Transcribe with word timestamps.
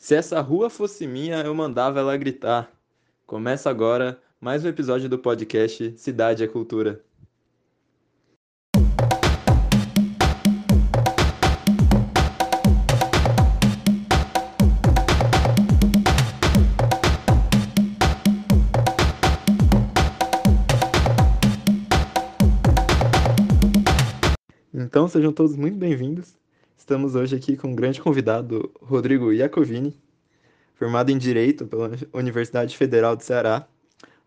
Se 0.00 0.14
essa 0.14 0.40
rua 0.40 0.70
fosse 0.70 1.08
minha, 1.08 1.42
eu 1.42 1.52
mandava 1.52 1.98
ela 1.98 2.16
gritar. 2.16 2.70
Começa 3.26 3.68
agora 3.68 4.22
mais 4.40 4.64
um 4.64 4.68
episódio 4.68 5.08
do 5.08 5.18
podcast 5.18 5.92
Cidade 5.98 6.44
é 6.44 6.46
Cultura. 6.46 7.04
Então, 24.72 25.08
sejam 25.08 25.32
todos 25.32 25.56
muito 25.56 25.76
bem-vindos. 25.76 26.38
Estamos 26.88 27.14
hoje 27.14 27.36
aqui 27.36 27.54
com 27.54 27.68
um 27.68 27.74
grande 27.74 28.00
convidado, 28.00 28.72
Rodrigo 28.80 29.30
Iacovini, 29.30 29.94
formado 30.74 31.10
em 31.10 31.18
Direito 31.18 31.66
pela 31.66 31.90
Universidade 32.14 32.74
Federal 32.74 33.14
do 33.14 33.22
Ceará, 33.22 33.68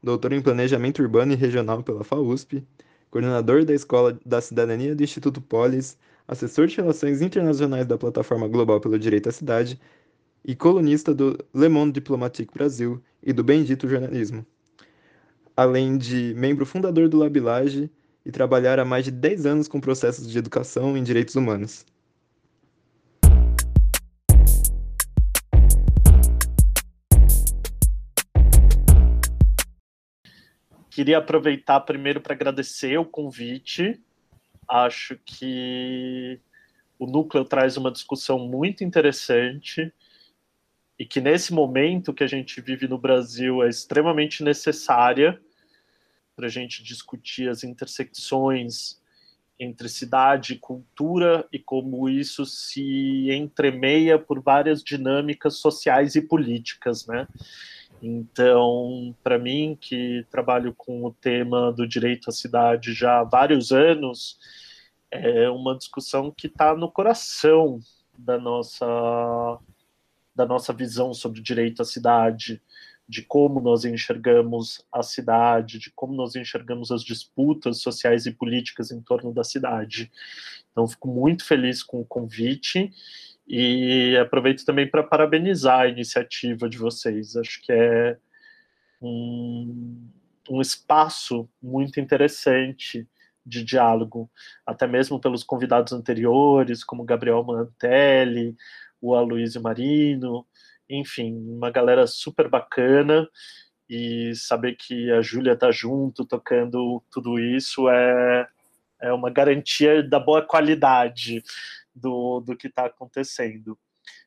doutor 0.04 0.32
em 0.32 0.44
Planejamento 0.44 1.02
Urbano 1.02 1.34
e 1.34 1.36
Regional 1.36 1.82
pela 1.82 2.04
FAUSP, 2.04 2.64
coordenador 3.10 3.66
da 3.66 3.74
Escola 3.74 4.16
da 4.24 4.40
Cidadania 4.40 4.94
do 4.94 5.04
Instituto 5.04 5.42
Polis, 5.42 5.98
assessor 6.28 6.68
de 6.68 6.76
Relações 6.76 7.20
Internacionais 7.20 7.88
da 7.88 7.98
Plataforma 7.98 8.48
Global 8.48 8.80
pelo 8.80 9.00
Direito 9.00 9.28
à 9.28 9.32
Cidade 9.32 9.82
e 10.46 10.56
colunista 10.56 11.16
do 11.16 11.44
Le 11.56 11.68
Monde 11.68 11.94
Diplomatique 11.94 12.54
Brasil 12.54 13.02
e 13.24 13.34
do 13.34 13.44
Bendito 13.44 13.90
Jornalismo. 13.90 14.46
Além 15.58 15.98
de 15.98 16.36
membro 16.38 16.64
fundador 16.68 17.10
do 17.10 17.18
Labilage 17.18 17.90
e 18.24 18.32
trabalhar 18.32 18.78
há 18.78 18.86
mais 18.86 19.06
de 19.06 19.10
10 19.10 19.48
anos 19.48 19.68
com 19.68 19.82
processos 19.82 20.30
de 20.30 20.38
educação 20.38 20.96
em 20.96 21.02
direitos 21.02 21.34
humanos. 21.34 21.88
Queria 30.92 31.20
aproveitar 31.20 31.80
primeiro 31.80 32.20
para 32.20 32.34
agradecer 32.34 33.00
o 33.00 33.06
convite. 33.06 33.98
Acho 34.68 35.18
que 35.26 36.38
o 37.00 37.08
núcleo 37.08 37.46
traz 37.46 37.78
uma 37.78 37.90
discussão 37.90 38.38
muito 38.38 38.84
interessante 38.84 39.92
e 41.00 41.06
que 41.06 41.22
nesse 41.22 41.54
momento 41.54 42.14
que 42.14 42.26
a 42.26 42.28
gente 42.28 42.60
vive 42.60 42.90
no 42.90 42.98
Brasil 42.98 43.64
é 43.64 43.70
extremamente 43.70 44.44
necessária 44.44 45.42
para 46.36 46.48
a 46.48 46.50
gente 46.50 46.84
discutir 46.84 47.48
as 47.48 47.64
intersecções 47.64 49.02
entre 49.58 49.88
cidade 49.88 50.54
e 50.54 50.60
cultura 50.60 51.48
e 51.54 51.60
como 51.60 52.10
isso 52.10 52.46
se 52.46 53.32
entremeia 53.32 54.20
por 54.20 54.42
várias 54.42 54.84
dinâmicas 54.84 55.56
sociais 55.56 56.16
e 56.16 56.22
políticas, 56.22 57.08
né? 57.08 57.28
Então, 58.02 59.16
para 59.24 59.38
mim, 59.38 59.78
que 59.80 60.26
trabalho 60.32 60.74
com 60.74 61.06
o 61.06 61.14
tema 61.14 61.72
do 61.72 61.88
direito 61.88 62.30
à 62.30 62.32
cidade 62.32 62.94
já 62.94 63.20
há 63.20 63.24
vários 63.24 63.72
anos, 63.72 64.40
é 65.12 65.50
uma 65.50 65.78
discussão 65.78 66.32
que 66.32 66.48
está 66.48 66.76
no 66.76 66.90
coração 66.90 67.80
da 68.18 68.40
nossa, 68.40 69.60
da 70.36 70.46
nossa 70.46 70.74
visão 70.74 71.14
sobre 71.14 71.40
o 71.40 71.44
direito 71.44 71.82
à 71.82 71.86
cidade, 71.86 72.62
de 73.08 73.22
como 73.22 73.60
nós 73.60 73.84
enxergamos 73.84 74.84
a 74.92 75.04
cidade, 75.04 75.78
de 75.78 75.92
como 75.92 76.14
nós 76.14 76.36
enxergamos 76.36 76.92
as 76.92 77.04
disputas 77.04 77.82
sociais 77.82 78.26
e 78.26 78.32
políticas 78.32 78.90
em 78.90 79.02
torno 79.02 79.34
da 79.34 79.44
cidade. 79.44 80.10
Então, 80.72 80.88
fico 80.88 81.08
muito 81.08 81.46
feliz 81.46 81.84
com 81.84 82.00
o 82.00 82.06
convite 82.06 82.92
e 83.54 84.16
aproveito 84.16 84.64
também 84.64 84.88
para 84.88 85.04
parabenizar 85.04 85.82
a 85.82 85.88
iniciativa 85.88 86.70
de 86.70 86.78
vocês. 86.78 87.36
Acho 87.36 87.62
que 87.62 87.74
é 87.74 88.18
um, 89.02 90.10
um 90.50 90.62
espaço 90.62 91.50
muito 91.62 92.00
interessante 92.00 93.06
de 93.46 93.62
diálogo, 93.62 94.32
até 94.66 94.88
mesmo 94.88 95.20
pelos 95.20 95.44
convidados 95.44 95.92
anteriores, 95.92 96.82
como 96.82 97.04
Gabriel 97.04 97.44
Mantelli, 97.44 98.56
o 99.02 99.14
Aloysio 99.14 99.62
Marino, 99.62 100.48
enfim, 100.90 101.36
uma 101.36 101.70
galera 101.70 102.08
super 102.08 102.48
bacana 102.48 103.28
e 103.90 104.34
saber 104.34 104.78
que 104.78 105.12
a 105.12 105.22
Júlia 105.22 105.58
tá 105.58 105.72
junto 105.72 106.26
tocando 106.26 107.04
tudo 107.12 107.38
isso 107.38 107.90
é, 107.90 108.48
é 109.02 109.12
uma 109.12 109.30
garantia 109.30 110.02
da 110.02 110.20
boa 110.22 110.42
qualidade 110.42 111.44
do, 111.94 112.40
do 112.42 112.56
que 112.56 112.68
está 112.68 112.86
acontecendo. 112.86 113.78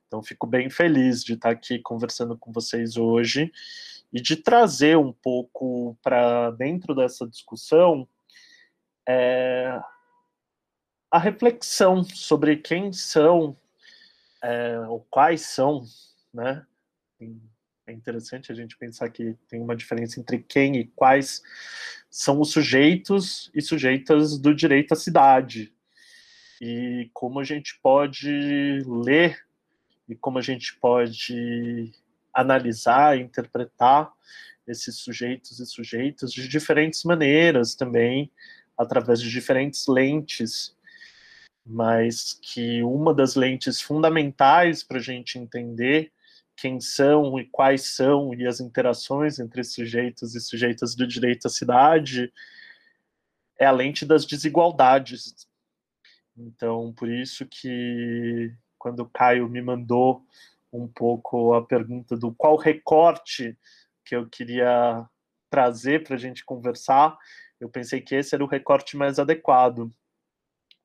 Então, 0.07 0.23
fico 0.23 0.47
bem 0.47 0.71
feliz 0.71 1.25
de 1.25 1.35
estar 1.35 1.51
aqui 1.51 1.79
conversando 1.79 2.39
com 2.39 2.53
vocês 2.53 2.97
hoje 2.97 3.51
e 4.13 4.21
de 4.21 4.37
trazer 4.37 4.97
um 4.97 5.13
pouco 5.13 5.99
para 6.03 6.53
dentro 6.53 6.95
dessa 6.95 7.27
discussão 7.27 8.09
é, 9.09 9.81
a 11.11 11.19
reflexão 11.19 12.05
sobre 12.05 12.57
quem 12.57 12.93
são, 12.93 13.57
é, 14.43 14.79
ou 14.89 15.01
quais 15.11 15.43
são, 15.43 15.85
né? 16.33 16.65
É 17.87 17.93
interessante 17.93 18.51
a 18.51 18.55
gente 18.55 18.79
pensar 18.79 19.11
que 19.11 19.37
tem 19.49 19.61
uma 19.61 19.77
diferença 19.77 20.19
entre 20.19 20.39
quem 20.39 20.77
e 20.77 20.87
quais 20.87 21.43
são 22.09 22.41
os 22.41 22.53
sujeitos 22.53 23.51
e 23.53 23.61
sujeitas 23.61 24.39
do 24.39 24.55
direito 24.55 24.93
à 24.93 24.97
cidade, 24.97 25.74
e 26.61 27.11
como 27.13 27.41
a 27.41 27.45
gente 27.45 27.79
pode 27.83 28.83
ler 28.87 29.39
e 30.09 30.15
como 30.15 30.39
a 30.39 30.43
gente 30.43 30.75
pode 30.79 31.93
analisar, 32.33 33.19
interpretar 33.19 34.13
esses 34.67 34.97
sujeitos 34.97 35.61
e 35.61 35.67
sujeitas 35.67 36.33
de 36.33 36.49
diferentes 36.49 37.05
maneiras 37.05 37.75
também, 37.75 38.31
através 38.77 39.21
de 39.21 39.31
diferentes 39.31 39.87
lentes, 39.87 40.77
mas 41.65 42.39
que 42.43 42.83
uma 42.83 43.15
das 43.15 43.35
lentes 43.35 43.81
fundamentais 43.81 44.83
para 44.83 44.99
a 44.99 45.03
gente 45.03 45.39
entender 45.39 46.13
quem 46.57 46.81
são 46.81 47.39
e 47.39 47.47
quais 47.47 47.95
são 47.95 48.35
e 48.35 48.47
as 48.47 48.61
interações 48.61 49.39
entre 49.39 49.65
sujeitos 49.65 50.35
e 50.35 50.41
sujeitas 50.41 50.95
do 50.95 51.07
direito 51.07 51.47
à 51.47 51.51
cidade 51.51 52.33
é 53.59 53.67
a 53.67 53.73
lente 53.73 54.05
das 54.05 54.25
desigualdades 54.25 55.49
então, 56.37 56.93
por 56.93 57.09
isso 57.09 57.47
que 57.47 58.53
quando 58.79 59.01
o 59.01 59.09
Caio 59.09 59.49
me 59.49 59.63
mandou 59.63 60.25
um 60.73 60.89
pouco 60.89 61.55
a 61.55 61.65
pergunta 61.65 62.17
do 62.17 62.35
qual 62.35 62.57
recorte 62.57 63.57
que 64.05 64.15
eu 64.17 64.29
queria 64.29 65.09
trazer 65.49 66.03
para 66.03 66.17
a 66.17 66.19
gente 66.19 66.45
conversar, 66.45 67.17
eu 67.61 67.69
pensei 67.69 68.01
que 68.01 68.15
esse 68.15 68.35
era 68.35 68.45
o 68.45 68.49
recorte 68.49 68.97
mais 68.97 69.19
adequado, 69.19 69.91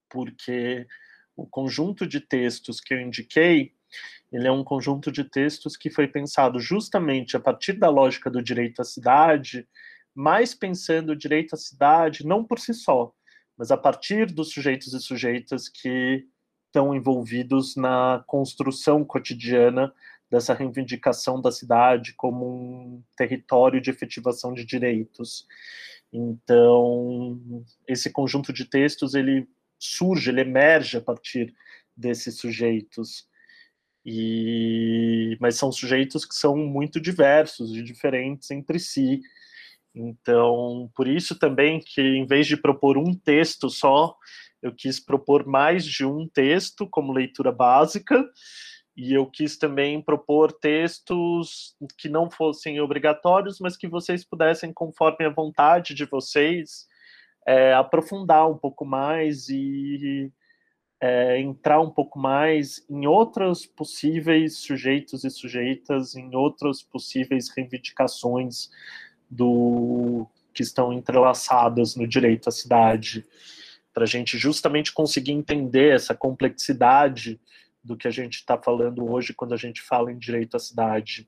porque 0.07 0.87
o 1.35 1.47
conjunto 1.47 2.05
de 2.05 2.21
textos 2.21 2.79
que 2.79 2.93
eu 2.93 3.01
indiquei, 3.01 3.73
ele 4.31 4.47
é 4.47 4.51
um 4.51 4.63
conjunto 4.63 5.11
de 5.11 5.23
textos 5.23 5.75
que 5.75 5.89
foi 5.89 6.07
pensado 6.07 6.59
justamente 6.59 7.35
a 7.35 7.39
partir 7.39 7.73
da 7.73 7.89
lógica 7.89 8.29
do 8.29 8.43
direito 8.43 8.81
à 8.81 8.85
cidade, 8.85 9.67
mas 10.13 10.53
pensando 10.53 11.11
o 11.11 11.15
direito 11.15 11.55
à 11.55 11.57
cidade 11.57 12.25
não 12.25 12.43
por 12.43 12.59
si 12.59 12.73
só, 12.73 13.13
mas 13.59 13.71
a 13.71 13.77
partir 13.77 14.27
dos 14.27 14.51
sujeitos 14.53 14.93
e 14.93 15.01
sujeitas 15.01 15.67
que 15.67 16.25
estão 16.67 16.95
envolvidos 16.95 17.75
na 17.75 18.23
construção 18.25 19.03
cotidiana 19.03 19.93
dessa 20.31 20.53
reivindicação 20.53 21.41
da 21.41 21.51
cidade 21.51 22.13
como 22.13 22.45
um 22.45 23.03
território 23.17 23.81
de 23.81 23.89
efetivação 23.89 24.53
de 24.53 24.63
direitos. 24.63 25.45
Então, 26.13 27.37
esse 27.85 28.09
conjunto 28.09 28.53
de 28.53 28.63
textos 28.63 29.13
ele 29.13 29.45
surge, 29.77 30.29
ele 30.29 30.41
emerge 30.41 30.95
a 30.95 31.01
partir 31.01 31.53
desses 31.97 32.37
sujeitos. 32.37 33.27
E 34.05 35.37
mas 35.41 35.55
são 35.55 35.69
sujeitos 35.69 36.23
que 36.23 36.33
são 36.33 36.55
muito 36.55 37.01
diversos 37.01 37.75
e 37.75 37.83
diferentes 37.83 38.49
entre 38.51 38.79
si 38.79 39.21
então, 39.93 40.89
por 40.95 41.07
isso 41.07 41.37
também 41.37 41.79
que 41.79 42.01
em 42.01 42.25
vez 42.25 42.47
de 42.47 42.57
propor 42.57 42.97
um 42.97 43.13
texto 43.13 43.69
só, 43.69 44.15
eu 44.61 44.73
quis 44.73 44.99
propor 44.99 45.45
mais 45.45 45.85
de 45.85 46.05
um 46.05 46.27
texto 46.27 46.87
como 46.87 47.13
leitura 47.13 47.51
básica, 47.51 48.29
e 48.95 49.13
eu 49.13 49.25
quis 49.25 49.57
também 49.57 50.01
propor 50.01 50.51
textos 50.51 51.73
que 51.97 52.09
não 52.09 52.29
fossem 52.29 52.81
obrigatórios, 52.81 53.59
mas 53.59 53.77
que 53.77 53.87
vocês 53.87 54.25
pudessem, 54.25 54.73
conforme 54.73 55.25
a 55.25 55.29
vontade 55.29 55.93
de 55.93 56.05
vocês, 56.05 56.85
é, 57.47 57.73
aprofundar 57.73 58.49
um 58.49 58.57
pouco 58.57 58.85
mais 58.85 59.47
e 59.47 60.31
é, 61.01 61.39
entrar 61.39 61.79
um 61.79 61.89
pouco 61.89 62.19
mais 62.19 62.85
em 62.89 63.07
outros 63.07 63.65
possíveis 63.65 64.57
sujeitos 64.57 65.23
e 65.23 65.29
sujeitas, 65.29 66.15
em 66.15 66.35
outras 66.35 66.83
possíveis 66.83 67.49
reivindicações 67.55 68.69
do 69.29 70.25
que 70.53 70.63
estão 70.63 70.91
entrelaçadas 70.91 71.95
no 71.95 72.07
direito 72.07 72.49
à 72.49 72.51
cidade, 72.51 73.25
para 73.93 74.03
a 74.03 74.07
gente 74.07 74.37
justamente 74.37 74.91
conseguir 74.91 75.31
entender 75.31 75.93
essa 75.93 76.15
complexidade 76.15 77.39
do 77.83 77.95
que 77.95 78.07
a 78.07 78.11
gente 78.11 78.35
está 78.35 78.57
falando 78.57 79.09
hoje 79.09 79.33
quando 79.33 79.53
a 79.53 79.57
gente 79.57 79.81
fala 79.81 80.11
em 80.11 80.17
direito 80.17 80.55
à 80.55 80.59
cidade. 80.59 81.27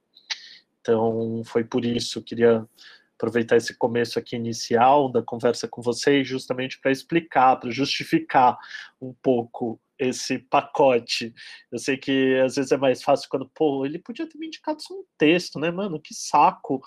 Então, 0.82 1.44
foi 1.46 1.64
por 1.64 1.86
isso 1.86 2.22
que 2.22 2.36
queria 2.36 2.68
aproveitar 3.16 3.56
esse 3.56 3.78
começo 3.78 4.18
aqui 4.18 4.36
inicial 4.36 5.10
da 5.12 5.22
conversa 5.22 5.68
com 5.68 5.82
vocês, 5.82 6.28
justamente 6.28 6.80
para 6.80 6.92
explicar, 6.92 7.56
para 7.58 7.70
justificar 7.70 8.58
um 9.00 9.14
pouco 9.14 9.80
esse 10.02 10.40
pacote. 10.40 11.34
Eu 11.72 11.78
sei 11.78 11.96
que 11.96 12.40
às 12.44 12.56
vezes 12.56 12.72
é 12.72 12.78
mais 12.78 13.04
fácil 13.04 13.30
quando, 13.30 13.48
pô, 13.54 13.86
ele 13.86 14.00
podia 14.00 14.28
ter 14.28 14.38
me 14.38 14.48
indicado 14.48 14.82
só 14.82 14.94
um 14.96 15.04
texto, 15.18 15.60
né, 15.60 15.70
mano? 15.70 16.02
Que 16.02 16.14
saco. 16.14 16.82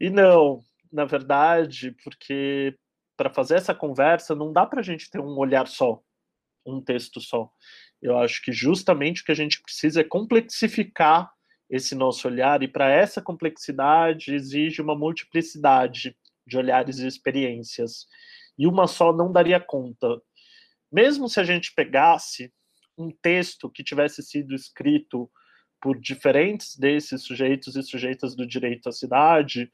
E 0.00 0.08
não, 0.08 0.60
na 0.90 1.04
verdade, 1.04 1.94
porque 2.02 2.74
para 3.16 3.30
fazer 3.30 3.56
essa 3.56 3.74
conversa 3.74 4.34
não 4.34 4.52
dá 4.52 4.64
para 4.64 4.80
a 4.80 4.82
gente 4.82 5.10
ter 5.10 5.20
um 5.20 5.36
olhar 5.38 5.68
só, 5.68 6.02
um 6.64 6.80
texto 6.80 7.20
só. 7.20 7.50
Eu 8.00 8.18
acho 8.18 8.42
que 8.42 8.52
justamente 8.52 9.20
o 9.22 9.24
que 9.24 9.32
a 9.32 9.36
gente 9.36 9.60
precisa 9.62 10.00
é 10.00 10.04
complexificar 10.04 11.30
esse 11.68 11.94
nosso 11.94 12.28
olhar, 12.28 12.62
e 12.62 12.68
para 12.68 12.88
essa 12.88 13.20
complexidade 13.20 14.32
exige 14.32 14.80
uma 14.80 14.94
multiplicidade 14.94 16.16
de 16.46 16.56
olhares 16.56 16.98
e 17.00 17.06
experiências. 17.06 18.06
E 18.56 18.66
uma 18.68 18.86
só 18.86 19.12
não 19.12 19.32
daria 19.32 19.58
conta. 19.58 20.20
Mesmo 20.90 21.28
se 21.28 21.40
a 21.40 21.44
gente 21.44 21.72
pegasse 21.74 22.52
um 22.96 23.10
texto 23.10 23.70
que 23.70 23.84
tivesse 23.84 24.22
sido 24.22 24.54
escrito 24.54 25.30
por 25.80 25.98
diferentes 25.98 26.76
desses 26.76 27.22
sujeitos 27.22 27.76
e 27.76 27.82
sujeitas 27.82 28.34
do 28.34 28.46
direito 28.46 28.88
à 28.88 28.92
cidade, 28.92 29.70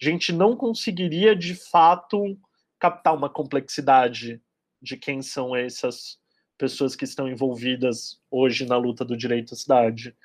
a 0.00 0.04
gente 0.04 0.32
não 0.32 0.56
conseguiria 0.56 1.36
de 1.36 1.54
fato 1.54 2.38
captar 2.78 3.14
uma 3.14 3.28
complexidade 3.28 4.40
de 4.80 4.96
quem 4.96 5.22
são 5.22 5.54
essas 5.54 6.18
pessoas 6.58 6.94
que 6.94 7.04
estão 7.04 7.28
envolvidas 7.28 8.20
hoje 8.30 8.66
na 8.66 8.76
luta 8.76 9.04
do 9.04 9.16
direito 9.16 9.54
à 9.54 9.56
cidade. 9.56 10.16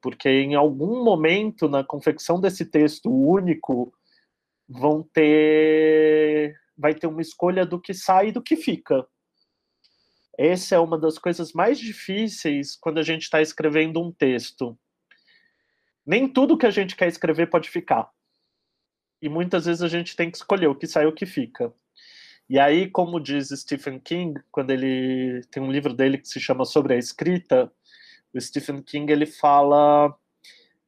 Porque 0.00 0.28
em 0.28 0.54
algum 0.54 1.02
momento 1.04 1.68
na 1.68 1.82
confecção 1.82 2.40
desse 2.40 2.64
texto 2.64 3.10
único 3.10 3.92
vão 4.68 5.02
ter 5.02 6.54
vai 6.76 6.94
ter 6.94 7.06
uma 7.06 7.22
escolha 7.22 7.64
do 7.64 7.80
que 7.80 7.94
sai 7.94 8.28
e 8.28 8.32
do 8.32 8.42
que 8.42 8.54
fica. 8.54 9.06
Essa 10.38 10.74
é 10.74 10.78
uma 10.78 10.98
das 10.98 11.18
coisas 11.18 11.52
mais 11.52 11.78
difíceis 11.78 12.76
quando 12.76 12.98
a 12.98 13.02
gente 13.02 13.22
está 13.22 13.40
escrevendo 13.40 14.00
um 14.00 14.12
texto. 14.12 14.78
Nem 16.06 16.28
tudo 16.28 16.58
que 16.58 16.66
a 16.66 16.70
gente 16.70 16.94
quer 16.94 17.08
escrever 17.08 17.48
pode 17.48 17.70
ficar. 17.70 18.10
E 19.20 19.28
muitas 19.28 19.64
vezes 19.64 19.82
a 19.82 19.88
gente 19.88 20.14
tem 20.14 20.30
que 20.30 20.36
escolher 20.36 20.66
o 20.66 20.74
que 20.74 20.86
sai 20.86 21.04
e 21.04 21.08
o 21.08 21.14
que 21.14 21.24
fica. 21.24 21.72
E 22.48 22.58
aí, 22.58 22.88
como 22.88 23.18
diz 23.18 23.48
Stephen 23.48 23.98
King, 23.98 24.40
quando 24.52 24.70
ele 24.70 25.40
tem 25.50 25.62
um 25.62 25.72
livro 25.72 25.92
dele 25.92 26.18
que 26.18 26.28
se 26.28 26.38
chama 26.38 26.64
Sobre 26.64 26.94
a 26.94 26.98
Escrita, 26.98 27.72
o 28.32 28.40
Stephen 28.40 28.82
King 28.82 29.10
ele 29.10 29.26
fala 29.26 30.14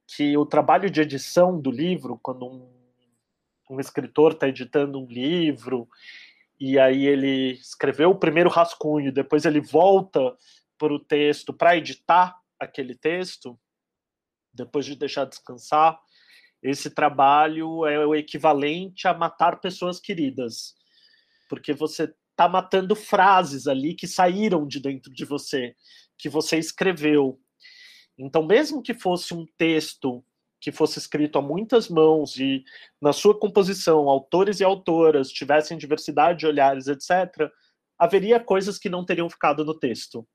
que 0.06 0.36
o 0.36 0.46
trabalho 0.46 0.88
de 0.88 1.00
edição 1.00 1.58
do 1.58 1.70
livro, 1.70 2.18
quando 2.22 2.46
um, 2.46 2.70
um 3.70 3.80
escritor 3.80 4.32
está 4.32 4.46
editando 4.46 5.00
um 5.00 5.06
livro 5.06 5.88
e 6.60 6.78
aí 6.78 7.06
ele 7.06 7.52
escreveu 7.52 8.10
o 8.10 8.18
primeiro 8.18 8.50
rascunho, 8.50 9.12
depois 9.12 9.44
ele 9.44 9.60
volta 9.60 10.36
para 10.76 10.92
o 10.92 10.98
texto 10.98 11.52
para 11.52 11.76
editar 11.76 12.36
aquele 12.58 12.94
texto, 12.94 13.58
depois 14.52 14.84
de 14.84 14.96
deixar 14.96 15.24
descansar, 15.24 15.98
esse 16.62 16.90
trabalho 16.90 17.86
é 17.86 18.04
o 18.04 18.14
equivalente 18.14 19.06
a 19.06 19.14
matar 19.14 19.60
pessoas 19.60 20.00
queridas 20.00 20.78
porque 21.48 21.72
você 21.72 22.14
está 22.30 22.48
matando 22.48 22.94
frases 22.94 23.66
ali 23.66 23.94
que 23.94 24.06
saíram 24.06 24.66
de 24.66 24.78
dentro 24.78 25.12
de 25.12 25.24
você, 25.24 25.74
que 26.16 26.28
você 26.28 26.58
escreveu. 26.58 27.40
Então, 28.16 28.46
mesmo 28.46 28.82
que 28.82 28.94
fosse 28.94 29.34
um 29.34 29.46
texto 29.56 30.24
que 30.60 30.72
fosse 30.72 30.98
escrito 30.98 31.38
a 31.38 31.42
muitas 31.42 31.88
mãos 31.88 32.36
e 32.36 32.64
na 33.00 33.12
sua 33.12 33.38
composição 33.38 34.08
autores 34.08 34.60
e 34.60 34.64
autoras 34.64 35.30
tivessem 35.30 35.78
diversidade 35.78 36.40
de 36.40 36.46
olhares, 36.46 36.88
etc., 36.88 37.50
haveria 37.98 38.38
coisas 38.38 38.78
que 38.78 38.88
não 38.88 39.04
teriam 39.04 39.28
ficado 39.28 39.64
no 39.64 39.78
texto. 39.78 40.26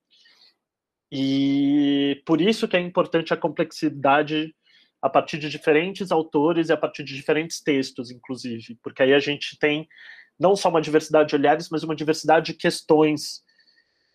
E 1.11 2.21
por 2.25 2.41
isso 2.41 2.67
que 2.67 2.75
é 2.75 2.79
importante 2.79 3.33
a 3.33 3.37
complexidade 3.37 4.53
a 5.01 5.09
partir 5.09 5.37
de 5.37 5.49
diferentes 5.49 6.11
autores 6.11 6.69
e 6.69 6.73
a 6.73 6.77
partir 6.77 7.03
de 7.03 7.15
diferentes 7.15 7.61
textos, 7.61 8.09
inclusive, 8.09 8.79
porque 8.81 9.03
aí 9.03 9.13
a 9.13 9.19
gente 9.19 9.57
tem 9.59 9.87
não 10.39 10.55
só 10.55 10.69
uma 10.69 10.81
diversidade 10.81 11.29
de 11.29 11.35
olhares, 11.35 11.69
mas 11.69 11.83
uma 11.83 11.95
diversidade 11.95 12.47
de 12.47 12.57
questões 12.57 13.43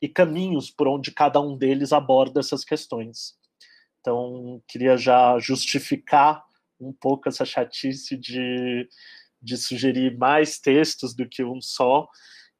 e 0.00 0.08
caminhos 0.08 0.70
por 0.70 0.88
onde 0.88 1.12
cada 1.12 1.40
um 1.40 1.56
deles 1.56 1.92
aborda 1.92 2.40
essas 2.40 2.64
questões. 2.64 3.37
Então, 4.00 4.62
queria 4.66 4.96
já 4.96 5.38
justificar 5.38 6.44
um 6.80 6.92
pouco 6.92 7.28
essa 7.28 7.44
chatice 7.44 8.16
de, 8.16 8.88
de 9.42 9.56
sugerir 9.56 10.16
mais 10.16 10.58
textos 10.58 11.14
do 11.14 11.28
que 11.28 11.42
um 11.44 11.60
só, 11.60 12.08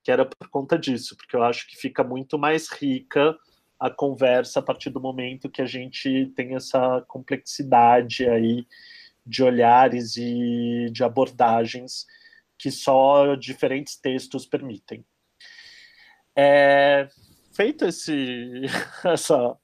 que 0.02 0.11
era 0.11 0.25
por 0.25 0.49
conta 0.49 0.79
disso, 0.79 1.17
porque 1.17 1.37
eu 1.37 1.43
acho 1.43 1.69
que 1.69 1.76
fica 1.76 2.02
muito 2.02 2.38
mais 2.38 2.69
rica 2.69 3.37
a 3.79 3.88
conversa 3.88 4.58
a 4.58 4.62
partir 4.62 4.90
do 4.90 5.00
momento 5.00 5.50
que 5.50 5.62
a 5.62 5.67
gente 5.67 6.32
tem 6.35 6.56
essa 6.56 7.05
complexidade 7.06 8.29
aí 8.29 8.67
de 9.25 9.43
olhares 9.43 10.17
e 10.17 10.88
de 10.91 11.05
abordagens 11.05 12.06
que 12.58 12.70
só 12.70 13.37
diferentes 13.37 13.96
textos 13.96 14.46
permitem. 14.46 15.05
É, 16.34 17.08
feito 17.55 17.84
esse, 17.84 18.62
essa, 19.05 19.56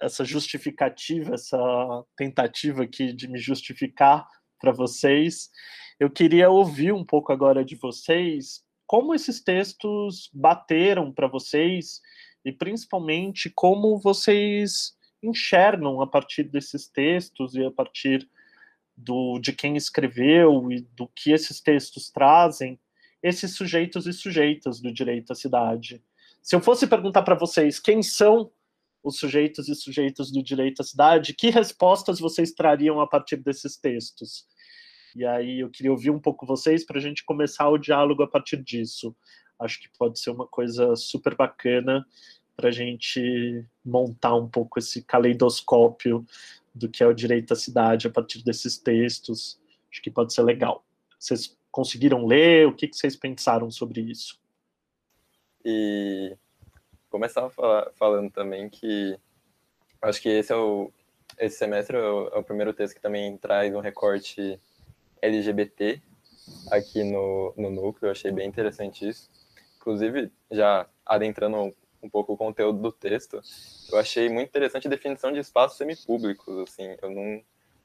essa 0.00 0.24
justificativa, 0.24 1.34
essa 1.34 1.58
tentativa 2.16 2.82
aqui 2.82 3.12
de 3.12 3.28
me 3.28 3.38
justificar 3.38 4.26
para 4.60 4.72
vocês, 4.72 5.50
eu 5.98 6.10
queria 6.10 6.50
ouvir 6.50 6.92
um 6.92 7.04
pouco 7.04 7.32
agora 7.32 7.64
de 7.64 7.74
vocês 7.76 8.64
como 8.86 9.14
esses 9.14 9.42
textos 9.42 10.30
bateram 10.32 11.12
para 11.12 11.26
vocês 11.26 12.00
e 12.44 12.52
principalmente 12.52 13.50
como 13.54 13.98
vocês 13.98 14.96
enxergam 15.22 16.00
a 16.00 16.06
partir 16.06 16.44
desses 16.44 16.86
textos 16.86 17.54
e 17.54 17.64
a 17.64 17.70
partir 17.70 18.28
do, 18.96 19.38
de 19.40 19.52
quem 19.52 19.76
escreveu 19.76 20.70
e 20.70 20.82
do 20.94 21.08
que 21.08 21.32
esses 21.32 21.60
textos 21.60 22.10
trazem, 22.10 22.78
esses 23.22 23.56
sujeitos 23.56 24.06
e 24.06 24.12
sujeitas 24.12 24.80
do 24.80 24.92
direito 24.92 25.32
à 25.32 25.34
cidade. 25.34 26.02
Se 26.40 26.54
eu 26.54 26.60
fosse 26.60 26.86
perguntar 26.86 27.22
para 27.22 27.34
vocês 27.34 27.80
quem 27.80 28.02
são 28.02 28.52
os 29.06 29.18
sujeitos 29.18 29.68
e 29.68 29.74
sujeitas 29.74 30.32
do 30.32 30.42
direito 30.42 30.80
à 30.80 30.84
cidade, 30.84 31.32
que 31.32 31.48
respostas 31.48 32.18
vocês 32.18 32.52
trariam 32.52 33.00
a 33.00 33.06
partir 33.06 33.36
desses 33.36 33.76
textos? 33.76 34.44
E 35.14 35.24
aí 35.24 35.60
eu 35.60 35.70
queria 35.70 35.92
ouvir 35.92 36.10
um 36.10 36.18
pouco 36.18 36.44
vocês 36.44 36.84
para 36.84 36.98
a 36.98 37.00
gente 37.00 37.24
começar 37.24 37.68
o 37.68 37.78
diálogo 37.78 38.24
a 38.24 38.28
partir 38.28 38.56
disso. 38.56 39.14
Acho 39.60 39.80
que 39.80 39.88
pode 39.96 40.18
ser 40.18 40.30
uma 40.30 40.46
coisa 40.46 40.96
super 40.96 41.36
bacana 41.36 42.04
para 42.56 42.68
a 42.68 42.72
gente 42.72 43.64
montar 43.84 44.34
um 44.34 44.48
pouco 44.48 44.78
esse 44.80 45.02
caleidoscópio 45.02 46.26
do 46.74 46.88
que 46.88 47.02
é 47.02 47.06
o 47.06 47.14
direito 47.14 47.52
à 47.52 47.56
cidade 47.56 48.08
a 48.08 48.10
partir 48.10 48.42
desses 48.42 48.76
textos. 48.76 49.58
Acho 49.90 50.02
que 50.02 50.10
pode 50.10 50.34
ser 50.34 50.42
legal. 50.42 50.84
Vocês 51.18 51.56
conseguiram 51.70 52.26
ler? 52.26 52.66
O 52.66 52.74
que, 52.74 52.88
que 52.88 52.96
vocês 52.96 53.14
pensaram 53.14 53.70
sobre 53.70 54.00
isso? 54.00 54.38
E 55.64 56.36
começar 57.16 57.48
falando 57.94 58.30
também 58.30 58.68
que 58.68 59.18
acho 60.02 60.20
que 60.20 60.28
esse 60.28 60.52
é 60.52 60.56
o 60.56 60.92
esse 61.38 61.58
semestre 61.58 61.96
é 61.96 62.00
o, 62.00 62.28
é 62.28 62.38
o, 62.38 62.42
primeiro 62.42 62.72
texto 62.72 62.94
que 62.94 63.00
também 63.00 63.36
traz 63.36 63.74
um 63.74 63.80
recorte 63.80 64.58
LGBT 65.20 66.00
aqui 66.70 67.02
no, 67.04 67.52
no 67.56 67.70
núcleo. 67.70 68.08
Eu 68.08 68.12
achei 68.12 68.30
bem 68.30 68.48
interessante 68.48 69.06
isso. 69.06 69.28
Inclusive, 69.76 70.30
já 70.50 70.86
adentrando 71.04 71.74
um 72.02 72.08
pouco 72.08 72.32
o 72.32 72.36
conteúdo 72.36 72.80
do 72.80 72.92
texto, 72.92 73.40
eu 73.90 73.98
achei 73.98 74.28
muito 74.28 74.48
interessante 74.48 74.86
a 74.86 74.90
definição 74.90 75.32
de 75.32 75.40
espaços 75.40 75.76
semipúblicos, 75.76 76.56
assim, 76.68 76.96
eu 77.02 77.10
não, 77.10 77.42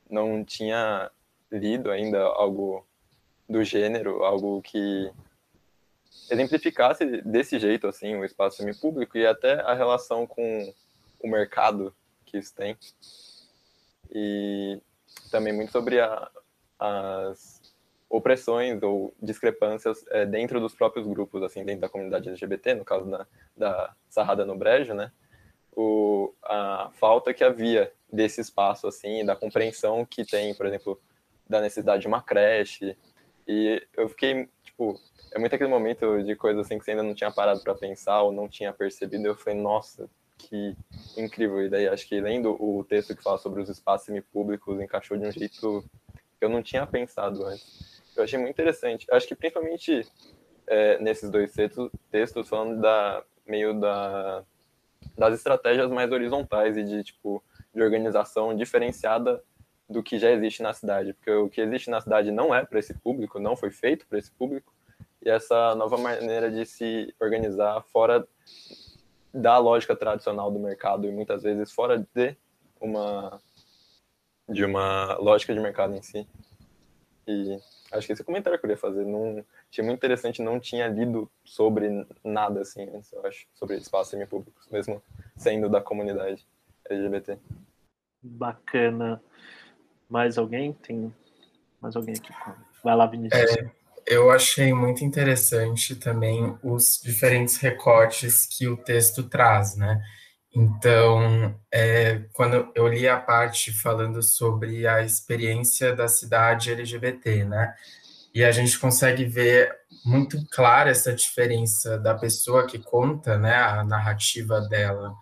não 0.10 0.46
tinha 0.46 1.12
lido 1.52 1.90
ainda 1.90 2.22
algo 2.22 2.86
do 3.50 3.64
gênero, 3.64 4.24
algo 4.24 4.62
que 4.62 5.12
exemplificasse 6.32 7.22
desse 7.22 7.60
jeito, 7.60 7.88
assim, 7.88 8.16
o 8.16 8.24
espaço 8.24 8.58
semipúblico 8.58 9.18
e 9.18 9.28
até 9.28 9.60
a 9.62 9.74
relação 9.74 10.26
com 10.26 10.74
o 11.20 11.28
mercado 11.28 11.94
que 12.26 12.38
isso 12.38 12.56
tem. 12.56 12.78
E 14.10 14.82
também 15.30 15.54
muito 15.54 15.72
sobre 15.72 16.00
a, 16.00 16.32
as 16.80 17.62
opressões 18.10 18.82
ou 18.82 19.14
discrepâncias 19.22 20.06
é, 20.10 20.26
dentro 20.26 20.60
dos 20.60 20.74
próprios 20.74 21.06
grupos, 21.06 21.44
assim, 21.44 21.64
dentro 21.64 21.82
da 21.82 21.90
comunidade 21.90 22.30
LGBT, 22.30 22.76
no 22.76 22.86
caso 22.86 23.10
da, 23.10 23.28
da 23.56 23.96
Sarrada 24.10 24.46
no 24.46 24.58
Brejo, 24.58 24.94
né? 24.94 25.12
O, 25.74 26.34
a 26.44 26.92
falta 26.94 27.34
que 27.34 27.44
havia 27.44 27.92
desse 28.12 28.42
espaço, 28.42 28.88
assim, 28.88 29.24
da 29.26 29.36
compreensão 29.36 30.06
que 30.06 30.26
tem, 30.26 30.54
por 30.54 30.66
exemplo, 30.66 31.00
da 31.48 31.62
necessidade 31.62 32.02
de 32.02 32.08
uma 32.08 32.22
creche. 32.22 32.98
E 33.48 33.82
eu 33.96 34.10
fiquei, 34.10 34.50
tipo, 34.64 35.00
é 35.32 35.40
muito 35.40 35.56
aquele 35.56 35.70
momento 35.70 36.22
de 36.24 36.36
coisa 36.36 36.62
assim 36.62 36.78
que 36.78 36.86
você 36.86 36.92
ainda 36.92 37.04
não 37.04 37.14
tinha 37.14 37.32
parado 37.32 37.62
para 37.62 37.74
pensar 37.74 38.22
ou 38.22 38.32
não 38.32 38.50
tinha 38.50 38.74
percebido. 38.74 39.26
Eu 39.26 39.36
falei, 39.36 39.60
nossa, 39.60 40.10
que 40.38 40.76
incrível. 41.18 41.64
E 41.66 41.70
daí 41.70 41.88
acho 41.88 42.08
que 42.08 42.20
lendo 42.20 42.52
o 42.60 42.84
texto 42.84 43.16
que 43.16 43.24
fala 43.24 43.38
sobre 43.38 43.62
os 43.62 43.70
espaços 43.70 44.06
semipúblicos 44.06 44.80
encaixou 44.80 45.18
de 45.18 45.26
um 45.26 45.32
jeito 45.32 45.84
que 46.38 46.46
eu 46.46 46.50
não 46.50 46.62
tinha 46.62 46.86
pensado 46.86 47.46
antes. 47.46 48.02
Eu 48.16 48.24
achei 48.24 48.38
muito 48.38 48.52
interessante. 48.52 49.08
Acho 49.10 49.28
que 49.28 49.36
principalmente 49.36 50.06
é, 50.68 51.00
nesses 51.00 51.30
dois 51.30 51.54
textos, 51.54 51.90
textos 52.10 52.50
falando 52.50 52.82
da 52.82 53.24
meio 53.46 53.80
da 53.80 54.44
das 55.18 55.34
estratégias 55.34 55.90
mais 55.90 56.12
horizontais 56.12 56.78
e 56.78 56.84
de 56.84 57.04
tipo 57.04 57.44
de 57.74 57.82
organização 57.82 58.56
diferenciada 58.56 59.44
do 59.90 60.02
que 60.02 60.18
já 60.18 60.32
existe 60.32 60.64
na 60.64 60.74
cidade, 60.74 61.14
porque 61.14 61.32
o 61.32 61.50
que 61.50 61.60
existe 61.60 61.90
na 61.90 62.00
cidade 62.00 62.32
não 62.32 62.54
é 62.56 62.64
para 62.66 62.80
esse 62.80 62.94
público, 62.94 63.40
não 63.40 63.58
foi 63.58 63.72
feito 63.72 64.08
para 64.08 64.18
esse 64.18 64.32
público, 64.32 64.74
e 65.22 65.30
essa 65.30 65.76
nova 65.76 65.98
maneira 65.98 66.50
de 66.50 66.66
se 66.66 67.14
organizar 67.20 67.82
fora 67.92 68.28
da 69.34 69.58
lógica 69.58 69.96
tradicional 69.96 70.52
do 70.52 70.60
mercado 70.60 71.08
e 71.08 71.12
muitas 71.12 71.44
vezes 71.44 71.72
fora 71.72 72.06
de 72.14 72.36
uma 72.80 73.40
de 74.50 74.66
uma 74.66 75.16
lógica 75.16 75.54
de 75.54 75.60
mercado 75.60 75.96
em 75.96 76.02
si. 76.02 76.28
E 77.28 77.58
acho 77.92 78.08
que 78.08 78.14
esse 78.14 78.24
comentário 78.24 78.60
que 78.60 78.66
eu 78.66 78.70
queria 78.70 78.78
fazer. 78.78 79.06
Não, 79.06 79.44
achei 79.70 79.84
muito 79.84 79.98
interessante, 79.98 80.42
não 80.42 80.60
tinha 80.60 80.88
lido 80.88 81.32
sobre 81.44 82.06
nada 82.24 82.62
assim 82.62 82.84
antes, 82.90 83.12
eu 83.14 83.26
acho, 83.26 83.48
sobre 83.54 83.78
espaços 83.78 84.10
semipúblicos, 84.10 84.68
mesmo 84.70 85.02
sendo 85.38 85.70
da 85.70 85.80
comunidade 85.80 86.46
LGBT. 86.90 87.38
Bacana. 88.22 89.22
Mais 90.10 90.38
alguém? 90.38 90.74
Tem 90.74 91.14
mais 91.80 91.96
alguém 91.96 92.16
aqui? 92.16 92.34
Vai 92.84 92.96
lá, 92.96 93.06
Vinícius. 93.06 93.58
É, 93.58 93.72
eu 94.08 94.32
achei 94.32 94.74
muito 94.74 95.04
interessante 95.04 95.96
também 95.96 96.58
os 96.64 97.00
diferentes 97.04 97.58
recortes 97.58 98.46
que 98.46 98.68
o 98.68 98.78
texto 98.78 99.24
traz, 99.24 99.76
né? 99.76 100.02
Então, 100.54 101.56
é, 101.72 102.24
quando 102.34 102.72
eu 102.76 102.88
li 102.88 103.08
a 103.08 103.18
parte 103.18 103.72
falando 103.72 104.22
sobre 104.22 104.86
a 104.86 105.02
experiência 105.02 105.96
da 105.96 106.08
cidade 106.08 106.72
LGBT, 106.72 107.46
né? 107.46 107.74
E 108.34 108.44
a 108.44 108.52
gente 108.52 108.78
consegue 108.80 109.26
ver 109.26 109.74
muito 110.06 110.38
clara 110.52 110.90
essa 110.90 111.14
diferença 111.14 111.98
da 111.98 112.16
pessoa 112.16 112.68
que 112.68 112.80
conta, 112.80 113.38
né? 113.38 113.56
A 113.56 113.84
narrativa 113.84 114.62
dela 114.62 115.14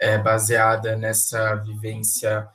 é 0.00 0.18
baseada 0.18 0.96
nessa 0.96 1.54
vivência 1.56 2.48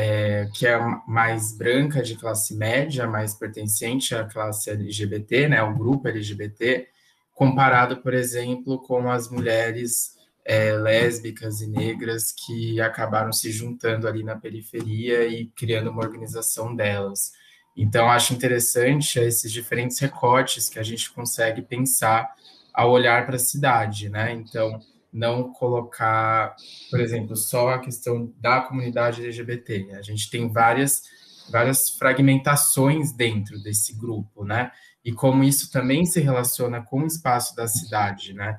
é, 0.00 0.48
que 0.54 0.64
é 0.64 0.78
mais 1.08 1.50
branca, 1.52 2.00
de 2.00 2.14
classe 2.14 2.54
média, 2.54 3.04
mais 3.08 3.34
pertencente 3.34 4.14
à 4.14 4.22
classe 4.22 4.70
LGBT, 4.70 5.48
né? 5.48 5.60
O 5.60 5.74
grupo 5.74 6.06
LGBT, 6.06 6.86
comparado, 7.34 7.96
por 7.96 8.14
exemplo, 8.14 8.78
com 8.78 9.10
as 9.10 9.28
mulheres 9.28 10.16
é, 10.44 10.72
lésbicas 10.72 11.60
e 11.60 11.66
negras 11.66 12.30
que 12.30 12.80
acabaram 12.80 13.32
se 13.32 13.50
juntando 13.50 14.06
ali 14.06 14.22
na 14.22 14.36
periferia 14.36 15.26
e 15.26 15.46
criando 15.46 15.90
uma 15.90 16.04
organização 16.04 16.76
delas. 16.76 17.32
Então, 17.76 18.08
acho 18.08 18.32
interessante 18.32 19.18
esses 19.18 19.50
diferentes 19.50 19.98
recortes 19.98 20.68
que 20.68 20.78
a 20.78 20.84
gente 20.84 21.10
consegue 21.10 21.60
pensar 21.60 22.32
ao 22.72 22.92
olhar 22.92 23.26
para 23.26 23.34
a 23.34 23.40
cidade, 23.40 24.08
né? 24.08 24.30
Então, 24.30 24.78
não 25.12 25.52
colocar, 25.52 26.54
por 26.90 27.00
exemplo, 27.00 27.36
só 27.36 27.70
a 27.70 27.78
questão 27.78 28.32
da 28.38 28.60
comunidade 28.60 29.24
LGBT. 29.24 29.94
A 29.94 30.02
gente 30.02 30.30
tem 30.30 30.50
várias, 30.50 31.02
várias 31.50 31.90
fragmentações 31.90 33.12
dentro 33.12 33.62
desse 33.62 33.96
grupo, 33.96 34.44
né? 34.44 34.70
E 35.04 35.12
como 35.12 35.44
isso 35.44 35.70
também 35.70 36.04
se 36.04 36.20
relaciona 36.20 36.82
com 36.82 37.02
o 37.02 37.06
espaço 37.06 37.56
da 37.56 37.66
cidade, 37.66 38.34
né? 38.34 38.58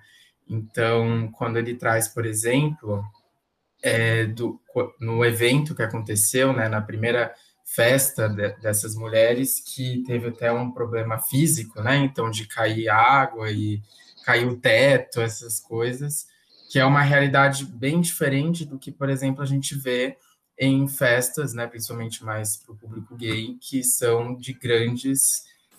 Então, 0.49 1.29
quando 1.33 1.57
ele 1.57 1.75
traz, 1.75 2.07
por 2.07 2.25
exemplo, 2.25 3.03
é, 3.83 4.25
do, 4.25 4.59
no 4.99 5.23
evento 5.23 5.75
que 5.75 5.83
aconteceu, 5.83 6.51
né, 6.51 6.67
na 6.67 6.81
primeira 6.81 7.33
festa 7.63 8.27
de, 8.27 8.49
dessas 8.59 8.95
mulheres, 8.95 9.59
que 9.59 10.03
teve 10.07 10.29
até 10.29 10.51
um 10.51 10.71
problema 10.71 11.19
físico, 11.19 11.81
né, 11.81 11.97
então 11.97 12.31
de 12.31 12.47
cair 12.47 12.89
água 12.89 13.51
e 13.51 13.81
cair 14.25 14.47
o 14.47 14.57
teto, 14.57 15.21
essas 15.21 15.59
coisas, 15.59 16.27
que 16.69 16.77
é 16.77 16.85
uma 16.85 17.01
realidade 17.01 17.65
bem 17.65 17.99
diferente 17.99 18.63
do 18.63 18.77
que, 18.77 18.91
por 18.91 19.09
exemplo, 19.09 19.41
a 19.41 19.45
gente 19.45 19.75
vê 19.75 20.15
em 20.57 20.87
festas, 20.87 21.53
né, 21.53 21.65
principalmente 21.65 22.23
mais 22.23 22.57
para 22.57 22.73
o 22.73 22.77
público 22.77 23.15
gay, 23.15 23.57
que 23.59 23.83
são 23.83 24.35
de 24.35 24.53
grandes, 24.53 25.19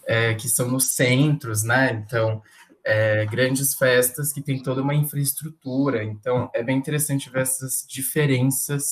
é, 0.06 0.34
que 0.34 0.48
são 0.48 0.68
nos 0.68 0.94
centros, 0.94 1.62
né, 1.62 1.92
então 1.92 2.42
é, 2.84 3.24
grandes 3.26 3.74
festas 3.74 4.32
que 4.32 4.42
tem 4.42 4.62
toda 4.62 4.82
uma 4.82 4.94
infraestrutura. 4.94 6.02
Então, 6.02 6.50
é 6.52 6.62
bem 6.62 6.76
interessante 6.76 7.30
ver 7.30 7.42
essas 7.42 7.86
diferenças 7.88 8.84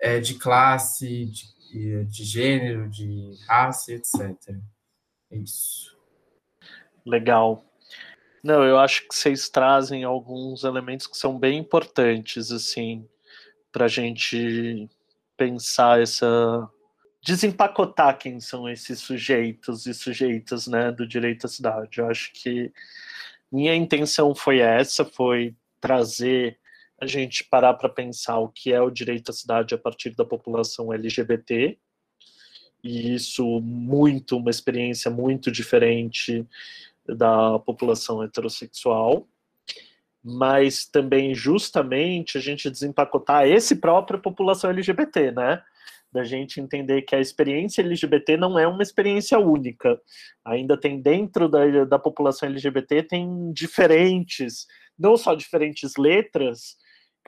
é, 0.00 0.18
de 0.18 0.34
classe, 0.34 1.26
de, 1.26 2.04
de 2.06 2.24
gênero, 2.24 2.88
de 2.88 3.34
raça, 3.46 3.92
etc. 3.92 4.20
É 5.30 5.36
isso. 5.36 5.96
Legal. 7.04 7.64
Não, 8.46 8.62
eu 8.62 8.78
acho 8.78 9.08
que 9.08 9.12
vocês 9.12 9.48
trazem 9.48 10.04
alguns 10.04 10.62
elementos 10.62 11.08
que 11.08 11.16
são 11.16 11.36
bem 11.36 11.58
importantes, 11.58 12.52
assim, 12.52 13.04
para 13.72 13.86
a 13.86 13.88
gente 13.88 14.88
pensar 15.36 16.00
essa. 16.00 16.70
desempacotar 17.20 18.16
quem 18.16 18.38
são 18.38 18.68
esses 18.68 19.00
sujeitos 19.00 19.84
e 19.86 19.92
sujeitas, 19.92 20.68
né, 20.68 20.92
do 20.92 21.04
direito 21.04 21.46
à 21.46 21.48
cidade. 21.48 21.98
Eu 21.98 22.08
acho 22.08 22.32
que 22.34 22.72
minha 23.50 23.74
intenção 23.74 24.32
foi 24.32 24.60
essa, 24.60 25.04
foi 25.04 25.56
trazer 25.80 26.56
a 27.00 27.06
gente 27.06 27.42
parar 27.42 27.74
para 27.74 27.88
pensar 27.88 28.38
o 28.38 28.48
que 28.48 28.72
é 28.72 28.80
o 28.80 28.90
direito 28.90 29.30
à 29.30 29.34
cidade 29.34 29.74
a 29.74 29.78
partir 29.78 30.14
da 30.14 30.24
população 30.24 30.92
LGBT, 30.92 31.76
e 32.84 33.12
isso 33.14 33.60
muito, 33.60 34.36
uma 34.36 34.50
experiência 34.50 35.10
muito 35.10 35.50
diferente 35.50 36.46
da 37.08 37.58
população 37.60 38.22
heterossexual, 38.22 39.26
mas 40.22 40.86
também 40.86 41.34
justamente 41.34 42.38
a 42.38 42.40
gente 42.40 42.70
desempacotar 42.70 43.46
esse 43.46 43.76
própria 43.76 44.18
população 44.18 44.70
LGBT, 44.70 45.32
né? 45.32 45.62
da 46.16 46.24
gente 46.24 46.60
entender 46.60 47.02
que 47.02 47.14
a 47.14 47.20
experiência 47.20 47.82
LGBT 47.82 48.38
não 48.38 48.58
é 48.58 48.66
uma 48.66 48.82
experiência 48.82 49.38
única. 49.38 50.00
Ainda 50.44 50.76
tem 50.76 51.00
dentro 51.00 51.48
da, 51.48 51.84
da 51.84 51.98
população 51.98 52.48
LGBT 52.48 53.02
tem 53.02 53.52
diferentes, 53.52 54.66
não 54.98 55.16
só 55.16 55.34
diferentes 55.34 55.96
letras, 55.96 56.76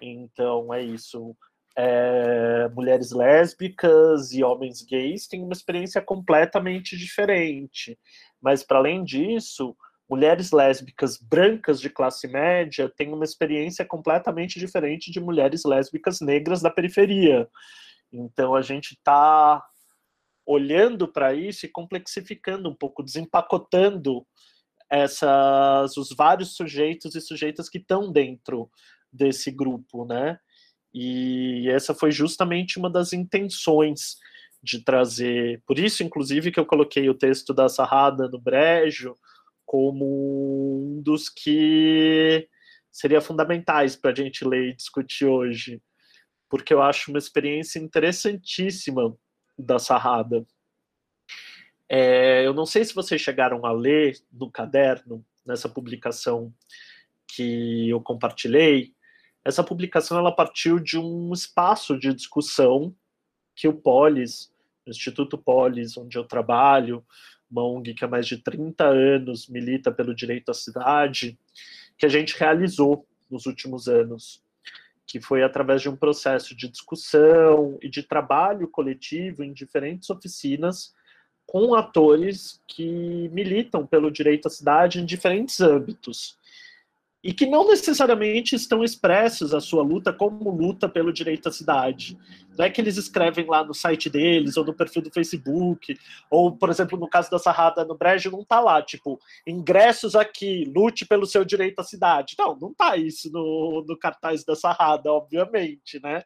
então 0.00 0.72
é 0.72 0.82
isso. 0.82 1.36
É, 1.80 2.68
mulheres 2.70 3.12
lésbicas 3.12 4.32
e 4.32 4.42
homens 4.42 4.82
gays 4.82 5.28
têm 5.28 5.44
uma 5.44 5.52
experiência 5.52 6.02
completamente 6.02 6.96
diferente. 6.96 7.96
Mas, 8.40 8.62
para 8.62 8.78
além 8.78 9.04
disso, 9.04 9.76
mulheres 10.08 10.52
lésbicas 10.52 11.18
brancas 11.18 11.80
de 11.80 11.90
classe 11.90 12.26
média 12.26 12.90
têm 12.96 13.12
uma 13.12 13.24
experiência 13.24 13.84
completamente 13.84 14.58
diferente 14.58 15.10
de 15.10 15.20
mulheres 15.20 15.64
lésbicas 15.64 16.20
negras 16.20 16.62
da 16.62 16.70
periferia. 16.70 17.48
Então 18.10 18.54
a 18.54 18.62
gente 18.62 18.92
está 18.92 19.62
olhando 20.46 21.06
para 21.06 21.34
isso 21.34 21.66
e 21.66 21.68
complexificando 21.68 22.70
um 22.70 22.74
pouco, 22.74 23.02
desempacotando 23.02 24.26
essas 24.90 25.94
os 25.98 26.08
vários 26.16 26.56
sujeitos 26.56 27.14
e 27.14 27.20
sujeitas 27.20 27.68
que 27.68 27.76
estão 27.76 28.10
dentro 28.10 28.70
desse 29.12 29.50
grupo, 29.50 30.06
né? 30.06 30.38
E 30.94 31.68
essa 31.68 31.94
foi 31.94 32.10
justamente 32.10 32.78
uma 32.78 32.88
das 32.88 33.12
intenções 33.12 34.16
de 34.62 34.82
trazer, 34.82 35.62
por 35.66 35.78
isso 35.78 36.02
inclusive 36.02 36.50
que 36.50 36.58
eu 36.58 36.66
coloquei 36.66 37.08
o 37.08 37.14
texto 37.14 37.54
da 37.54 37.68
Sarrada 37.68 38.28
no 38.28 38.40
Brejo 38.40 39.16
como 39.64 40.96
um 40.96 41.02
dos 41.02 41.28
que 41.28 42.48
seria 42.90 43.20
fundamentais 43.20 43.94
para 43.94 44.10
a 44.10 44.14
gente 44.14 44.44
ler 44.44 44.70
e 44.70 44.74
discutir 44.74 45.26
hoje, 45.26 45.80
porque 46.48 46.72
eu 46.72 46.82
acho 46.82 47.10
uma 47.10 47.18
experiência 47.18 47.78
interessantíssima 47.78 49.16
da 49.58 49.78
Sarrada. 49.78 50.46
É, 51.88 52.46
eu 52.46 52.52
não 52.52 52.66
sei 52.66 52.84
se 52.84 52.94
vocês 52.94 53.20
chegaram 53.20 53.64
a 53.64 53.72
ler 53.72 54.18
no 54.32 54.50
caderno, 54.50 55.24
nessa 55.44 55.68
publicação 55.68 56.52
que 57.26 57.88
eu 57.88 58.00
compartilhei. 58.00 58.94
Essa 59.44 59.62
publicação 59.62 60.18
ela 60.18 60.34
partiu 60.34 60.78
de 60.78 60.98
um 60.98 61.32
espaço 61.32 61.98
de 61.98 62.12
discussão 62.12 62.94
que 63.58 63.66
o 63.66 63.74
Polis, 63.74 64.52
o 64.86 64.90
Instituto 64.90 65.36
Polis, 65.36 65.96
onde 65.96 66.16
eu 66.16 66.22
trabalho, 66.22 67.04
uma 67.50 67.64
ONG 67.64 67.92
que 67.92 68.04
há 68.04 68.08
mais 68.08 68.24
de 68.24 68.38
30 68.38 68.84
anos 68.84 69.48
milita 69.48 69.90
pelo 69.90 70.14
direito 70.14 70.50
à 70.52 70.54
cidade, 70.54 71.36
que 71.98 72.06
a 72.06 72.08
gente 72.08 72.38
realizou 72.38 73.04
nos 73.28 73.46
últimos 73.46 73.88
anos 73.88 74.40
que 75.04 75.20
foi 75.20 75.42
através 75.42 75.82
de 75.82 75.88
um 75.88 75.96
processo 75.96 76.54
de 76.54 76.68
discussão 76.68 77.78
e 77.82 77.88
de 77.88 78.02
trabalho 78.02 78.68
coletivo 78.68 79.42
em 79.42 79.52
diferentes 79.52 80.08
oficinas 80.10 80.94
com 81.46 81.74
atores 81.74 82.62
que 82.68 83.28
militam 83.30 83.86
pelo 83.86 84.10
direito 84.10 84.46
à 84.46 84.50
cidade 84.50 85.00
em 85.00 85.06
diferentes 85.06 85.60
âmbitos. 85.60 86.38
E 87.28 87.32
que 87.34 87.44
não 87.44 87.68
necessariamente 87.68 88.56
estão 88.56 88.82
expressos 88.82 89.52
a 89.52 89.60
sua 89.60 89.82
luta 89.82 90.14
como 90.14 90.50
luta 90.50 90.88
pelo 90.88 91.12
direito 91.12 91.50
à 91.50 91.52
cidade. 91.52 92.16
Não 92.56 92.64
é 92.64 92.70
que 92.70 92.80
eles 92.80 92.96
escrevem 92.96 93.44
lá 93.44 93.62
no 93.62 93.74
site 93.74 94.08
deles 94.08 94.56
ou 94.56 94.64
no 94.64 94.72
perfil 94.72 95.02
do 95.02 95.10
Facebook, 95.10 95.94
ou, 96.30 96.56
por 96.56 96.70
exemplo, 96.70 96.98
no 96.98 97.06
caso 97.06 97.30
da 97.30 97.38
Sarrada 97.38 97.84
no 97.84 97.98
Brejo, 97.98 98.30
não 98.30 98.40
está 98.40 98.60
lá, 98.60 98.80
tipo, 98.80 99.20
ingressos 99.46 100.16
aqui, 100.16 100.64
lute 100.74 101.04
pelo 101.04 101.26
seu 101.26 101.44
direito 101.44 101.80
à 101.80 101.84
cidade. 101.84 102.34
Não, 102.38 102.56
não 102.58 102.70
está 102.70 102.96
isso 102.96 103.30
no, 103.30 103.84
no 103.86 103.98
cartaz 103.98 104.42
da 104.42 104.56
Sarrada, 104.56 105.12
obviamente, 105.12 106.00
né? 106.02 106.22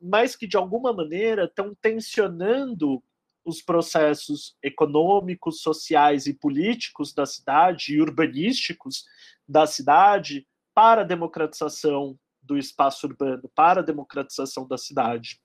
Mas 0.00 0.36
que, 0.36 0.46
de 0.46 0.56
alguma 0.56 0.92
maneira, 0.92 1.46
estão 1.46 1.74
tensionando 1.82 3.02
os 3.48 3.62
processos 3.62 4.56
econômicos, 4.62 5.62
sociais 5.62 6.26
e 6.26 6.34
políticos 6.34 7.14
da 7.14 7.24
cidade 7.24 7.94
e 7.94 8.00
urbanísticos 8.00 9.04
da 9.48 9.66
cidade 9.66 10.46
para 10.74 11.00
a 11.00 11.04
democratização 11.04 12.18
do 12.42 12.58
espaço 12.58 13.06
urbano, 13.06 13.50
para 13.54 13.80
a 13.80 13.84
democratização 13.84 14.68
da 14.68 14.76
cidade. 14.76 15.40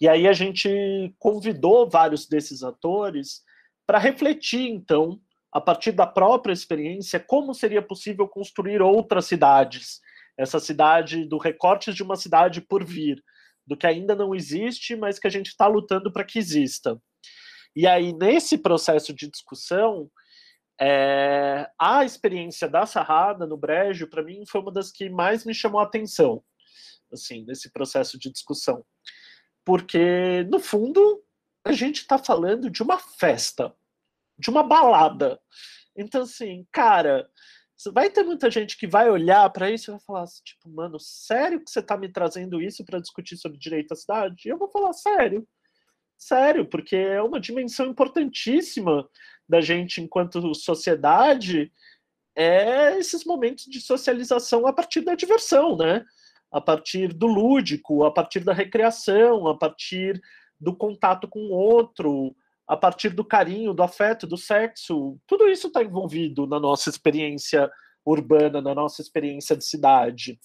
E 0.00 0.08
aí 0.08 0.26
a 0.26 0.32
gente 0.32 1.14
convidou 1.18 1.88
vários 1.88 2.26
desses 2.26 2.62
atores 2.62 3.42
para 3.86 3.98
refletir, 3.98 4.68
então, 4.68 5.20
a 5.52 5.60
partir 5.60 5.92
da 5.92 6.06
própria 6.06 6.52
experiência, 6.52 7.18
como 7.18 7.54
seria 7.54 7.80
possível 7.80 8.28
construir 8.28 8.82
outras 8.82 9.26
cidades. 9.26 10.00
Essa 10.36 10.60
cidade 10.60 11.24
do 11.24 11.38
recortes 11.38 11.94
de 11.94 12.02
uma 12.02 12.16
cidade 12.16 12.60
por 12.60 12.84
vir, 12.84 13.22
do 13.68 13.76
que 13.76 13.86
ainda 13.86 14.14
não 14.14 14.34
existe, 14.34 14.96
mas 14.96 15.18
que 15.18 15.26
a 15.26 15.30
gente 15.30 15.48
está 15.48 15.66
lutando 15.66 16.10
para 16.10 16.24
que 16.24 16.38
exista. 16.38 17.00
E 17.76 17.86
aí, 17.86 18.14
nesse 18.14 18.56
processo 18.56 19.12
de 19.12 19.30
discussão, 19.30 20.10
é, 20.80 21.70
a 21.78 22.02
experiência 22.02 22.66
da 22.66 22.86
Sarrada 22.86 23.46
no 23.46 23.58
Brejo, 23.58 24.08
para 24.08 24.22
mim, 24.22 24.42
foi 24.48 24.62
uma 24.62 24.72
das 24.72 24.90
que 24.90 25.10
mais 25.10 25.44
me 25.44 25.52
chamou 25.52 25.80
a 25.80 25.84
atenção, 25.84 26.42
assim, 27.12 27.44
nesse 27.44 27.70
processo 27.70 28.18
de 28.18 28.32
discussão. 28.32 28.82
Porque, 29.64 30.44
no 30.50 30.58
fundo, 30.58 31.22
a 31.62 31.72
gente 31.72 31.98
está 31.98 32.16
falando 32.16 32.70
de 32.70 32.82
uma 32.82 32.98
festa, 32.98 33.74
de 34.38 34.48
uma 34.48 34.62
balada. 34.62 35.38
Então, 35.94 36.22
assim, 36.22 36.66
cara, 36.72 37.28
vai 37.92 38.10
ter 38.10 38.24
muita 38.24 38.50
gente 38.50 38.76
que 38.76 38.86
vai 38.86 39.08
olhar 39.08 39.48
para 39.50 39.70
isso 39.70 39.90
e 39.90 39.92
vai 39.92 40.00
falar 40.00 40.22
assim, 40.22 40.42
tipo, 40.44 40.68
mano, 40.68 40.98
sério 40.98 41.62
que 41.62 41.70
você 41.70 41.80
está 41.80 41.96
me 41.96 42.08
trazendo 42.08 42.60
isso 42.60 42.84
para 42.84 43.00
discutir 43.00 43.36
sobre 43.36 43.58
direito 43.58 43.92
à 43.92 43.96
cidade? 43.96 44.42
E 44.46 44.48
eu 44.48 44.58
vou 44.58 44.68
falar, 44.68 44.92
sério. 44.92 45.46
Sério, 46.16 46.66
porque 46.66 46.96
é 46.96 47.22
uma 47.22 47.40
dimensão 47.40 47.86
importantíssima 47.86 49.08
da 49.48 49.60
gente 49.60 50.00
enquanto 50.00 50.54
sociedade 50.54 51.72
é 52.36 52.98
esses 52.98 53.24
momentos 53.24 53.64
de 53.66 53.80
socialização 53.80 54.66
a 54.66 54.72
partir 54.72 55.00
da 55.00 55.14
diversão, 55.14 55.76
né? 55.76 56.04
A 56.50 56.60
partir 56.60 57.12
do 57.12 57.26
lúdico, 57.26 58.04
a 58.04 58.10
partir 58.10 58.40
da 58.40 58.52
recreação, 58.52 59.46
a 59.46 59.56
partir 59.56 60.20
do 60.60 60.74
contato 60.74 61.28
com 61.28 61.40
o 61.40 61.52
outro, 61.52 62.34
a 62.68 62.76
partir 62.76 63.08
do 63.08 63.24
carinho, 63.24 63.72
do 63.72 63.82
afeto, 63.82 64.26
do 64.26 64.36
sexo. 64.36 65.18
Tudo 65.26 65.48
isso 65.48 65.68
está 65.68 65.82
envolvido 65.82 66.46
na 66.46 66.60
nossa 66.60 66.90
experiência 66.90 67.70
urbana, 68.04 68.60
na 68.60 68.74
nossa 68.74 69.00
experiência 69.00 69.56
de 69.56 69.64
cidade. 69.64 70.38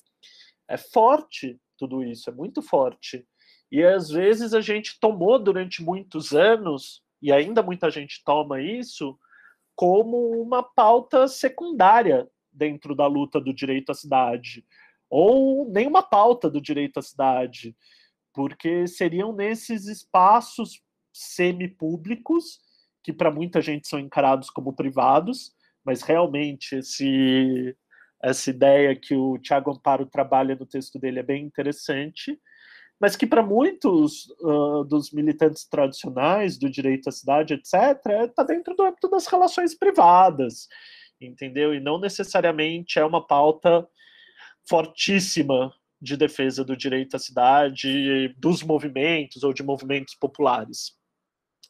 É 0.68 0.77
forte 0.77 1.60
tudo 1.77 2.01
isso, 2.01 2.30
é 2.30 2.34
muito 2.34 2.62
forte. 2.62 3.27
E 3.70 3.84
às 3.84 4.10
vezes 4.10 4.53
a 4.53 4.62
gente 4.62 4.98
tomou 5.01 5.38
durante 5.38 5.84
muitos 5.84 6.32
anos, 6.32 7.03
e 7.22 7.32
ainda 7.32 7.62
muita 7.62 7.92
gente 7.92 8.24
toma 8.24 8.62
isso, 8.62 9.20
como 9.75 10.42
uma 10.42 10.63
pauta 10.63 11.27
secundária 11.27 12.30
dentro 12.51 12.96
da 12.96 13.08
luta 13.08 13.42
do 13.42 13.53
direito 13.53 13.92
à 13.92 13.96
cidade, 13.96 14.65
ou 15.10 15.68
nem 15.70 15.88
uma 15.88 16.03
pauta 16.03 16.50
do 16.50 16.62
direito 16.62 17.00
à 17.00 17.01
cidade, 17.01 17.75
porque 18.32 18.88
seriam 18.88 19.34
nesses 19.34 19.88
espaços 19.88 20.82
semipúblicos, 21.13 22.60
que 23.03 23.13
para 23.13 23.32
muita 23.32 23.62
gente 23.62 23.88
são 23.88 24.00
encarados 24.00 24.50
como 24.50 24.74
privados, 24.74 25.53
mas 25.85 26.01
realmente 26.01 26.75
esse, 26.75 27.75
essa 28.22 28.50
ideia 28.50 28.96
que 28.96 29.14
o 29.14 29.38
Tiago 29.38 29.72
Amparo 29.72 30.05
trabalha 30.05 30.55
no 30.55 30.66
texto 30.66 30.98
dele 30.98 31.20
é 31.20 31.24
bem 31.24 31.46
interessante, 31.46 32.40
mas 33.00 33.16
que 33.16 33.27
para 33.27 33.44
muitos 33.44 34.29
uh, 34.42 34.85
dos 34.85 35.11
militantes 35.11 35.68
tradicionais 35.68 36.57
do 36.57 36.70
direito 36.70 37.09
à 37.09 37.11
cidade, 37.11 37.53
etc., 37.53 37.74
está 38.29 38.44
dentro 38.44 38.74
do 38.75 38.83
âmbito 38.83 39.09
das 39.09 39.27
relações 39.27 39.75
privadas, 39.75 40.70
entendeu? 41.20 41.74
E 41.74 41.81
não 41.81 42.00
necessariamente 42.00 42.98
é 42.98 43.05
uma 43.05 43.25
pauta 43.25 43.85
fortíssima 44.68 45.74
de 46.01 46.16
defesa 46.16 46.64
do 46.64 46.77
direito 46.77 47.16
à 47.16 47.20
cidade, 47.20 48.33
dos 48.38 48.64
movimentos 48.64 49.44
ou 49.44 49.53
de 49.53 49.64
movimentos 49.64 50.16
populares. 50.16 50.94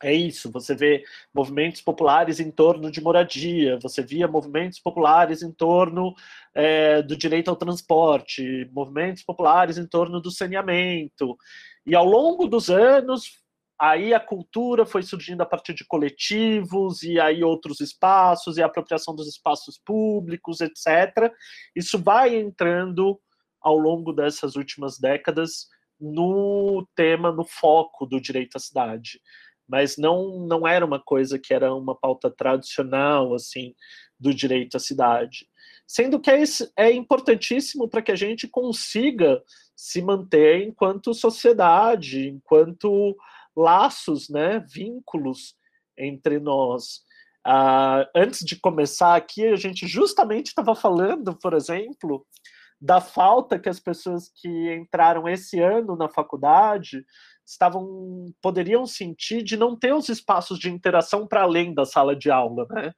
É 0.04 0.14
isso, 0.14 0.52
você 0.52 0.76
vê 0.76 1.06
movimentos 1.34 1.82
populares 1.82 2.42
em 2.42 2.52
torno 2.52 2.92
de 2.92 3.00
moradia, 3.00 3.80
você 3.82 4.04
via 4.04 4.28
movimentos 4.28 4.78
populares 4.78 5.42
em 5.42 5.50
torno 5.50 6.14
é, 6.54 7.02
do 7.02 7.16
direito 7.16 7.50
ao 7.50 7.56
transporte, 7.56 8.70
movimentos 8.74 9.24
populares 9.24 9.78
em 9.78 9.88
torno 9.88 10.20
do 10.20 10.30
saneamento. 10.30 11.38
E 11.86 11.96
ao 11.96 12.04
longo 12.04 12.48
dos 12.48 12.70
anos, 12.70 13.40
aí 13.80 14.14
a 14.14 14.20
cultura 14.20 14.86
foi 14.86 15.04
surgindo 15.04 15.42
a 15.42 15.46
partir 15.46 15.74
de 15.74 15.86
coletivos, 15.86 17.02
e 17.02 17.18
aí 17.18 17.42
outros 17.42 17.80
espaços, 17.80 18.58
e 18.58 18.62
a 18.62 18.66
apropriação 18.66 19.16
dos 19.16 19.30
espaços 19.30 19.80
públicos, 19.86 20.60
etc. 20.60 21.32
Isso 21.74 21.98
vai 21.98 22.36
entrando 22.36 23.18
ao 23.62 23.78
longo 23.78 24.12
dessas 24.12 24.58
últimas 24.58 25.00
décadas 25.00 25.70
no 25.98 26.86
tema, 26.94 27.32
no 27.32 27.46
foco 27.46 28.06
do 28.06 28.20
direito 28.20 28.58
à 28.58 28.60
cidade 28.60 29.22
mas 29.74 29.98
não, 29.98 30.38
não 30.46 30.68
era 30.68 30.86
uma 30.86 31.00
coisa 31.00 31.40
que 31.40 31.52
era 31.52 31.74
uma 31.74 31.96
pauta 31.96 32.30
tradicional, 32.30 33.34
assim, 33.34 33.74
do 34.20 34.32
direito 34.32 34.78
à 34.78 34.80
cidade. 34.80 35.48
Sendo 35.88 36.20
que 36.20 36.30
é, 36.30 36.44
é 36.78 36.92
importantíssimo 36.92 37.90
para 37.90 38.04
que 38.04 38.12
a 38.12 38.16
gente 38.16 38.48
consiga 38.48 39.42
se 39.76 40.00
manter 40.00 40.62
enquanto 40.62 41.12
sociedade, 41.16 42.30
enquanto 42.30 43.18
laços, 43.58 44.30
né, 44.30 44.60
vínculos 44.60 45.56
entre 45.98 46.40
nós. 46.40 47.02
Ah, 47.44 48.08
antes 48.16 48.46
de 48.46 48.56
começar 48.56 49.16
aqui, 49.16 49.48
a 49.48 49.56
gente 49.56 49.88
justamente 49.88 50.50
estava 50.50 50.76
falando, 50.76 51.36
por 51.36 51.56
exemplo, 51.56 52.24
da 52.80 53.02
falta 53.02 53.58
que 53.58 53.70
as 53.70 53.80
pessoas 53.80 54.30
que 54.36 54.72
entraram 54.76 55.28
esse 55.28 55.60
ano 55.60 55.96
na 55.96 56.10
faculdade 56.10 57.04
estavam 57.46 58.34
poderiam 58.42 58.86
sentir 58.86 59.44
de 59.44 59.58
não 59.58 59.76
ter 59.76 59.94
os 59.94 60.10
espaços 60.10 60.58
de 60.60 60.70
interação 60.70 61.28
para 61.28 61.44
além 61.44 61.74
da 61.74 61.86
sala 61.86 62.16
de 62.16 62.32
aula, 62.32 62.66
né? 62.70 62.94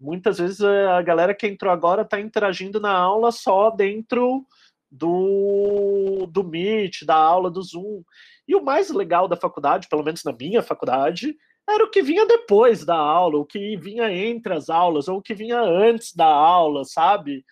Muitas 0.00 0.38
vezes 0.38 0.60
eh, 0.60 0.86
a 0.86 1.00
galera 1.00 1.34
que 1.34 1.46
entrou 1.46 1.72
agora 1.72 2.02
está 2.02 2.20
interagindo 2.20 2.80
na 2.80 2.92
aula 2.92 3.30
só 3.30 3.70
dentro 3.70 4.44
do, 4.90 6.26
do 6.30 6.44
Meet, 6.44 7.04
da 7.04 7.14
aula 7.14 7.50
do 7.50 7.62
Zoom. 7.62 8.02
E 8.46 8.54
o 8.54 8.62
mais 8.62 8.90
legal 8.90 9.28
da 9.28 9.36
faculdade, 9.36 9.88
pelo 9.88 10.02
menos 10.02 10.24
na 10.24 10.32
minha 10.32 10.62
faculdade, 10.62 11.36
era 11.68 11.84
o 11.84 11.90
que 11.90 12.02
vinha 12.02 12.26
depois 12.26 12.84
da 12.84 12.96
aula, 12.96 13.38
o 13.38 13.46
que 13.46 13.76
vinha 13.76 14.12
entre 14.12 14.52
as 14.52 14.68
aulas, 14.68 15.08
ou 15.08 15.18
o 15.18 15.22
que 15.22 15.34
vinha 15.34 15.60
antes 15.60 16.12
da 16.14 16.26
aula, 16.26 16.84
sabe? 16.84 17.44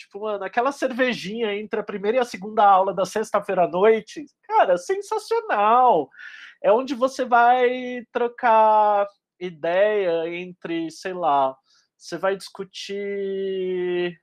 Tipo, 0.00 0.20
mano, 0.20 0.42
aquela 0.42 0.72
cervejinha 0.72 1.54
entre 1.54 1.78
a 1.78 1.82
primeira 1.82 2.16
e 2.16 2.20
a 2.20 2.24
segunda 2.24 2.64
aula 2.64 2.94
da 2.94 3.04
sexta-feira 3.04 3.64
à 3.64 3.68
noite, 3.68 4.24
cara, 4.48 4.78
sensacional. 4.78 6.08
É 6.62 6.72
onde 6.72 6.94
você 6.94 7.22
vai 7.22 8.02
trocar 8.10 9.06
ideia 9.38 10.26
entre, 10.34 10.90
sei 10.90 11.12
lá, 11.12 11.54
você 11.98 12.16
vai 12.16 12.34
discutir 12.34 14.18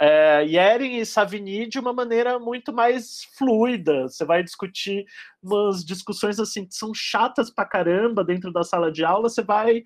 é, 0.00 0.44
Yeren 0.44 0.98
e 1.00 1.04
Savini 1.06 1.68
de 1.68 1.80
uma 1.80 1.92
maneira 1.92 2.38
muito 2.38 2.72
mais 2.72 3.24
fluida. 3.36 4.08
Você 4.08 4.24
vai 4.24 4.44
discutir 4.44 5.04
umas 5.42 5.84
discussões 5.84 6.38
assim 6.38 6.64
que 6.64 6.76
são 6.76 6.94
chatas 6.94 7.50
pra 7.50 7.66
caramba 7.66 8.24
dentro 8.24 8.52
da 8.52 8.62
sala 8.62 8.92
de 8.92 9.04
aula, 9.04 9.28
você 9.28 9.42
vai 9.42 9.82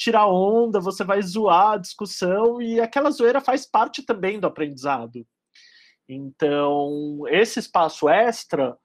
tirar 0.00 0.26
onda, 0.26 0.80
você 0.80 1.04
vai 1.04 1.20
zoar 1.20 1.72
a 1.72 1.76
discussão 1.76 2.62
e 2.62 2.80
aquela 2.80 3.10
zoeira 3.10 3.38
faz 3.38 3.66
parte 3.66 4.02
também 4.02 4.40
do 4.40 4.46
aprendizado. 4.46 5.26
Então, 6.08 7.20
esse 7.28 7.58
espaço 7.58 8.08
extra, 8.08 8.78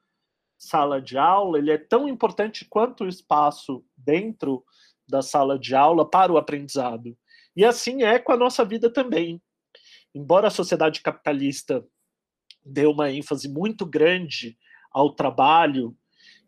sala 0.60 1.02
de 1.02 1.18
aula, 1.18 1.58
ele 1.58 1.72
é 1.72 1.78
tão 1.78 2.06
importante 2.10 2.66
quanto 2.70 3.06
o 3.06 3.08
espaço 3.08 3.82
dentro 3.96 4.62
da 5.08 5.22
sala 5.22 5.58
de 5.58 5.74
aula 5.74 6.08
para 6.08 6.34
o 6.34 6.38
aprendizado. 6.38 7.18
E 7.56 7.64
assim 7.64 8.04
é 8.04 8.20
com 8.20 8.34
a 8.34 8.38
nossa 8.38 8.66
vida 8.66 8.92
também. 8.92 9.42
Embora 10.14 10.48
a 10.48 10.52
sociedade 10.52 11.02
capitalista 11.02 11.82
dê 12.62 12.86
uma 12.88 13.10
ênfase 13.10 13.48
muito 13.48 13.86
grande 13.86 14.58
ao 14.92 15.16
trabalho 15.16 15.96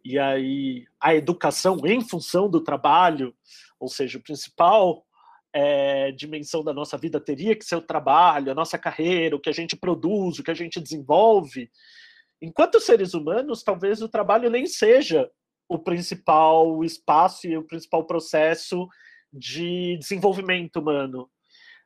e 0.03 0.17
aí 0.17 0.85
a 0.99 1.15
educação 1.15 1.79
em 1.85 2.01
função 2.01 2.49
do 2.49 2.61
trabalho, 2.61 3.33
ou 3.79 3.87
seja, 3.87 4.17
o 4.17 4.23
principal 4.23 5.05
é, 5.53 6.11
dimensão 6.11 6.63
da 6.63 6.73
nossa 6.73 6.97
vida 6.97 7.19
teria 7.19 7.55
que 7.55 7.65
ser 7.65 7.75
o 7.75 7.81
trabalho, 7.81 8.51
a 8.51 8.55
nossa 8.55 8.77
carreira, 8.77 9.35
o 9.35 9.39
que 9.39 9.49
a 9.49 9.53
gente 9.53 9.75
produz, 9.75 10.39
o 10.39 10.43
que 10.43 10.51
a 10.51 10.55
gente 10.55 10.79
desenvolve. 10.79 11.71
Enquanto 12.41 12.79
seres 12.79 13.13
humanos, 13.13 13.63
talvez 13.63 14.01
o 14.01 14.09
trabalho 14.09 14.49
nem 14.49 14.67
seja 14.67 15.29
o 15.67 15.79
principal 15.79 16.83
espaço 16.83 17.47
e 17.47 17.57
o 17.57 17.63
principal 17.63 18.05
processo 18.05 18.87
de 19.33 19.97
desenvolvimento 19.97 20.77
humano. 20.77 21.29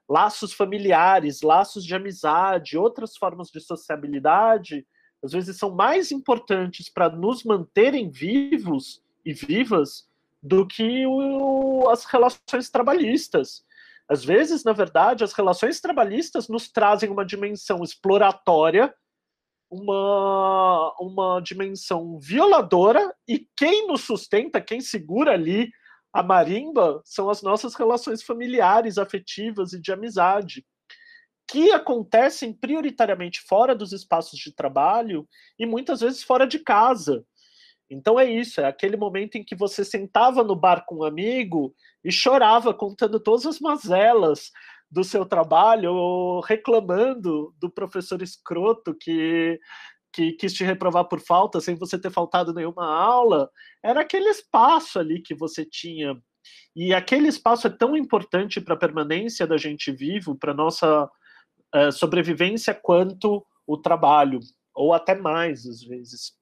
Laços 0.07 0.53
familiares, 0.53 1.41
laços 1.41 1.85
de 1.85 1.95
amizade, 1.95 2.77
outras 2.77 3.15
formas 3.15 3.49
de 3.49 3.61
sociabilidade, 3.61 4.85
às 5.23 5.31
vezes 5.31 5.57
são 5.57 5.71
mais 5.71 6.11
importantes 6.11 6.89
para 6.89 7.09
nos 7.09 7.43
manterem 7.43 8.09
vivos 8.09 9.01
e 9.25 9.33
vivas 9.33 10.09
do 10.41 10.65
que 10.65 11.05
o, 11.05 11.87
as 11.89 12.05
relações 12.05 12.69
trabalhistas. 12.69 13.63
Às 14.09 14.25
vezes, 14.25 14.63
na 14.63 14.73
verdade, 14.73 15.23
as 15.23 15.33
relações 15.33 15.79
trabalhistas 15.79 16.49
nos 16.49 16.69
trazem 16.69 17.09
uma 17.09 17.25
dimensão 17.25 17.83
exploratória, 17.83 18.93
uma, 19.69 20.93
uma 20.99 21.39
dimensão 21.39 22.19
violadora, 22.19 23.15
e 23.27 23.47
quem 23.55 23.87
nos 23.87 24.01
sustenta, 24.01 24.59
quem 24.59 24.81
segura 24.81 25.31
ali 25.31 25.71
a 26.11 26.21
marimba, 26.21 27.01
são 27.05 27.29
as 27.29 27.41
nossas 27.41 27.73
relações 27.73 28.21
familiares, 28.21 28.97
afetivas 28.97 29.71
e 29.71 29.79
de 29.79 29.93
amizade, 29.93 30.65
que 31.51 31.69
acontecem 31.73 32.53
prioritariamente 32.53 33.41
fora 33.41 33.75
dos 33.75 33.91
espaços 33.91 34.39
de 34.39 34.53
trabalho 34.53 35.27
e 35.59 35.65
muitas 35.65 35.99
vezes 35.99 36.23
fora 36.23 36.47
de 36.47 36.59
casa. 36.59 37.25
Então 37.89 38.17
é 38.17 38.23
isso, 38.23 38.61
é 38.61 38.65
aquele 38.65 38.95
momento 38.95 39.35
em 39.35 39.43
que 39.43 39.53
você 39.53 39.83
sentava 39.83 40.45
no 40.45 40.55
bar 40.55 40.85
com 40.87 40.99
um 40.99 41.03
amigo 41.03 41.75
e 42.05 42.09
chorava 42.09 42.73
contando 42.73 43.19
todas 43.19 43.45
as 43.45 43.59
mazelas 43.59 44.49
do 44.89 45.03
seu 45.03 45.25
trabalho, 45.25 45.93
ou 45.93 46.39
reclamando 46.39 47.53
do 47.59 47.69
professor 47.69 48.21
escroto 48.21 48.95
que, 48.95 49.59
que 50.13 50.31
quis 50.33 50.53
te 50.53 50.63
reprovar 50.63 51.05
por 51.09 51.19
falta 51.19 51.59
sem 51.59 51.75
você 51.75 51.99
ter 51.99 52.11
faltado 52.11 52.53
nenhuma 52.53 52.85
aula. 52.85 53.49
Era 53.83 54.01
aquele 54.01 54.29
espaço 54.29 54.99
ali 54.99 55.21
que 55.21 55.35
você 55.35 55.65
tinha. 55.65 56.15
E 56.73 56.93
aquele 56.93 57.27
espaço 57.27 57.67
é 57.67 57.69
tão 57.69 57.97
importante 57.97 58.61
para 58.61 58.73
a 58.73 58.79
permanência 58.79 59.45
da 59.45 59.57
gente 59.57 59.91
vivo, 59.91 60.33
para 60.33 60.53
nossa 60.53 61.09
sobrevivência, 61.93 62.73
quanto 62.73 63.45
o 63.65 63.77
trabalho, 63.77 64.39
ou 64.73 64.93
até 64.93 65.15
mais 65.15 65.65
às 65.65 65.81
vezes. 65.83 66.33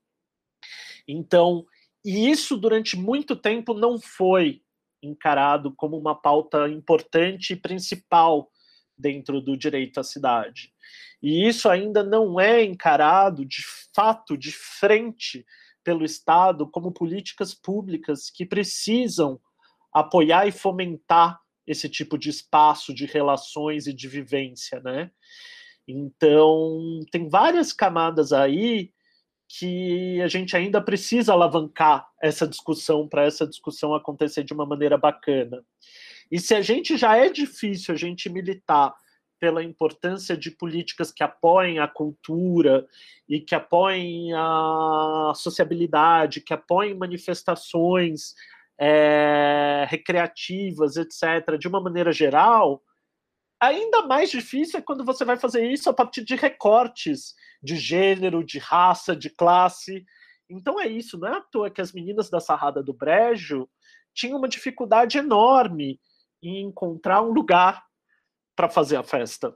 Então, 1.07 1.65
e 2.03 2.29
isso 2.29 2.57
durante 2.57 2.97
muito 2.97 3.35
tempo 3.35 3.73
não 3.73 3.99
foi 3.99 4.61
encarado 5.01 5.73
como 5.75 5.97
uma 5.97 6.15
pauta 6.15 6.67
importante 6.67 7.53
e 7.53 7.55
principal 7.55 8.51
dentro 8.97 9.41
do 9.41 9.57
direito 9.57 9.99
à 9.99 10.03
cidade. 10.03 10.73
E 11.21 11.47
isso 11.47 11.69
ainda 11.69 12.03
não 12.03 12.39
é 12.39 12.63
encarado 12.63 13.45
de 13.45 13.63
fato, 13.93 14.37
de 14.37 14.51
frente, 14.51 15.45
pelo 15.83 16.05
Estado 16.05 16.67
como 16.69 16.91
políticas 16.91 17.53
públicas 17.53 18.29
que 18.29 18.45
precisam 18.45 19.39
apoiar 19.91 20.47
e 20.47 20.51
fomentar 20.51 21.39
esse 21.69 21.88
tipo 21.88 22.17
de 22.17 22.29
espaço 22.29 22.91
de 22.91 23.05
relações 23.05 23.86
e 23.86 23.93
de 23.93 24.08
vivência, 24.08 24.79
né? 24.79 25.12
Então, 25.88 26.99
tem 27.12 27.29
várias 27.29 27.71
camadas 27.71 28.34
aí 28.34 28.91
que 29.47 30.19
a 30.21 30.27
gente 30.27 30.58
ainda 30.58 30.82
precisa 30.82 31.34
alavancar 31.34 32.08
essa 32.21 32.47
discussão 32.47 33.08
para 33.08 33.23
essa 33.23 33.45
discussão 33.45 33.93
acontecer 33.93 34.43
de 34.43 34.53
uma 34.53 34.65
maneira 34.65 34.97
bacana. 34.97 35.63
E 36.32 36.39
se 36.39 36.55
a 36.55 36.62
gente 36.62 36.97
já 36.97 37.15
é 37.15 37.29
difícil 37.29 37.93
a 37.93 37.97
gente 37.97 38.29
militar 38.29 38.95
pela 39.39 39.63
importância 39.63 40.36
de 40.36 40.51
políticas 40.51 41.12
que 41.12 41.23
apoiem 41.23 41.79
a 41.79 41.88
cultura 41.88 42.88
e 43.27 43.39
que 43.39 43.55
apoiem 43.55 44.34
a 44.34 45.34
sociabilidade, 45.36 46.41
que 46.41 46.53
apoiem 46.53 46.95
manifestações 46.95 48.34
é, 48.79 49.85
recreativas, 49.89 50.95
etc., 50.95 51.57
de 51.59 51.67
uma 51.67 51.81
maneira 51.81 52.11
geral, 52.11 52.81
ainda 53.59 54.03
mais 54.03 54.31
difícil 54.31 54.79
é 54.79 54.81
quando 54.81 55.03
você 55.03 55.25
vai 55.25 55.37
fazer 55.37 55.69
isso 55.69 55.89
a 55.89 55.93
partir 55.93 56.23
de 56.23 56.35
recortes 56.35 57.33
de 57.61 57.75
gênero, 57.75 58.43
de 58.43 58.57
raça, 58.57 59.15
de 59.15 59.29
classe. 59.29 60.05
Então 60.49 60.79
é 60.79 60.87
isso, 60.87 61.17
não 61.17 61.27
é 61.27 61.37
à 61.37 61.41
toa 61.41 61.69
que 61.69 61.81
as 61.81 61.91
meninas 61.91 62.29
da 62.29 62.39
Sarrada 62.39 62.81
do 62.81 62.93
Brejo 62.93 63.69
tinham 64.13 64.37
uma 64.37 64.47
dificuldade 64.47 65.17
enorme 65.17 65.99
em 66.41 66.61
encontrar 66.61 67.21
um 67.21 67.31
lugar 67.31 67.83
para 68.55 68.69
fazer 68.69 68.95
a 68.95 69.03
festa. 69.03 69.55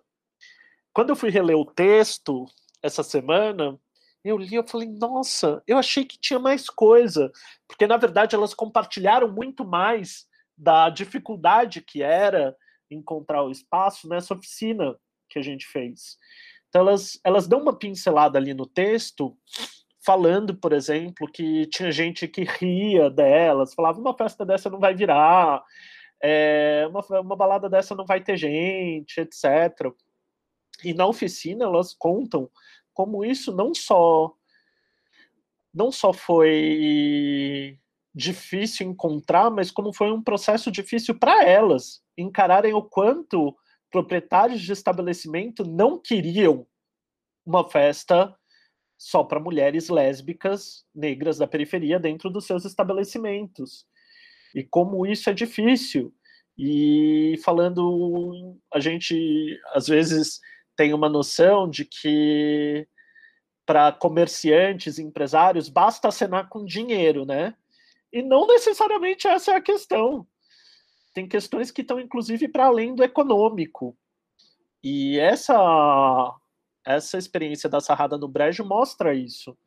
Quando 0.94 1.10
eu 1.10 1.16
fui 1.16 1.30
reler 1.30 1.58
o 1.58 1.66
texto 1.66 2.46
essa 2.82 3.04
semana, 3.04 3.80
eu 4.24 4.38
li, 4.38 4.56
eu 4.56 4.66
falei, 4.66 4.88
nossa, 4.88 5.62
eu 5.68 5.78
achei 5.78 6.06
que 6.06 6.18
tinha 6.18 6.40
mais 6.40 6.70
coisa, 6.70 7.32
porque 7.68 7.86
na 7.86 7.98
verdade 7.98 8.36
elas 8.36 8.54
compartilharam 8.54 9.32
muito 9.32 9.66
mais 9.66 10.26
da 10.58 10.90
dificuldade 10.90 11.82
que 11.82 12.02
era 12.02 12.56
encontrar 12.90 13.44
o 13.44 13.52
espaço 13.52 14.08
nessa 14.08 14.34
oficina 14.34 14.96
que 15.30 15.40
a 15.40 15.42
gente 15.42 15.66
fez. 15.68 16.18
Então, 16.70 16.82
elas, 16.82 17.20
elas 17.24 17.48
dão 17.48 17.62
uma 17.62 17.78
pincelada 17.78 18.38
ali 18.38 18.54
no 18.54 18.66
texto, 18.66 19.38
falando, 20.06 20.56
por 20.56 20.74
exemplo, 20.74 21.32
que 21.32 21.68
tinha 21.68 21.92
gente 21.92 22.28
que 22.28 22.44
ria 22.44 23.10
delas, 23.10 23.74
falava: 23.74 24.00
uma 24.00 24.16
festa 24.16 24.46
dessa 24.46 24.70
não 24.70 24.80
vai 24.80 24.96
virar, 24.96 25.64
é, 26.22 26.88
uma, 26.90 27.02
uma 27.20 27.36
balada 27.36 27.70
dessa 27.70 27.96
não 27.96 28.06
vai 28.06 28.22
ter 28.22 28.38
gente, 28.38 29.20
etc. 29.20 29.92
E 30.84 30.94
na 30.94 31.06
oficina, 31.06 31.66
elas 31.66 31.94
contam 31.94 32.50
como 32.94 33.24
isso 33.26 33.52
não 33.52 33.74
só 33.74 34.34
não 35.74 35.92
só 35.92 36.14
foi 36.14 37.80
difícil 38.14 38.88
encontrar, 38.88 39.50
mas 39.50 39.72
como 39.72 39.92
foi 39.92 40.12
um 40.12 40.22
processo 40.22 40.72
difícil 40.72 41.18
para 41.18 41.44
elas 41.44 42.04
encararem 42.16 42.74
o 42.74 42.82
quanto 42.82 43.56
proprietários 43.90 44.62
de 44.62 44.72
estabelecimento 44.72 45.66
não 45.66 46.00
queriam 46.00 46.68
uma 47.46 47.68
festa 47.68 48.36
só 48.98 49.24
para 49.24 49.40
mulheres 49.40 49.90
lésbicas 49.90 50.86
negras 50.94 51.38
da 51.38 51.48
periferia 51.48 52.00
dentro 52.00 52.30
dos 52.30 52.46
seus 52.46 52.66
estabelecimentos. 52.66 53.86
E 54.56 54.64
como 54.64 55.06
isso 55.06 55.30
é 55.30 55.34
difícil. 55.34 56.14
E 56.58 57.36
falando, 57.44 58.56
a 58.72 58.80
gente 58.80 59.60
às 59.74 59.88
vezes 59.88 60.40
tem 60.76 60.94
uma 60.94 61.10
noção 61.10 61.70
de 61.70 61.86
que 61.86 62.88
para 63.66 63.92
comerciantes, 63.92 65.00
empresários, 65.00 65.70
basta 65.70 66.10
acenar 66.10 66.50
com 66.50 66.66
dinheiro, 66.66 67.26
né? 67.26 67.56
E 68.12 68.22
não 68.22 68.46
necessariamente 68.46 69.28
essa 69.28 69.52
é 69.52 69.56
a 69.56 69.62
questão 69.62 70.28
tem 71.14 71.28
questões 71.28 71.72
que 71.72 71.82
estão 71.82 72.00
inclusive 72.00 72.48
para 72.48 72.66
além 72.66 72.96
do 72.96 73.04
econômico. 73.04 73.96
E 74.84 75.20
essa 75.20 76.36
essa 76.86 77.18
experiência 77.18 77.70
da 77.70 77.80
sarrada 77.80 78.18
no 78.18 78.28
brejo 78.28 78.66
mostra 78.66 79.16
isso, 79.16 79.58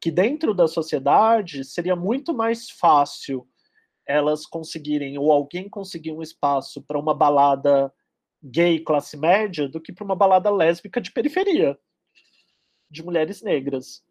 que 0.00 0.10
dentro 0.10 0.54
da 0.54 0.66
sociedade 0.66 1.64
seria 1.64 1.94
muito 1.94 2.32
mais 2.32 2.70
fácil 2.70 3.46
elas 4.06 4.46
conseguirem 4.46 5.18
ou 5.18 5.30
alguém 5.30 5.68
conseguir 5.68 6.12
um 6.12 6.22
espaço 6.22 6.80
para 6.82 6.98
uma 6.98 7.14
balada 7.14 7.92
gay 8.42 8.78
classe 8.80 9.16
média 9.16 9.68
do 9.68 9.80
que 9.80 9.92
para 9.92 10.04
uma 10.04 10.16
balada 10.16 10.50
lésbica 10.50 11.00
de 11.00 11.12
periferia 11.12 11.78
de 12.90 13.02
mulheres 13.02 13.42
negras. 13.42 14.02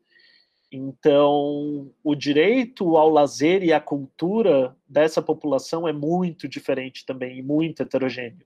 Então, 0.72 1.92
o 2.04 2.16
direito 2.16 2.96
ao 2.96 3.10
lazer 3.10 3.62
e 3.62 3.74
à 3.74 3.80
cultura 3.80 4.76
dessa 4.88 5.22
população 5.22 5.88
é 5.88 5.92
muito 5.92 6.48
diferente 6.48 7.06
também, 7.06 7.38
e 7.38 7.44
muito 7.44 7.84
heterogêneo. 7.84 8.46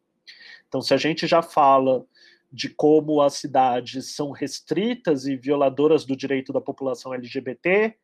Então, 0.67 0.81
se 0.81 0.93
a 0.93 0.97
gente 0.97 1.27
já 1.27 1.41
fala 1.41 2.03
de 2.51 2.69
como 2.69 3.21
as 3.21 3.35
cidades 3.35 4.15
são 4.15 4.31
restritas 4.31 5.25
e 5.27 5.35
violadoras 5.35 6.03
do 6.03 6.15
direito 6.15 6.51
da 6.51 6.59
população 6.59 7.13
LGBT, 7.13 7.95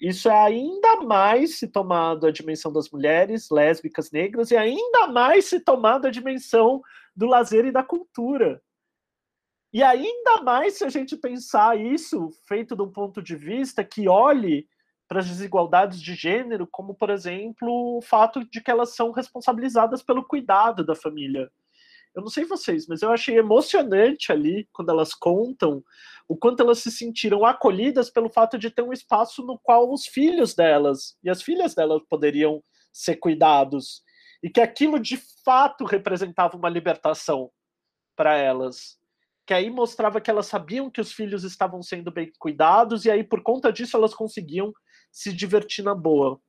isso 0.00 0.30
é 0.30 0.34
ainda 0.34 1.02
mais 1.02 1.58
se 1.58 1.68
tomado 1.68 2.26
a 2.26 2.30
dimensão 2.30 2.72
das 2.72 2.88
mulheres 2.88 3.50
lésbicas 3.50 4.10
negras 4.10 4.50
e 4.50 4.56
ainda 4.56 5.08
mais 5.08 5.44
se 5.44 5.60
tomado 5.60 6.06
a 6.06 6.10
dimensão 6.10 6.80
do 7.14 7.26
lazer 7.26 7.66
e 7.66 7.72
da 7.72 7.82
cultura. 7.82 8.62
E 9.72 9.82
ainda 9.82 10.42
mais 10.42 10.78
se 10.78 10.84
a 10.84 10.88
gente 10.88 11.16
pensar 11.16 11.78
isso 11.78 12.30
feito 12.48 12.74
de 12.74 12.82
um 12.82 12.90
ponto 12.90 13.22
de 13.22 13.36
vista 13.36 13.84
que 13.84 14.08
olhe 14.08 14.66
para 15.06 15.20
as 15.20 15.28
desigualdades 15.28 16.00
de 16.00 16.14
gênero, 16.14 16.66
como, 16.66 16.94
por 16.94 17.10
exemplo, 17.10 17.98
o 17.98 18.00
fato 18.00 18.44
de 18.44 18.60
que 18.60 18.70
elas 18.70 18.94
são 18.94 19.10
responsabilizadas 19.10 20.02
pelo 20.02 20.24
cuidado 20.24 20.84
da 20.84 20.94
família. 20.94 21.50
Eu 22.14 22.22
não 22.22 22.28
sei 22.28 22.44
vocês, 22.44 22.86
mas 22.88 23.02
eu 23.02 23.12
achei 23.12 23.38
emocionante 23.38 24.32
ali, 24.32 24.68
quando 24.72 24.90
elas 24.90 25.14
contam, 25.14 25.82
o 26.28 26.36
quanto 26.36 26.60
elas 26.60 26.78
se 26.78 26.90
sentiram 26.90 27.44
acolhidas 27.44 28.10
pelo 28.10 28.28
fato 28.30 28.58
de 28.58 28.70
ter 28.70 28.82
um 28.82 28.92
espaço 28.92 29.44
no 29.44 29.58
qual 29.58 29.92
os 29.92 30.06
filhos 30.06 30.54
delas 30.54 31.16
e 31.22 31.30
as 31.30 31.42
filhas 31.42 31.74
delas 31.74 32.02
poderiam 32.08 32.62
ser 32.92 33.16
cuidados. 33.16 34.02
e 34.42 34.48
que 34.48 34.60
aquilo 34.60 34.98
de 34.98 35.18
fato 35.44 35.84
representava 35.84 36.56
uma 36.56 36.68
libertação 36.68 37.50
para 38.16 38.36
elas. 38.36 38.98
Que 39.46 39.52
aí 39.52 39.68
mostrava 39.68 40.20
que 40.20 40.30
elas 40.30 40.46
sabiam 40.46 40.90
que 40.90 41.00
os 41.00 41.12
filhos 41.12 41.44
estavam 41.44 41.82
sendo 41.82 42.10
bem 42.10 42.32
cuidados 42.38 43.04
e 43.04 43.10
aí 43.10 43.22
por 43.22 43.42
conta 43.42 43.72
disso 43.72 43.96
elas 43.96 44.14
conseguiam 44.14 44.72
se 45.12 45.32
divertir 45.32 45.84
na 45.84 45.94
boa. 45.94 46.40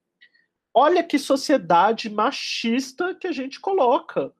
Olha 0.73 1.03
que 1.03 1.19
sociedade 1.19 2.09
machista 2.09 3.13
que 3.15 3.27
a 3.27 3.31
gente 3.31 3.59
coloca. 3.59 4.33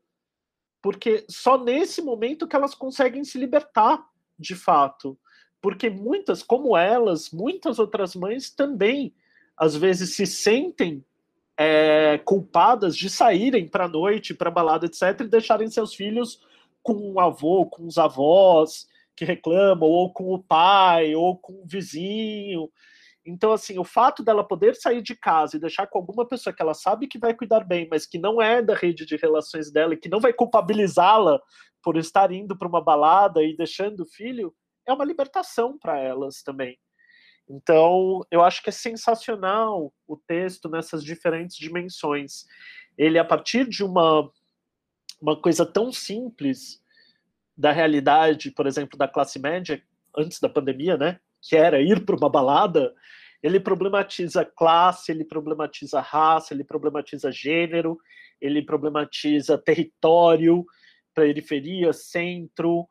Porque 0.82 1.26
só 1.30 1.58
nesse 1.63 2.02
momento 2.02 2.48
que 2.48 2.56
elas 2.56 2.74
conseguem 2.74 3.24
se 3.24 3.38
libertar, 3.38 4.04
de 4.38 4.56
fato. 4.56 5.17
Porque 5.62 5.89
muitas, 5.89 6.41
como 6.41 6.76
elas, 6.76 7.30
muitas 7.32 7.78
outras 7.78 8.15
mães 8.15 8.50
também, 8.50 9.13
às 9.56 9.76
vezes, 9.76 10.15
se 10.15 10.26
sentem 10.26 11.06
é, 11.56 12.17
culpadas 12.26 12.98
de 12.98 13.10
saírem 13.10 13.67
para 13.67 13.86
a 13.86 13.89
noite, 13.89 14.34
para 14.34 14.50
balada, 14.50 14.88
etc., 14.88 15.22
e 15.22 15.28
deixarem 15.28 15.70
seus 15.70 15.94
filhos 15.94 16.41
com 16.82 17.12
o 17.13 17.20
avô, 17.20 17.67
com 17.67 17.86
os 17.86 18.00
avós 18.00 18.89
que 19.15 19.24
reclamam, 19.24 19.88
ou 19.88 20.12
com 20.12 20.34
o 20.34 20.39
pai, 20.39 21.13
ou 21.13 21.38
com 21.38 21.54
o 21.54 21.65
vizinho. 21.65 22.72
Então, 23.25 23.51
assim, 23.51 23.77
o 23.77 23.84
fato 23.84 24.23
dela 24.23 24.47
poder 24.47 24.75
sair 24.75 25.01
de 25.01 25.15
casa 25.15 25.55
e 25.55 25.60
deixar 25.60 25.86
com 25.88 25.99
alguma 25.99 26.27
pessoa 26.27 26.53
que 26.53 26.62
ela 26.62 26.73
sabe 26.73 27.07
que 27.07 27.19
vai 27.19 27.36
cuidar 27.36 27.63
bem, 27.63 27.88
mas 27.89 28.05
que 28.05 28.17
não 28.17 28.41
é 28.41 28.62
da 28.62 28.73
rede 28.73 29.05
de 29.05 29.15
relações 29.15 29.71
dela 29.71 29.93
e 29.93 29.97
que 29.97 30.10
não 30.10 30.19
vai 30.19 30.34
culpabilizá-la 30.34 31.39
por 31.84 31.97
estar 31.97 32.31
indo 32.31 32.57
para 32.57 32.67
uma 32.67 32.84
balada 32.84 33.43
e 33.43 33.55
deixando 33.55 34.01
o 34.01 34.05
filho, 34.05 34.53
é 34.88 34.93
uma 34.93 35.05
libertação 35.05 35.77
para 35.77 35.99
elas 35.99 36.41
também. 36.41 36.77
Então, 37.49 38.21
eu 38.31 38.41
acho 38.41 38.63
que 38.63 38.69
é 38.69 38.73
sensacional 38.73 39.93
o 40.07 40.15
texto 40.15 40.69
nessas 40.69 41.03
diferentes 41.03 41.57
dimensões. 41.57 42.45
Ele, 42.97 43.19
a 43.19 43.25
partir 43.25 43.67
de 43.67 43.84
uma, 43.84 44.31
uma 45.21 45.39
coisa 45.39 45.65
tão 45.65 45.91
simples 45.91 46.81
da 47.57 47.71
realidade, 47.71 48.51
por 48.51 48.65
exemplo, 48.65 48.97
da 48.97 49.07
classe 49.07 49.38
média, 49.38 49.84
antes 50.17 50.39
da 50.39 50.49
pandemia, 50.49 50.97
né? 50.97 51.19
Que 51.41 51.56
era 51.56 51.82
ir 51.82 52.06
para 52.06 52.15
uma 52.15 52.30
balada, 52.30 52.93
ele 53.41 53.60
problematiza 53.60 54.45
classe, 54.45 55.12
ele 55.12 55.25
problematiza 55.25 55.99
raça, 55.99 56.54
ele 56.54 56.63
problematiza 56.63 57.32
gênero, 57.32 57.97
ele 58.39 58.62
problematiza 58.62 59.58
território, 59.58 60.65
periferia, 61.13 61.91
centro, 61.91 62.88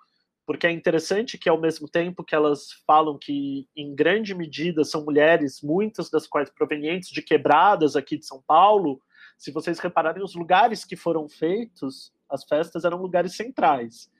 porque 0.50 0.66
é 0.66 0.70
interessante 0.72 1.38
que 1.38 1.48
ao 1.48 1.60
mesmo 1.60 1.88
tempo 1.88 2.24
que 2.24 2.34
elas 2.34 2.72
falam 2.84 3.16
que 3.16 3.68
em 3.76 3.94
grande 3.94 4.34
medida 4.34 4.82
são 4.82 5.04
mulheres, 5.04 5.62
muitas 5.62 6.10
das 6.10 6.26
quais 6.26 6.50
provenientes 6.50 7.10
de 7.10 7.22
quebradas 7.22 7.94
aqui 7.94 8.18
de 8.18 8.26
São 8.26 8.42
Paulo, 8.44 9.00
se 9.38 9.52
vocês 9.52 9.78
repararem 9.78 10.24
os 10.24 10.34
lugares 10.34 10.84
que 10.84 10.96
foram 10.96 11.28
feitos, 11.28 12.12
as 12.28 12.44
festas 12.44 12.84
eram 12.84 13.00
lugares 13.00 13.36
centrais. 13.36 14.10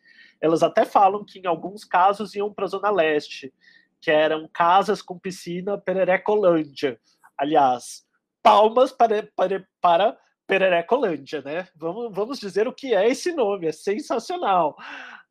Elas 0.41 0.63
até 0.63 0.85
falam 0.85 1.25
que 1.25 1.41
em 1.41 1.47
alguns 1.47 1.85
casos 1.85 2.35
iam 2.37 2.55
para 2.55 2.65
a 2.65 2.69
zona 2.69 2.91
leste, 2.91 3.53
que 4.01 4.11
eram 4.11 4.49
casas 4.53 5.03
com 5.03 5.19
piscina 5.19 5.79
Pererecolândia. 5.79 6.99
Aliás, 7.37 8.03
palmas 8.43 8.93
para, 8.93 9.29
para, 9.37 9.67
para 9.81 10.19
Pererecolândia, 10.47 11.43
né? 11.43 11.69
Vamos, 11.77 12.15
vamos 12.15 12.39
dizer 12.39 12.67
o 12.67 12.75
que 12.75 12.95
é 12.95 13.09
esse 13.09 13.33
nome, 13.33 13.67
é 13.67 13.73
sensacional. 13.73 14.77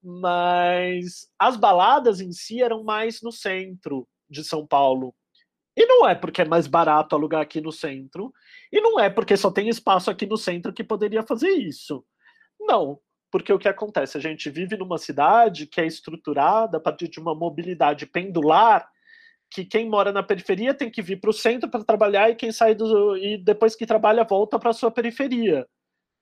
Mas 0.01 1.27
as 1.37 1.57
baladas 1.57 2.21
em 2.21 2.31
si 2.31 2.61
eram 2.61 2.83
mais 2.83 3.21
no 3.21 3.31
centro 3.31 4.07
de 4.29 4.43
São 4.43 4.65
Paulo. 4.65 5.13
E 5.75 5.85
não 5.85 6.07
é 6.07 6.15
porque 6.15 6.41
é 6.41 6.45
mais 6.45 6.67
barato 6.67 7.15
alugar 7.15 7.41
aqui 7.41 7.61
no 7.61 7.71
centro, 7.71 8.33
e 8.71 8.81
não 8.81 8.99
é 8.99 9.09
porque 9.09 9.37
só 9.37 9.49
tem 9.49 9.69
espaço 9.69 10.11
aqui 10.11 10.25
no 10.25 10.37
centro 10.37 10.73
que 10.73 10.83
poderia 10.83 11.23
fazer 11.23 11.49
isso. 11.51 12.05
Não, 12.59 12.99
porque 13.31 13.53
o 13.53 13.59
que 13.59 13.67
acontece? 13.67 14.17
A 14.17 14.21
gente 14.21 14.49
vive 14.49 14.77
numa 14.77 14.97
cidade 14.97 15.67
que 15.67 15.79
é 15.79 15.85
estruturada 15.85 16.77
a 16.77 16.79
partir 16.79 17.07
de 17.07 17.19
uma 17.19 17.35
mobilidade 17.35 18.05
pendular, 18.05 18.87
que 19.51 19.65
quem 19.65 19.89
mora 19.89 20.11
na 20.11 20.23
periferia 20.23 20.73
tem 20.73 20.91
que 20.91 21.01
vir 21.01 21.19
para 21.19 21.29
o 21.29 21.33
centro 21.33 21.69
para 21.69 21.83
trabalhar 21.83 22.29
e 22.29 22.35
quem 22.35 22.51
sai 22.51 22.75
do 22.75 23.17
e 23.17 23.37
depois 23.37 23.75
que 23.75 23.85
trabalha 23.85 24.23
volta 24.23 24.59
para 24.59 24.69
a 24.69 24.73
sua 24.73 24.91
periferia. 24.91 25.67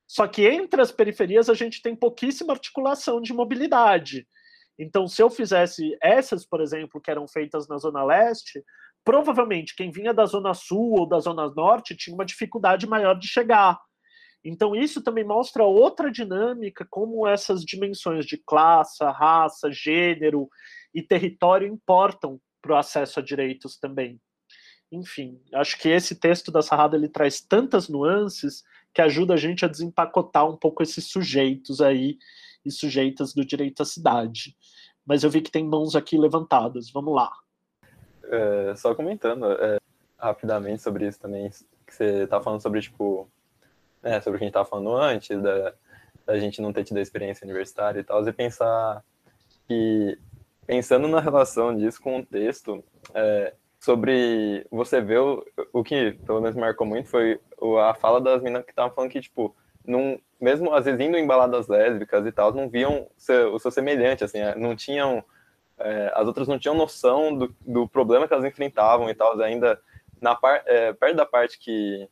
Só 0.07 0.25
que 0.27 0.47
entre 0.47 0.81
as 0.81 0.91
periferias 0.91 1.49
a 1.49 1.53
gente 1.53 1.81
tem 1.81 1.95
pouquíssima 1.95 2.53
articulação 2.53 3.21
de 3.21 3.33
mobilidade. 3.33 4.25
Então, 4.79 5.07
se 5.07 5.21
eu 5.21 5.29
fizesse 5.29 5.97
essas, 6.01 6.45
por 6.45 6.61
exemplo, 6.61 7.01
que 7.01 7.11
eram 7.11 7.27
feitas 7.27 7.67
na 7.67 7.77
Zona 7.77 8.03
Leste, 8.03 8.63
provavelmente 9.03 9.75
quem 9.75 9.91
vinha 9.91 10.13
da 10.13 10.25
Zona 10.25 10.53
Sul 10.53 10.99
ou 10.99 11.07
da 11.07 11.19
Zona 11.19 11.49
Norte 11.49 11.95
tinha 11.95 12.13
uma 12.13 12.25
dificuldade 12.25 12.87
maior 12.87 13.15
de 13.15 13.27
chegar. 13.27 13.77
Então, 14.49 14.73
isso 14.73 15.01
também 15.01 15.25
mostra 15.25 15.65
outra 15.65 16.09
dinâmica, 16.09 16.87
como 16.89 17.27
essas 17.27 17.65
dimensões 17.65 18.25
de 18.25 18.37
classe, 18.37 19.03
raça, 19.03 19.69
gênero 19.69 20.47
e 20.93 21.03
território 21.03 21.67
importam 21.67 22.39
para 22.61 22.73
o 22.73 22.77
acesso 22.77 23.19
a 23.19 23.23
direitos 23.23 23.77
também. 23.77 24.21
Enfim, 24.89 25.37
acho 25.53 25.77
que 25.77 25.89
esse 25.89 26.15
texto 26.15 26.49
da 26.49 26.61
Sarrada 26.61 26.95
ele 26.95 27.09
traz 27.09 27.41
tantas 27.41 27.89
nuances 27.89 28.63
que 28.93 29.01
ajuda 29.01 29.33
a 29.33 29.37
gente 29.37 29.65
a 29.65 29.67
desempacotar 29.67 30.49
um 30.49 30.55
pouco 30.55 30.81
esses 30.81 31.09
sujeitos 31.09 31.81
aí 31.81 32.17
e 32.65 32.71
sujeitas 32.71 33.33
do 33.33 33.45
direito 33.45 33.83
à 33.83 33.85
cidade. 33.85 34.55
Mas 35.05 35.25
eu 35.25 35.29
vi 35.29 35.41
que 35.41 35.51
tem 35.51 35.65
mãos 35.65 35.93
aqui 35.93 36.17
levantadas. 36.17 36.89
Vamos 36.89 37.13
lá. 37.13 37.29
É, 38.23 38.73
só 38.77 38.95
comentando 38.95 39.45
é, 39.51 39.77
rapidamente 40.17 40.81
sobre 40.81 41.05
isso 41.05 41.19
também, 41.19 41.49
que 41.85 41.93
você 41.93 42.23
está 42.23 42.41
falando 42.41 42.61
sobre 42.61 42.79
tipo 42.79 43.29
né, 44.07 44.21
sobre 44.21 44.37
o 44.37 44.39
que 44.39 44.45
a 44.45 44.47
gente 44.47 44.51
estava 44.51 44.69
falando 44.69 44.95
antes, 44.95 45.41
da, 45.41 45.73
da 46.25 46.39
gente 46.39 46.61
não 46.61 46.73
ter 46.73 46.83
tido 46.83 46.97
a 46.97 47.01
experiência 47.01 47.45
universitária 47.45 47.99
e 47.99 48.03
tal, 48.03 48.27
e 48.27 48.33
pensar 48.33 49.03
que, 49.67 50.17
pensando 50.65 51.07
na 51.07 51.19
relação 51.19 51.75
disso 51.75 52.01
com 52.01 52.19
o 52.19 52.25
texto, 52.25 52.83
é, 53.13 53.53
sobre 53.79 54.65
você 54.71 55.01
ver 55.01 55.19
o, 55.19 55.45
o 55.71 55.83
que 55.83 56.13
pelo 56.25 56.41
menos 56.41 56.55
marcou 56.55 56.85
muito 56.85 57.09
foi 57.09 57.39
a 57.81 57.93
fala 57.93 58.19
das 58.19 58.41
meninas 58.41 58.65
que 58.65 58.71
estavam 58.71 58.93
falando 58.93 59.11
que, 59.11 59.21
tipo, 59.21 59.55
não, 59.85 60.19
mesmo 60.39 60.73
às 60.73 60.85
vezes 60.85 60.99
indo 60.99 61.17
em 61.17 61.27
baladas 61.27 61.67
lésbicas 61.67 62.25
e 62.25 62.31
tal, 62.31 62.53
não 62.53 62.69
viam 62.69 63.07
seu, 63.17 63.53
o 63.53 63.59
seu 63.59 63.71
semelhante, 63.71 64.23
assim, 64.23 64.39
é, 64.39 64.55
não 64.55 64.75
tinham, 64.75 65.23
é, 65.77 66.11
as 66.15 66.27
outras 66.27 66.47
não 66.47 66.59
tinham 66.59 66.75
noção 66.75 67.37
do, 67.37 67.55
do 67.65 67.87
problema 67.87 68.27
que 68.27 68.33
elas 68.33 68.45
enfrentavam 68.45 69.09
e 69.09 69.15
tal, 69.15 69.39
ainda 69.41 69.79
na 70.19 70.35
par, 70.35 70.63
é, 70.65 70.93
perto 70.93 71.15
da 71.15 71.25
parte 71.25 71.59
que 71.59 72.09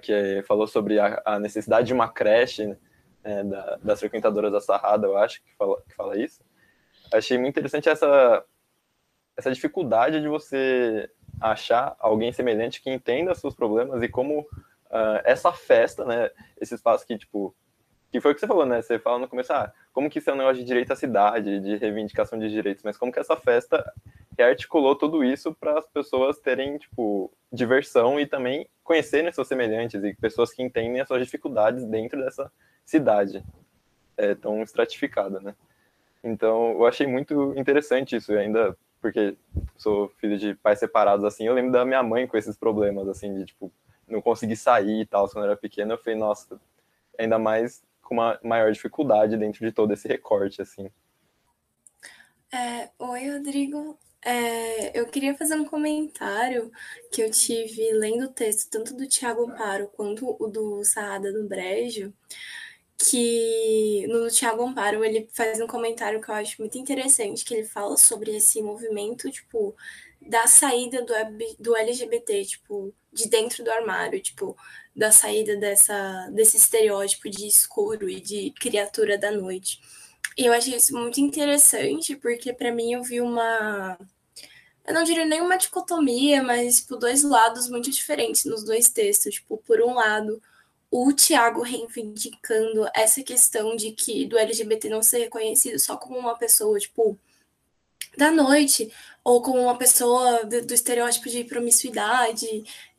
que 0.00 0.42
falou 0.46 0.66
sobre 0.66 0.98
a, 0.98 1.22
a 1.24 1.38
necessidade 1.38 1.86
de 1.88 1.94
uma 1.94 2.08
creche 2.08 2.76
né, 3.24 3.44
da, 3.44 3.78
das 3.82 4.00
frequentadoras 4.00 4.52
da 4.52 4.60
Sarrada, 4.60 5.06
eu 5.06 5.16
acho, 5.16 5.42
que 5.42 5.54
fala, 5.56 5.82
que 5.88 5.94
fala 5.94 6.18
isso. 6.18 6.42
Achei 7.12 7.38
muito 7.38 7.54
interessante 7.54 7.88
essa, 7.88 8.44
essa 9.36 9.52
dificuldade 9.52 10.20
de 10.20 10.28
você 10.28 11.10
achar 11.40 11.94
alguém 11.98 12.32
semelhante 12.32 12.80
que 12.80 12.90
entenda 12.90 13.34
seus 13.34 13.54
problemas 13.54 14.02
e 14.02 14.08
como 14.08 14.40
uh, 14.40 15.20
essa 15.24 15.52
festa, 15.52 16.04
né, 16.04 16.30
esse 16.60 16.74
espaço 16.74 17.06
que, 17.06 17.18
tipo, 17.18 17.54
que 18.10 18.20
foi 18.20 18.32
o 18.32 18.34
que 18.34 18.40
você 18.40 18.46
falou, 18.46 18.64
né, 18.64 18.80
você 18.80 18.98
fala 18.98 19.18
no 19.18 19.28
começo, 19.28 19.52
ah, 19.52 19.72
como 19.92 20.08
que 20.08 20.18
isso 20.18 20.30
é 20.30 20.32
um 20.32 20.36
negócio 20.36 20.58
de 20.58 20.64
direito 20.64 20.92
à 20.92 20.96
cidade, 20.96 21.60
de 21.60 21.76
reivindicação 21.76 22.38
de 22.38 22.48
direitos, 22.48 22.82
mas 22.82 22.96
como 22.96 23.12
que 23.12 23.18
essa 23.18 23.36
festa 23.36 23.92
articulou 24.42 24.94
tudo 24.96 25.24
isso 25.24 25.54
para 25.54 25.78
as 25.78 25.86
pessoas 25.88 26.38
terem, 26.38 26.78
tipo, 26.78 27.32
diversão 27.52 28.20
e 28.20 28.26
também 28.26 28.68
conhecerem 28.82 29.32
seus 29.32 29.48
semelhantes 29.48 30.02
e 30.02 30.14
pessoas 30.14 30.52
que 30.52 30.62
entendem 30.62 31.00
as 31.00 31.08
suas 31.08 31.24
dificuldades 31.24 31.84
dentro 31.84 32.22
dessa 32.22 32.50
cidade 32.84 33.44
é, 34.16 34.34
tão 34.34 34.62
estratificada, 34.62 35.40
né? 35.40 35.54
Então, 36.22 36.72
eu 36.72 36.86
achei 36.86 37.06
muito 37.06 37.54
interessante 37.56 38.16
isso, 38.16 38.32
ainda 38.32 38.76
porque 39.00 39.36
sou 39.76 40.08
filho 40.18 40.36
de 40.38 40.54
pais 40.54 40.78
separados, 40.78 41.24
assim, 41.24 41.46
eu 41.46 41.54
lembro 41.54 41.72
da 41.72 41.84
minha 41.84 42.02
mãe 42.02 42.26
com 42.26 42.36
esses 42.36 42.56
problemas, 42.56 43.06
assim, 43.08 43.34
de, 43.34 43.44
tipo, 43.44 43.70
não 44.08 44.20
conseguir 44.20 44.56
sair 44.56 45.02
e 45.02 45.06
tal, 45.06 45.28
quando 45.28 45.44
eu 45.44 45.50
era 45.50 45.56
pequeno, 45.56 45.92
eu 45.92 45.98
falei, 45.98 46.18
nossa, 46.18 46.60
ainda 47.18 47.38
mais 47.38 47.84
com 48.02 48.14
uma 48.14 48.38
maior 48.42 48.72
dificuldade 48.72 49.36
dentro 49.36 49.64
de 49.64 49.72
todo 49.72 49.92
esse 49.92 50.08
recorte, 50.08 50.62
assim. 50.62 50.90
É, 52.52 52.88
Oi, 52.98 53.30
Rodrigo. 53.30 53.98
É, 54.28 54.98
eu 54.98 55.06
queria 55.06 55.36
fazer 55.36 55.54
um 55.54 55.64
comentário 55.64 56.72
que 57.12 57.22
eu 57.22 57.30
tive 57.30 57.92
lendo 57.92 58.24
o 58.24 58.32
texto 58.32 58.68
tanto 58.68 58.92
do 58.92 59.06
Tiago 59.06 59.44
Amparo 59.48 59.86
quanto 59.94 60.36
o 60.40 60.48
do 60.48 60.82
Saada 60.82 61.32
do 61.32 61.46
Brejo, 61.46 62.12
que 62.98 64.04
no 64.08 64.28
Tiago 64.28 64.64
Amparo 64.64 65.04
ele 65.04 65.28
faz 65.32 65.60
um 65.60 65.66
comentário 65.68 66.20
que 66.20 66.28
eu 66.28 66.34
acho 66.34 66.60
muito 66.60 66.76
interessante, 66.76 67.44
que 67.44 67.54
ele 67.54 67.64
fala 67.68 67.96
sobre 67.96 68.34
esse 68.36 68.60
movimento, 68.60 69.30
tipo, 69.30 69.76
da 70.20 70.48
saída 70.48 71.04
do, 71.04 71.14
do 71.60 71.76
LGBT, 71.76 72.44
tipo, 72.46 72.92
de 73.12 73.28
dentro 73.28 73.62
do 73.62 73.70
armário, 73.70 74.20
tipo, 74.20 74.56
da 74.94 75.12
saída 75.12 75.56
dessa, 75.56 76.28
desse 76.32 76.56
estereótipo 76.56 77.30
de 77.30 77.46
escuro 77.46 78.10
e 78.10 78.20
de 78.20 78.52
criatura 78.60 79.16
da 79.16 79.30
noite. 79.30 79.80
E 80.36 80.46
eu 80.46 80.52
achei 80.52 80.74
isso 80.76 80.94
muito 80.96 81.20
interessante, 81.20 82.16
porque 82.16 82.52
para 82.52 82.72
mim 82.72 82.92
eu 82.94 83.04
vi 83.04 83.20
uma 83.20 83.96
eu 84.86 84.94
não 84.94 85.02
diria 85.02 85.24
nenhuma 85.24 85.58
dicotomia, 85.58 86.42
mas 86.42 86.80
tipo, 86.80 86.96
dois 86.96 87.22
lados 87.22 87.68
muito 87.68 87.90
diferentes 87.90 88.44
nos 88.44 88.64
dois 88.64 88.88
textos. 88.88 89.34
Tipo, 89.34 89.58
por 89.58 89.80
um 89.80 89.94
lado, 89.94 90.40
o 90.90 91.12
Tiago 91.12 91.62
reivindicando 91.62 92.88
essa 92.94 93.22
questão 93.22 93.76
de 93.76 93.92
que 93.92 94.26
do 94.26 94.38
LGBT 94.38 94.88
não 94.88 95.02
ser 95.02 95.18
reconhecido 95.18 95.78
só 95.78 95.96
como 95.96 96.18
uma 96.18 96.36
pessoa, 96.38 96.78
tipo, 96.78 97.18
da 98.16 98.30
noite, 98.30 98.92
ou 99.24 99.42
como 99.42 99.60
uma 99.60 99.76
pessoa 99.76 100.44
do, 100.44 100.64
do 100.64 100.74
estereótipo 100.74 101.28
de 101.28 101.44
promiscuidade 101.44 102.46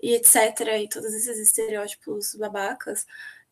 e 0.01 0.13
etc. 0.13 0.35
E 0.81 0.89
todos 0.89 1.13
esses 1.13 1.39
estereótipos 1.39 2.35
babacas. 2.35 3.05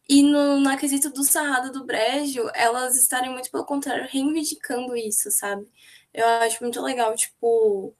E 0.07 0.21
no, 0.23 0.59
na 0.59 0.77
quesito 0.77 1.09
do 1.09 1.23
Sarrada 1.23 1.71
do 1.71 1.85
Brejo, 1.85 2.49
elas 2.53 2.95
estarem 2.95 3.31
muito 3.31 3.49
pelo 3.49 3.65
contrário, 3.65 4.07
reivindicando 4.09 4.95
isso, 4.95 5.31
sabe? 5.31 5.67
Eu 6.13 6.27
acho 6.27 6.61
muito 6.63 6.81
legal, 6.81 7.15
tipo, 7.15 7.95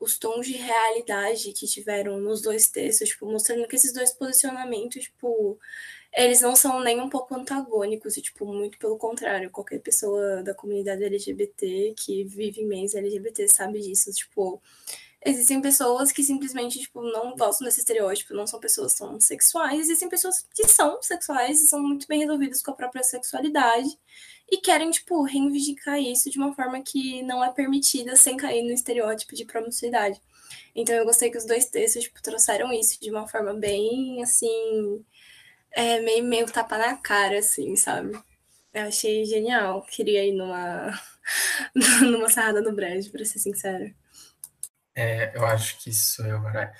os 0.00 0.18
tons 0.18 0.46
de 0.46 0.54
realidade 0.54 1.52
que 1.52 1.66
tiveram 1.66 2.18
nos 2.18 2.40
dois 2.40 2.68
textos, 2.68 3.10
tipo, 3.10 3.26
mostrando 3.26 3.68
que 3.68 3.76
esses 3.76 3.92
dois 3.92 4.12
posicionamentos, 4.12 5.04
tipo, 5.04 5.58
eles 6.12 6.40
não 6.40 6.56
são 6.56 6.80
nem 6.82 7.00
um 7.00 7.08
pouco 7.08 7.34
antagônicos, 7.34 8.16
e, 8.16 8.22
tipo, 8.22 8.46
muito 8.46 8.78
pelo 8.78 8.96
contrário, 8.96 9.50
qualquer 9.50 9.80
pessoa 9.80 10.42
da 10.42 10.54
comunidade 10.54 11.04
LGBT 11.04 11.94
que 11.96 12.24
vive 12.24 12.62
em 12.62 12.66
meios 12.66 12.94
LGBT 12.94 13.46
sabe 13.46 13.80
disso, 13.80 14.10
tipo, 14.12 14.60
existem 15.24 15.60
pessoas 15.60 16.12
que 16.12 16.22
simplesmente, 16.22 16.80
tipo, 16.80 17.02
não 17.02 17.36
gostam 17.36 17.66
desse 17.66 17.80
estereótipo, 17.80 18.34
não 18.34 18.46
são 18.46 18.60
pessoas 18.60 18.94
tão 18.94 19.20
sexuais, 19.20 19.80
existem 19.80 20.08
pessoas 20.08 20.46
que 20.54 20.66
são 20.66 21.00
sexuais 21.02 21.60
e 21.62 21.66
são 21.66 21.82
muito 21.82 22.06
bem 22.06 22.20
resolvidas 22.20 22.62
com 22.62 22.70
a 22.70 22.74
própria 22.74 23.02
sexualidade, 23.02 23.88
e 24.50 24.58
querem, 24.58 24.90
tipo, 24.90 25.22
reivindicar 25.22 26.00
isso 26.00 26.30
de 26.30 26.38
uma 26.38 26.54
forma 26.54 26.82
que 26.82 27.22
não 27.22 27.44
é 27.44 27.52
permitida 27.52 28.16
sem 28.16 28.36
cair 28.36 28.62
no 28.62 28.72
estereótipo 28.72 29.34
de 29.34 29.44
promiscuidade. 29.44 30.20
Então 30.74 30.94
eu 30.94 31.04
gostei 31.04 31.30
que 31.30 31.38
os 31.38 31.46
dois 31.46 31.66
textos, 31.66 32.04
tipo, 32.04 32.20
trouxeram 32.22 32.72
isso 32.72 33.00
de 33.00 33.10
uma 33.10 33.28
forma 33.28 33.54
bem, 33.54 34.22
assim, 34.22 35.04
é, 35.72 36.00
meio, 36.00 36.24
meio 36.24 36.46
tapa 36.50 36.78
na 36.78 36.96
cara, 36.96 37.38
assim, 37.38 37.76
sabe? 37.76 38.18
Eu 38.72 38.82
achei 38.82 39.24
genial. 39.24 39.82
Queria 39.82 40.24
ir 40.24 40.32
numa, 40.32 41.00
numa 42.02 42.28
sarrada 42.28 42.60
no 42.60 42.72
brejo, 42.72 43.10
pra 43.10 43.24
ser 43.24 43.38
sincera. 43.38 43.94
É, 45.00 45.32
eu 45.34 45.46
acho 45.46 45.78
que 45.82 45.88
isso 45.90 46.22
eu, 46.26 46.40
né? 46.42 46.72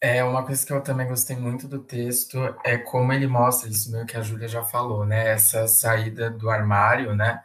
É 0.00 0.24
uma 0.24 0.44
coisa 0.46 0.66
que 0.66 0.72
eu 0.72 0.82
também 0.82 1.08
gostei 1.08 1.36
muito 1.36 1.68
do 1.68 1.80
texto 1.84 2.38
é 2.64 2.78
como 2.78 3.12
ele 3.12 3.26
mostra 3.26 3.68
isso 3.70 3.92
meio 3.92 4.06
que 4.06 4.16
a 4.16 4.22
Júlia 4.22 4.48
já 4.48 4.64
falou, 4.64 5.04
né? 5.06 5.28
Essa 5.30 5.68
saída 5.68 6.30
do 6.30 6.50
armário, 6.50 7.14
né? 7.16 7.42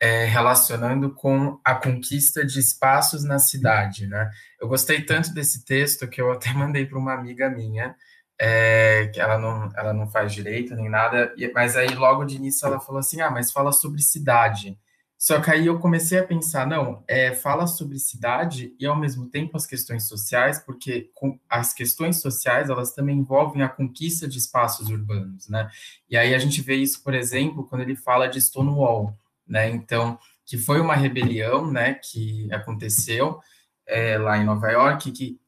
É, 0.00 0.26
relacionando 0.26 1.14
com 1.14 1.60
a 1.64 1.74
conquista 1.76 2.46
de 2.46 2.60
espaços 2.60 3.24
na 3.24 3.38
cidade, 3.40 4.06
né? 4.08 4.30
Eu 4.60 4.68
gostei 4.68 5.02
tanto 5.04 5.34
desse 5.34 5.64
texto 5.64 6.08
que 6.08 6.20
eu 6.22 6.32
até 6.32 6.52
mandei 6.54 6.86
para 6.86 6.98
uma 6.98 7.14
amiga 7.14 7.50
minha, 7.50 7.96
é, 8.40 9.08
que 9.14 9.20
ela 9.20 9.38
não, 9.38 9.70
ela 9.76 9.92
não 9.94 10.08
faz 10.10 10.32
direito 10.34 10.74
nem 10.76 10.90
nada, 10.90 11.34
mas 11.54 11.76
aí 11.76 11.88
logo 11.94 12.24
de 12.24 12.36
início 12.36 12.66
ela 12.66 12.80
falou 12.80 13.00
assim, 13.00 13.20
ah, 13.22 13.30
mas 13.30 13.52
fala 13.52 13.72
sobre 13.72 14.02
cidade. 14.02 14.78
Só 15.24 15.40
que 15.40 15.50
aí 15.50 15.64
eu 15.64 15.78
comecei 15.78 16.18
a 16.18 16.26
pensar, 16.26 16.66
não, 16.66 17.02
é, 17.08 17.34
fala 17.34 17.66
sobre 17.66 17.98
cidade 17.98 18.76
e 18.78 18.84
ao 18.84 18.94
mesmo 18.94 19.26
tempo 19.30 19.56
as 19.56 19.64
questões 19.64 20.06
sociais, 20.06 20.58
porque 20.58 21.10
as 21.48 21.72
questões 21.72 22.20
sociais 22.20 22.68
elas 22.68 22.92
também 22.92 23.16
envolvem 23.16 23.62
a 23.62 23.68
conquista 23.70 24.28
de 24.28 24.36
espaços 24.36 24.90
urbanos, 24.90 25.48
né? 25.48 25.70
E 26.10 26.14
aí 26.14 26.34
a 26.34 26.38
gente 26.38 26.60
vê 26.60 26.74
isso, 26.76 27.02
por 27.02 27.14
exemplo, 27.14 27.66
quando 27.66 27.80
ele 27.80 27.96
fala 27.96 28.26
de 28.26 28.38
Stonewall, 28.38 29.18
né? 29.48 29.70
Então, 29.70 30.18
que 30.44 30.58
foi 30.58 30.78
uma 30.78 30.94
rebelião, 30.94 31.72
né, 31.72 31.94
que 31.94 32.52
aconteceu 32.52 33.40
é, 33.86 34.18
lá 34.18 34.36
em 34.36 34.44
Nova 34.44 34.70
York, 34.70 35.10
que 35.10 35.40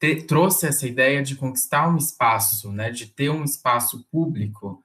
te, 0.00 0.24
trouxe 0.24 0.66
essa 0.66 0.88
ideia 0.88 1.22
de 1.22 1.36
conquistar 1.36 1.88
um 1.88 1.96
espaço, 1.96 2.72
né, 2.72 2.90
de 2.90 3.06
ter 3.06 3.30
um 3.30 3.44
espaço 3.44 4.04
público 4.10 4.82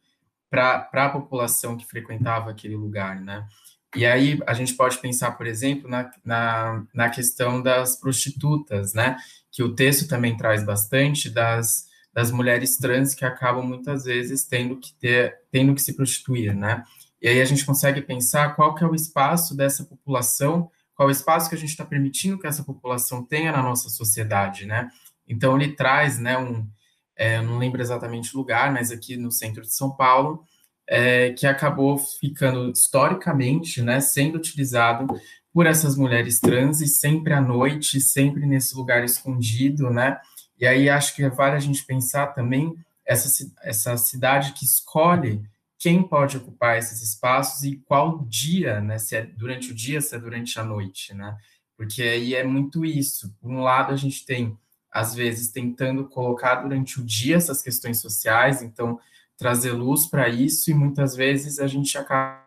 para 0.51 0.87
a 0.93 1.09
população 1.09 1.75
que 1.75 1.87
frequentava 1.87 2.51
aquele 2.51 2.75
lugar, 2.75 3.19
né? 3.19 3.47
E 3.95 4.05
aí 4.05 4.39
a 4.45 4.53
gente 4.53 4.75
pode 4.75 4.99
pensar, 4.99 5.31
por 5.31 5.47
exemplo, 5.47 5.89
na, 5.89 6.11
na, 6.23 6.83
na 6.93 7.09
questão 7.09 7.61
das 7.61 7.99
prostitutas, 7.99 8.93
né? 8.93 9.17
Que 9.51 9.63
o 9.63 9.73
texto 9.73 10.07
também 10.07 10.37
traz 10.37 10.63
bastante 10.63 11.29
das, 11.29 11.87
das 12.13 12.31
mulheres 12.31 12.77
trans 12.77 13.15
que 13.15 13.25
acabam 13.25 13.65
muitas 13.65 14.03
vezes 14.03 14.45
tendo 14.45 14.77
que 14.77 14.93
ter, 14.93 15.39
tendo 15.51 15.73
que 15.73 15.81
se 15.81 15.95
prostituir, 15.95 16.55
né? 16.55 16.83
E 17.21 17.27
aí 17.27 17.41
a 17.41 17.45
gente 17.45 17.65
consegue 17.65 18.01
pensar 18.01 18.55
qual 18.55 18.75
que 18.75 18.83
é 18.83 18.87
o 18.87 18.95
espaço 18.95 19.55
dessa 19.57 19.83
população, 19.83 20.69
qual 20.95 21.09
o 21.09 21.11
espaço 21.11 21.49
que 21.49 21.55
a 21.55 21.57
gente 21.57 21.69
está 21.69 21.83
permitindo 21.83 22.37
que 22.37 22.47
essa 22.47 22.63
população 22.63 23.25
tenha 23.25 23.51
na 23.51 23.63
nossa 23.63 23.89
sociedade, 23.89 24.65
né? 24.65 24.89
Então 25.27 25.59
ele 25.59 25.73
traz, 25.73 26.19
né, 26.19 26.37
um, 26.37 26.67
é, 27.15 27.41
não 27.41 27.57
lembro 27.57 27.81
exatamente 27.81 28.33
o 28.33 28.37
lugar, 28.37 28.71
mas 28.71 28.91
aqui 28.91 29.17
no 29.17 29.31
centro 29.31 29.61
de 29.61 29.73
São 29.73 29.95
Paulo, 29.95 30.43
é, 30.89 31.31
que 31.33 31.45
acabou 31.45 31.99
ficando 31.99 32.71
historicamente, 32.71 33.79
né, 33.79 34.01
sendo 34.01 34.37
utilizado 34.37 35.05
por 35.53 35.67
essas 35.67 35.95
mulheres 35.95 36.39
trans 36.39 36.81
e 36.81 36.87
sempre 36.87 37.31
à 37.31 37.39
noite, 37.39 38.01
sempre 38.01 38.45
nesse 38.47 38.75
lugar 38.75 39.03
escondido, 39.03 39.91
né? 39.91 40.19
E 40.59 40.65
aí 40.65 40.89
acho 40.89 41.15
que 41.15 41.27
vale 41.29 41.55
a 41.55 41.59
gente 41.59 41.85
pensar 41.85 42.27
também 42.27 42.75
essa, 43.05 43.47
essa 43.61 43.97
cidade 43.97 44.53
que 44.53 44.65
escolhe 44.65 45.41
quem 45.77 46.03
pode 46.03 46.37
ocupar 46.37 46.77
esses 46.77 47.01
espaços 47.01 47.63
e 47.63 47.77
qual 47.77 48.25
dia, 48.25 48.81
né? 48.81 48.97
Se 48.97 49.15
é 49.15 49.21
durante 49.23 49.71
o 49.71 49.75
dia, 49.75 50.01
se 50.01 50.15
é 50.15 50.19
durante 50.19 50.59
a 50.59 50.63
noite, 50.63 51.13
né? 51.13 51.37
Porque 51.77 52.01
aí 52.01 52.35
é 52.35 52.43
muito 52.43 52.83
isso. 52.83 53.33
Por 53.39 53.51
um 53.51 53.61
lado, 53.61 53.93
a 53.93 53.95
gente 53.95 54.25
tem, 54.25 54.57
às 54.91 55.15
vezes, 55.15 55.51
tentando 55.51 56.07
colocar 56.09 56.55
durante 56.55 56.99
o 56.99 57.03
dia 57.03 57.37
essas 57.37 57.61
questões 57.61 58.01
sociais, 58.01 58.61
então 58.61 58.99
trazer 59.39 59.71
luz 59.71 60.05
para 60.05 60.27
isso 60.27 60.69
e 60.69 60.73
muitas 60.73 61.15
vezes 61.15 61.59
a 61.59 61.65
gente 61.65 61.97
acaba 61.97 62.45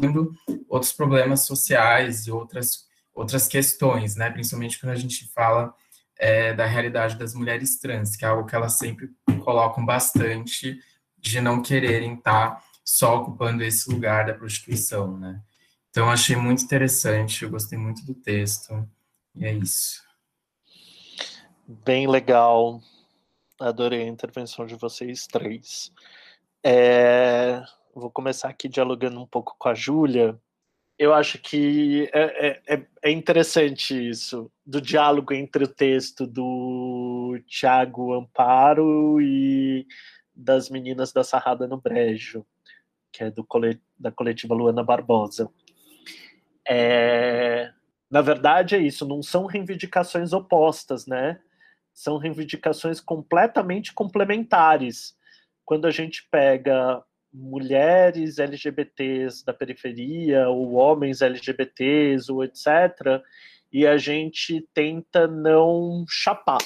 tendo 0.00 0.32
outros 0.66 0.92
problemas 0.92 1.44
sociais 1.44 2.26
e 2.26 2.32
outras 2.32 2.88
outras 3.14 3.48
questões, 3.48 4.14
né? 4.14 4.30
Principalmente 4.30 4.78
quando 4.78 4.92
a 4.92 4.96
gente 4.96 5.26
fala 5.32 5.74
é, 6.16 6.54
da 6.54 6.64
realidade 6.64 7.16
das 7.16 7.34
mulheres 7.34 7.78
trans, 7.78 8.16
que 8.16 8.24
é 8.24 8.28
algo 8.28 8.46
que 8.46 8.54
elas 8.54 8.78
sempre 8.78 9.10
colocam 9.44 9.84
bastante 9.84 10.78
de 11.18 11.40
não 11.40 11.60
quererem 11.60 12.14
estar 12.14 12.50
tá 12.50 12.64
só 12.84 13.16
ocupando 13.16 13.64
esse 13.64 13.90
lugar 13.92 14.26
da 14.26 14.34
prostituição, 14.34 15.18
né? 15.18 15.42
Então 15.90 16.08
achei 16.08 16.36
muito 16.36 16.62
interessante, 16.62 17.42
eu 17.42 17.50
gostei 17.50 17.76
muito 17.76 18.06
do 18.06 18.14
texto 18.14 18.88
e 19.34 19.44
é 19.44 19.52
isso. 19.52 20.00
Bem 21.84 22.06
legal. 22.06 22.80
Adorei 23.58 24.02
a 24.02 24.06
intervenção 24.06 24.66
de 24.66 24.76
vocês 24.76 25.26
três. 25.26 25.92
É, 26.62 27.60
vou 27.94 28.10
começar 28.10 28.48
aqui 28.48 28.68
dialogando 28.68 29.20
um 29.20 29.26
pouco 29.26 29.56
com 29.58 29.68
a 29.68 29.74
Júlia. 29.74 30.38
Eu 30.96 31.12
acho 31.12 31.38
que 31.38 32.08
é, 32.12 32.48
é, 32.48 32.62
é, 32.74 32.86
é 33.02 33.10
interessante 33.10 34.08
isso, 34.08 34.50
do 34.64 34.80
diálogo 34.80 35.32
entre 35.32 35.64
o 35.64 35.68
texto 35.68 36.26
do 36.26 37.38
Tiago 37.46 38.14
Amparo 38.14 39.20
e 39.20 39.86
das 40.34 40.70
meninas 40.70 41.12
da 41.12 41.24
Sarrada 41.24 41.66
no 41.66 41.80
Brejo, 41.80 42.46
que 43.10 43.24
é 43.24 43.30
do 43.30 43.44
colet 43.44 43.80
da 43.98 44.12
coletiva 44.12 44.54
Luana 44.54 44.84
Barbosa. 44.84 45.50
É, 46.68 47.72
na 48.08 48.20
verdade 48.20 48.76
é 48.76 48.78
isso, 48.78 49.06
não 49.06 49.22
são 49.22 49.46
reivindicações 49.46 50.32
opostas, 50.32 51.06
né? 51.06 51.40
São 51.98 52.16
reivindicações 52.16 53.00
completamente 53.00 53.92
complementares. 53.92 55.16
Quando 55.64 55.84
a 55.84 55.90
gente 55.90 56.28
pega 56.30 57.02
mulheres 57.32 58.38
LGBTs 58.38 59.44
da 59.44 59.52
periferia, 59.52 60.48
ou 60.48 60.74
homens 60.74 61.22
LGBTs, 61.22 62.30
ou 62.30 62.44
etc., 62.44 63.20
e 63.72 63.84
a 63.84 63.98
gente 63.98 64.64
tenta 64.72 65.26
não 65.26 66.04
chapar, 66.08 66.62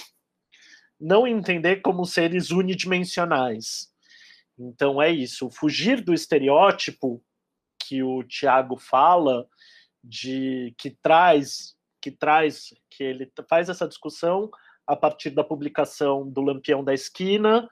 não 1.00 1.26
entender 1.26 1.76
como 1.76 2.04
seres 2.04 2.50
unidimensionais. 2.50 3.90
Então 4.58 5.00
é 5.00 5.10
isso, 5.10 5.48
fugir 5.48 6.02
do 6.02 6.12
estereótipo 6.12 7.24
que 7.78 8.02
o 8.02 8.22
Tiago 8.22 8.76
fala, 8.76 9.48
de 10.04 10.74
que 10.76 10.90
traz, 10.90 11.74
que 12.02 12.10
traz, 12.10 12.74
que 12.90 13.02
ele 13.02 13.32
faz 13.48 13.70
essa 13.70 13.88
discussão 13.88 14.50
a 14.92 14.96
partir 14.96 15.30
da 15.30 15.42
publicação 15.42 16.28
do 16.28 16.42
Lampião 16.42 16.84
da 16.84 16.92
Esquina, 16.92 17.66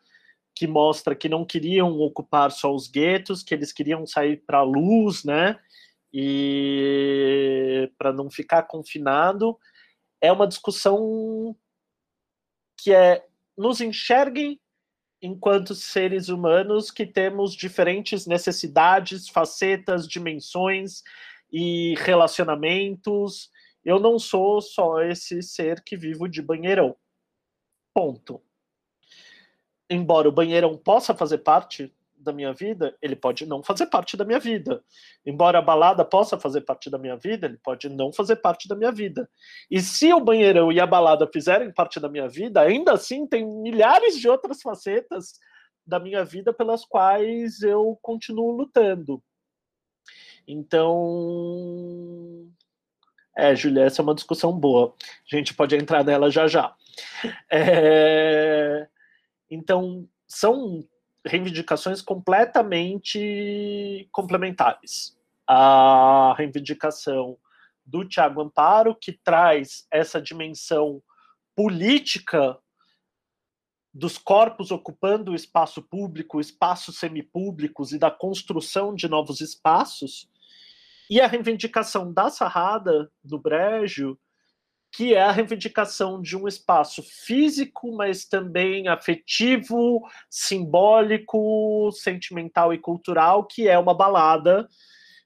que 0.54 0.66
mostra 0.66 1.14
que 1.14 1.28
não 1.28 1.44
queriam 1.44 1.98
ocupar 1.98 2.50
só 2.50 2.74
os 2.74 2.88
guetos, 2.88 3.42
que 3.42 3.52
eles 3.52 3.72
queriam 3.72 4.06
sair 4.06 4.38
para 4.46 4.58
a 4.58 4.62
luz, 4.62 5.22
né? 5.22 5.58
E 6.12 7.90
para 7.98 8.10
não 8.10 8.30
ficar 8.30 8.62
confinado. 8.62 9.58
É 10.18 10.32
uma 10.32 10.48
discussão 10.48 11.54
que 12.82 12.92
é 12.92 13.22
nos 13.56 13.82
enxerguem 13.82 14.58
enquanto 15.20 15.74
seres 15.74 16.30
humanos 16.30 16.90
que 16.90 17.04
temos 17.04 17.54
diferentes 17.54 18.26
necessidades, 18.26 19.28
facetas, 19.28 20.08
dimensões 20.08 21.02
e 21.52 21.94
relacionamentos 21.98 23.50
eu 23.84 23.98
não 23.98 24.18
sou 24.18 24.60
só 24.60 25.02
esse 25.02 25.42
ser 25.42 25.82
que 25.82 25.96
vivo 25.96 26.28
de 26.28 26.42
banheirão. 26.42 26.96
Ponto. 27.94 28.42
Embora 29.88 30.28
o 30.28 30.32
banheirão 30.32 30.76
possa 30.76 31.14
fazer 31.14 31.38
parte 31.38 31.92
da 32.20 32.32
minha 32.32 32.52
vida, 32.52 32.96
ele 33.00 33.16
pode 33.16 33.46
não 33.46 33.62
fazer 33.62 33.86
parte 33.86 34.16
da 34.16 34.24
minha 34.24 34.38
vida. 34.38 34.84
Embora 35.24 35.58
a 35.58 35.62
balada 35.62 36.04
possa 36.04 36.38
fazer 36.38 36.60
parte 36.60 36.90
da 36.90 36.98
minha 36.98 37.16
vida, 37.16 37.46
ele 37.46 37.56
pode 37.56 37.88
não 37.88 38.12
fazer 38.12 38.36
parte 38.36 38.68
da 38.68 38.76
minha 38.76 38.92
vida. 38.92 39.28
E 39.70 39.80
se 39.80 40.12
o 40.12 40.20
banheirão 40.20 40.70
e 40.70 40.78
a 40.78 40.86
balada 40.86 41.26
fizerem 41.26 41.72
parte 41.72 41.98
da 41.98 42.08
minha 42.08 42.28
vida, 42.28 42.60
ainda 42.60 42.92
assim 42.92 43.26
tem 43.26 43.46
milhares 43.46 44.18
de 44.18 44.28
outras 44.28 44.60
facetas 44.60 45.38
da 45.86 45.98
minha 45.98 46.24
vida 46.24 46.52
pelas 46.52 46.84
quais 46.84 47.62
eu 47.62 47.98
continuo 48.02 48.52
lutando. 48.52 49.22
Então, 50.46 52.48
é, 53.36 53.54
Julia, 53.54 53.84
essa 53.84 54.02
é 54.02 54.04
uma 54.04 54.14
discussão 54.14 54.52
boa. 54.52 54.94
A 55.32 55.36
gente 55.36 55.54
pode 55.54 55.76
entrar 55.76 56.04
nela 56.04 56.30
já 56.30 56.46
já. 56.46 56.74
É... 57.50 58.88
Então, 59.50 60.08
são 60.26 60.86
reivindicações 61.26 62.00
completamente 62.00 64.08
complementares. 64.12 65.18
A 65.46 66.34
reivindicação 66.38 67.36
do 67.84 68.04
Tiago 68.04 68.40
Amparo, 68.40 68.94
que 68.94 69.12
traz 69.12 69.86
essa 69.90 70.22
dimensão 70.22 71.02
política 71.56 72.56
dos 73.92 74.16
corpos 74.16 74.70
ocupando 74.70 75.32
o 75.32 75.34
espaço 75.34 75.82
público, 75.82 76.40
espaços 76.40 76.98
semipúblicos 76.98 77.92
e 77.92 77.98
da 77.98 78.10
construção 78.10 78.94
de 78.94 79.08
novos 79.08 79.40
espaços, 79.40 80.30
e 81.10 81.20
a 81.20 81.26
reivindicação 81.26 82.12
da 82.12 82.30
Sarrada, 82.30 83.10
do 83.22 83.36
Brejo, 83.36 84.16
que 84.92 85.14
é 85.14 85.22
a 85.22 85.30
reivindicação 85.30 86.20
de 86.20 86.36
um 86.36 86.48
espaço 86.48 87.02
físico, 87.02 87.94
mas 87.94 88.24
também 88.24 88.88
afetivo, 88.88 90.02
simbólico, 90.28 91.90
sentimental 91.92 92.74
e 92.74 92.78
cultural, 92.78 93.46
que 93.46 93.68
é 93.68 93.78
uma 93.78 93.94
balada, 93.94 94.68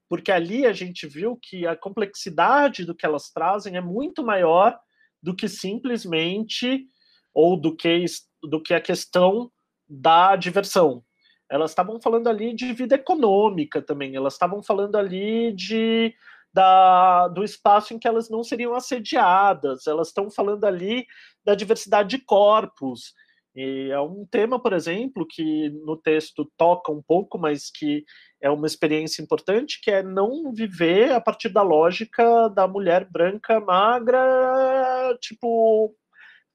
porque 0.09 0.31
ali 0.31 0.67
a 0.67 0.73
gente 0.73 1.07
viu 1.07 1.39
que 1.41 1.67
a 1.67 1.75
complexidade 1.75 2.85
do 2.85 2.95
que 2.95 3.07
elas 3.07 3.31
trazem 3.31 3.77
é 3.77 3.81
muito 3.81 4.23
maior 4.23 4.79
do 5.23 5.35
que 5.35 5.49
simplesmente 5.49 6.87
ou 7.33 7.57
do 7.59 7.75
que 7.75 8.05
do 8.43 8.63
que 8.63 8.75
a 8.75 8.81
questão 8.81 9.51
da 9.89 10.37
diversão. 10.37 11.03
Elas 11.51 11.71
estavam 11.71 12.01
falando 12.01 12.29
ali 12.29 12.55
de 12.55 12.73
vida 12.73 12.95
econômica 12.97 13.81
também, 13.81 14.15
elas 14.15 14.35
estavam 14.35 14.63
falando 14.63 14.97
ali 14.97 15.53
de 15.53 16.15
da, 16.55 17.27
do 17.29 17.43
espaço 17.43 17.93
em 17.93 17.99
que 17.99 18.07
elas 18.07 18.31
não 18.31 18.45
seriam 18.45 18.75
assediadas, 18.75 19.89
elas 19.89 20.09
estão 20.09 20.31
falando 20.31 20.65
ali 20.65 21.05
da 21.45 21.55
diversidade 21.57 22.17
de 22.17 22.25
corpos. 22.25 23.13
E 23.57 23.91
é 23.91 24.01
um 24.01 24.27
tema, 24.29 24.61
por 24.61 24.73
exemplo, 24.73 25.27
que 25.29 25.71
no 25.85 25.97
texto 25.97 26.51
toca 26.57 26.93
um 26.93 27.03
pouco, 27.03 27.39
mas 27.39 27.71
que 27.71 28.05
é 28.41 28.49
uma 28.51 28.67
experiência 28.67 29.23
importante, 29.23 29.81
que 29.83 29.91
é 29.91 30.03
não 30.03 30.53
viver 30.53 31.13
a 31.13 31.21
partir 31.21 31.49
da 31.49 31.63
lógica 31.63 32.49
da 32.49 32.67
mulher 32.69 33.05
branca, 33.11 33.61
magra, 33.61 35.17
tipo, 35.21 35.95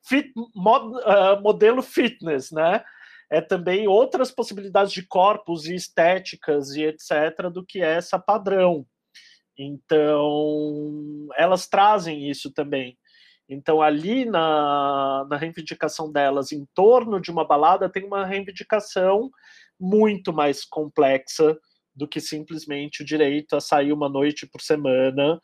fit, 0.08 0.32
mod, 0.56 0.96
uh, 0.98 1.42
modelo 1.42 1.82
fitness, 1.82 2.52
né? 2.52 2.84
É 3.30 3.42
também 3.42 3.88
outras 3.88 4.32
possibilidades 4.32 4.92
de 4.92 5.06
corpos 5.06 5.66
e 5.68 5.76
estéticas 5.76 6.72
e 6.72 6.84
etc. 6.84 7.50
do 7.52 7.66
que 7.66 7.82
essa 7.82 8.18
padrão. 8.20 8.86
Então, 9.62 11.28
elas 11.36 11.68
trazem 11.68 12.30
isso 12.30 12.50
também. 12.54 12.98
Então, 13.50 13.82
ali 13.82 14.24
na, 14.24 15.28
na 15.30 15.36
reivindicação 15.36 16.10
delas 16.10 16.54
em 16.54 16.66
torno 16.74 17.20
de 17.20 17.30
uma 17.30 17.46
balada, 17.46 17.90
tem 17.90 18.06
uma 18.06 18.26
reivindicação 18.26 19.30
muito 19.78 20.32
mais 20.32 20.64
complexa 20.64 21.60
do 21.94 22.08
que 22.08 22.22
simplesmente 22.22 23.02
o 23.04 23.06
direito 23.06 23.54
a 23.56 23.60
sair 23.60 23.92
uma 23.92 24.08
noite 24.08 24.48
por 24.48 24.62
semana 24.62 25.42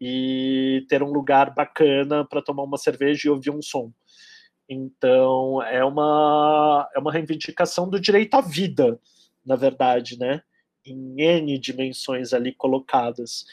e 0.00 0.86
ter 0.88 1.02
um 1.02 1.12
lugar 1.12 1.52
bacana 1.54 2.24
para 2.24 2.40
tomar 2.40 2.62
uma 2.62 2.78
cerveja 2.78 3.28
e 3.28 3.30
ouvir 3.30 3.50
um 3.50 3.60
som. 3.60 3.92
Então, 4.66 5.62
é 5.64 5.84
uma, 5.84 6.88
é 6.94 6.98
uma 6.98 7.12
reivindicação 7.12 7.90
do 7.90 8.00
direito 8.00 8.34
à 8.34 8.40
vida, 8.40 8.98
na 9.44 9.56
verdade, 9.56 10.18
né? 10.18 10.40
Em 10.84 11.20
N 11.20 11.58
dimensões 11.58 12.32
ali 12.32 12.52
colocadas. 12.52 13.44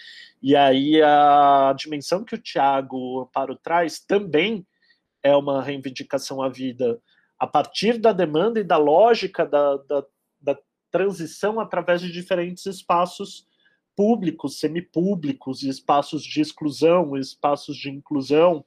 E 0.41 0.55
aí 0.55 1.01
a 1.01 1.73
dimensão 1.77 2.23
que 2.23 2.35
o 2.35 2.41
Tiago 2.41 3.21
Amparo 3.21 3.55
traz 3.55 3.99
também 3.99 4.65
é 5.23 5.35
uma 5.35 5.61
reivindicação 5.61 6.41
à 6.41 6.49
vida, 6.49 7.01
a 7.37 7.45
partir 7.45 7.97
da 7.97 8.11
demanda 8.11 8.59
e 8.59 8.63
da 8.63 8.77
lógica 8.77 9.45
da, 9.45 9.77
da, 9.77 10.05
da 10.39 10.59
transição 10.91 11.59
através 11.59 12.01
de 12.01 12.11
diferentes 12.11 12.65
espaços 12.65 13.47
públicos, 13.95 14.59
semipúblicos, 14.59 15.63
espaços 15.63 16.23
de 16.23 16.39
exclusão, 16.39 17.17
espaços 17.17 17.75
de 17.75 17.89
inclusão. 17.89 18.63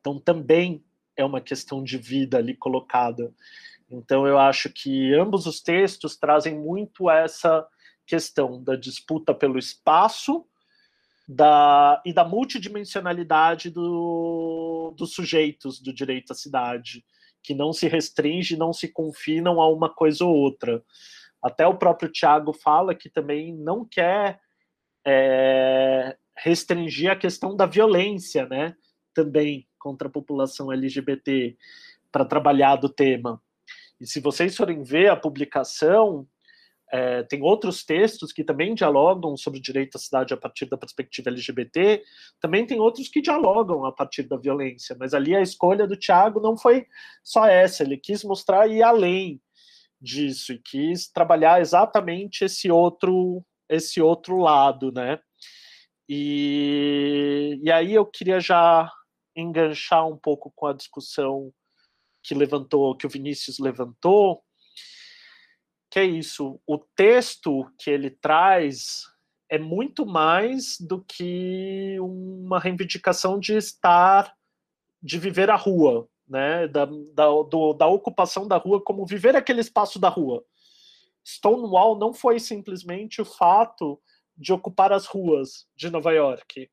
Então 0.00 0.18
também 0.18 0.84
é 1.16 1.24
uma 1.24 1.40
questão 1.40 1.82
de 1.82 1.96
vida 1.96 2.38
ali 2.38 2.54
colocada. 2.56 3.32
Então, 3.90 4.26
eu 4.26 4.38
acho 4.38 4.70
que 4.70 5.12
ambos 5.14 5.46
os 5.46 5.60
textos 5.60 6.16
trazem 6.16 6.58
muito 6.58 7.10
essa 7.10 7.66
questão 8.06 8.62
da 8.62 8.76
disputa 8.76 9.34
pelo 9.34 9.58
espaço 9.58 10.46
da, 11.28 12.02
e 12.04 12.12
da 12.12 12.24
multidimensionalidade 12.24 13.70
do, 13.70 14.94
dos 14.96 15.12
sujeitos 15.12 15.80
do 15.80 15.92
direito 15.92 16.32
à 16.32 16.34
cidade, 16.34 17.04
que 17.42 17.54
não 17.54 17.72
se 17.72 17.88
restringe, 17.88 18.56
não 18.56 18.72
se 18.72 18.88
confinam 18.88 19.60
a 19.60 19.68
uma 19.68 19.88
coisa 19.88 20.24
ou 20.24 20.34
outra. 20.34 20.82
Até 21.42 21.66
o 21.66 21.76
próprio 21.76 22.10
Tiago 22.10 22.52
fala 22.52 22.94
que 22.94 23.08
também 23.08 23.54
não 23.54 23.84
quer 23.84 24.40
é, 25.06 26.16
restringir 26.36 27.10
a 27.10 27.16
questão 27.16 27.56
da 27.56 27.66
violência, 27.66 28.46
né? 28.46 28.74
Também 29.14 29.66
contra 29.78 30.08
a 30.08 30.10
população 30.10 30.70
LGBT, 30.72 31.56
para 32.12 32.24
trabalhar 32.24 32.76
do 32.76 32.88
tema. 32.88 33.40
E 34.00 34.06
se 34.06 34.20
vocês 34.20 34.56
forem 34.56 34.82
ver 34.82 35.10
a 35.10 35.16
publicação, 35.16 36.26
é, 36.92 37.22
tem 37.22 37.42
outros 37.42 37.84
textos 37.84 38.32
que 38.32 38.42
também 38.42 38.74
dialogam 38.74 39.36
sobre 39.36 39.60
o 39.60 39.62
direito 39.62 39.96
à 39.96 39.98
cidade 39.98 40.34
a 40.34 40.36
partir 40.36 40.66
da 40.66 40.76
perspectiva 40.76 41.30
LGBT, 41.30 42.02
também 42.40 42.66
tem 42.66 42.80
outros 42.80 43.08
que 43.08 43.20
dialogam 43.20 43.84
a 43.84 43.92
partir 43.92 44.24
da 44.24 44.36
violência, 44.36 44.96
mas 44.98 45.14
ali 45.14 45.36
a 45.36 45.40
escolha 45.40 45.86
do 45.86 45.96
Tiago 45.96 46.40
não 46.40 46.56
foi 46.56 46.86
só 47.22 47.46
essa, 47.46 47.84
ele 47.84 47.96
quis 47.96 48.24
mostrar 48.24 48.66
e 48.68 48.82
além 48.82 49.40
disso, 50.00 50.52
e 50.52 50.58
quis 50.58 51.08
trabalhar 51.08 51.60
exatamente 51.60 52.44
esse 52.44 52.70
outro, 52.70 53.44
esse 53.68 54.00
outro 54.00 54.38
lado, 54.38 54.90
né? 54.90 55.20
E, 56.08 57.60
e 57.62 57.70
aí 57.70 57.94
eu 57.94 58.04
queria 58.04 58.40
já 58.40 58.90
enganchar 59.36 60.08
um 60.08 60.16
pouco 60.16 60.52
com 60.56 60.66
a 60.66 60.72
discussão 60.72 61.52
que 62.22 62.34
levantou, 62.34 62.96
que 62.96 63.06
o 63.06 63.10
Vinícius 63.10 63.58
levantou, 63.58 64.42
que 65.90 65.98
é 65.98 66.04
isso, 66.04 66.60
o 66.66 66.78
texto 66.78 67.66
que 67.78 67.90
ele 67.90 68.10
traz 68.10 69.04
é 69.48 69.58
muito 69.58 70.06
mais 70.06 70.78
do 70.78 71.02
que 71.02 71.96
uma 71.98 72.60
reivindicação 72.60 73.40
de 73.40 73.56
estar, 73.56 74.32
de 75.02 75.18
viver 75.18 75.50
a 75.50 75.56
rua, 75.56 76.08
né, 76.28 76.68
da, 76.68 76.84
da, 76.84 77.26
do, 77.26 77.72
da 77.72 77.88
ocupação 77.88 78.46
da 78.46 78.56
rua 78.56 78.80
como 78.80 79.04
viver 79.04 79.34
aquele 79.34 79.60
espaço 79.60 79.98
da 79.98 80.08
rua. 80.08 80.44
Stonewall 81.24 81.98
não 81.98 82.12
foi 82.14 82.38
simplesmente 82.38 83.20
o 83.20 83.24
fato 83.24 84.00
de 84.36 84.52
ocupar 84.52 84.92
as 84.92 85.06
ruas 85.06 85.66
de 85.74 85.90
Nova 85.90 86.12
York 86.12 86.70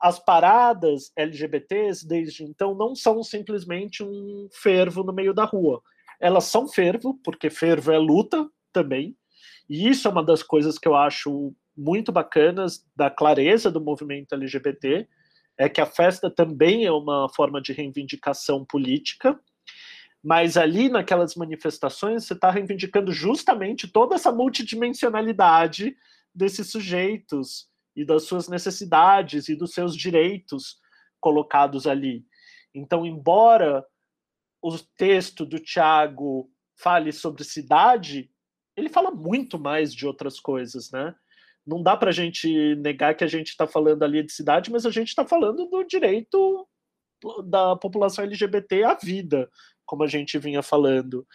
as 0.00 0.18
paradas 0.18 1.10
LGBTs 1.16 2.06
desde 2.06 2.44
então 2.44 2.74
não 2.74 2.94
são 2.94 3.22
simplesmente 3.22 4.02
um 4.02 4.48
fervo 4.52 5.02
no 5.02 5.12
meio 5.12 5.32
da 5.32 5.44
rua. 5.44 5.82
Elas 6.20 6.44
são 6.44 6.68
fervo, 6.68 7.18
porque 7.24 7.50
fervo 7.50 7.92
é 7.92 7.98
luta 7.98 8.48
também. 8.72 9.16
E 9.68 9.88
isso 9.88 10.06
é 10.06 10.10
uma 10.10 10.24
das 10.24 10.42
coisas 10.42 10.78
que 10.78 10.86
eu 10.86 10.94
acho 10.94 11.54
muito 11.76 12.10
bacanas 12.10 12.84
da 12.94 13.10
clareza 13.10 13.70
do 13.70 13.80
movimento 13.80 14.34
LGBT, 14.34 15.06
é 15.58 15.68
que 15.68 15.80
a 15.80 15.86
festa 15.86 16.30
também 16.30 16.84
é 16.84 16.92
uma 16.92 17.28
forma 17.34 17.60
de 17.60 17.72
reivindicação 17.72 18.64
política, 18.64 19.38
mas 20.22 20.56
ali 20.56 20.88
naquelas 20.88 21.34
manifestações 21.34 22.24
você 22.24 22.34
está 22.34 22.50
reivindicando 22.50 23.12
justamente 23.12 23.86
toda 23.86 24.14
essa 24.14 24.32
multidimensionalidade 24.32 25.96
desses 26.34 26.70
sujeitos 26.70 27.68
e 27.96 28.04
das 28.04 28.24
suas 28.24 28.48
necessidades 28.48 29.48
e 29.48 29.56
dos 29.56 29.72
seus 29.72 29.96
direitos 29.96 30.78
colocados 31.18 31.86
ali. 31.86 32.24
Então, 32.74 33.06
embora 33.06 33.84
o 34.62 34.76
texto 34.96 35.46
do 35.46 35.58
Tiago 35.58 36.50
fale 36.76 37.10
sobre 37.10 37.42
cidade, 37.42 38.30
ele 38.76 38.90
fala 38.90 39.10
muito 39.10 39.58
mais 39.58 39.94
de 39.94 40.06
outras 40.06 40.38
coisas, 40.38 40.90
né? 40.90 41.14
Não 41.66 41.82
dá 41.82 41.96
para 41.96 42.10
a 42.10 42.12
gente 42.12 42.76
negar 42.76 43.16
que 43.16 43.24
a 43.24 43.28
gente 43.28 43.48
está 43.48 43.66
falando 43.66 44.02
ali 44.04 44.22
de 44.22 44.32
cidade, 44.32 44.70
mas 44.70 44.84
a 44.84 44.90
gente 44.90 45.08
está 45.08 45.26
falando 45.26 45.66
do 45.66 45.82
direito 45.82 46.68
da 47.44 47.74
população 47.74 48.24
LGBT 48.24 48.84
à 48.84 48.94
vida, 48.94 49.50
como 49.84 50.04
a 50.04 50.06
gente 50.06 50.38
vinha 50.38 50.62
falando. 50.62 51.26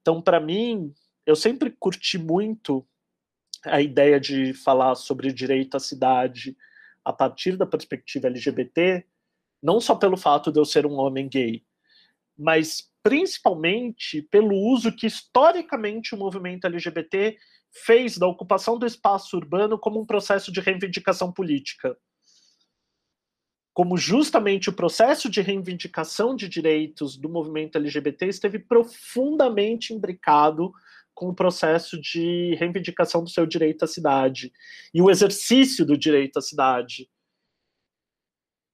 Então, 0.00 0.22
para 0.22 0.40
mim, 0.40 0.92
eu 1.26 1.36
sempre 1.36 1.70
curti 1.70 2.18
muito 2.18 2.86
a 3.64 3.80
ideia 3.80 4.20
de 4.20 4.52
falar 4.52 4.94
sobre 4.94 5.32
direito 5.32 5.76
à 5.76 5.80
cidade 5.80 6.56
a 7.04 7.12
partir 7.12 7.56
da 7.56 7.66
perspectiva 7.66 8.26
LGBT, 8.26 9.04
não 9.62 9.80
só 9.80 9.94
pelo 9.94 10.16
fato 10.16 10.50
de 10.50 10.58
eu 10.58 10.64
ser 10.64 10.84
um 10.86 10.94
homem 10.94 11.28
gay, 11.28 11.64
mas 12.36 12.90
principalmente 13.02 14.22
pelo 14.22 14.56
uso 14.56 14.90
que 14.90 15.06
historicamente 15.06 16.14
o 16.14 16.18
movimento 16.18 16.66
LGBT 16.66 17.36
fez 17.84 18.18
da 18.18 18.26
ocupação 18.26 18.78
do 18.78 18.86
espaço 18.86 19.36
urbano 19.36 19.78
como 19.78 20.00
um 20.00 20.06
processo 20.06 20.50
de 20.50 20.60
reivindicação 20.60 21.30
política. 21.32 21.96
Como 23.72 23.96
justamente 23.96 24.70
o 24.70 24.72
processo 24.72 25.28
de 25.28 25.40
reivindicação 25.42 26.34
de 26.34 26.48
direitos 26.48 27.16
do 27.16 27.28
movimento 27.28 27.76
LGBT 27.76 28.26
esteve 28.26 28.58
profundamente 28.58 29.92
imbricado 29.92 30.72
com 31.16 31.30
o 31.30 31.34
processo 31.34 31.98
de 31.98 32.54
reivindicação 32.56 33.24
do 33.24 33.30
seu 33.30 33.46
direito 33.46 33.86
à 33.86 33.88
cidade 33.88 34.52
e 34.92 35.00
o 35.00 35.10
exercício 35.10 35.84
do 35.84 35.96
direito 35.96 36.38
à 36.38 36.42
cidade. 36.42 37.08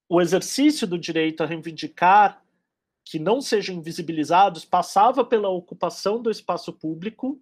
O 0.08 0.20
exercício 0.20 0.84
do 0.84 0.98
direito 0.98 1.42
a 1.42 1.46
reivindicar 1.46 2.42
que 3.04 3.20
não 3.20 3.40
sejam 3.40 3.76
invisibilizados 3.76 4.64
passava 4.64 5.24
pela 5.24 5.48
ocupação 5.48 6.20
do 6.20 6.30
espaço 6.30 6.72
público, 6.72 7.40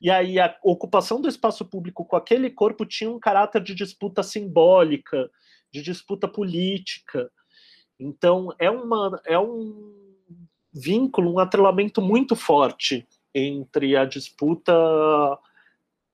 e 0.00 0.10
aí 0.10 0.38
a 0.38 0.56
ocupação 0.62 1.20
do 1.20 1.28
espaço 1.28 1.64
público 1.64 2.04
com 2.04 2.14
aquele 2.14 2.48
corpo 2.48 2.86
tinha 2.86 3.10
um 3.10 3.18
caráter 3.18 3.60
de 3.60 3.74
disputa 3.74 4.22
simbólica, 4.22 5.28
de 5.72 5.82
disputa 5.82 6.28
política. 6.28 7.30
Então 7.98 8.54
é, 8.60 8.70
uma, 8.70 9.20
é 9.24 9.38
um 9.38 9.92
vínculo, 10.72 11.32
um 11.32 11.38
atrelamento 11.40 12.00
muito 12.00 12.36
forte 12.36 13.06
entre 13.36 13.96
a 13.96 14.04
disputa 14.04 14.72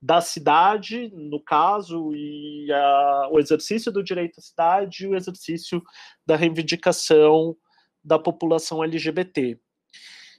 da 0.00 0.20
cidade, 0.20 1.08
no 1.14 1.38
caso, 1.40 2.12
e 2.12 2.70
a, 2.72 3.28
o 3.30 3.38
exercício 3.38 3.92
do 3.92 4.02
direito 4.02 4.40
à 4.40 4.42
cidade 4.42 5.04
e 5.04 5.06
o 5.06 5.14
exercício 5.14 5.80
da 6.26 6.34
reivindicação 6.34 7.56
da 8.02 8.18
população 8.18 8.82
LGBT. 8.82 9.60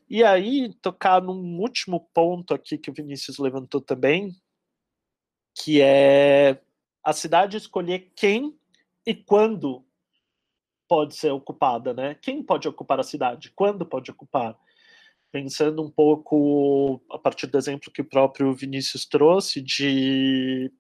E 0.10 0.22
aí, 0.22 0.74
tocar 0.82 1.22
num 1.22 1.60
último 1.62 2.02
ponto 2.14 2.54
aqui 2.54 2.78
que 2.78 2.90
o 2.90 2.94
Vinícius 2.94 3.38
levantou 3.38 3.80
também, 3.80 4.36
que 5.56 5.82
é 5.82 6.62
a 7.02 7.14
cidade 7.14 7.56
escolher 7.56 8.12
quem 8.16 8.58
e 9.06 9.16
quando 9.16 9.86
pode 10.90 11.16
ser 11.16 11.32
ocupada, 11.32 11.94
né? 11.94 12.16
Quem 12.16 12.44
pode 12.44 12.68
ocupar 12.68 13.00
a 13.00 13.04
cidade? 13.04 13.52
Quando 13.56 13.86
pode 13.86 14.12
ocupar? 14.12 14.58
Pensando 15.34 15.82
um 15.82 15.90
pouco 15.90 17.02
a 17.10 17.18
partir 17.18 17.48
do 17.48 17.58
exemplo 17.58 17.92
que 17.92 18.02
o 18.02 18.06
próprio 18.06 18.54
Vinícius 18.54 19.04
trouxe 19.04 19.60
de 19.60 20.72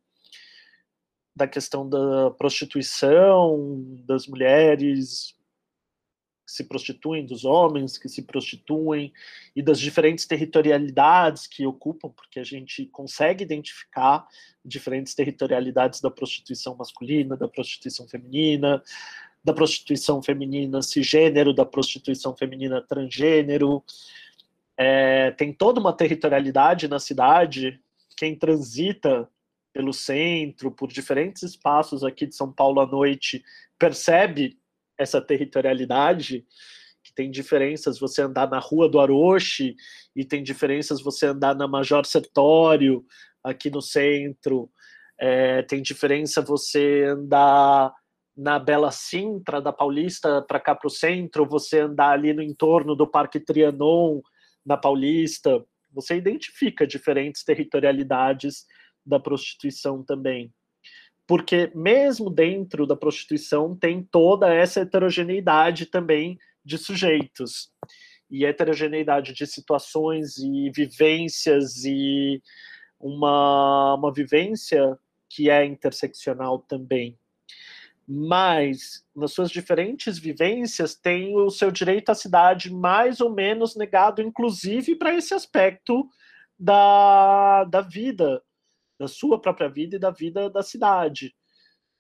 da 1.35 1.47
questão 1.47 1.89
da 1.89 2.29
prostituição 2.29 3.83
das 4.05 4.27
mulheres 4.27 5.35
que 6.45 6.51
se 6.51 6.63
prostituem, 6.65 7.25
dos 7.25 7.43
homens 7.43 7.97
que 7.97 8.07
se 8.07 8.21
prostituem 8.21 9.11
e 9.55 9.63
das 9.63 9.79
diferentes 9.79 10.27
territorialidades 10.27 11.47
que 11.47 11.65
ocupam, 11.65 12.09
porque 12.11 12.39
a 12.39 12.43
gente 12.43 12.85
consegue 12.85 13.43
identificar 13.43 14.27
diferentes 14.63 15.15
territorialidades 15.15 15.99
da 15.99 16.11
prostituição 16.11 16.75
masculina, 16.75 17.35
da 17.35 17.47
prostituição 17.47 18.07
feminina, 18.07 18.83
da 19.43 19.51
prostituição 19.51 20.21
feminina 20.21 20.83
cisgênero, 20.83 21.55
da 21.55 21.65
prostituição 21.65 22.37
feminina 22.37 22.79
transgênero, 22.79 23.83
é, 24.83 25.31
tem 25.31 25.53
toda 25.53 25.79
uma 25.79 25.95
territorialidade 25.95 26.89
na 26.89 26.99
cidade. 26.99 27.79
Quem 28.17 28.37
transita 28.37 29.29
pelo 29.71 29.93
centro, 29.93 30.69
por 30.69 30.91
diferentes 30.91 31.41
espaços 31.41 32.03
aqui 32.03 32.27
de 32.27 32.35
São 32.35 32.51
Paulo 32.51 32.81
à 32.81 32.85
noite, 32.85 33.41
percebe 33.79 34.59
essa 34.97 35.21
territorialidade, 35.21 36.45
que 37.01 37.13
tem 37.15 37.31
diferenças 37.31 37.97
você 37.97 38.23
andar 38.23 38.49
na 38.49 38.59
Rua 38.59 38.89
do 38.89 38.99
Aroche, 38.99 39.73
e 40.13 40.25
tem 40.25 40.43
diferenças 40.43 41.01
você 41.01 41.27
andar 41.27 41.55
na 41.55 41.67
Major 41.67 42.05
Sertório, 42.05 43.05
aqui 43.41 43.69
no 43.69 43.81
centro, 43.81 44.69
é, 45.17 45.61
tem 45.61 45.81
diferença 45.81 46.41
você 46.41 47.05
andar 47.05 47.93
na 48.35 48.59
Bela 48.59 48.91
Sintra, 48.91 49.61
da 49.61 49.71
Paulista 49.71 50.41
para 50.41 50.59
cá 50.59 50.75
para 50.75 50.87
o 50.87 50.91
centro, 50.91 51.45
você 51.45 51.79
andar 51.79 52.11
ali 52.11 52.33
no 52.33 52.41
entorno 52.41 52.95
do 52.95 53.07
Parque 53.07 53.39
Trianon, 53.39 54.21
na 54.65 54.77
Paulista, 54.77 55.63
você 55.91 56.15
identifica 56.15 56.87
diferentes 56.87 57.43
territorialidades 57.43 58.65
da 59.05 59.19
prostituição 59.19 60.03
também. 60.03 60.51
Porque 61.27 61.71
mesmo 61.73 62.29
dentro 62.29 62.85
da 62.85 62.95
prostituição 62.95 63.75
tem 63.75 64.03
toda 64.03 64.53
essa 64.53 64.81
heterogeneidade 64.81 65.85
também 65.85 66.37
de 66.65 66.77
sujeitos. 66.77 67.71
E 68.29 68.45
heterogeneidade 68.45 69.33
de 69.33 69.45
situações 69.45 70.37
e 70.37 70.71
vivências 70.71 71.85
e 71.85 72.41
uma, 72.99 73.95
uma 73.95 74.13
vivência 74.13 74.97
que 75.29 75.49
é 75.49 75.65
interseccional 75.65 76.59
também 76.59 77.17
mas 78.07 79.05
nas 79.15 79.31
suas 79.31 79.49
diferentes 79.49 80.19
vivências 80.19 80.95
tem 80.95 81.35
o 81.35 81.49
seu 81.49 81.71
direito 81.71 82.09
à 82.09 82.15
cidade 82.15 82.71
mais 82.71 83.21
ou 83.21 83.29
menos 83.29 83.75
negado, 83.75 84.21
inclusive 84.21 84.95
para 84.95 85.13
esse 85.15 85.33
aspecto 85.33 86.07
da, 86.59 87.63
da 87.65 87.81
vida, 87.81 88.41
da 88.99 89.07
sua 89.07 89.39
própria 89.39 89.69
vida 89.69 89.95
e 89.95 89.99
da 89.99 90.11
vida 90.11 90.49
da 90.49 90.61
cidade. 90.61 91.33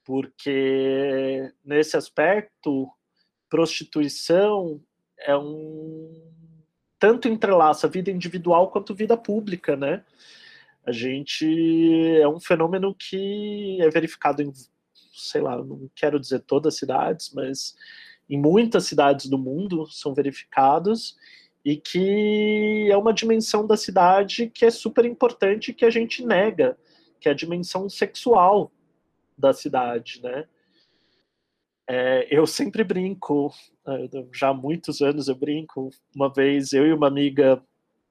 Porque 0.05 1.51
nesse 1.63 1.95
aspecto, 1.95 2.89
prostituição 3.49 4.81
é 5.19 5.35
um. 5.37 6.11
tanto 6.99 7.27
entrelaça 7.27 7.87
vida 7.87 8.11
individual 8.11 8.69
quanto 8.71 8.93
vida 8.93 9.15
pública, 9.15 9.77
né? 9.77 10.03
A 10.85 10.91
gente 10.91 12.17
é 12.19 12.27
um 12.27 12.41
fenômeno 12.41 12.93
que 12.93 13.77
é 13.81 13.89
verificado 13.89 14.41
em 14.41 14.51
sei 15.13 15.41
lá, 15.41 15.57
não 15.57 15.89
quero 15.95 16.19
dizer 16.19 16.39
todas 16.41 16.73
as 16.73 16.79
cidades, 16.79 17.31
mas 17.33 17.75
em 18.29 18.39
muitas 18.39 18.85
cidades 18.85 19.27
do 19.27 19.37
mundo 19.37 19.85
são 19.87 20.13
verificados 20.13 21.15
e 21.63 21.77
que 21.77 22.89
é 22.91 22.97
uma 22.97 23.13
dimensão 23.13 23.65
da 23.65 23.77
cidade 23.77 24.49
que 24.49 24.65
é 24.65 24.71
super 24.71 25.05
importante 25.05 25.73
que 25.73 25.85
a 25.85 25.89
gente 25.89 26.25
nega, 26.25 26.77
que 27.19 27.29
é 27.29 27.31
a 27.31 27.35
dimensão 27.35 27.87
sexual 27.89 28.71
da 29.37 29.53
cidade, 29.53 30.21
né? 30.21 30.45
É, 31.87 32.27
eu 32.29 32.47
sempre 32.47 32.83
brinco, 32.83 33.53
né, 33.85 34.09
já 34.33 34.49
há 34.49 34.53
muitos 34.53 35.01
anos 35.01 35.27
eu 35.27 35.35
brinco. 35.35 35.89
Uma 36.15 36.31
vez 36.31 36.71
eu 36.73 36.87
e 36.87 36.93
uma 36.93 37.07
amiga 37.07 37.61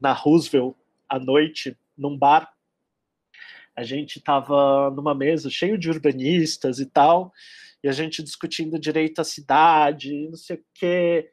na 0.00 0.12
Roosevelt 0.12 0.74
à 1.08 1.18
noite 1.18 1.76
num 1.96 2.16
bar 2.16 2.52
a 3.76 3.82
gente 3.82 4.18
estava 4.18 4.90
numa 4.90 5.14
mesa 5.14 5.50
cheio 5.50 5.78
de 5.78 5.90
urbanistas 5.90 6.78
e 6.78 6.86
tal, 6.86 7.32
e 7.82 7.88
a 7.88 7.92
gente 7.92 8.22
discutindo 8.22 8.78
direito 8.78 9.20
à 9.20 9.24
cidade, 9.24 10.28
não 10.28 10.36
sei 10.36 10.56
o 10.56 10.64
quê. 10.74 11.30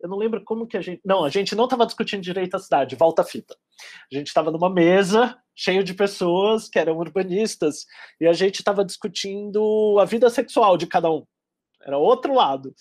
Eu 0.00 0.08
não 0.08 0.16
lembro 0.16 0.42
como 0.44 0.66
que 0.66 0.76
a 0.76 0.80
gente. 0.80 1.00
Não, 1.04 1.24
a 1.24 1.28
gente 1.28 1.54
não 1.54 1.64
estava 1.64 1.84
discutindo 1.84 2.22
direito 2.22 2.54
à 2.54 2.58
cidade, 2.58 2.96
volta 2.96 3.22
a 3.22 3.24
fita. 3.24 3.54
A 4.10 4.16
gente 4.16 4.28
estava 4.28 4.50
numa 4.50 4.70
mesa 4.72 5.36
cheio 5.54 5.84
de 5.84 5.92
pessoas 5.92 6.68
que 6.68 6.78
eram 6.78 6.96
urbanistas, 6.96 7.84
e 8.18 8.26
a 8.26 8.32
gente 8.32 8.60
estava 8.60 8.84
discutindo 8.84 9.98
a 10.00 10.06
vida 10.06 10.30
sexual 10.30 10.78
de 10.78 10.86
cada 10.86 11.10
um. 11.10 11.26
Era 11.82 11.98
outro 11.98 12.34
lado. 12.34 12.74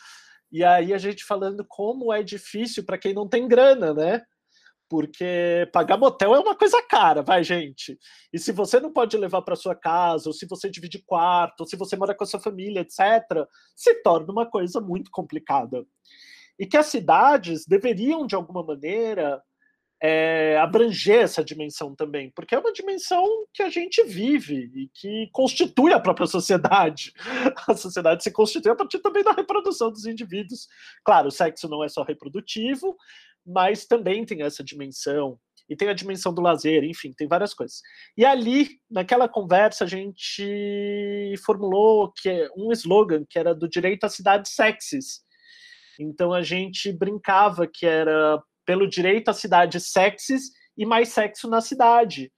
E 0.52 0.64
aí 0.64 0.94
a 0.94 0.98
gente 0.98 1.26
falando 1.26 1.66
como 1.68 2.14
é 2.14 2.24
difícil 2.24 2.84
para 2.86 2.98
quem 2.98 3.14
não 3.14 3.28
tem 3.28 3.48
grana, 3.48 3.94
né? 3.94 4.22
Porque 4.90 5.70
pagar 5.72 5.98
motel 5.98 6.34
é 6.34 6.40
uma 6.40 6.56
coisa 6.56 6.82
cara, 6.82 7.22
vai, 7.22 7.44
gente. 7.44 7.98
E 8.34 8.40
se 8.40 8.52
você 8.52 8.80
não 8.80 8.92
pode 8.92 9.16
levar 9.16 9.44
para 9.44 9.56
sua 9.56 9.76
casa, 9.76 10.28
ou 10.28 10.34
se 10.34 10.48
você 10.48 10.70
divide 10.70 11.04
quarto, 11.06 11.62
ou 11.62 11.68
se 11.68 11.78
você 11.78 11.96
mora 11.96 12.16
com 12.16 12.24
a 12.24 12.28
sua 12.28 12.40
família, 12.40 12.82
etc., 12.82 13.48
se 13.76 14.02
torna 14.02 14.32
uma 14.32 14.50
coisa 14.50 14.82
muito 14.82 15.12
complicada. 15.12 15.86
E 16.58 16.66
que 16.66 16.76
as 16.76 16.88
cidades 16.88 17.66
deveriam, 17.66 18.26
de 18.26 18.36
alguma 18.36 18.64
maneira, 18.64 19.42
é, 20.02 20.58
abranger 20.58 21.24
essa 21.24 21.44
dimensão 21.44 21.94
também, 21.94 22.32
porque 22.32 22.56
é 22.56 22.60
uma 22.60 22.72
dimensão 22.72 23.26
que 23.54 23.62
a 23.62 23.70
gente 23.70 24.02
vive 24.04 24.72
e 24.74 24.90
que 24.94 25.30
constitui 25.34 25.92
a 25.92 26.00
própria 26.00 26.26
sociedade. 26.26 27.14
A 27.68 27.76
sociedade 27.76 28.24
se 28.24 28.32
constitui 28.32 28.72
a 28.72 28.76
partir 28.76 29.00
também 29.00 29.24
da 29.24 29.32
reprodução 29.32 29.92
dos 29.92 30.06
indivíduos. 30.06 30.68
Claro, 31.04 31.28
o 31.28 31.32
sexo 31.32 31.68
não 31.68 31.84
é 31.84 31.90
só 31.90 32.04
reprodutivo, 32.04 32.98
mas 33.50 33.86
também 33.86 34.26
tem 34.26 34.44
essa 34.44 34.64
dimensão, 34.64 35.40
e 35.70 35.76
tem 35.76 35.88
a 35.88 35.94
dimensão 35.94 36.34
do 36.34 36.42
lazer, 36.42 36.84
enfim, 36.84 37.14
tem 37.14 37.28
várias 37.28 37.54
coisas. 37.54 37.82
E 38.18 38.26
ali, 38.26 38.80
naquela 38.90 39.30
conversa, 39.30 39.84
a 39.84 39.88
gente 39.88 41.36
formulou 41.46 42.12
que 42.12 42.28
é 42.28 42.50
um 42.58 42.72
slogan 42.72 43.24
que 43.30 43.38
era 43.38 43.54
do 43.54 43.70
direito 43.70 44.04
à 44.04 44.10
cidades 44.10 44.54
sexys. 44.56 45.22
Então 46.00 46.34
a 46.34 46.42
gente 46.42 46.92
brincava 46.92 47.68
que 47.68 47.86
era 47.86 48.42
pelo 48.66 48.90
direito 48.90 49.30
à 49.30 49.34
cidades 49.34 49.92
sexys 49.92 50.50
e 50.76 50.86
mais 50.86 51.10
sexo 51.10 51.48
na 51.48 51.62
cidade. 51.62 52.32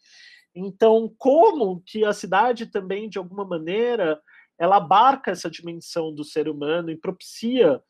Então, 0.53 1.14
como 1.18 1.82
que 1.86 2.03
a 2.03 2.12
cidade 2.12 2.66
também, 2.66 3.07
de 3.07 3.18
alguma 3.18 3.45
maneira, 3.45 4.20
ela 4.59 4.76
abarca 4.76 5.32
essa 5.32 5.49
dimensão 5.49 6.14
do 6.14 6.26
ser 6.26 6.49
humano 6.49 6.91
e 6.91 6.97
propicia 6.97 7.82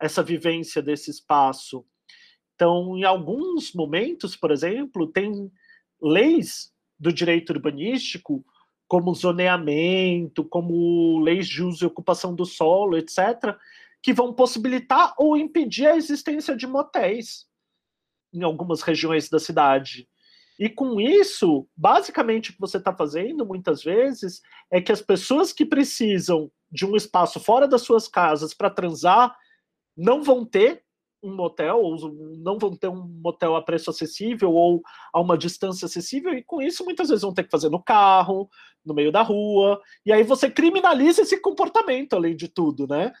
essa 0.00 0.22
vivência 0.22 0.82
desse 0.82 1.10
espaço. 1.10 1.84
Então, 2.60 2.94
em 2.94 3.04
alguns 3.04 3.72
momentos, 3.72 4.36
por 4.36 4.50
exemplo, 4.50 5.06
tem 5.06 5.50
leis 5.98 6.70
do 6.98 7.10
direito 7.10 7.54
urbanístico, 7.54 8.44
como 8.86 9.14
zoneamento, 9.14 10.44
como 10.44 11.20
leis 11.20 11.48
de 11.48 11.62
uso 11.62 11.82
e 11.82 11.86
ocupação 11.86 12.34
do 12.34 12.44
solo, 12.44 12.98
etc., 12.98 13.56
que 14.02 14.12
vão 14.12 14.34
possibilitar 14.34 15.14
ou 15.16 15.38
impedir 15.38 15.86
a 15.86 15.96
existência 15.96 16.54
de 16.54 16.66
motéis 16.66 17.46
em 18.30 18.42
algumas 18.42 18.82
regiões 18.82 19.30
da 19.30 19.38
cidade. 19.38 20.06
E 20.58 20.68
com 20.68 21.00
isso, 21.00 21.66
basicamente 21.74 22.50
o 22.50 22.52
que 22.52 22.60
você 22.60 22.76
está 22.76 22.94
fazendo, 22.94 23.46
muitas 23.46 23.82
vezes, 23.82 24.42
é 24.70 24.82
que 24.82 24.92
as 24.92 25.00
pessoas 25.00 25.50
que 25.50 25.64
precisam 25.64 26.52
de 26.70 26.84
um 26.84 26.94
espaço 26.94 27.40
fora 27.40 27.66
das 27.66 27.80
suas 27.80 28.06
casas 28.06 28.52
para 28.52 28.68
transar 28.68 29.34
não 29.96 30.22
vão 30.22 30.44
ter 30.44 30.84
um 31.22 31.34
motel, 31.34 31.80
ou 31.80 31.96
não 32.38 32.58
vão 32.58 32.74
ter 32.74 32.88
um 32.88 33.06
motel 33.22 33.54
a 33.56 33.62
preço 33.62 33.90
acessível 33.90 34.52
ou 34.52 34.82
a 35.12 35.20
uma 35.20 35.36
distância 35.36 35.86
acessível, 35.86 36.32
e 36.32 36.42
com 36.42 36.62
isso 36.62 36.84
muitas 36.84 37.08
vezes 37.08 37.22
vão 37.22 37.34
ter 37.34 37.44
que 37.44 37.50
fazer 37.50 37.68
no 37.68 37.82
carro, 37.82 38.48
no 38.84 38.94
meio 38.94 39.12
da 39.12 39.22
rua, 39.22 39.80
e 40.04 40.12
aí 40.12 40.22
você 40.22 40.50
criminaliza 40.50 41.22
esse 41.22 41.38
comportamento, 41.40 42.14
além 42.14 42.34
de 42.34 42.48
tudo, 42.48 42.86
né? 42.86 43.12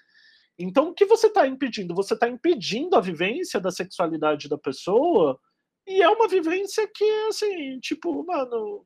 Então, 0.58 0.88
o 0.88 0.94
que 0.94 1.06
você 1.06 1.28
está 1.28 1.46
impedindo? 1.46 1.94
Você 1.94 2.14
está 2.14 2.28
impedindo 2.28 2.94
a 2.94 3.00
vivência 3.00 3.58
da 3.58 3.70
sexualidade 3.70 4.48
da 4.48 4.58
pessoa 4.58 5.38
e 5.86 6.02
é 6.02 6.08
uma 6.08 6.28
vivência 6.28 6.86
que, 6.94 7.04
assim, 7.28 7.80
tipo, 7.80 8.24
mano, 8.24 8.84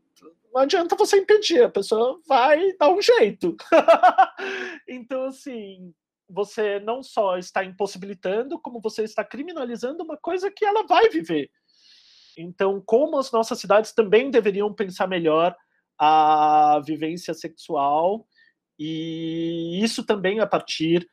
não 0.53 0.63
adianta 0.63 0.95
você 0.95 1.19
impedir, 1.19 1.65
a 1.65 1.69
pessoa 1.69 2.21
vai 2.29 2.73
dar 2.79 2.91
um 2.91 3.03
jeito. 3.03 3.57
então, 4.89 5.25
assim, 5.25 5.93
você 6.29 6.81
não 6.81 7.03
só 7.03 7.37
está 7.37 7.65
impossibilitando, 7.65 8.59
como 8.61 8.81
você 8.81 9.03
está 9.03 9.25
criminalizando 9.25 10.03
uma 10.03 10.17
coisa 10.17 10.51
que 10.51 10.65
ela 10.65 10.87
vai 10.87 11.09
viver. 11.09 11.51
Então, 12.37 12.83
como 12.85 13.19
as 13.19 13.31
nossas 13.31 13.59
cidades 13.59 13.93
também 13.93 14.31
deveriam 14.31 14.73
pensar 14.73 15.07
melhor 15.07 15.55
a 15.99 16.81
vivência 16.85 17.33
sexual, 17.33 18.27
e 18.79 19.81
isso 19.83 20.05
também 20.05 20.41
a 20.41 20.47
partir 20.47 21.09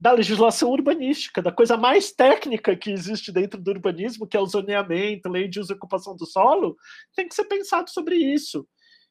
da 0.00 0.12
legislação 0.12 0.70
urbanística, 0.70 1.40
da 1.40 1.52
coisa 1.52 1.76
mais 1.76 2.12
técnica 2.12 2.76
que 2.76 2.90
existe 2.90 3.32
dentro 3.32 3.60
do 3.60 3.70
urbanismo, 3.70 4.26
que 4.26 4.36
é 4.36 4.40
o 4.40 4.46
zoneamento, 4.46 5.28
lei 5.28 5.48
de 5.48 5.60
uso 5.60 5.72
e 5.72 5.76
ocupação 5.76 6.16
do 6.16 6.26
solo, 6.26 6.76
tem 7.14 7.28
que 7.28 7.34
ser 7.34 7.44
pensado 7.44 7.88
sobre 7.90 8.16
isso. 8.16 8.66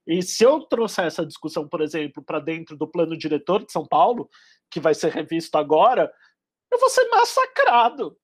E 0.06 0.22
se 0.22 0.44
eu 0.44 0.62
trouxer 0.62 1.06
essa 1.06 1.26
discussão, 1.26 1.68
por 1.68 1.82
exemplo, 1.82 2.24
para 2.24 2.40
dentro 2.40 2.76
do 2.76 2.88
plano 2.88 3.18
diretor 3.18 3.66
de 3.66 3.72
São 3.72 3.88
Paulo, 3.88 4.30
que 4.70 4.80
vai 4.80 4.94
ser 4.94 5.12
revisto 5.12 5.58
agora, 5.58 6.12
eu 6.72 6.80
vou 6.80 6.90
ser 6.90 7.08
massacrado. 7.10 8.18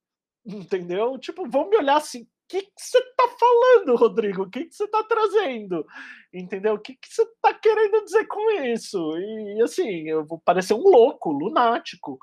Entendeu? 0.46 1.18
Tipo, 1.18 1.48
vão 1.50 1.70
me 1.70 1.78
olhar 1.78 1.98
assim, 1.98 2.24
o 2.24 2.28
que, 2.48 2.64
que 2.64 2.72
você 2.78 2.98
está 2.98 3.28
falando, 3.40 3.96
Rodrigo? 3.96 4.44
O 4.44 4.50
que, 4.50 4.66
que 4.66 4.76
você 4.76 4.86
está 4.86 5.04
trazendo? 5.04 5.86
Entendeu? 6.34 6.74
O 6.74 6.80
que, 6.80 6.96
que 6.96 7.08
você 7.08 7.22
está 7.22 7.54
querendo 7.54 8.04
dizer 8.04 8.26
com 8.28 8.52
isso? 8.64 9.18
E 9.18 9.62
assim, 9.62 10.10
eu 10.10 10.26
vou 10.26 10.40
parecer 10.40 10.74
um 10.74 10.84
louco, 10.84 11.32
lunático 11.32 12.20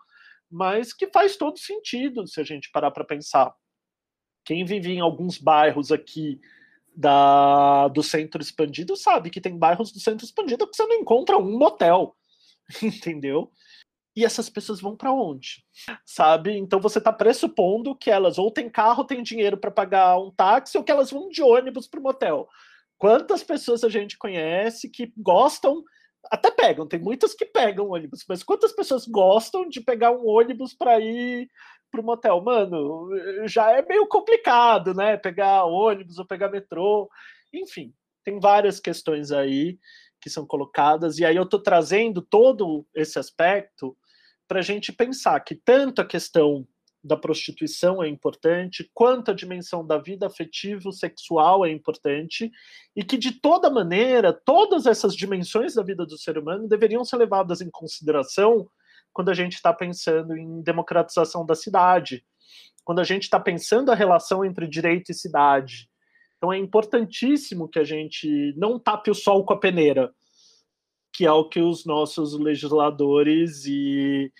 mas 0.50 0.92
que 0.92 1.08
faz 1.08 1.36
todo 1.36 1.58
sentido 1.58 2.26
se 2.26 2.40
a 2.40 2.44
gente 2.44 2.70
parar 2.70 2.90
para 2.90 3.04
pensar. 3.04 3.54
Quem 4.44 4.64
vive 4.64 4.92
em 4.92 5.00
alguns 5.00 5.38
bairros 5.38 5.90
aqui 5.90 6.40
da, 6.96 7.88
do 7.88 8.02
centro 8.02 8.40
expandido 8.40 8.96
sabe 8.96 9.28
que 9.28 9.40
tem 9.40 9.56
bairros 9.56 9.92
do 9.92 10.00
centro 10.00 10.24
expandido 10.24 10.66
que 10.66 10.74
você 10.74 10.86
não 10.86 10.96
encontra 10.96 11.36
um 11.36 11.58
motel, 11.58 12.16
entendeu? 12.82 13.52
E 14.16 14.24
essas 14.24 14.48
pessoas 14.48 14.80
vão 14.80 14.96
para 14.96 15.12
onde? 15.12 15.62
Sabe? 16.06 16.56
Então 16.56 16.80
você 16.80 16.96
está 16.96 17.12
pressupondo 17.12 17.94
que 17.94 18.10
elas 18.10 18.38
ou 18.38 18.50
têm 18.50 18.70
carro, 18.70 19.04
têm 19.04 19.22
dinheiro 19.22 19.58
para 19.58 19.70
pagar 19.70 20.18
um 20.18 20.30
táxi, 20.30 20.78
ou 20.78 20.82
que 20.82 20.90
elas 20.90 21.10
vão 21.10 21.28
de 21.28 21.42
ônibus 21.42 21.86
para 21.86 22.00
o 22.00 22.02
motel. 22.02 22.48
Quantas 22.96 23.44
pessoas 23.44 23.84
a 23.84 23.90
gente 23.90 24.16
conhece 24.16 24.88
que 24.88 25.12
gostam 25.18 25.84
até 26.30 26.50
pegam, 26.50 26.86
tem 26.86 27.00
muitas 27.00 27.34
que 27.34 27.44
pegam 27.44 27.90
ônibus, 27.90 28.24
mas 28.28 28.42
quantas 28.42 28.72
pessoas 28.72 29.06
gostam 29.06 29.68
de 29.68 29.80
pegar 29.80 30.10
um 30.10 30.26
ônibus 30.26 30.74
para 30.74 31.00
ir 31.00 31.48
para 31.90 32.00
o 32.00 32.04
motel? 32.04 32.42
Mano, 32.42 33.08
já 33.46 33.72
é 33.72 33.82
meio 33.82 34.06
complicado, 34.06 34.94
né? 34.94 35.16
Pegar 35.16 35.64
ônibus 35.64 36.18
ou 36.18 36.26
pegar 36.26 36.50
metrô, 36.50 37.08
enfim, 37.52 37.92
tem 38.24 38.40
várias 38.40 38.80
questões 38.80 39.30
aí 39.30 39.78
que 40.20 40.28
são 40.28 40.46
colocadas, 40.46 41.18
e 41.18 41.24
aí 41.24 41.36
eu 41.36 41.44
estou 41.44 41.62
trazendo 41.62 42.20
todo 42.20 42.86
esse 42.94 43.18
aspecto 43.18 43.96
para 44.48 44.60
a 44.60 44.62
gente 44.62 44.92
pensar 44.92 45.38
que 45.40 45.54
tanto 45.54 46.00
a 46.00 46.06
questão 46.06 46.66
da 47.06 47.16
prostituição 47.16 48.02
é 48.02 48.08
importante, 48.08 48.90
quanto 48.92 49.30
a 49.30 49.34
dimensão 49.34 49.86
da 49.86 49.96
vida 49.96 50.26
afetivo 50.26 50.92
sexual 50.92 51.64
é 51.64 51.70
importante, 51.70 52.50
e 52.94 53.04
que 53.04 53.16
de 53.16 53.32
toda 53.32 53.70
maneira, 53.70 54.32
todas 54.32 54.86
essas 54.86 55.14
dimensões 55.14 55.74
da 55.74 55.82
vida 55.82 56.04
do 56.04 56.18
ser 56.18 56.36
humano 56.36 56.68
deveriam 56.68 57.04
ser 57.04 57.16
levadas 57.16 57.60
em 57.60 57.70
consideração 57.70 58.68
quando 59.12 59.30
a 59.30 59.34
gente 59.34 59.54
está 59.54 59.72
pensando 59.72 60.36
em 60.36 60.60
democratização 60.60 61.46
da 61.46 61.54
cidade, 61.54 62.24
quando 62.84 63.00
a 63.00 63.04
gente 63.04 63.22
está 63.22 63.40
pensando 63.40 63.90
a 63.90 63.94
relação 63.94 64.44
entre 64.44 64.68
direito 64.68 65.10
e 65.10 65.14
cidade. 65.14 65.88
Então 66.36 66.52
é 66.52 66.58
importantíssimo 66.58 67.68
que 67.68 67.78
a 67.78 67.84
gente 67.84 68.52
não 68.56 68.78
tape 68.78 69.10
o 69.10 69.14
sol 69.14 69.44
com 69.44 69.54
a 69.54 69.58
peneira, 69.58 70.12
que 71.12 71.24
é 71.24 71.32
o 71.32 71.48
que 71.48 71.60
os 71.60 71.86
nossos 71.86 72.38
legisladores 72.38 73.64
e, 73.64 74.30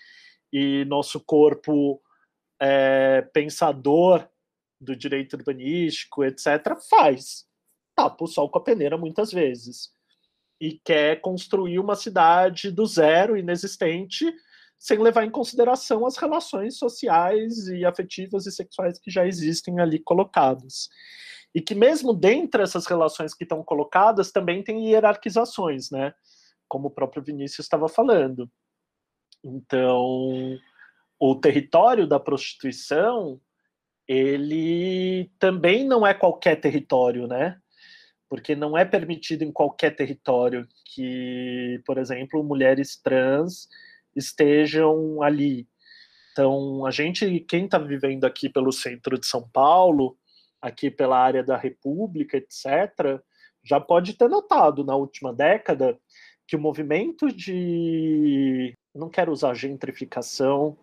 e 0.53 0.85
nosso 0.85 1.19
corpo 1.19 1.99
é, 2.59 3.21
pensador 3.33 4.27
do 4.79 4.95
direito 4.95 5.35
urbanístico, 5.35 6.23
etc., 6.23 6.77
faz. 6.89 7.45
Tapa 7.95 8.23
o 8.23 8.27
sol 8.27 8.49
com 8.49 8.59
a 8.59 8.63
peneira 8.63 8.97
muitas 8.97 9.31
vezes. 9.31 9.91
E 10.59 10.79
quer 10.83 11.21
construir 11.21 11.79
uma 11.79 11.95
cidade 11.95 12.71
do 12.71 12.85
zero, 12.85 13.37
inexistente, 13.37 14.31
sem 14.77 14.99
levar 14.99 15.23
em 15.23 15.31
consideração 15.31 16.05
as 16.05 16.17
relações 16.17 16.77
sociais 16.77 17.67
e 17.67 17.83
afetivas 17.85 18.45
e 18.45 18.51
sexuais 18.51 18.99
que 18.99 19.09
já 19.09 19.25
existem 19.25 19.79
ali 19.79 19.99
colocadas. 19.99 20.89
E 21.53 21.61
que 21.61 21.73
mesmo 21.73 22.13
dentro 22.13 22.61
dessas 22.61 22.85
relações 22.85 23.33
que 23.33 23.43
estão 23.43 23.63
colocadas, 23.63 24.31
também 24.31 24.63
tem 24.63 24.89
hierarquizações, 24.89 25.89
né? 25.89 26.13
Como 26.67 26.89
o 26.89 26.91
próprio 26.91 27.23
Vinícius 27.23 27.65
estava 27.65 27.87
falando. 27.87 28.49
Então, 29.43 30.59
o 31.19 31.35
território 31.35 32.07
da 32.07 32.19
prostituição, 32.19 33.39
ele 34.07 35.31
também 35.39 35.85
não 35.85 36.05
é 36.05 36.13
qualquer 36.13 36.55
território, 36.57 37.27
né? 37.27 37.59
Porque 38.29 38.55
não 38.55 38.77
é 38.77 38.85
permitido 38.85 39.43
em 39.43 39.51
qualquer 39.51 39.95
território 39.95 40.67
que, 40.85 41.81
por 41.85 41.97
exemplo, 41.97 42.43
mulheres 42.43 42.97
trans 43.01 43.67
estejam 44.15 45.21
ali. 45.21 45.67
Então, 46.31 46.85
a 46.85 46.91
gente, 46.91 47.39
quem 47.41 47.65
está 47.65 47.79
vivendo 47.79 48.25
aqui 48.25 48.49
pelo 48.49 48.71
centro 48.71 49.17
de 49.17 49.25
São 49.25 49.47
Paulo, 49.49 50.17
aqui 50.61 50.91
pela 50.91 51.17
área 51.17 51.43
da 51.43 51.57
República, 51.57 52.37
etc., 52.37 53.21
já 53.63 53.79
pode 53.79 54.13
ter 54.13 54.29
notado 54.29 54.83
na 54.83 54.95
última 54.95 55.33
década 55.33 55.99
que 56.47 56.55
o 56.55 56.59
movimento 56.59 57.27
de. 57.27 58.73
Não 58.95 59.09
quero 59.09 59.31
usar 59.31 59.53
gentrificação, 59.53 60.77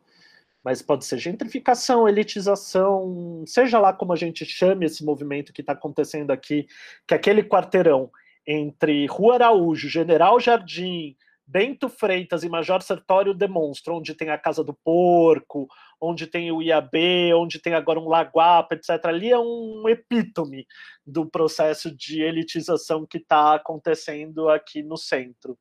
mas 0.65 0.81
pode 0.81 1.05
ser 1.05 1.19
gentrificação, 1.19 2.09
elitização, 2.09 3.45
seja 3.47 3.79
lá 3.79 3.93
como 3.93 4.15
a 4.15 4.17
gente 4.17 4.47
chame 4.47 4.87
esse 4.87 5.05
movimento 5.05 5.53
que 5.53 5.61
está 5.61 5.75
acontecendo 5.75 6.31
aqui, 6.31 6.67
que 7.07 7.15
aquele 7.15 7.43
quarteirão 7.43 8.11
entre 8.47 9.07
Rua 9.07 9.35
Araújo, 9.35 9.89
General 9.89 10.41
Jardim, 10.41 11.17
Bento 11.47 11.91
Freitas 11.91 12.43
e 12.43 12.49
Major 12.49 12.81
Sertório 12.81 13.35
demonstram 13.35 13.97
onde 13.97 14.15
tem 14.15 14.31
a 14.31 14.39
Casa 14.39 14.65
do 14.65 14.73
Porco, 14.73 15.69
onde 16.01 16.27
tem 16.27 16.51
o 16.51 16.62
IAB, 16.62 17.35
onde 17.35 17.59
tem 17.59 17.75
agora 17.75 18.01
um 18.01 18.09
Laguapa, 18.09 18.75
etc. 18.75 19.05
Ali 19.05 19.31
é 19.31 19.39
um 19.39 19.87
epítome 19.87 20.67
do 21.07 21.27
processo 21.27 21.95
de 21.95 22.23
elitização 22.23 23.07
que 23.07 23.19
está 23.19 23.57
acontecendo 23.57 24.49
aqui 24.49 24.83
no 24.83 24.97
centro. 24.97 25.59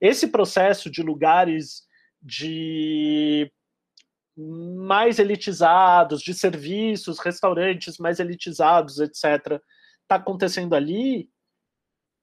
Esse 0.00 0.26
processo 0.26 0.90
de 0.90 1.02
lugares 1.02 1.84
de 2.20 3.50
mais 4.36 5.18
elitizados, 5.18 6.22
de 6.22 6.32
serviços, 6.32 7.18
restaurantes 7.18 7.98
mais 7.98 8.18
elitizados, 8.18 8.98
etc., 8.98 9.60
está 10.02 10.16
acontecendo 10.16 10.74
ali, 10.74 11.30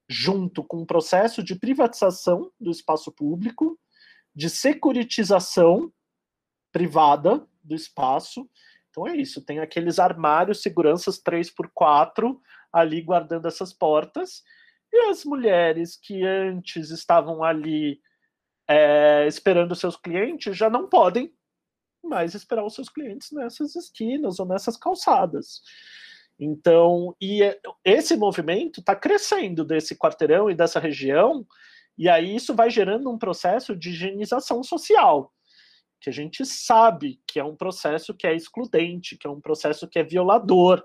junto 0.08 0.64
com 0.64 0.82
um 0.82 0.86
processo 0.86 1.42
de 1.42 1.54
privatização 1.54 2.50
do 2.58 2.70
espaço 2.70 3.12
público, 3.12 3.78
de 4.34 4.50
securitização 4.50 5.92
privada 6.72 7.46
do 7.62 7.74
espaço. 7.74 8.48
Então 8.90 9.06
é 9.06 9.16
isso, 9.16 9.44
tem 9.44 9.60
aqueles 9.60 9.98
armários, 9.98 10.62
seguranças 10.62 11.22
3x4 11.22 12.36
ali 12.72 13.02
guardando 13.02 13.46
essas 13.46 13.72
portas, 13.72 14.42
e 14.92 15.10
as 15.10 15.24
mulheres 15.24 15.96
que 15.96 16.24
antes 16.24 16.90
estavam 16.90 17.44
ali 17.44 18.00
é, 18.68 19.26
esperando 19.26 19.74
seus 19.74 19.96
clientes 19.96 20.56
já 20.56 20.68
não 20.68 20.88
podem 20.88 21.32
mais 22.02 22.34
esperar 22.34 22.64
os 22.64 22.74
seus 22.74 22.88
clientes 22.88 23.30
nessas 23.32 23.74
esquinas 23.76 24.38
ou 24.40 24.46
nessas 24.46 24.76
calçadas. 24.76 25.62
Então, 26.38 27.14
e 27.20 27.42
é, 27.42 27.60
esse 27.84 28.16
movimento 28.16 28.80
está 28.80 28.96
crescendo 28.96 29.64
desse 29.64 29.94
quarteirão 29.94 30.50
e 30.50 30.54
dessa 30.54 30.80
região, 30.80 31.46
e 31.98 32.08
aí 32.08 32.34
isso 32.34 32.54
vai 32.54 32.70
gerando 32.70 33.10
um 33.10 33.18
processo 33.18 33.76
de 33.76 33.90
higienização 33.90 34.62
social, 34.62 35.32
que 36.00 36.08
a 36.08 36.12
gente 36.12 36.46
sabe 36.46 37.20
que 37.26 37.38
é 37.38 37.44
um 37.44 37.54
processo 37.54 38.14
que 38.14 38.26
é 38.26 38.34
excludente, 38.34 39.18
que 39.18 39.26
é 39.26 39.30
um 39.30 39.40
processo 39.40 39.86
que 39.86 39.98
é 39.98 40.02
violador, 40.02 40.82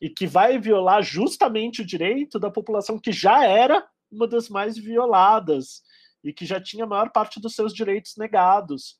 e 0.00 0.10
que 0.10 0.26
vai 0.26 0.58
violar 0.58 1.02
justamente 1.02 1.80
o 1.80 1.86
direito 1.86 2.38
da 2.38 2.50
população 2.50 2.98
que 2.98 3.10
já 3.10 3.46
era 3.46 3.88
uma 4.12 4.28
das 4.28 4.50
mais 4.50 4.76
violadas 4.76 5.82
e 6.22 6.30
que 6.30 6.44
já 6.44 6.60
tinha 6.60 6.84
a 6.84 6.86
maior 6.86 7.10
parte 7.10 7.40
dos 7.40 7.54
seus 7.54 7.72
direitos 7.72 8.14
negados. 8.18 8.98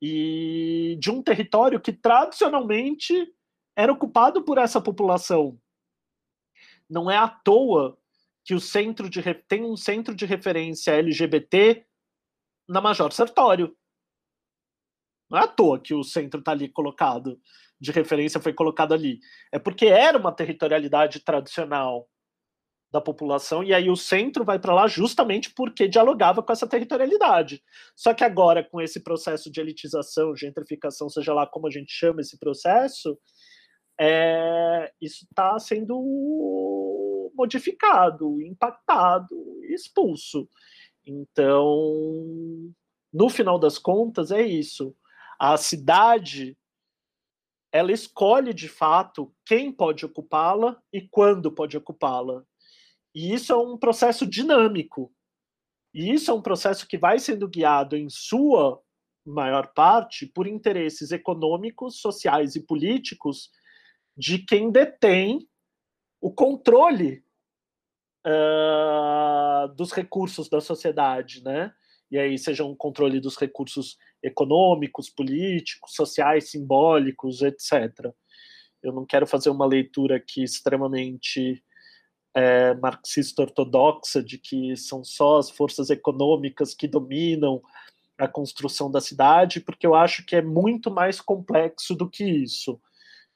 E 0.00 0.96
de 1.00 1.10
um 1.10 1.22
território 1.22 1.80
que 1.80 1.92
tradicionalmente 1.92 3.32
era 3.74 3.92
ocupado 3.92 4.42
por 4.44 4.58
essa 4.58 4.80
população. 4.80 5.58
Não 6.88 7.10
é 7.10 7.16
à 7.16 7.28
toa 7.28 7.98
que 8.44 8.54
o 8.54 8.60
centro 8.60 9.10
de 9.10 9.22
tem 9.48 9.64
um 9.64 9.76
centro 9.76 10.14
de 10.14 10.24
referência 10.24 10.92
LGBT 10.92 11.84
na 12.68 12.80
Major 12.80 13.12
Sertório. 13.12 13.76
Não 15.28 15.38
é 15.38 15.42
à 15.42 15.48
toa 15.48 15.80
que 15.80 15.92
o 15.92 16.04
centro 16.04 16.40
está 16.40 16.52
ali 16.52 16.68
colocado, 16.68 17.40
de 17.80 17.90
referência 17.90 18.40
foi 18.40 18.52
colocado 18.52 18.94
ali. 18.94 19.18
É 19.52 19.58
porque 19.58 19.86
era 19.86 20.16
uma 20.16 20.32
territorialidade 20.32 21.20
tradicional 21.20 22.08
da 22.90 23.00
população, 23.00 23.62
e 23.64 23.74
aí 23.74 23.90
o 23.90 23.96
centro 23.96 24.44
vai 24.44 24.58
para 24.58 24.74
lá 24.74 24.86
justamente 24.86 25.52
porque 25.52 25.88
dialogava 25.88 26.42
com 26.42 26.52
essa 26.52 26.66
territorialidade. 26.66 27.62
Só 27.94 28.14
que 28.14 28.24
agora, 28.24 28.62
com 28.64 28.80
esse 28.80 29.00
processo 29.00 29.50
de 29.50 29.60
elitização, 29.60 30.36
gentrificação, 30.36 31.08
seja 31.08 31.34
lá 31.34 31.46
como 31.46 31.66
a 31.66 31.70
gente 31.70 31.92
chama 31.92 32.20
esse 32.20 32.38
processo, 32.38 33.18
é, 33.98 34.92
isso 35.00 35.24
está 35.24 35.58
sendo 35.58 37.32
modificado, 37.34 38.40
impactado, 38.42 39.34
expulso. 39.64 40.48
Então, 41.04 42.72
no 43.12 43.28
final 43.28 43.58
das 43.58 43.78
contas, 43.78 44.30
é 44.30 44.42
isso. 44.42 44.94
A 45.38 45.56
cidade 45.56 46.56
ela 47.72 47.92
escolhe 47.92 48.54
de 48.54 48.68
fato 48.68 49.32
quem 49.44 49.70
pode 49.70 50.06
ocupá-la 50.06 50.80
e 50.92 51.02
quando 51.02 51.52
pode 51.52 51.76
ocupá-la. 51.76 52.42
E 53.16 53.32
isso 53.32 53.50
é 53.50 53.56
um 53.56 53.78
processo 53.78 54.26
dinâmico. 54.26 55.10
E 55.94 56.12
isso 56.12 56.30
é 56.30 56.34
um 56.34 56.42
processo 56.42 56.86
que 56.86 56.98
vai 56.98 57.18
sendo 57.18 57.48
guiado, 57.48 57.96
em 57.96 58.10
sua 58.10 58.78
maior 59.24 59.72
parte, 59.72 60.26
por 60.26 60.46
interesses 60.46 61.10
econômicos, 61.10 61.98
sociais 61.98 62.56
e 62.56 62.60
políticos 62.60 63.50
de 64.14 64.40
quem 64.40 64.70
detém 64.70 65.48
o 66.20 66.30
controle 66.30 67.24
uh, 68.26 69.74
dos 69.74 69.92
recursos 69.92 70.50
da 70.50 70.60
sociedade, 70.60 71.42
né? 71.42 71.72
E 72.10 72.18
aí 72.18 72.36
seja 72.36 72.64
um 72.64 72.76
controle 72.76 73.18
dos 73.18 73.38
recursos 73.38 73.96
econômicos, 74.22 75.08
políticos, 75.08 75.94
sociais, 75.94 76.50
simbólicos, 76.50 77.40
etc. 77.40 78.12
Eu 78.82 78.92
não 78.92 79.06
quero 79.06 79.26
fazer 79.26 79.48
uma 79.48 79.64
leitura 79.64 80.16
aqui 80.16 80.42
extremamente 80.42 81.64
é, 82.36 82.74
marxista 82.74 83.40
ortodoxa 83.40 84.22
de 84.22 84.36
que 84.36 84.76
são 84.76 85.02
só 85.02 85.38
as 85.38 85.48
forças 85.48 85.88
econômicas 85.88 86.74
que 86.74 86.86
dominam 86.86 87.62
a 88.18 88.28
construção 88.28 88.90
da 88.90 89.00
cidade, 89.00 89.58
porque 89.58 89.86
eu 89.86 89.94
acho 89.94 90.22
que 90.22 90.36
é 90.36 90.42
muito 90.42 90.90
mais 90.90 91.18
complexo 91.18 91.94
do 91.94 92.06
que 92.08 92.24
isso. 92.24 92.78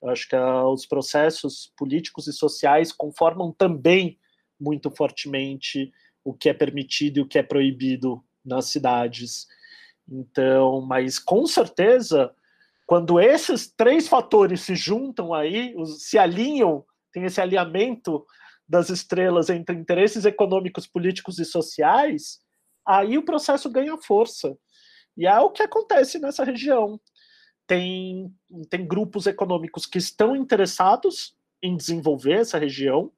Eu 0.03 0.11
acho 0.11 0.29
que 0.29 0.37
ah, 0.37 0.69
os 0.69 0.85
processos 0.85 1.73
políticos 1.79 2.27
e 2.27 2.33
sociais 2.33 2.93
conformam 2.93 3.51
também 3.53 4.19
muito 4.61 4.91
fortemente 4.91 5.91
o 6.23 6.35
que 6.35 6.51
é 6.51 6.55
permitido 6.55 7.19
e 7.19 7.21
o 7.23 7.27
que 7.27 7.39
é 7.39 7.43
proibido 7.43 8.23
nas 8.45 8.67
cidades. 8.67 9.49
Então, 10.07 10.83
mas 10.83 11.19
com 11.19 11.47
certeza, 11.47 12.35
quando 12.87 13.19
esses 13.19 13.67
três 13.67 14.09
fatores 14.09 14.61
se 14.61 14.75
juntam 14.75 15.33
aí, 15.33 15.75
se 15.87 16.19
alinham, 16.19 16.85
tem 17.11 17.25
esse 17.25 17.41
alinhamento 17.41 18.27
das 18.71 18.89
estrelas 18.89 19.51
entre 19.51 19.77
interesses 19.77 20.25
econômicos, 20.25 20.87
políticos 20.87 21.39
e 21.39 21.45
sociais, 21.45 22.39
aí 22.87 23.19
o 23.19 23.25
processo 23.25 23.69
ganha 23.69 23.99
força. 23.99 24.57
E 25.17 25.27
é 25.27 25.39
o 25.41 25.51
que 25.51 25.63
acontece 25.63 26.19
nessa 26.19 26.45
região 26.45 26.99
tem, 27.71 28.35
tem 28.69 28.85
grupos 28.85 29.29
econômicos 29.29 29.87
que 29.87 29.99
estão 29.99 30.35
interessados 30.35 31.37
em 31.63 31.77
desenvolver 31.77 32.41
essa 32.41 32.59
região. 32.59 33.13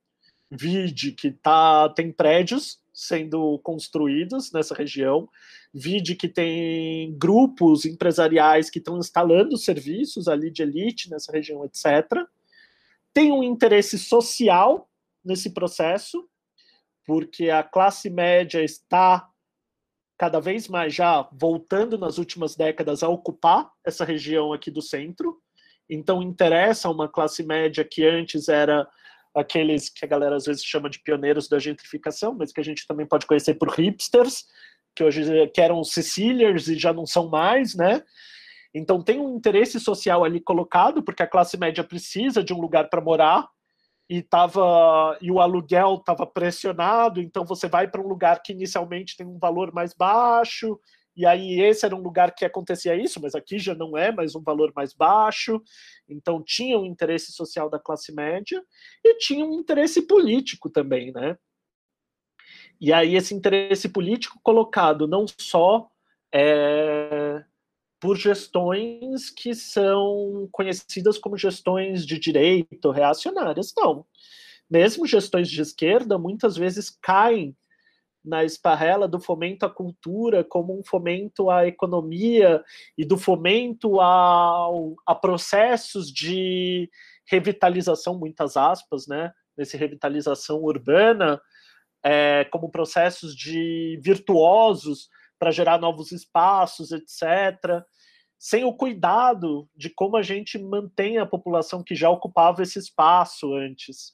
Vide 0.51 1.13
que 1.13 1.31
tá, 1.31 1.89
tem 1.89 2.13
prédios 2.13 2.79
sendo 2.93 3.59
construídos 3.61 4.53
nessa 4.53 4.75
região, 4.75 5.27
vide 5.73 6.15
que 6.15 6.29
tem 6.29 7.17
grupos 7.17 7.87
empresariais 7.87 8.69
que 8.69 8.79
estão 8.79 8.99
instalando 8.99 9.57
serviços 9.57 10.29
ali 10.29 10.51
de 10.51 10.61
elite 10.61 11.09
nessa 11.09 11.33
região, 11.33 11.65
etc. 11.65 12.27
Tem 13.15 13.33
um 13.33 13.43
interesse 13.43 13.99
social 13.99 14.87
nesse 15.25 15.51
processo, 15.51 16.29
porque 17.07 17.51
a 17.51 17.63
classe 17.63 18.09
média 18.09 18.63
está 18.63 19.29
cada 20.19 20.41
vez 20.41 20.69
mais 20.69 20.95
já 20.95 21.29
voltando 21.33 21.99
nas 21.99 22.19
últimas 22.19 22.55
décadas 22.55 23.03
a 23.03 23.09
ocupar 23.09 23.71
essa 23.85 24.05
região 24.05 24.53
aqui 24.53 24.71
do 24.71 24.81
centro. 24.81 25.41
Então 25.91 26.23
interessa 26.23 26.89
uma 26.89 27.09
classe 27.09 27.43
média 27.43 27.85
que 27.85 28.07
antes 28.07 28.49
era 28.49 28.89
aqueles 29.35 29.89
que 29.89 30.05
a 30.05 30.09
galera 30.09 30.37
às 30.37 30.45
vezes 30.45 30.65
chama 30.65 30.89
de 30.89 31.01
pioneiros 31.01 31.49
da 31.49 31.59
gentrificação, 31.59 32.35
mas 32.35 32.53
que 32.53 32.61
a 32.61 32.65
gente 32.65 32.87
também 32.87 33.07
pode 33.07 33.27
conhecer 33.27 33.55
por 33.55 33.69
hipsters, 33.71 34.45
que 34.95 35.03
hoje 35.03 35.49
que 35.49 35.61
eram 35.61 35.83
Sicilians 35.83 36.69
e 36.69 36.79
já 36.79 36.93
não 36.93 37.07
são 37.07 37.29
mais, 37.29 37.75
né? 37.75 38.03
Então 38.75 39.03
tem 39.03 39.19
um 39.21 39.37
interesse 39.37 39.79
social 39.81 40.25
ali 40.25 40.41
colocado, 40.41 41.03
porque 41.03 41.23
a 41.23 41.27
classe 41.27 41.57
média 41.59 41.83
precisa 41.83 42.43
de 42.43 42.55
um 42.55 42.61
lugar 42.61 42.89
para 42.89 43.01
morar, 43.01 43.49
e 44.09 44.23
tava 44.23 45.17
e 45.21 45.31
o 45.31 45.41
aluguel 45.41 45.95
estava 45.95 46.27
pressionado, 46.27 47.21
então 47.21 47.45
você 47.45 47.69
vai 47.69 47.89
para 47.89 48.01
um 48.01 48.09
lugar 48.09 48.43
que 48.43 48.53
inicialmente 48.53 49.17
tem 49.17 49.27
um 49.27 49.39
valor 49.39 49.73
mais 49.73 49.95
baixo, 49.95 50.79
e 51.15 51.27
aí 51.27 51.61
esse 51.61 51.85
era 51.85 51.95
um 51.95 52.01
lugar 52.01 52.35
que 52.35 52.45
acontecia 52.45 52.97
isso, 52.97 53.21
mas 53.21 53.35
aqui 53.35 53.59
já 53.59 53.75
não 53.75 53.97
é 53.97 54.11
mais 54.11 54.35
um 54.35 54.43
valor 54.43 54.73
mais 54.75 54.95
baixo. 54.95 55.63
Então 56.09 56.43
tinha 56.43 56.79
um 56.79 56.87
interesse 56.87 57.33
social 57.33 57.69
da 57.69 57.79
classe 57.79 58.13
média 58.13 58.63
e 59.05 59.17
tinha 59.19 59.45
um 59.45 59.53
interesse 59.53 60.03
político 60.07 60.71
também, 60.71 61.13
né? 61.13 61.37
E 62.81 62.93
aí 62.93 63.15
esse 63.15 63.35
interesse 63.35 63.89
político 63.91 64.41
colocado 64.43 65.07
não 65.07 65.27
só 65.39 65.89
é, 66.35 67.45
por 68.03 68.17
gestões 68.17 69.31
que 69.31 69.55
são 69.55 70.49
conhecidas 70.51 71.19
como 71.19 71.39
gestões 71.39 72.05
de 72.05 72.19
direito, 72.19 72.91
reacionárias. 72.91 73.73
Não. 73.77 74.05
Mesmo 74.69 75.07
gestões 75.07 75.49
de 75.49 75.63
esquerda 75.63 76.19
muitas 76.19 76.57
vezes 76.57 76.91
caem 76.91 77.57
na 78.25 78.43
esparrela 78.43 79.07
do 79.07 79.21
fomento 79.21 79.65
à 79.65 79.71
cultura 79.71 80.43
como 80.43 80.77
um 80.77 80.83
fomento 80.85 81.49
à 81.49 81.65
economia 81.69 82.65
e 82.99 83.05
do 83.05 83.17
fomento 83.17 84.01
a, 84.01 84.67
a 85.07 85.15
processos 85.15 86.11
de 86.13 86.91
revitalização, 87.25 88.19
muitas 88.19 88.57
aspas, 88.57 89.07
né? 89.07 89.33
Nesse 89.57 89.77
revitalização 89.77 90.61
urbana, 90.65 91.41
é, 92.05 92.45
como 92.51 92.69
processos 92.69 93.37
de 93.37 93.97
virtuosos 94.03 95.09
para 95.43 95.51
gerar 95.51 95.77
novos 95.77 96.13
espaços, 96.13 96.93
etc., 96.93 97.85
sem 98.39 98.63
o 98.63 98.73
cuidado 98.73 99.69
de 99.75 99.91
como 99.91 100.17
a 100.17 100.23
gente 100.23 100.57
mantém 100.57 101.19
a 101.19 101.27
população 101.27 101.83
que 101.83 101.97
já 101.97 102.09
ocupava 102.09 102.63
esse 102.63 102.79
espaço 102.79 103.53
antes. 103.53 104.13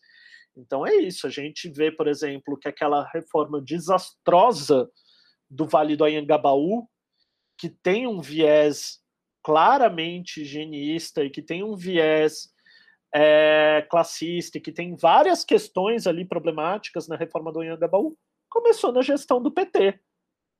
Então 0.56 0.86
é 0.86 0.94
isso, 0.94 1.26
a 1.26 1.30
gente 1.30 1.68
vê, 1.68 1.92
por 1.92 2.08
exemplo, 2.08 2.58
que 2.58 2.66
aquela 2.66 3.06
reforma 3.12 3.60
desastrosa 3.60 4.90
do 5.50 5.66
Vale 5.66 5.96
do 5.96 6.04
Anhangabaú, 6.06 6.88
que 7.58 7.68
tem 7.68 8.06
um 8.06 8.22
viés 8.22 8.98
claramente 9.42 10.40
higienista 10.40 11.22
e 11.22 11.28
que 11.28 11.42
tem 11.42 11.62
um 11.62 11.76
viés 11.76 12.48
é, 13.14 13.86
classista 13.90 14.56
e 14.56 14.62
que 14.62 14.72
tem 14.72 14.96
várias 14.96 15.44
questões 15.44 16.06
ali 16.06 16.24
problemáticas 16.24 17.06
na 17.06 17.16
reforma 17.16 17.52
do 17.52 17.60
Anhangabaú, 17.60 18.16
começou 18.48 18.92
na 18.92 19.02
gestão 19.02 19.42
do 19.42 19.52
PT 19.52 20.00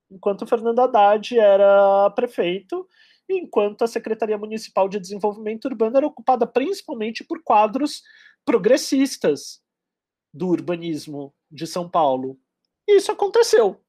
enquanto 0.09 0.43
o 0.43 0.47
Fernando 0.47 0.79
Haddad 0.79 1.37
era 1.37 2.09
prefeito, 2.11 2.87
enquanto 3.29 3.83
a 3.83 3.87
Secretaria 3.87 4.37
Municipal 4.37 4.89
de 4.89 4.99
Desenvolvimento 4.99 5.65
Urbano 5.65 5.97
era 5.97 6.07
ocupada 6.07 6.47
principalmente 6.47 7.23
por 7.23 7.43
quadros 7.43 8.01
progressistas, 8.43 9.61
do 10.33 10.47
urbanismo 10.47 11.33
de 11.51 11.65
São 11.65 11.89
Paulo. 11.89 12.39
E 12.87 12.97
isso 12.97 13.11
aconteceu 13.11 13.83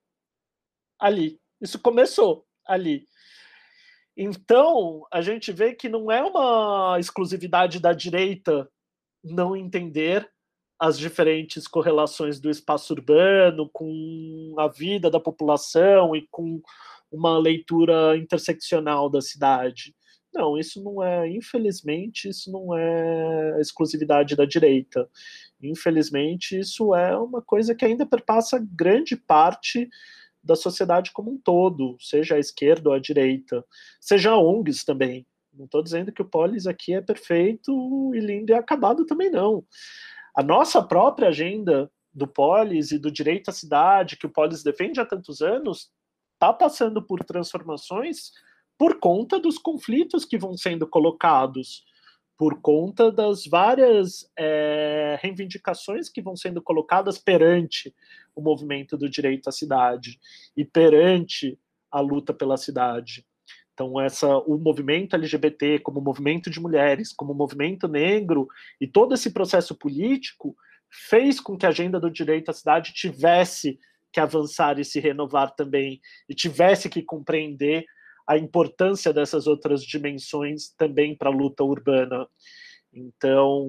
ali. 0.98 1.40
Isso 1.60 1.78
começou 1.78 2.46
ali. 2.66 3.06
Então, 4.16 5.06
a 5.12 5.20
gente 5.20 5.52
vê 5.52 5.74
que 5.74 5.88
não 5.88 6.10
é 6.10 6.22
uma 6.22 6.96
exclusividade 6.98 7.80
da 7.80 7.92
direita 7.92 8.70
não 9.22 9.56
entender 9.56 10.30
as 10.80 10.98
diferentes 10.98 11.68
correlações 11.68 12.40
do 12.40 12.48
espaço 12.48 12.94
urbano 12.94 13.68
com 13.70 14.54
a 14.58 14.66
vida 14.66 15.10
da 15.10 15.20
população 15.20 16.16
e 16.16 16.26
com 16.30 16.62
uma 17.12 17.38
leitura 17.38 18.16
interseccional 18.16 19.10
da 19.10 19.20
cidade. 19.20 19.94
Não, 20.32 20.56
isso 20.56 20.82
não 20.82 21.02
é, 21.02 21.28
infelizmente, 21.28 22.28
isso 22.28 22.50
não 22.50 22.76
é 22.78 23.60
exclusividade 23.60 24.34
da 24.34 24.46
direita. 24.46 25.06
Infelizmente, 25.62 26.58
isso 26.58 26.94
é 26.94 27.14
uma 27.18 27.42
coisa 27.42 27.74
que 27.74 27.84
ainda 27.84 28.06
perpassa 28.06 28.64
grande 28.72 29.16
parte 29.16 29.88
da 30.42 30.56
sociedade 30.56 31.10
como 31.12 31.32
um 31.32 31.38
todo, 31.38 31.96
seja 32.00 32.36
a 32.36 32.38
esquerda 32.38 32.88
ou 32.88 32.94
a 32.94 32.98
direita, 32.98 33.62
seja 34.00 34.36
ONGs 34.36 34.84
também. 34.84 35.26
Não 35.52 35.66
estou 35.66 35.82
dizendo 35.82 36.12
que 36.12 36.22
o 36.22 36.24
Polis 36.24 36.66
aqui 36.66 36.94
é 36.94 37.02
perfeito 37.02 38.14
e 38.14 38.20
lindo 38.20 38.50
e 38.52 38.54
acabado 38.54 39.04
também 39.04 39.30
não. 39.30 39.64
A 40.34 40.42
nossa 40.42 40.82
própria 40.82 41.28
agenda 41.28 41.90
do 42.12 42.26
Polis 42.26 42.90
e 42.92 42.98
do 42.98 43.10
direito 43.10 43.50
à 43.50 43.52
cidade, 43.52 44.16
que 44.16 44.26
o 44.26 44.30
Polis 44.30 44.62
defende 44.62 45.00
há 45.00 45.06
tantos 45.06 45.40
anos, 45.40 45.90
está 46.34 46.52
passando 46.52 47.02
por 47.02 47.24
transformações 47.24 48.32
por 48.78 48.98
conta 48.98 49.38
dos 49.38 49.58
conflitos 49.58 50.24
que 50.24 50.38
vão 50.38 50.56
sendo 50.56 50.86
colocados, 50.86 51.84
por 52.38 52.62
conta 52.62 53.12
das 53.12 53.44
várias 53.44 54.26
é, 54.38 55.18
reivindicações 55.20 56.08
que 56.08 56.22
vão 56.22 56.34
sendo 56.34 56.62
colocadas 56.62 57.18
perante 57.18 57.94
o 58.34 58.40
movimento 58.40 58.96
do 58.96 59.10
direito 59.10 59.48
à 59.48 59.52
cidade 59.52 60.18
e 60.56 60.64
perante 60.64 61.58
a 61.90 62.00
luta 62.00 62.32
pela 62.32 62.56
cidade. 62.56 63.26
Então, 63.80 63.98
essa, 63.98 64.36
o 64.40 64.58
movimento 64.58 65.16
LGBT, 65.16 65.78
como 65.78 66.02
movimento 66.02 66.50
de 66.50 66.60
mulheres, 66.60 67.14
como 67.14 67.32
movimento 67.32 67.88
negro, 67.88 68.46
e 68.78 68.86
todo 68.86 69.14
esse 69.14 69.30
processo 69.30 69.74
político 69.74 70.54
fez 71.08 71.40
com 71.40 71.56
que 71.56 71.64
a 71.64 71.70
agenda 71.70 71.98
do 71.98 72.10
direito 72.10 72.50
à 72.50 72.52
cidade 72.52 72.92
tivesse 72.92 73.78
que 74.12 74.20
avançar 74.20 74.78
e 74.78 74.84
se 74.84 75.00
renovar 75.00 75.54
também, 75.54 75.98
e 76.28 76.34
tivesse 76.34 76.90
que 76.90 77.00
compreender 77.00 77.86
a 78.26 78.36
importância 78.36 79.14
dessas 79.14 79.46
outras 79.46 79.82
dimensões 79.82 80.68
também 80.76 81.16
para 81.16 81.30
a 81.30 81.34
luta 81.34 81.64
urbana. 81.64 82.28
Então, 82.92 83.66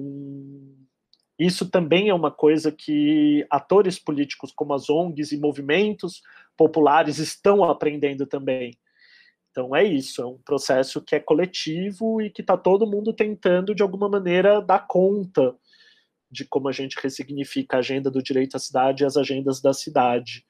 isso 1.38 1.70
também 1.70 2.10
é 2.10 2.14
uma 2.14 2.30
coisa 2.30 2.70
que 2.70 3.46
atores 3.48 3.98
políticos 3.98 4.52
como 4.54 4.74
as 4.74 4.90
ONGs 4.90 5.32
e 5.32 5.40
movimentos 5.40 6.20
populares 6.54 7.16
estão 7.16 7.64
aprendendo 7.64 8.26
também. 8.26 8.76
Então 9.52 9.76
é 9.76 9.84
isso, 9.84 10.22
é 10.22 10.26
um 10.26 10.38
processo 10.38 11.00
que 11.02 11.14
é 11.14 11.20
coletivo 11.20 12.22
e 12.22 12.30
que 12.30 12.40
está 12.40 12.56
todo 12.56 12.86
mundo 12.86 13.12
tentando, 13.12 13.74
de 13.74 13.82
alguma 13.82 14.08
maneira, 14.08 14.62
dar 14.62 14.86
conta 14.86 15.54
de 16.30 16.46
como 16.46 16.68
a 16.68 16.72
gente 16.72 16.98
ressignifica 16.98 17.76
a 17.76 17.80
agenda 17.80 18.10
do 18.10 18.22
direito 18.22 18.56
à 18.56 18.58
cidade 18.58 19.02
e 19.02 19.06
as 19.06 19.18
agendas 19.18 19.60
da 19.60 19.74
cidade. 19.74 20.46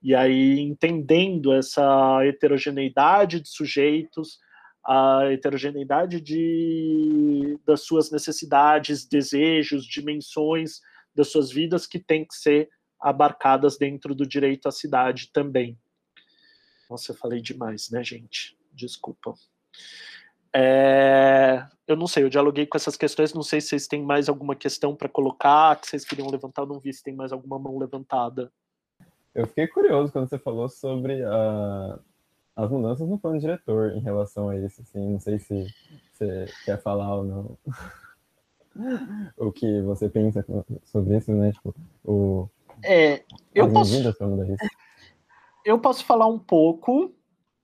E 0.00 0.14
aí, 0.14 0.60
entendendo 0.60 1.52
essa 1.52 2.24
heterogeneidade 2.24 3.40
de 3.40 3.48
sujeitos, 3.48 4.38
a 4.84 5.22
heterogeneidade 5.32 6.20
de, 6.20 7.58
das 7.66 7.80
suas 7.80 8.12
necessidades, 8.12 9.04
desejos, 9.04 9.84
dimensões 9.84 10.80
das 11.12 11.28
suas 11.28 11.50
vidas 11.50 11.86
que 11.88 11.98
têm 11.98 12.24
que 12.24 12.34
ser 12.36 12.68
abarcadas 13.00 13.76
dentro 13.76 14.14
do 14.14 14.24
direito 14.24 14.68
à 14.68 14.70
cidade 14.70 15.30
também. 15.32 15.76
Nossa, 16.88 17.12
eu 17.12 17.16
falei 17.16 17.40
demais, 17.40 17.90
né, 17.90 18.02
gente? 18.02 18.56
Desculpa. 18.72 19.34
É, 20.54 21.66
eu 21.86 21.96
não 21.96 22.06
sei, 22.06 22.22
eu 22.22 22.28
dialoguei 22.28 22.66
com 22.66 22.76
essas 22.76 22.96
questões, 22.96 23.34
não 23.34 23.42
sei 23.42 23.60
se 23.60 23.68
vocês 23.68 23.88
têm 23.88 24.02
mais 24.02 24.28
alguma 24.28 24.54
questão 24.54 24.94
para 24.94 25.08
colocar, 25.08 25.80
que 25.80 25.88
vocês 25.88 26.04
queriam 26.04 26.30
levantar, 26.30 26.64
não 26.64 26.78
vi 26.78 26.92
se 26.92 27.02
tem 27.02 27.14
mais 27.14 27.32
alguma 27.32 27.58
mão 27.58 27.76
levantada. 27.76 28.52
Eu 29.34 29.46
fiquei 29.48 29.66
curioso 29.66 30.12
quando 30.12 30.28
você 30.28 30.38
falou 30.38 30.68
sobre 30.68 31.24
a, 31.24 31.98
as 32.54 32.70
mudanças 32.70 33.08
no 33.08 33.18
plano 33.18 33.40
diretor 33.40 33.92
em 33.92 34.00
relação 34.00 34.48
a 34.48 34.56
isso. 34.56 34.80
Assim, 34.80 35.10
não 35.10 35.18
sei 35.18 35.40
se 35.40 35.66
você 36.12 36.46
quer 36.64 36.80
falar 36.80 37.16
ou 37.16 37.24
não. 37.24 37.58
o 39.36 39.50
que 39.50 39.82
você 39.82 40.08
pensa 40.08 40.44
sobre 40.84 41.16
isso, 41.16 41.32
né? 41.32 41.50
Tipo, 41.50 41.74
o, 42.04 42.48
é, 42.82 43.22
eu 43.54 43.70
posso, 43.72 43.94
eu 45.64 45.78
posso 45.78 46.04
falar 46.04 46.26
um 46.26 46.38
pouco, 46.38 47.14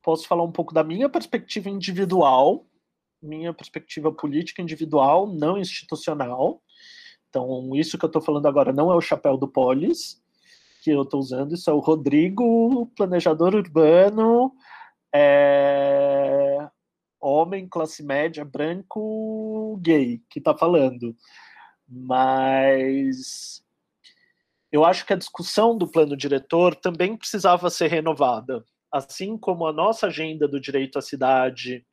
posso 0.02 0.26
falar 0.26 0.42
um 0.42 0.52
pouco 0.52 0.72
da 0.72 0.82
minha 0.82 1.08
perspectiva 1.08 1.68
individual, 1.68 2.66
minha 3.22 3.52
perspectiva 3.52 4.10
política 4.10 4.62
individual, 4.62 5.26
não 5.26 5.58
institucional. 5.58 6.62
Então, 7.28 7.76
isso 7.76 7.98
que 7.98 8.04
eu 8.04 8.08
estou 8.08 8.22
falando 8.22 8.46
agora 8.46 8.72
não 8.72 8.90
é 8.90 8.96
o 8.96 9.00
chapéu 9.00 9.36
do 9.36 9.46
Polis, 9.46 10.20
que 10.82 10.90
eu 10.90 11.02
estou 11.02 11.20
usando, 11.20 11.54
isso 11.54 11.68
é 11.68 11.72
o 11.72 11.78
Rodrigo, 11.78 12.86
planejador 12.96 13.54
urbano, 13.54 14.52
é, 15.14 16.68
homem, 17.20 17.68
classe 17.68 18.02
média, 18.02 18.44
branco, 18.44 19.78
gay, 19.82 20.22
que 20.28 20.38
está 20.38 20.56
falando. 20.56 21.14
Mas 21.86 23.62
eu 24.70 24.84
acho 24.84 25.04
que 25.04 25.12
a 25.12 25.16
discussão 25.16 25.76
do 25.76 25.90
plano 25.90 26.16
diretor 26.16 26.74
também 26.74 27.16
precisava 27.16 27.70
ser 27.70 27.88
renovada. 27.88 28.64
Assim 28.92 29.36
como 29.38 29.66
a 29.66 29.72
nossa 29.72 30.06
agenda 30.06 30.46
do 30.48 30.60
direito 30.60 30.98
à 30.98 31.02
cidade 31.02 31.84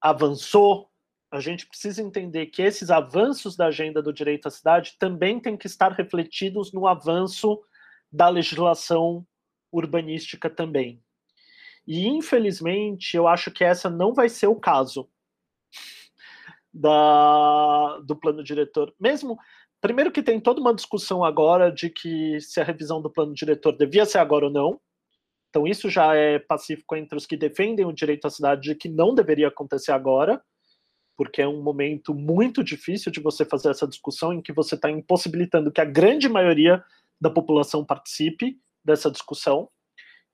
avançou 0.00 0.88
a 1.34 1.40
gente 1.40 1.66
precisa 1.66 2.00
entender 2.00 2.46
que 2.46 2.62
esses 2.62 2.92
avanços 2.92 3.56
da 3.56 3.66
agenda 3.66 4.00
do 4.00 4.12
direito 4.12 4.46
à 4.46 4.50
cidade 4.52 4.94
também 5.00 5.40
têm 5.40 5.56
que 5.56 5.66
estar 5.66 5.90
refletidos 5.90 6.72
no 6.72 6.86
avanço 6.86 7.60
da 8.10 8.28
legislação 8.28 9.26
urbanística 9.72 10.48
também. 10.48 11.02
E, 11.84 12.06
infelizmente, 12.06 13.16
eu 13.16 13.26
acho 13.26 13.50
que 13.50 13.64
essa 13.64 13.90
não 13.90 14.14
vai 14.14 14.28
ser 14.28 14.46
o 14.46 14.54
caso 14.54 15.10
da, 16.72 17.98
do 18.06 18.14
plano 18.14 18.44
diretor. 18.44 18.94
Mesmo, 19.00 19.36
primeiro 19.84 20.10
que 20.10 20.22
tem 20.22 20.40
toda 20.40 20.62
uma 20.62 20.74
discussão 20.74 21.22
agora 21.22 21.70
de 21.70 21.90
que 21.90 22.40
se 22.40 22.58
a 22.58 22.64
revisão 22.64 23.02
do 23.02 23.10
plano 23.10 23.34
diretor 23.34 23.76
devia 23.76 24.06
ser 24.06 24.16
agora 24.16 24.46
ou 24.46 24.50
não. 24.50 24.80
Então, 25.50 25.66
isso 25.66 25.90
já 25.90 26.14
é 26.14 26.38
pacífico 26.38 26.96
entre 26.96 27.18
os 27.18 27.26
que 27.26 27.36
defendem 27.36 27.84
o 27.84 27.92
direito 27.92 28.26
à 28.26 28.30
cidade 28.30 28.62
de 28.62 28.74
que 28.74 28.88
não 28.88 29.14
deveria 29.14 29.48
acontecer 29.48 29.92
agora 29.92 30.42
porque 31.16 31.42
é 31.42 31.46
um 31.46 31.62
momento 31.62 32.14
muito 32.14 32.64
difícil 32.64 33.12
de 33.12 33.20
você 33.20 33.44
fazer 33.44 33.70
essa 33.70 33.86
discussão 33.86 34.32
em 34.32 34.40
que 34.40 34.54
você 34.54 34.74
está 34.74 34.90
impossibilitando 34.90 35.70
que 35.70 35.80
a 35.80 35.84
grande 35.84 36.30
maioria 36.30 36.82
da 37.20 37.30
população 37.30 37.84
participe 37.84 38.58
dessa 38.84 39.10
discussão. 39.10 39.68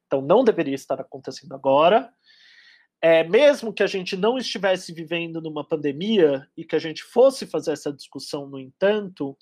Então, 0.07 0.23
não 0.23 0.43
deveria 0.43 0.75
estar 0.75 1.01
acontecendo 1.01 1.53
agora. 1.55 2.09
É, 3.03 3.25
mesmo 3.25 3.73
que 3.73 3.83
a 3.83 3.87
gente 3.87 4.15
não 4.15 4.37
estivesse 4.37 4.93
vivendo 4.93 5.41
numa 5.41 5.65
pandemia 5.65 6.47
e 6.55 6.65
que 6.65 6.77
a 6.77 6.79
gente 6.79 7.03
fosse 7.03 7.47
fazer 7.47 7.73
essa 7.73 7.91
discussão, 7.91 8.47
no 8.47 8.59
entanto, 8.59 9.37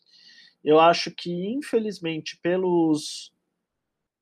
eu 0.63 0.79
acho 0.79 1.11
que, 1.11 1.31
infelizmente, 1.49 2.39
pelos, 2.41 3.33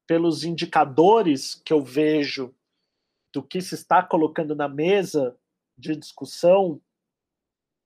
pelos 0.07 0.43
indicadores 0.43 1.55
que 1.55 1.72
eu 1.72 1.82
vejo 1.82 2.55
do 3.32 3.43
que 3.43 3.61
se 3.61 3.74
está 3.74 4.03
colocando 4.03 4.55
na 4.55 4.68
mesa 4.68 5.37
de 5.76 5.95
discussão, 5.95 6.80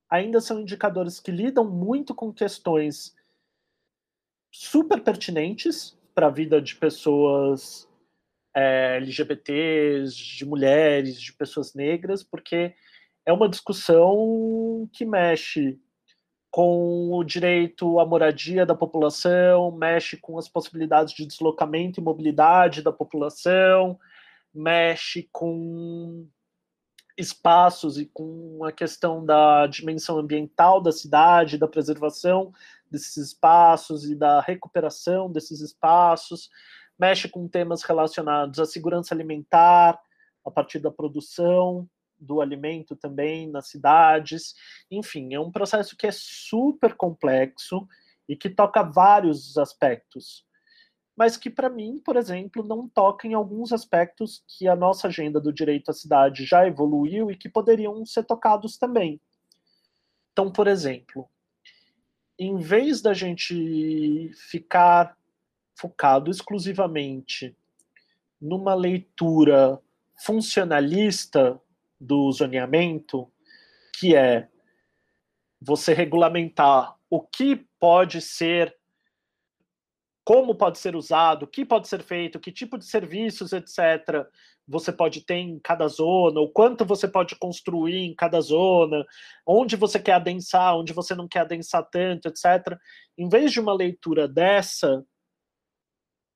ainda 0.09 0.39
são 0.39 0.61
indicadores 0.61 1.19
que 1.19 1.31
lidam 1.31 1.69
muito 1.69 2.15
com 2.15 2.33
questões 2.33 3.13
super 4.49 5.01
pertinentes 5.01 5.97
para 6.15 6.27
a 6.27 6.31
vida 6.31 6.61
de 6.61 6.75
pessoas 6.75 7.89
é, 8.53 8.97
LGBTs, 8.97 10.15
de 10.15 10.45
mulheres, 10.45 11.21
de 11.21 11.33
pessoas 11.33 11.73
negras, 11.73 12.23
porque 12.23 12.73
é 13.25 13.31
uma 13.31 13.49
discussão 13.49 14.89
que 14.93 15.05
mexe 15.05 15.79
com 16.49 17.13
o 17.13 17.23
direito 17.23 17.99
à 17.99 18.05
moradia 18.05 18.65
da 18.65 18.75
população, 18.75 19.71
mexe 19.71 20.17
com 20.17 20.37
as 20.37 20.49
possibilidades 20.49 21.13
de 21.13 21.25
deslocamento 21.25 21.99
e 21.99 22.03
mobilidade 22.03 22.81
da 22.81 22.91
população, 22.91 23.97
mexe 24.53 25.29
com 25.31 26.27
espaços 27.17 27.97
e 27.97 28.05
com 28.05 28.65
a 28.65 28.71
questão 28.71 29.25
da 29.25 29.65
dimensão 29.67 30.17
ambiental 30.17 30.81
da 30.81 30.91
cidade, 30.91 31.57
da 31.57 31.67
preservação 31.67 32.51
desses 32.89 33.15
espaços 33.17 34.03
e 34.09 34.15
da 34.15 34.41
recuperação 34.41 35.31
desses 35.31 35.61
espaços, 35.61 36.49
mexe 37.01 37.27
com 37.27 37.47
temas 37.47 37.81
relacionados 37.81 38.59
à 38.59 38.65
segurança 38.65 39.15
alimentar, 39.15 39.99
a 40.45 40.51
partir 40.51 40.77
da 40.77 40.91
produção 40.91 41.89
do 42.15 42.39
alimento 42.39 42.95
também 42.95 43.49
nas 43.49 43.69
cidades. 43.69 44.53
Enfim, 44.91 45.33
é 45.33 45.39
um 45.39 45.51
processo 45.51 45.97
que 45.97 46.05
é 46.05 46.11
super 46.11 46.93
complexo 46.93 47.87
e 48.29 48.35
que 48.35 48.51
toca 48.51 48.83
vários 48.83 49.57
aspectos, 49.57 50.45
mas 51.17 51.35
que 51.35 51.49
para 51.49 51.71
mim, 51.71 51.99
por 52.05 52.15
exemplo, 52.15 52.63
não 52.63 52.87
toca 52.87 53.27
em 53.27 53.33
alguns 53.33 53.73
aspectos 53.73 54.43
que 54.47 54.67
a 54.67 54.75
nossa 54.75 55.07
agenda 55.07 55.41
do 55.41 55.51
direito 55.51 55.89
à 55.89 55.93
cidade 55.93 56.45
já 56.45 56.67
evoluiu 56.67 57.31
e 57.31 57.35
que 57.35 57.49
poderiam 57.49 58.05
ser 58.05 58.25
tocados 58.25 58.77
também. 58.77 59.19
Então, 60.31 60.51
por 60.51 60.67
exemplo, 60.67 61.27
em 62.37 62.57
vez 62.57 63.01
da 63.01 63.13
gente 63.15 64.31
ficar 64.35 65.17
focado 65.75 66.29
exclusivamente 66.29 67.55
numa 68.39 68.73
leitura 68.73 69.79
funcionalista 70.15 71.59
do 71.99 72.31
zoneamento, 72.31 73.31
que 73.93 74.15
é 74.15 74.47
você 75.61 75.93
regulamentar 75.93 76.95
o 77.09 77.21
que 77.21 77.67
pode 77.79 78.21
ser, 78.21 78.75
como 80.23 80.55
pode 80.55 80.79
ser 80.79 80.95
usado, 80.95 81.43
o 81.43 81.47
que 81.47 81.63
pode 81.63 81.87
ser 81.87 82.01
feito, 82.01 82.39
que 82.39 82.51
tipo 82.51 82.77
de 82.77 82.85
serviços, 82.85 83.53
etc., 83.53 84.25
você 84.67 84.91
pode 84.91 85.21
ter 85.21 85.35
em 85.35 85.59
cada 85.59 85.87
zona, 85.87 86.39
o 86.39 86.49
quanto 86.49 86.85
você 86.85 87.07
pode 87.07 87.35
construir 87.35 88.05
em 88.05 88.15
cada 88.15 88.39
zona, 88.39 89.05
onde 89.45 89.75
você 89.75 89.99
quer 89.99 90.13
adensar, 90.13 90.77
onde 90.77 90.93
você 90.93 91.13
não 91.13 91.27
quer 91.27 91.41
adensar 91.41 91.87
tanto, 91.91 92.27
etc. 92.27 92.77
Em 93.17 93.27
vez 93.27 93.51
de 93.51 93.59
uma 93.59 93.73
leitura 93.73 94.27
dessa, 94.27 95.03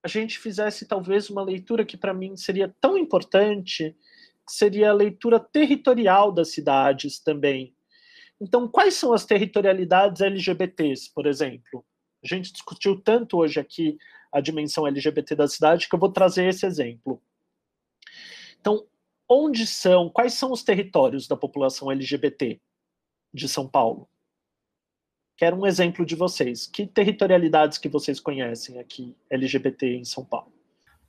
a 0.05 0.07
gente 0.07 0.37
fizesse 0.37 0.85
talvez 0.85 1.31
uma 1.31 1.41
leitura 1.41 1.83
que 1.83 1.97
para 1.97 2.13
mim 2.13 2.37
seria 2.37 2.71
tão 2.79 2.95
importante, 2.95 3.97
que 4.45 4.53
seria 4.53 4.91
a 4.91 4.93
leitura 4.93 5.39
territorial 5.39 6.31
das 6.31 6.51
cidades 6.51 7.17
também. 7.17 7.75
Então, 8.39 8.67
quais 8.67 8.93
são 8.93 9.13
as 9.13 9.25
territorialidades 9.25 10.21
LGBTs, 10.21 11.11
por 11.11 11.25
exemplo? 11.25 11.83
A 12.23 12.27
gente 12.27 12.53
discutiu 12.53 13.01
tanto 13.01 13.37
hoje 13.37 13.59
aqui 13.59 13.97
a 14.31 14.39
dimensão 14.39 14.85
LGBT 14.85 15.37
da 15.37 15.47
cidade 15.47 15.89
que 15.89 15.95
eu 15.95 15.99
vou 15.99 16.11
trazer 16.11 16.45
esse 16.49 16.67
exemplo. 16.67 17.19
Então, 18.61 18.85
onde 19.27 19.65
são, 19.65 20.07
quais 20.07 20.35
são 20.35 20.51
os 20.51 20.63
territórios 20.63 21.27
da 21.27 21.35
população 21.35 21.91
LGBT 21.91 22.61
de 23.33 23.49
São 23.49 23.67
Paulo? 23.67 24.07
Quero 25.37 25.57
um 25.57 25.67
exemplo 25.67 26.05
de 26.05 26.15
vocês. 26.15 26.65
Que 26.65 26.87
territorialidades 26.87 27.77
que 27.77 27.89
vocês 27.89 28.19
conhecem 28.19 28.79
aqui, 28.79 29.15
LGBT 29.29 29.97
em 29.97 30.05
São 30.05 30.23
Paulo? 30.23 30.53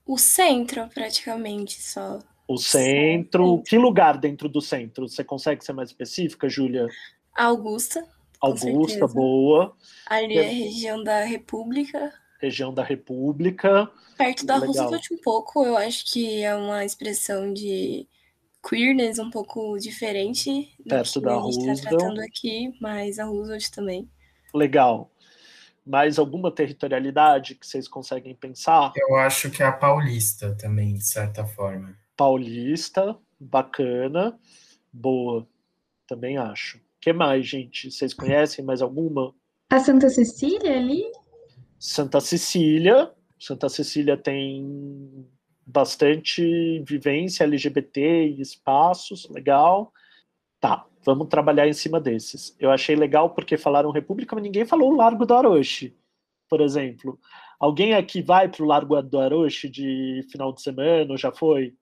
O 0.05 0.17
centro, 0.17 0.87
praticamente, 0.93 1.81
só. 1.81 2.19
O 2.47 2.57
centro. 2.57 3.61
Que 3.63 3.77
lugar 3.77 4.17
dentro 4.17 4.49
do 4.49 4.61
centro? 4.61 5.07
Você 5.07 5.23
consegue 5.23 5.63
ser 5.63 5.73
mais 5.73 5.89
específica, 5.89 6.49
Júlia? 6.49 6.87
Augusta. 7.35 8.05
Augusta, 8.41 9.07
boa. 9.07 9.75
Ali 10.05 10.37
é 10.37 10.45
a 10.45 10.49
região 10.49 11.03
da 11.03 11.23
República. 11.23 12.13
Região 12.39 12.73
da 12.73 12.83
República. 12.83 13.89
Perto 14.17 14.45
da 14.45 14.57
Roosevelt 14.57 15.07
um 15.11 15.17
pouco, 15.17 15.65
eu 15.65 15.75
acho 15.77 16.11
que 16.11 16.43
é 16.43 16.55
uma 16.55 16.85
expressão 16.85 17.51
de 17.53 18.07
queerness 18.67 19.19
um 19.19 19.29
pouco 19.29 19.77
diferente 19.77 20.75
Perto 20.87 21.13
do 21.13 21.21
que 21.21 21.25
da 21.25 21.37
a 21.37 21.51
gente 21.51 21.69
está 21.69 21.89
tratando 21.89 22.19
aqui, 22.21 22.73
mas 22.81 23.19
a 23.19 23.25
Roosevelt 23.25 23.69
também 23.69 24.09
legal. 24.57 25.11
Mais 25.85 26.19
alguma 26.19 26.51
territorialidade 26.51 27.55
que 27.55 27.65
vocês 27.65 27.87
conseguem 27.87 28.35
pensar? 28.35 28.91
Eu 28.97 29.15
acho 29.15 29.49
que 29.49 29.63
é 29.63 29.65
a 29.65 29.71
paulista 29.71 30.53
também, 30.55 30.95
de 30.95 31.05
certa 31.05 31.45
forma. 31.45 31.95
Paulista, 32.17 33.17
bacana, 33.39 34.37
boa, 34.91 35.47
também 36.05 36.37
acho. 36.37 36.81
que 36.99 37.13
mais, 37.13 37.47
gente? 37.47 37.89
Vocês 37.91 38.13
conhecem 38.13 38.65
mais 38.65 38.81
alguma? 38.81 39.33
A 39.69 39.79
Santa 39.79 40.09
Cecília 40.09 40.77
ali? 40.77 41.03
Santa 41.79 42.19
Cecília. 42.19 43.11
Santa 43.39 43.69
Cecília 43.69 44.17
tem 44.17 45.27
bastante 45.65 46.81
vivência 46.87 47.43
LGBT 47.43 48.29
e 48.29 48.41
espaços, 48.41 49.29
legal. 49.29 49.93
Tá, 50.59 50.86
vamos 51.07 51.29
trabalhar 51.29 51.65
em 51.67 51.73
cima 51.73 52.01
desses. 52.01 52.53
Eu 52.59 52.69
achei 52.69 52.93
legal 52.93 53.29
porque 53.29 53.57
falaram 53.57 53.91
República, 53.91 54.35
mas 54.35 54.43
ninguém 54.43 54.65
falou 54.65 54.91
o 54.91 54.95
Largo 54.97 55.25
do 55.25 55.33
Aroche, 55.33 55.95
por 56.49 56.59
exemplo. 56.59 57.17
Alguém 57.57 57.93
aqui 57.95 58.21
vai 58.21 58.49
para 58.49 58.61
o 58.61 58.67
Largo 58.67 59.01
do 59.01 59.17
Aroche 59.17 59.69
de 59.69 60.27
final 60.29 60.51
de 60.51 60.61
semana 60.61 61.11
ou 61.11 61.17
já 61.17 61.31
foi? 61.31 61.73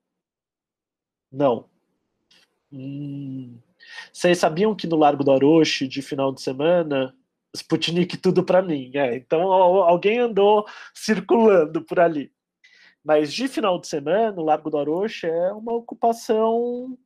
Não. 1.30 1.68
Hum. 2.72 3.58
Vocês 4.12 4.38
sabiam 4.38 4.74
que 4.76 4.86
no 4.86 4.96
Largo 4.96 5.24
do 5.24 5.32
Aroche 5.32 5.88
de 5.88 6.02
final 6.02 6.32
de 6.32 6.40
semana 6.40 7.12
Sputnik 7.54 8.16
tudo 8.18 8.44
para 8.44 8.62
mim. 8.62 8.92
É, 8.94 9.16
então 9.16 9.52
alguém 9.52 10.20
andou 10.20 10.66
circulando 10.94 11.82
por 11.84 11.98
ali. 11.98 12.32
Mas 13.04 13.32
de 13.32 13.48
final 13.48 13.80
de 13.80 13.88
semana, 13.88 14.40
o 14.40 14.44
Largo 14.44 14.70
do 14.70 14.78
Aroche 14.78 15.26
é 15.26 15.52
uma 15.52 15.72
ocupação 15.72 16.96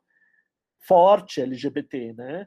forte 0.80 1.40
LGBT, 1.40 2.12
né? 2.14 2.46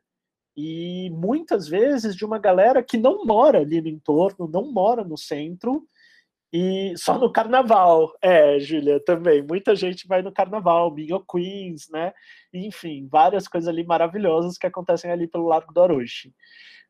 E 0.55 1.09
muitas 1.11 1.67
vezes 1.67 2.15
de 2.15 2.23
uma 2.25 2.37
galera 2.37 2.83
que 2.83 2.97
não 2.97 3.25
mora 3.25 3.59
ali 3.59 3.81
no 3.81 3.87
entorno, 3.87 4.47
não 4.47 4.71
mora 4.71 5.03
no 5.03 5.17
centro, 5.17 5.87
e 6.53 6.93
só 6.95 7.17
no 7.17 7.31
carnaval. 7.31 8.13
É, 8.21 8.59
Júlia, 8.59 8.99
também. 9.03 9.41
Muita 9.41 9.75
gente 9.75 10.07
vai 10.07 10.21
no 10.21 10.31
carnaval, 10.31 10.93
Minho 10.93 11.19
Queens, 11.25 11.89
né? 11.89 12.13
Enfim, 12.53 13.07
várias 13.11 13.47
coisas 13.47 13.67
ali 13.67 13.83
maravilhosas 13.83 14.55
que 14.55 14.67
acontecem 14.67 15.09
ali 15.11 15.27
pelo 15.27 15.47
Largo 15.47 15.73
do 15.73 15.81
Aroche. 15.81 16.31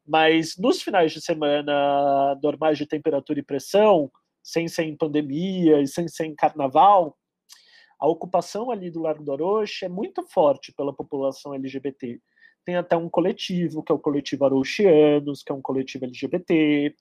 Mas 0.05 0.57
nos 0.57 0.81
finais 0.81 1.13
de 1.13 1.21
semana 1.21 2.37
normais 2.43 2.77
de 2.77 2.85
temperatura 2.85 3.39
e 3.39 3.43
pressão, 3.43 4.11
sem 4.43 4.67
ser 4.67 4.83
em 4.83 4.97
pandemia 4.97 5.81
e 5.81 5.87
sem 5.87 6.09
ser 6.09 6.25
em 6.25 6.35
carnaval, 6.35 7.17
a 7.99 8.07
ocupação 8.07 8.71
ali 8.71 8.89
do 8.89 9.01
Largo 9.01 9.23
do 9.23 9.31
Orochi 9.31 9.85
é 9.85 9.89
muito 9.89 10.23
forte 10.23 10.73
pela 10.73 10.93
população 10.93 11.53
LGBT. 11.53 12.19
Tem 12.65 12.75
até 12.75 12.95
um 12.95 13.09
coletivo, 13.09 13.83
que 13.83 13.91
é 13.91 13.95
o 13.95 13.99
coletivo 13.99 14.45
Arochianos, 14.45 15.43
que 15.43 15.51
é 15.51 15.55
um 15.55 15.61
coletivo 15.61 16.05
LGBT. 16.05 16.95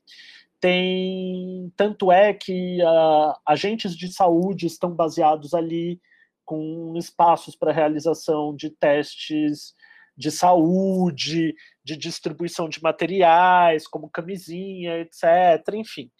Tem, 0.60 1.72
tanto 1.76 2.10
é 2.10 2.32
que 2.32 2.78
uh, 2.82 3.34
agentes 3.46 3.96
de 3.96 4.12
saúde 4.12 4.66
estão 4.66 4.90
baseados 4.90 5.54
ali 5.54 6.00
com 6.44 6.94
espaços 6.96 7.56
para 7.56 7.72
realização 7.72 8.54
de 8.54 8.70
testes 8.70 9.74
de 10.16 10.30
saúde, 10.30 11.54
de 11.82 11.96
distribuição 11.96 12.68
de 12.68 12.82
materiais, 12.82 13.86
como 13.86 14.10
camisinha, 14.10 14.98
etc. 14.98 15.74
Enfim, 15.74 16.10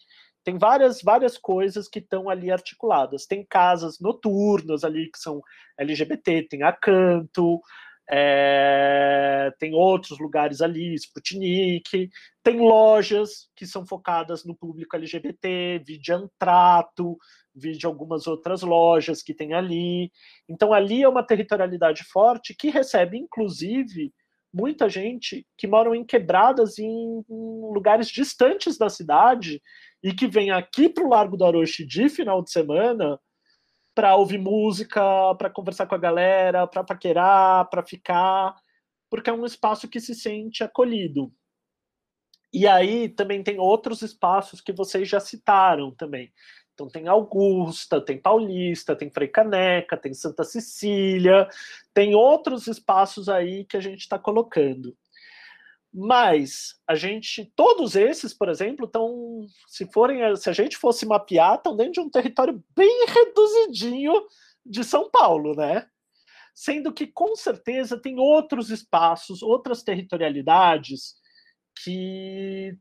tem 0.43 0.57
várias, 0.57 1.01
várias 1.01 1.37
coisas 1.37 1.87
que 1.87 1.99
estão 1.99 2.29
ali 2.29 2.51
articuladas. 2.51 3.25
Tem 3.25 3.45
casas 3.45 3.99
noturnas 3.99 4.83
ali 4.83 5.09
que 5.09 5.19
são 5.19 5.41
LGBT, 5.77 6.47
tem 6.49 6.63
Acanto, 6.63 7.61
é, 8.09 9.51
tem 9.57 9.73
outros 9.73 10.19
lugares 10.19 10.61
ali, 10.61 10.93
Sputnik, 10.95 12.09
tem 12.43 12.59
lojas 12.59 13.49
que 13.55 13.65
são 13.65 13.85
focadas 13.85 14.43
no 14.43 14.55
público 14.55 14.95
LGBT, 14.95 15.81
Vidiantrato, 15.85 17.17
de 17.55 17.85
algumas 17.85 18.27
outras 18.27 18.61
lojas 18.61 19.23
que 19.23 19.33
tem 19.33 19.53
ali. 19.53 20.11
Então 20.49 20.73
ali 20.73 21.03
é 21.03 21.09
uma 21.09 21.25
territorialidade 21.25 22.03
forte 22.03 22.53
que 22.53 22.69
recebe, 22.69 23.17
inclusive, 23.17 24.11
muita 24.53 24.87
gente 24.87 25.47
que 25.57 25.65
moram 25.65 25.95
em 25.95 26.05
quebradas 26.05 26.77
em, 26.77 27.23
lugares 27.27 28.07
distantes 28.07 28.77
da 28.77 28.89
cidade 28.89 29.61
e 30.03 30.13
que 30.13 30.27
vem 30.27 30.51
aqui 30.51 30.87
para 30.87 31.03
o 31.03 31.09
Largo 31.09 31.35
do 31.35 31.45
Aroche 31.45 31.85
de 31.85 32.07
final 32.09 32.43
de 32.43 32.51
semana 32.51 33.19
para 33.95 34.15
ouvir 34.15 34.37
música, 34.37 35.01
para 35.35 35.49
conversar 35.49 35.87
com 35.87 35.95
a 35.95 35.99
galera, 35.99 36.67
para 36.67 36.83
paquerar, 36.83 37.69
para 37.69 37.83
ficar, 37.83 38.55
porque 39.09 39.29
é 39.29 39.33
um 39.33 39.45
espaço 39.45 39.87
que 39.87 39.99
se 39.99 40.15
sente 40.15 40.63
acolhido. 40.63 41.31
E 42.51 42.67
aí 42.67 43.09
também 43.09 43.43
tem 43.43 43.59
outros 43.59 44.01
espaços 44.03 44.61
que 44.61 44.71
vocês 44.71 45.09
já 45.09 45.19
citaram 45.19 45.91
também. 45.91 46.31
Então 46.73 46.87
tem 46.87 47.07
Augusta, 47.07 48.01
tem 48.01 48.17
Paulista, 48.17 48.95
tem 48.95 49.09
Frei 49.09 49.27
Caneca, 49.27 49.95
tem 49.95 50.13
Santa 50.13 50.43
Cecília, 50.43 51.47
tem 51.93 52.15
outros 52.15 52.67
espaços 52.67 53.29
aí 53.29 53.63
que 53.65 53.77
a 53.77 53.81
gente 53.81 53.99
está 53.99 54.17
colocando. 54.17 54.95
Mas 55.93 56.75
a 56.87 56.95
gente, 56.95 57.45
todos 57.55 57.95
esses, 57.95 58.33
por 58.33 58.49
exemplo, 58.49 58.87
estão, 58.87 59.45
se 59.67 59.85
forem, 59.91 60.35
se 60.35 60.49
a 60.49 60.53
gente 60.53 60.75
fosse 60.75 61.05
mapear, 61.05 61.55
estão 61.55 61.75
dentro 61.75 61.93
de 61.93 61.99
um 61.99 62.09
território 62.09 62.63
bem 62.75 63.05
reduzidinho 63.05 64.13
de 64.65 64.83
São 64.83 65.11
Paulo, 65.11 65.55
né? 65.55 65.87
Sendo 66.55 66.91
que 66.91 67.05
com 67.05 67.35
certeza 67.35 67.99
tem 67.99 68.17
outros 68.19 68.71
espaços, 68.71 69.43
outras 69.43 69.83
territorialidades 69.83 71.15
que 71.83 72.75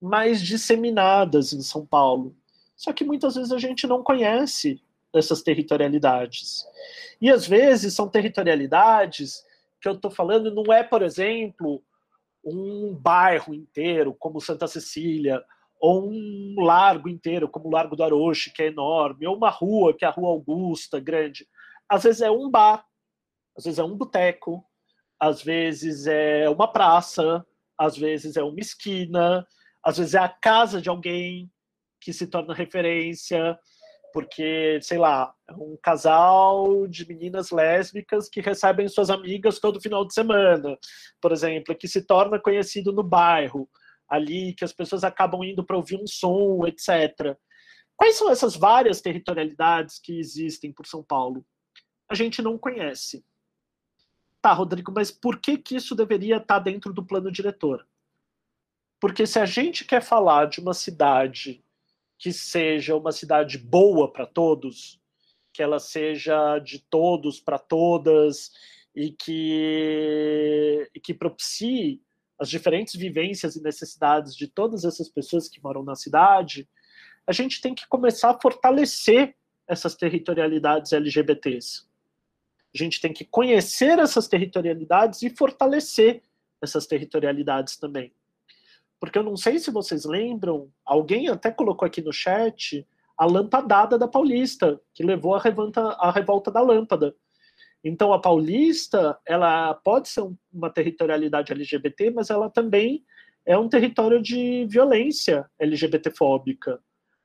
mais 0.00 0.42
disseminadas 0.42 1.52
em 1.52 1.62
São 1.62 1.86
Paulo. 1.86 2.36
Só 2.76 2.92
que 2.92 3.04
muitas 3.04 3.34
vezes 3.34 3.52
a 3.52 3.58
gente 3.58 3.86
não 3.86 4.02
conhece 4.02 4.82
essas 5.14 5.42
territorialidades. 5.42 6.64
E 7.20 7.30
às 7.30 7.46
vezes 7.46 7.94
são 7.94 8.08
territorialidades 8.08 9.44
que 9.80 9.88
eu 9.88 9.92
estou 9.92 10.10
falando, 10.10 10.52
não 10.52 10.72
é, 10.72 10.82
por 10.82 11.02
exemplo, 11.02 11.82
um 12.44 12.94
bairro 12.94 13.54
inteiro, 13.54 14.14
como 14.18 14.40
Santa 14.40 14.66
Cecília, 14.66 15.42
ou 15.80 16.08
um 16.08 16.56
largo 16.58 17.08
inteiro, 17.08 17.48
como 17.48 17.68
o 17.68 17.70
Largo 17.70 17.94
do 17.94 18.02
Aroche, 18.02 18.50
que 18.50 18.62
é 18.62 18.66
enorme, 18.68 19.26
ou 19.26 19.36
uma 19.36 19.50
rua, 19.50 19.94
que 19.94 20.04
é 20.04 20.08
a 20.08 20.10
Rua 20.10 20.30
Augusta, 20.30 20.98
grande. 20.98 21.46
Às 21.88 22.04
vezes 22.04 22.22
é 22.22 22.30
um 22.30 22.50
bar, 22.50 22.84
às 23.56 23.64
vezes 23.64 23.78
é 23.78 23.84
um 23.84 23.94
boteco, 23.94 24.64
às 25.20 25.42
vezes 25.42 26.06
é 26.06 26.48
uma 26.48 26.66
praça, 26.66 27.44
às 27.78 27.96
vezes 27.96 28.36
é 28.36 28.42
uma 28.42 28.60
esquina, 28.60 29.46
às 29.82 29.98
vezes 29.98 30.14
é 30.14 30.18
a 30.18 30.28
casa 30.28 30.80
de 30.80 30.88
alguém 30.88 31.50
que 32.04 32.12
se 32.12 32.26
torna 32.26 32.52
referência, 32.52 33.58
porque, 34.12 34.78
sei 34.82 34.98
lá, 34.98 35.34
é 35.48 35.54
um 35.54 35.76
casal 35.82 36.86
de 36.86 37.08
meninas 37.08 37.50
lésbicas 37.50 38.28
que 38.28 38.42
recebem 38.42 38.86
suas 38.88 39.08
amigas 39.08 39.58
todo 39.58 39.80
final 39.80 40.06
de 40.06 40.12
semana, 40.12 40.78
por 41.20 41.32
exemplo, 41.32 41.74
que 41.74 41.88
se 41.88 42.02
torna 42.02 42.38
conhecido 42.38 42.92
no 42.92 43.02
bairro, 43.02 43.66
ali, 44.06 44.52
que 44.52 44.64
as 44.64 44.72
pessoas 44.72 45.02
acabam 45.02 45.42
indo 45.42 45.64
para 45.64 45.76
ouvir 45.76 45.96
um 45.96 46.06
som, 46.06 46.66
etc. 46.66 47.36
Quais 47.96 48.16
são 48.16 48.30
essas 48.30 48.54
várias 48.54 49.00
territorialidades 49.00 49.98
que 49.98 50.18
existem 50.18 50.70
por 50.70 50.86
São 50.86 51.02
Paulo? 51.02 51.44
A 52.06 52.14
gente 52.14 52.42
não 52.42 52.58
conhece. 52.58 53.24
Tá, 54.42 54.52
Rodrigo, 54.52 54.92
mas 54.94 55.10
por 55.10 55.40
que, 55.40 55.56
que 55.56 55.76
isso 55.76 55.94
deveria 55.94 56.36
estar 56.36 56.58
dentro 56.58 56.92
do 56.92 57.04
plano 57.04 57.32
diretor? 57.32 57.86
Porque 59.00 59.26
se 59.26 59.38
a 59.38 59.46
gente 59.46 59.86
quer 59.86 60.02
falar 60.02 60.46
de 60.46 60.60
uma 60.60 60.74
cidade 60.74 61.63
que 62.18 62.32
seja 62.32 62.96
uma 62.96 63.12
cidade 63.12 63.58
boa 63.58 64.12
para 64.12 64.26
todos, 64.26 65.00
que 65.52 65.62
ela 65.62 65.78
seja 65.78 66.58
de 66.58 66.78
todos 66.78 67.40
para 67.40 67.58
todas 67.58 68.50
e 68.94 69.10
que, 69.10 70.90
e 70.94 71.00
que 71.00 71.14
propicie 71.14 72.00
as 72.38 72.48
diferentes 72.48 72.94
vivências 72.94 73.56
e 73.56 73.62
necessidades 73.62 74.34
de 74.34 74.48
todas 74.48 74.84
essas 74.84 75.08
pessoas 75.08 75.48
que 75.48 75.62
moram 75.62 75.82
na 75.82 75.94
cidade, 75.94 76.68
a 77.26 77.32
gente 77.32 77.60
tem 77.60 77.74
que 77.74 77.86
começar 77.88 78.30
a 78.30 78.40
fortalecer 78.40 79.34
essas 79.66 79.94
territorialidades 79.94 80.92
LGBTs. 80.92 81.86
A 82.74 82.78
gente 82.78 83.00
tem 83.00 83.12
que 83.12 83.24
conhecer 83.24 83.98
essas 83.98 84.28
territorialidades 84.28 85.22
e 85.22 85.30
fortalecer 85.30 86.22
essas 86.60 86.86
territorialidades 86.86 87.76
também. 87.76 88.12
Porque 89.04 89.18
eu 89.18 89.22
não 89.22 89.36
sei 89.36 89.58
se 89.58 89.70
vocês 89.70 90.06
lembram, 90.06 90.70
alguém 90.82 91.28
até 91.28 91.50
colocou 91.50 91.84
aqui 91.84 92.00
no 92.00 92.10
chat 92.10 92.88
a 93.18 93.26
lampadada 93.26 93.98
da 93.98 94.08
Paulista, 94.08 94.80
que 94.94 95.04
levou 95.04 95.34
a 95.34 95.38
revolta, 95.38 95.82
a 96.00 96.10
revolta 96.10 96.50
da 96.50 96.62
lâmpada. 96.62 97.14
Então 97.84 98.14
a 98.14 98.18
Paulista, 98.18 99.18
ela 99.26 99.74
pode 99.74 100.08
ser 100.08 100.26
uma 100.50 100.70
territorialidade 100.70 101.52
LGBT, 101.52 102.12
mas 102.12 102.30
ela 102.30 102.48
também 102.48 103.04
é 103.44 103.58
um 103.58 103.68
território 103.68 104.22
de 104.22 104.64
violência 104.70 105.44
LGBTfóbica. 105.58 106.80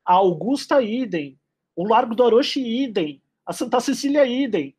A 0.06 0.16
Augusta 0.16 0.82
idem, 0.82 1.40
o 1.78 1.88
Largo 1.88 2.14
do 2.14 2.24
Orochi 2.24 2.60
idem, 2.60 3.24
a 3.46 3.54
Santa 3.54 3.80
Cecília 3.80 4.26
idem, 4.26 4.76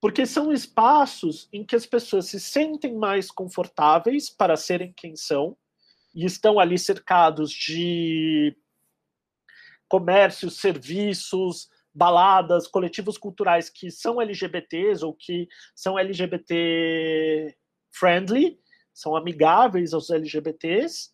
porque 0.00 0.26
são 0.26 0.52
espaços 0.52 1.48
em 1.52 1.64
que 1.64 1.76
as 1.76 1.86
pessoas 1.86 2.26
se 2.26 2.40
sentem 2.40 2.96
mais 2.96 3.30
confortáveis 3.30 4.28
para 4.28 4.56
serem 4.56 4.92
quem 4.96 5.14
são 5.14 5.56
e 6.14 6.24
estão 6.24 6.58
ali 6.58 6.78
cercados 6.78 7.50
de 7.50 8.56
comércios, 9.88 10.58
serviços, 10.58 11.68
baladas, 11.94 12.66
coletivos 12.66 13.18
culturais 13.18 13.70
que 13.70 13.90
são 13.90 14.20
LGBTs 14.20 15.04
ou 15.04 15.14
que 15.14 15.48
são 15.74 15.98
LGBT 15.98 17.56
friendly, 17.90 18.60
são 18.92 19.16
amigáveis 19.16 19.92
aos 19.92 20.10
LGBTs, 20.10 21.10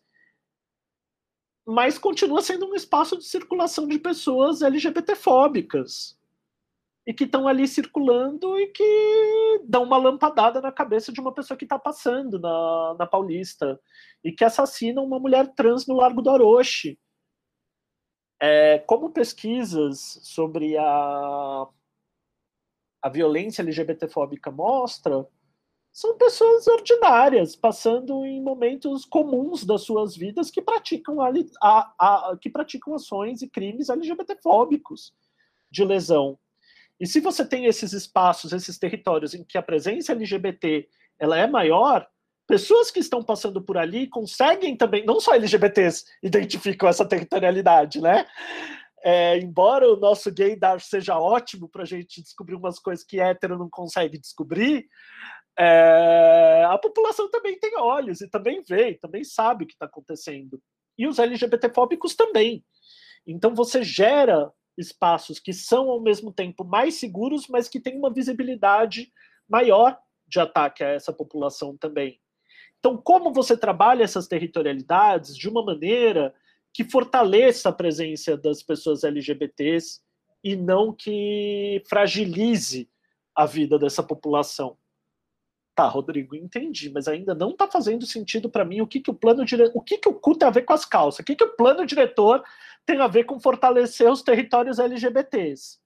mas 1.65 1.97
continua 1.97 2.41
sendo 2.41 2.67
um 2.67 2.75
espaço 2.75 3.17
de 3.17 3.23
circulação 3.23 3.87
de 3.87 3.97
pessoas 3.97 4.61
LGBTfóbicas 4.61 6.17
e 7.05 7.13
que 7.13 7.25
estão 7.25 7.47
ali 7.47 7.67
circulando 7.67 8.59
e 8.59 8.67
que 8.67 9.61
dão 9.65 9.83
uma 9.83 9.97
lampadada 9.97 10.59
na 10.59 10.71
cabeça 10.71 11.11
de 11.11 11.21
uma 11.21 11.33
pessoa 11.33 11.57
que 11.57 11.65
está 11.65 11.77
passando 11.77 12.39
na, 12.39 12.95
na 12.97 13.05
Paulista 13.05 13.79
e 14.23 14.31
que 14.31 14.43
assassinam 14.43 15.03
uma 15.03 15.19
mulher 15.19 15.53
trans 15.53 15.85
no 15.85 15.95
Largo 15.95 16.21
do 16.21 16.31
Orochi. 16.31 16.99
É, 18.41 18.79
como 18.79 19.11
pesquisas 19.11 20.19
sobre 20.23 20.77
a, 20.77 21.67
a 23.01 23.09
violência 23.09 23.61
LGBTfóbica 23.61 24.51
mostra, 24.51 25.27
são 25.95 26.17
pessoas 26.17 26.67
ordinárias, 26.67 27.55
passando 27.55 28.25
em 28.25 28.41
momentos 28.41 29.05
comuns 29.05 29.63
das 29.63 29.83
suas 29.83 30.13
vidas 30.13 30.51
que 30.51 30.61
praticam, 30.61 31.21
a, 31.21 31.31
a, 31.61 32.31
a, 32.31 32.37
que 32.37 32.49
praticam 32.49 32.93
ações 32.93 33.41
e 33.41 33.47
crimes 33.47 33.87
LGBTfóbicos 33.87 35.13
de 35.71 35.85
lesão. 35.85 36.37
E 36.99 37.05
se 37.05 37.19
você 37.19 37.45
tem 37.45 37.65
esses 37.65 37.93
espaços, 37.93 38.53
esses 38.53 38.77
territórios 38.77 39.33
em 39.33 39.43
que 39.43 39.57
a 39.57 39.61
presença 39.61 40.13
LGBT 40.13 40.87
ela 41.19 41.37
é 41.37 41.47
maior, 41.47 42.07
pessoas 42.47 42.91
que 42.91 42.99
estão 42.99 43.23
passando 43.23 43.61
por 43.61 43.77
ali 43.77 44.07
conseguem 44.07 44.75
também, 44.77 45.05
não 45.05 45.19
só 45.19 45.33
LGBTs 45.33 46.05
identificam 46.23 46.87
essa 46.87 47.05
territorialidade, 47.05 48.01
né? 48.01 48.25
É, 49.03 49.37
embora 49.37 49.87
o 49.87 49.97
nosso 49.97 50.33
gaydar 50.33 50.79
seja 50.79 51.19
ótimo 51.19 51.69
para 51.69 51.83
a 51.83 51.85
gente 51.85 52.23
descobrir 52.23 52.55
umas 52.55 52.79
coisas 52.79 53.05
que 53.05 53.19
hétero 53.19 53.57
não 53.57 53.69
consegue 53.69 54.17
descobrir, 54.17 54.87
é, 55.57 56.65
a 56.67 56.77
população 56.77 57.29
também 57.29 57.57
tem 57.59 57.77
olhos 57.77 58.21
e 58.21 58.29
também 58.29 58.63
vê, 58.67 58.95
também 58.95 59.23
sabe 59.23 59.63
o 59.63 59.67
que 59.67 59.73
está 59.73 59.85
acontecendo. 59.85 60.59
E 60.97 61.07
os 61.07 61.19
LGBTfóbicos 61.19 62.15
também. 62.15 62.63
Então 63.27 63.53
você 63.53 63.83
gera 63.83 64.51
espaços 64.77 65.39
que 65.39 65.53
são 65.53 65.89
ao 65.89 66.01
mesmo 66.01 66.31
tempo 66.31 66.63
mais 66.63 66.95
seguros, 66.95 67.47
mas 67.47 67.67
que 67.69 67.79
têm 67.79 67.97
uma 67.97 68.13
visibilidade 68.13 69.11
maior 69.47 69.97
de 70.27 70.39
ataque 70.39 70.83
a 70.83 70.89
essa 70.89 71.13
população 71.13 71.77
também. 71.77 72.19
Então, 72.79 72.97
como 72.97 73.33
você 73.33 73.57
trabalha 73.57 74.03
essas 74.03 74.27
territorialidades 74.27 75.35
de 75.35 75.49
uma 75.49 75.63
maneira 75.63 76.33
que 76.73 76.83
fortaleça 76.83 77.69
a 77.69 77.73
presença 77.73 78.35
das 78.37 78.61
pessoas 78.61 79.03
LGBTs 79.03 80.01
e 80.43 80.55
não 80.55 80.93
que 80.93 81.81
fragilize 81.87 82.89
a 83.33 83.45
vida 83.45 83.79
dessa 83.79 84.03
população? 84.03 84.77
Tá, 85.75 85.87
Rodrigo, 85.89 86.37
entendi, 86.37 86.89
mas 86.89 87.05
ainda 87.05 87.35
não 87.35 87.49
está 87.49 87.67
fazendo 87.67 88.05
sentido 88.05 88.49
para 88.49 88.63
mim 88.63 88.79
o 88.79 88.87
que, 88.87 89.01
que 89.01 89.11
o 89.11 89.13
plano 89.13 89.43
diretor. 89.43 89.77
O 89.77 89.81
que, 89.81 89.97
que 89.97 90.07
o 90.07 90.13
cu 90.13 90.33
tem 90.33 90.47
a 90.47 90.51
ver 90.51 90.61
com 90.61 90.71
as 90.71 90.85
calças? 90.85 91.19
O 91.19 91.23
que, 91.23 91.35
que 91.35 91.43
o 91.43 91.55
plano 91.57 91.85
diretor 91.85 92.41
tem 92.85 93.01
a 93.01 93.07
ver 93.07 93.25
com 93.25 93.41
fortalecer 93.41 94.09
os 94.09 94.21
territórios 94.21 94.79
LGBTs? 94.79 95.77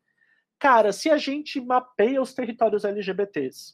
Cara, 0.60 0.94
se 0.94 1.10
a 1.10 1.18
gente 1.18 1.60
mapeia 1.60 2.22
os 2.22 2.36
territórios 2.36 2.86
LGBTs, 2.86 3.74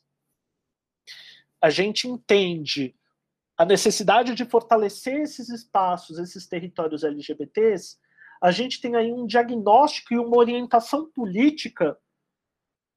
a 1.62 1.70
gente 1.70 2.08
entende 2.08 2.96
a 3.58 3.66
necessidade 3.66 4.36
de 4.36 4.46
fortalecer 4.46 5.22
esses 5.22 5.50
espaços, 5.50 6.18
esses 6.18 6.48
territórios 6.48 7.04
LGBTs, 7.04 7.98
a 8.42 8.52
gente 8.52 8.80
tem 8.80 8.96
aí 8.96 9.12
um 9.12 9.26
diagnóstico 9.26 10.14
e 10.14 10.18
uma 10.18 10.38
orientação 10.38 11.10
política 11.12 11.98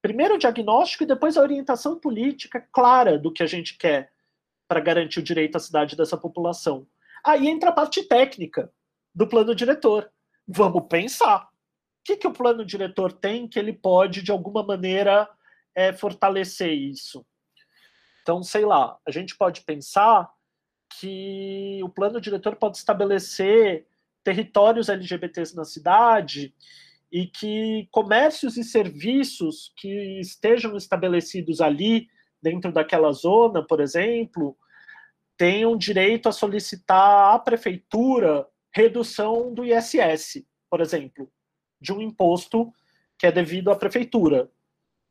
primeiro 0.09 0.37
o 0.37 0.39
diagnóstico 0.39 1.03
e 1.03 1.07
depois 1.07 1.37
a 1.37 1.43
orientação 1.43 2.01
política 2.01 2.67
clara 2.73 3.19
do 3.19 3.31
que 3.31 3.43
a 3.43 3.47
gente 3.47 3.77
quer 3.77 4.11
para 4.67 4.81
garantir 4.81 5.21
o 5.21 5.23
direito 5.23 5.57
à 5.57 5.61
cidade 5.61 5.95
dessa 5.95 6.17
população. 6.17 6.87
Aí 7.23 7.47
entra 7.47 7.69
a 7.69 7.73
parte 7.73 8.03
técnica 8.03 8.73
do 9.15 9.29
plano 9.29 9.55
diretor. 9.55 10.11
Vamos 10.47 10.87
pensar. 10.89 11.43
O 11.43 11.49
que, 12.05 12.17
que 12.17 12.27
o 12.27 12.33
plano 12.33 12.65
diretor 12.65 13.13
tem 13.13 13.47
que 13.47 13.59
ele 13.59 13.75
pode, 13.75 14.23
de 14.23 14.33
alguma 14.33 14.63
maneira, 14.63 15.29
é, 15.75 15.93
fortalecer 15.93 16.73
isso? 16.73 17.27
Então, 18.23 18.43
sei 18.43 18.65
lá, 18.65 18.99
a 19.07 19.11
gente 19.11 19.37
pode 19.37 19.61
pensar 19.61 20.27
que 20.99 21.81
o 21.85 21.89
plano 21.91 22.19
diretor 22.19 22.57
pode 22.57 22.79
estabelecer 22.79 23.87
territórios 24.25 24.89
LGBTs 24.89 25.55
na 25.55 25.67
cidade 25.67 26.55
e 27.11 27.27
que 27.27 27.89
comércios 27.91 28.57
e 28.57 28.65
serviços 28.65 29.73
que 29.77 30.21
estejam 30.21 30.77
estabelecidos 30.77 31.61
ali, 31.61 32.07
dentro 32.41 32.73
daquela 32.73 33.13
zona, 33.13 33.67
por 33.67 33.81
exemplo, 33.81 34.57
tenham 35.37 35.77
direito 35.77 36.29
a 36.29 36.33
solicitar 36.33 37.35
à 37.35 37.39
prefeitura 37.39 38.47
redução 38.73 39.53
do 39.53 39.65
ISS, 39.65 40.45
por 40.71 40.81
exemplo, 40.81 41.31
de 41.81 41.93
um 41.93 42.01
imposto 42.01 42.73
que 43.19 43.27
é 43.27 43.33
devido 43.33 43.71
à 43.71 43.77
prefeitura, 43.77 44.51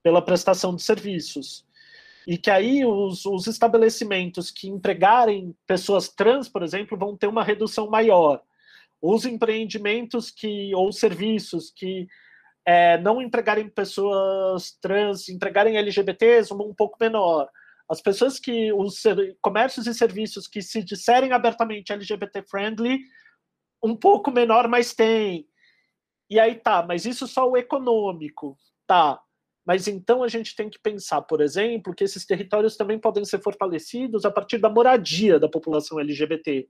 pela 0.03 0.22
prestação 0.22 0.76
de 0.76 0.84
serviços. 0.84 1.65
E 2.26 2.38
que 2.38 2.49
aí 2.49 2.86
os, 2.86 3.26
os 3.26 3.48
estabelecimentos 3.48 4.52
que 4.52 4.69
empregarem 4.69 5.56
pessoas 5.65 6.07
trans, 6.10 6.48
por 6.48 6.61
exemplo, 6.61 6.98
vão 6.98 7.18
ter 7.18 7.28
uma 7.28 7.44
redução 7.44 7.90
maior 7.90 8.41
os 9.02 9.26
empreendimentos 9.26 10.32
que 10.32 10.74
ou 10.76 10.91
serviços 10.91 11.72
que 11.76 12.07
é, 12.65 12.98
não 12.98 13.22
empregarem 13.22 13.69
pessoas 13.69 14.78
trans, 14.82 15.30
entregarem 15.30 15.78
LGBTs 15.78 16.53
um, 16.53 16.61
um 16.61 16.74
pouco 16.74 16.98
menor. 16.99 17.49
As 17.90 18.02
pessoas 18.02 18.38
que 18.40 18.74
os 18.74 19.02
comércios 19.41 19.88
e 19.88 19.94
serviços 19.94 20.48
que 20.48 20.61
se 20.61 20.84
disserem 20.84 21.32
abertamente 21.32 21.94
LGBT 21.94 22.44
friendly, 22.49 22.99
um 23.82 23.95
pouco 23.95 24.30
menor, 24.32 24.68
mas 24.68 24.94
tem. 24.94 25.48
E 26.30 26.40
aí 26.40 26.56
tá, 26.56 26.86
mas 26.86 27.06
isso 27.06 27.26
só 27.26 27.49
o 27.49 27.56
econômico. 27.56 28.57
Tá. 28.86 29.22
Mas 29.65 29.88
então 29.88 30.24
a 30.24 30.28
gente 30.28 30.56
tem 30.56 30.69
que 30.69 30.80
pensar, 30.80 31.22
por 31.22 31.41
exemplo, 31.41 31.94
que 31.94 32.03
esses 32.03 32.26
territórios 32.26 32.78
também 32.78 32.99
podem 32.99 33.24
ser 33.26 33.41
fortalecidos 33.41 34.26
a 34.26 34.32
partir 34.32 34.57
da 34.57 34.69
moradia 34.69 35.40
da 35.40 35.49
população 35.49 35.99
LGBT. 35.99 36.69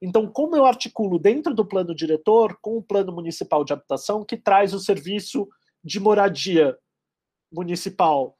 Então, 0.00 0.26
como 0.26 0.56
eu 0.56 0.66
articulo 0.66 1.18
dentro 1.18 1.54
do 1.54 1.64
plano 1.64 1.94
diretor 1.94 2.58
com 2.60 2.76
o 2.76 2.82
plano 2.82 3.12
municipal 3.12 3.64
de 3.64 3.72
habitação 3.72 4.24
que 4.24 4.36
traz 4.36 4.74
o 4.74 4.80
serviço 4.80 5.48
de 5.82 5.98
moradia 5.98 6.76
municipal, 7.50 8.36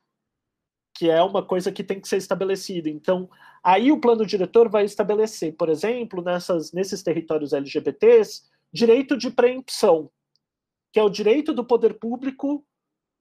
que 0.95 1.11
é 1.11 1.23
uma 1.23 1.45
coisa 1.45 1.71
que 1.71 1.85
tem 1.85 2.01
que 2.01 2.09
ser 2.09 2.17
estabelecida. 2.17 2.89
Então, 2.89 3.29
aí 3.63 3.93
o 3.93 4.01
plano 4.01 4.27
diretor 4.27 4.69
vai 4.69 4.85
estabelecer, 4.85 5.55
por 5.55 5.69
exemplo, 5.69 6.23
nessas, 6.23 6.73
nesses 6.73 7.03
territórios 7.03 7.53
LGBTs, 7.53 8.43
direito 8.73 9.17
de 9.17 9.31
preempção, 9.31 10.11
que 10.93 10.99
é 10.99 11.03
o 11.03 11.11
direito 11.11 11.53
do 11.53 11.65
poder 11.65 11.99
público 11.99 12.65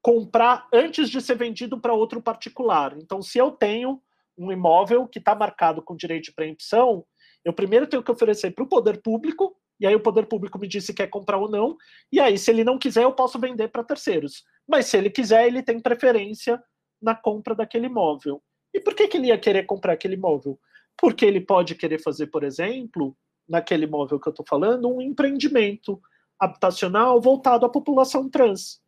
comprar 0.01 0.67
antes 0.71 1.09
de 1.09 1.19
ser 1.19 1.35
vendido 1.35 1.79
para 1.79 1.93
outro 1.93 2.21
particular. 2.21 2.95
Então, 2.97 3.21
se 3.21 3.37
eu 3.37 3.51
tenho 3.51 4.01
um 4.37 4.51
imóvel 4.51 5.07
que 5.07 5.19
está 5.19 5.33
marcado 5.33 5.81
com 5.81 5.95
direito 5.95 6.25
de 6.25 6.33
preempção, 6.33 7.05
eu 7.45 7.53
primeiro 7.53 7.85
tenho 7.85 8.03
que 8.03 8.11
oferecer 8.11 8.51
para 8.51 8.63
o 8.63 8.67
poder 8.67 9.01
público, 9.01 9.55
e 9.79 9.85
aí 9.85 9.95
o 9.95 9.99
poder 9.99 10.25
público 10.25 10.57
me 10.57 10.67
diz 10.67 10.83
se 10.83 10.93
quer 10.93 11.07
comprar 11.07 11.37
ou 11.37 11.49
não, 11.49 11.77
e 12.11 12.19
aí, 12.19 12.37
se 12.37 12.49
ele 12.49 12.63
não 12.63 12.79
quiser, 12.79 13.03
eu 13.03 13.13
posso 13.13 13.37
vender 13.37 13.67
para 13.67 13.83
terceiros. 13.83 14.43
Mas 14.67 14.87
se 14.87 14.97
ele 14.97 15.11
quiser, 15.11 15.45
ele 15.45 15.61
tem 15.61 15.79
preferência 15.79 16.61
na 16.99 17.13
compra 17.13 17.53
daquele 17.53 17.85
imóvel. 17.85 18.41
E 18.73 18.79
por 18.79 18.95
que, 18.95 19.07
que 19.07 19.17
ele 19.17 19.27
ia 19.27 19.37
querer 19.37 19.63
comprar 19.63 19.93
aquele 19.93 20.15
imóvel? 20.15 20.59
Porque 20.97 21.23
ele 21.23 21.39
pode 21.39 21.75
querer 21.75 22.01
fazer, 22.01 22.27
por 22.27 22.43
exemplo, 22.43 23.15
naquele 23.47 23.85
imóvel 23.85 24.19
que 24.19 24.27
eu 24.27 24.31
estou 24.31 24.45
falando, 24.47 24.89
um 24.89 24.99
empreendimento 24.99 26.01
habitacional 26.39 27.21
voltado 27.21 27.65
à 27.65 27.69
população 27.69 28.27
trans. 28.27 28.81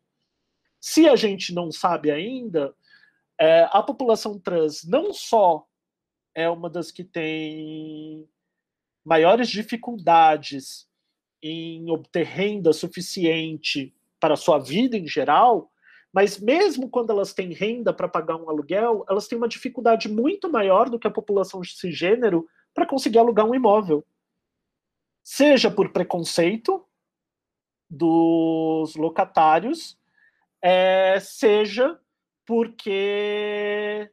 Se 0.79 1.07
a 1.07 1.15
gente 1.15 1.53
não 1.53 1.71
sabe 1.71 2.09
ainda, 2.09 2.73
é, 3.39 3.67
a 3.71 3.83
população 3.83 4.39
trans 4.39 4.83
não 4.83 5.13
só 5.13 5.65
é 6.33 6.49
uma 6.49 6.69
das 6.69 6.91
que 6.91 7.03
tem 7.03 8.27
maiores 9.07 9.47
dificuldades 9.47 10.85
em 11.41 11.89
obter 11.89 12.25
renda 12.25 12.73
suficiente 12.73 13.95
para 14.19 14.33
a 14.33 14.37
sua 14.37 14.59
vida 14.59 14.97
em 14.97 15.07
geral, 15.07 15.71
mas 16.11 16.37
mesmo 16.37 16.89
quando 16.89 17.11
elas 17.11 17.33
têm 17.33 17.53
renda 17.53 17.93
para 17.93 18.09
pagar 18.09 18.35
um 18.35 18.49
aluguel, 18.49 19.05
elas 19.07 19.25
têm 19.25 19.37
uma 19.37 19.47
dificuldade 19.47 20.09
muito 20.09 20.51
maior 20.51 20.89
do 20.89 20.99
que 20.99 21.07
a 21.07 21.11
população 21.11 21.63
cisgênero 21.63 22.49
para 22.73 22.85
conseguir 22.85 23.17
alugar 23.17 23.45
um 23.45 23.55
imóvel. 23.55 24.05
Seja 25.23 25.71
por 25.71 25.93
preconceito 25.93 26.85
dos 27.89 28.93
locatários, 28.97 29.97
é, 30.61 31.17
seja 31.21 31.97
porque 32.45 34.11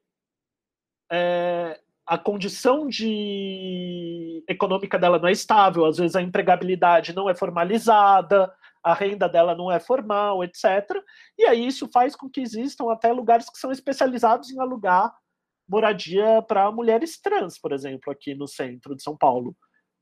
é, 1.10 1.80
a 2.06 2.18
condição 2.18 2.86
de 2.86 4.44
econômica 4.48 4.98
dela 4.98 5.18
não 5.18 5.28
é 5.28 5.32
estável, 5.32 5.86
às 5.86 5.96
vezes 5.96 6.14
a 6.14 6.22
empregabilidade 6.22 7.14
não 7.14 7.30
é 7.30 7.34
formalizada, 7.34 8.52
a 8.82 8.92
renda 8.92 9.28
dela 9.28 9.54
não 9.54 9.72
é 9.72 9.80
formal, 9.80 10.44
etc. 10.44 10.64
E 11.38 11.44
aí 11.46 11.66
isso 11.66 11.88
faz 11.90 12.14
com 12.14 12.28
que 12.28 12.40
existam 12.40 12.92
até 12.92 13.10
lugares 13.12 13.48
que 13.48 13.58
são 13.58 13.72
especializados 13.72 14.50
em 14.50 14.60
alugar 14.60 15.14
moradia 15.68 16.42
para 16.42 16.70
mulheres 16.70 17.18
trans, 17.20 17.58
por 17.58 17.72
exemplo, 17.72 18.12
aqui 18.12 18.34
no 18.34 18.46
centro 18.46 18.94
de 18.94 19.02
São 19.02 19.16
Paulo. 19.16 19.56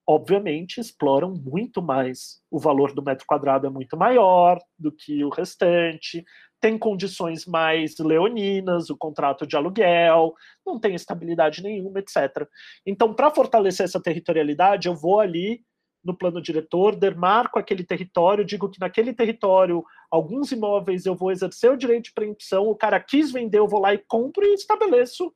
Obviamente 0.06 0.80
exploram 0.80 1.32
muito 1.32 1.80
mais. 1.80 2.40
O 2.50 2.58
valor 2.58 2.92
do 2.92 3.02
metro 3.02 3.24
quadrado 3.26 3.66
é 3.66 3.70
muito 3.70 3.96
maior 3.96 4.58
do 4.76 4.90
que 4.90 5.24
o 5.24 5.28
restante 5.28 6.24
tem 6.62 6.78
condições 6.78 7.44
mais 7.44 7.98
leoninas, 7.98 8.89
o 8.89 8.97
contrato 8.97 9.44
de 9.44 9.56
aluguel, 9.56 10.32
não 10.64 10.78
tem 10.78 10.94
estabilidade 10.94 11.60
nenhuma, 11.60 11.98
etc. 11.98 12.48
Então, 12.86 13.12
para 13.12 13.32
fortalecer 13.32 13.82
essa 13.84 14.01
territorialidade, 14.01 14.86
eu 14.86 14.94
vou 14.94 15.18
ali 15.18 15.64
no 16.05 16.16
plano 16.16 16.40
diretor, 16.40 16.94
demarco 16.94 17.59
aquele 17.59 17.82
território, 17.82 18.44
digo 18.44 18.68
que 18.68 18.78
naquele 18.78 19.12
território, 19.12 19.84
alguns 20.09 20.52
imóveis 20.52 21.05
eu 21.05 21.16
vou 21.16 21.32
exercer 21.32 21.72
o 21.72 21.76
direito 21.76 22.05
de 22.05 22.12
preempção, 22.12 22.68
o 22.68 22.76
cara 22.76 23.01
quis 23.01 23.32
vender, 23.32 23.59
eu 23.59 23.68
vou 23.68 23.80
lá 23.80 23.93
e 23.93 23.98
compro 23.98 24.44
e 24.44 24.55
estabeleço 24.55 25.34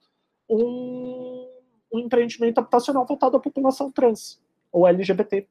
um, 0.48 1.48
um 1.93 1.98
empreendimento 1.98 2.59
habitacional 2.59 3.05
voltado 3.05 3.36
à 3.36 3.40
população 3.40 3.90
trans 3.90 4.40
ou 4.70 4.86
LGBT. 4.86 5.48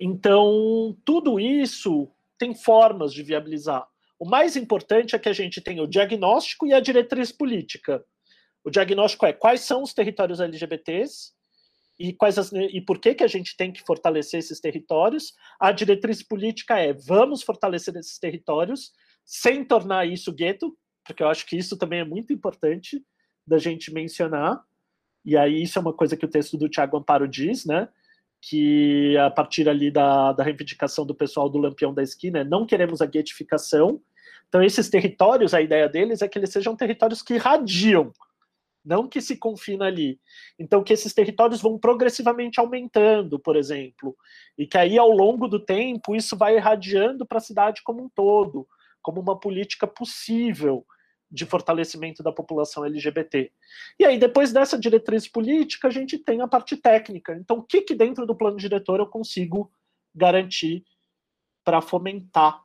Então, 0.00 0.96
tudo 1.04 1.38
isso 1.38 2.08
tem 2.36 2.56
formas 2.56 3.12
de 3.12 3.22
viabilizar. 3.22 3.86
O 4.18 4.28
mais 4.28 4.56
importante 4.56 5.14
é 5.14 5.18
que 5.18 5.28
a 5.28 5.32
gente 5.32 5.60
tenha 5.60 5.82
o 5.82 5.86
diagnóstico 5.86 6.66
e 6.66 6.72
a 6.72 6.80
diretriz 6.80 7.30
política. 7.30 8.04
O 8.64 8.70
diagnóstico 8.70 9.26
é 9.26 9.32
quais 9.32 9.60
são 9.60 9.82
os 9.82 9.92
territórios 9.92 10.40
LGBTs 10.40 11.32
e 11.98 12.12
quais 12.12 12.38
as, 12.38 12.52
e 12.52 12.80
por 12.80 12.98
que 12.98 13.14
que 13.14 13.24
a 13.24 13.28
gente 13.28 13.56
tem 13.56 13.72
que 13.72 13.82
fortalecer 13.82 14.40
esses 14.40 14.60
territórios. 14.60 15.32
A 15.60 15.72
diretriz 15.72 16.22
política 16.22 16.78
é 16.78 16.92
vamos 16.92 17.42
fortalecer 17.42 17.94
esses 17.96 18.18
territórios 18.18 18.92
sem 19.24 19.64
tornar 19.64 20.06
isso 20.06 20.32
gueto, 20.32 20.76
porque 21.04 21.22
eu 21.22 21.28
acho 21.28 21.46
que 21.46 21.56
isso 21.56 21.76
também 21.76 22.00
é 22.00 22.04
muito 22.04 22.32
importante 22.32 23.04
da 23.46 23.58
gente 23.58 23.92
mencionar. 23.92 24.62
E 25.24 25.36
aí 25.36 25.62
isso 25.62 25.78
é 25.78 25.82
uma 25.82 25.92
coisa 25.92 26.16
que 26.16 26.24
o 26.24 26.30
texto 26.30 26.56
do 26.56 26.68
Tiago 26.68 26.96
Amparo 26.96 27.26
diz, 27.26 27.64
né? 27.64 27.88
Que 28.48 29.16
a 29.18 29.28
partir 29.28 29.68
ali 29.68 29.90
da, 29.90 30.32
da 30.32 30.44
reivindicação 30.44 31.04
do 31.04 31.16
pessoal 31.16 31.48
do 31.48 31.58
Lampião 31.58 31.92
da 31.92 32.00
Esquina, 32.00 32.44
não 32.44 32.64
queremos 32.64 33.02
a 33.02 33.06
guetificação. 33.06 34.00
Então, 34.48 34.62
esses 34.62 34.88
territórios, 34.88 35.52
a 35.52 35.60
ideia 35.60 35.88
deles 35.88 36.22
é 36.22 36.28
que 36.28 36.38
eles 36.38 36.50
sejam 36.50 36.76
territórios 36.76 37.22
que 37.22 37.34
irradiam, 37.34 38.12
não 38.84 39.08
que 39.08 39.20
se 39.20 39.36
confina 39.36 39.86
ali. 39.86 40.20
Então, 40.56 40.84
que 40.84 40.92
esses 40.92 41.12
territórios 41.12 41.60
vão 41.60 41.76
progressivamente 41.76 42.60
aumentando, 42.60 43.36
por 43.36 43.56
exemplo, 43.56 44.16
e 44.56 44.64
que 44.64 44.78
aí, 44.78 44.96
ao 44.96 45.10
longo 45.10 45.48
do 45.48 45.58
tempo, 45.58 46.14
isso 46.14 46.36
vai 46.36 46.56
irradiando 46.56 47.26
para 47.26 47.38
a 47.38 47.40
cidade 47.40 47.82
como 47.82 48.04
um 48.04 48.08
todo, 48.08 48.64
como 49.02 49.20
uma 49.20 49.36
política 49.36 49.88
possível 49.88 50.86
de 51.30 51.44
fortalecimento 51.44 52.22
da 52.22 52.32
população 52.32 52.84
LGBT. 52.84 53.50
E 53.98 54.04
aí, 54.04 54.18
depois 54.18 54.52
dessa 54.52 54.78
diretriz 54.78 55.26
política, 55.26 55.88
a 55.88 55.90
gente 55.90 56.18
tem 56.18 56.40
a 56.40 56.48
parte 56.48 56.76
técnica. 56.76 57.34
Então, 57.34 57.58
o 57.58 57.62
que, 57.62 57.82
que 57.82 57.94
dentro 57.94 58.26
do 58.26 58.36
plano 58.36 58.56
diretor 58.56 59.00
eu 59.00 59.06
consigo 59.06 59.70
garantir 60.14 60.84
para 61.64 61.80
fomentar 61.80 62.64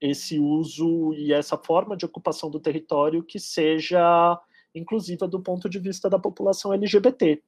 esse 0.00 0.38
uso 0.38 1.12
e 1.14 1.32
essa 1.32 1.56
forma 1.56 1.96
de 1.96 2.04
ocupação 2.04 2.50
do 2.50 2.60
território 2.60 3.24
que 3.24 3.38
seja 3.38 4.40
inclusiva 4.74 5.26
do 5.26 5.40
ponto 5.40 5.68
de 5.68 5.78
vista 5.78 6.08
da 6.08 6.18
população 6.18 6.72
LGBT. 6.72 7.42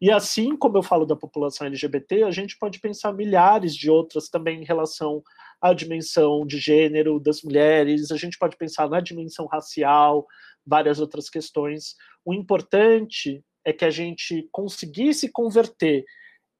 E 0.00 0.10
assim 0.12 0.56
como 0.56 0.76
eu 0.76 0.82
falo 0.82 1.04
da 1.04 1.16
população 1.16 1.66
LGBT, 1.66 2.22
a 2.22 2.30
gente 2.30 2.56
pode 2.58 2.78
pensar 2.78 3.12
milhares 3.12 3.74
de 3.74 3.90
outras 3.90 4.28
também 4.28 4.62
em 4.62 4.64
relação 4.64 5.22
à 5.60 5.72
dimensão 5.72 6.46
de 6.46 6.58
gênero 6.58 7.18
das 7.18 7.42
mulheres, 7.42 8.10
a 8.10 8.16
gente 8.16 8.38
pode 8.38 8.56
pensar 8.56 8.88
na 8.88 9.00
dimensão 9.00 9.46
racial, 9.46 10.26
várias 10.66 11.00
outras 11.00 11.28
questões. 11.28 11.94
O 12.24 12.32
importante 12.32 13.44
é 13.64 13.72
que 13.72 13.84
a 13.84 13.90
gente 13.90 14.48
conseguisse 14.52 15.30
converter 15.30 16.04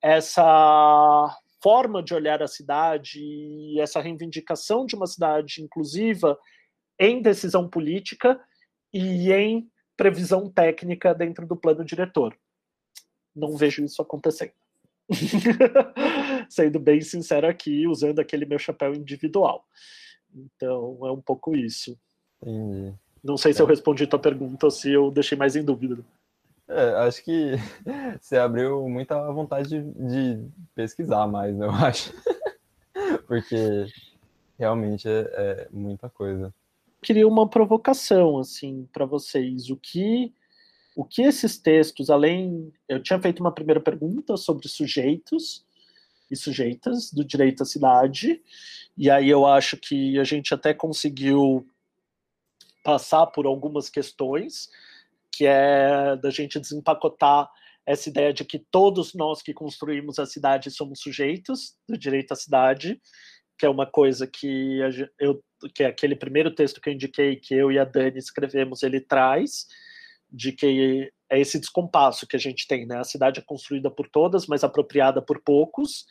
essa 0.03 1.37
forma 1.63 2.03
de 2.03 2.15
olhar 2.15 2.43
a 2.43 2.49
cidade 2.49 3.21
e 3.21 3.81
essa 3.81 4.01
reivindicação 4.01 4.87
de 4.87 4.95
uma 4.95 5.07
cidade 5.07 5.63
inclusiva 5.63 6.39
em 6.99 7.21
decisão 7.21 7.69
política 7.69 8.41
e 8.93 9.33
em 9.33 9.69
previsão 9.97 10.51
técnica 10.51 11.15
dentro 11.15 11.47
do 11.47 11.57
plano 11.57 11.85
diretor 11.85 12.37
não 13.39 13.57
vejo 13.57 13.85
isso 13.85 14.03
acontecendo. 14.03 14.53
Sendo 16.49 16.79
bem 16.79 17.01
sincero 17.01 17.47
aqui, 17.47 17.87
usando 17.87 18.19
aquele 18.19 18.47
meu 18.47 18.59
chapéu 18.59 18.95
individual. 18.95 19.65
Então, 20.35 20.99
é 21.03 21.13
um 21.13 21.21
pouco 21.21 21.55
isso. 21.55 21.99
Entendi. 22.43 22.95
Não 23.23 23.37
sei 23.37 23.53
se 23.53 23.61
é. 23.61 23.63
eu 23.63 23.67
respondi 23.67 24.07
tua 24.07 24.19
pergunta 24.19 24.67
ou 24.67 24.71
se 24.71 24.91
eu 24.91 25.11
deixei 25.11 25.37
mais 25.37 25.57
em 25.57 25.65
dúvida. 25.65 25.99
É, 26.69 26.91
acho 27.07 27.25
que 27.25 27.53
você 28.21 28.37
abriu 28.37 28.89
muita 28.89 29.31
vontade 29.33 29.69
de, 29.69 29.83
de 29.83 30.49
pesquisar 30.75 31.27
mais, 31.27 31.57
né, 31.57 31.67
eu 31.67 31.71
acho. 31.73 32.13
Porque 33.27 33.87
realmente 34.59 35.09
é, 35.09 35.21
é 35.21 35.69
muita 35.71 36.09
coisa. 36.09 36.53
Queria 37.03 37.29
uma 37.29 37.49
provocação, 37.49 38.39
assim, 38.39 38.89
para 38.93 39.05
vocês. 39.05 39.71
O 39.71 39.77
que 39.77 40.33
o 40.99 41.05
que 41.05 41.23
esses 41.23 41.57
textos, 41.57 42.11
além. 42.11 42.73
Eu 42.89 43.01
tinha 43.01 43.21
feito 43.21 43.39
uma 43.39 43.53
primeira 43.53 43.81
pergunta 43.81 44.37
sobre 44.37 44.67
sujeitos 44.67 45.65
e 46.31 46.37
sujeitas 46.37 47.13
do 47.13 47.25
direito 47.25 47.63
à 47.63 47.67
cidade, 47.67 48.43
e 48.97 49.11
aí 49.11 49.29
eu 49.29 49.47
acho 49.47 49.77
que 49.77 50.19
a 50.19 50.25
gente 50.25 50.53
até 50.53 50.75
conseguiu 50.75 51.67
passar 52.83 53.27
por 53.27 53.47
algumas 53.47 53.89
questões, 53.89 54.69
que 55.31 55.47
é 55.47 56.17
da 56.17 56.31
gente 56.31 56.59
desempacotar 56.59 57.49
essa 57.87 58.09
ideia 58.09 58.33
de 58.33 58.45
que 58.45 58.59
todos 58.59 59.15
nós 59.15 59.41
que 59.41 59.55
construímos 59.55 60.19
a 60.19 60.27
cidade 60.27 60.71
somos 60.71 61.01
sujeitos 61.01 61.77
do 61.89 61.97
direito 61.97 62.33
à 62.33 62.37
cidade, 62.37 63.01
que 63.59 63.65
é 63.65 63.69
uma 63.69 63.87
coisa 63.87 64.27
que 64.27 64.79
eu 65.19 65.43
que 65.75 65.83
é 65.83 65.87
aquele 65.87 66.15
primeiro 66.15 66.55
texto 66.55 66.81
que 66.81 66.89
eu 66.89 66.93
indiquei 66.93 67.35
que 67.35 67.53
eu 67.53 67.73
e 67.73 67.79
a 67.79 67.85
Dani 67.85 68.19
escrevemos, 68.19 68.83
ele 68.85 69.01
traz 69.01 69.67
de 70.31 70.53
que 70.53 71.13
é 71.31 71.39
esse 71.39 71.59
descompasso 71.59 72.27
que 72.27 72.37
a 72.37 72.39
gente 72.39 72.67
tem, 72.67 72.87
né? 72.87 72.99
A 72.99 73.05
cidade 73.05 73.41
é 73.41 73.43
construída 73.43 73.91
por 73.91 74.09
todas, 74.09 74.47
mas 74.47 74.65
apropriada 74.65 75.21
por 75.21 75.41
poucos. 75.43 76.07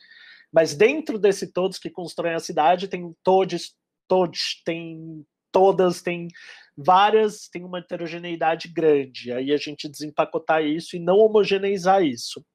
Mas 0.52 0.76
dentro 0.76 1.18
desse 1.18 1.52
todos 1.52 1.80
que 1.80 1.90
constroem 1.90 2.36
a 2.36 2.40
cidade, 2.40 2.88
tem 2.88 3.14
todos, 3.24 3.76
todos, 4.08 4.62
tem 4.64 5.26
todas, 5.52 6.02
tem 6.02 6.28
várias, 6.76 7.50
tem 7.50 7.64
uma 7.64 7.80
heterogeneidade 7.80 8.68
grande. 8.68 9.32
Aí 9.32 9.52
a 9.52 9.58
gente 9.58 9.90
desempacotar 9.90 10.64
isso 10.64 10.96
e 10.96 11.00
não 11.00 11.18
homogeneizar 11.18 12.04
isso. 12.04 12.46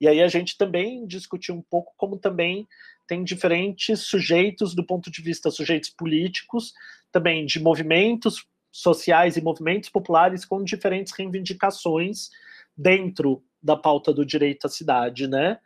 E 0.00 0.06
aí 0.06 0.22
a 0.22 0.28
gente 0.28 0.56
também 0.56 1.06
discutiu 1.06 1.54
um 1.54 1.62
pouco 1.62 1.92
como 1.96 2.18
também 2.18 2.66
tem 3.06 3.24
diferentes 3.24 4.00
sujeitos 4.00 4.74
do 4.74 4.84
ponto 4.84 5.10
de 5.10 5.22
vista 5.22 5.50
sujeitos 5.50 5.90
políticos, 5.90 6.72
também 7.10 7.46
de 7.46 7.60
movimentos 7.60 8.44
sociais 8.76 9.36
e 9.36 9.42
movimentos 9.42 9.88
populares 9.88 10.44
com 10.44 10.62
diferentes 10.62 11.12
reivindicações 11.12 12.30
dentro 12.76 13.42
da 13.62 13.76
pauta 13.76 14.12
do 14.12 14.24
direito 14.24 14.66
à 14.66 14.70
cidade, 14.70 15.26
né? 15.26 15.58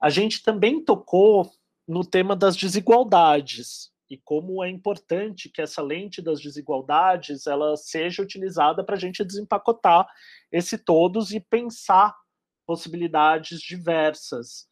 A 0.00 0.10
gente 0.10 0.42
também 0.42 0.84
tocou 0.84 1.50
no 1.86 2.04
tema 2.04 2.34
das 2.34 2.56
desigualdades 2.56 3.92
e 4.10 4.18
como 4.18 4.62
é 4.62 4.68
importante 4.68 5.48
que 5.48 5.62
essa 5.62 5.80
lente 5.80 6.20
das 6.20 6.40
desigualdades 6.40 7.46
ela 7.46 7.76
seja 7.76 8.22
utilizada 8.22 8.84
para 8.84 8.96
a 8.96 8.98
gente 8.98 9.24
desempacotar 9.24 10.06
esse 10.50 10.76
todos 10.76 11.32
e 11.32 11.40
pensar 11.40 12.14
possibilidades 12.66 13.60
diversas 13.60 14.66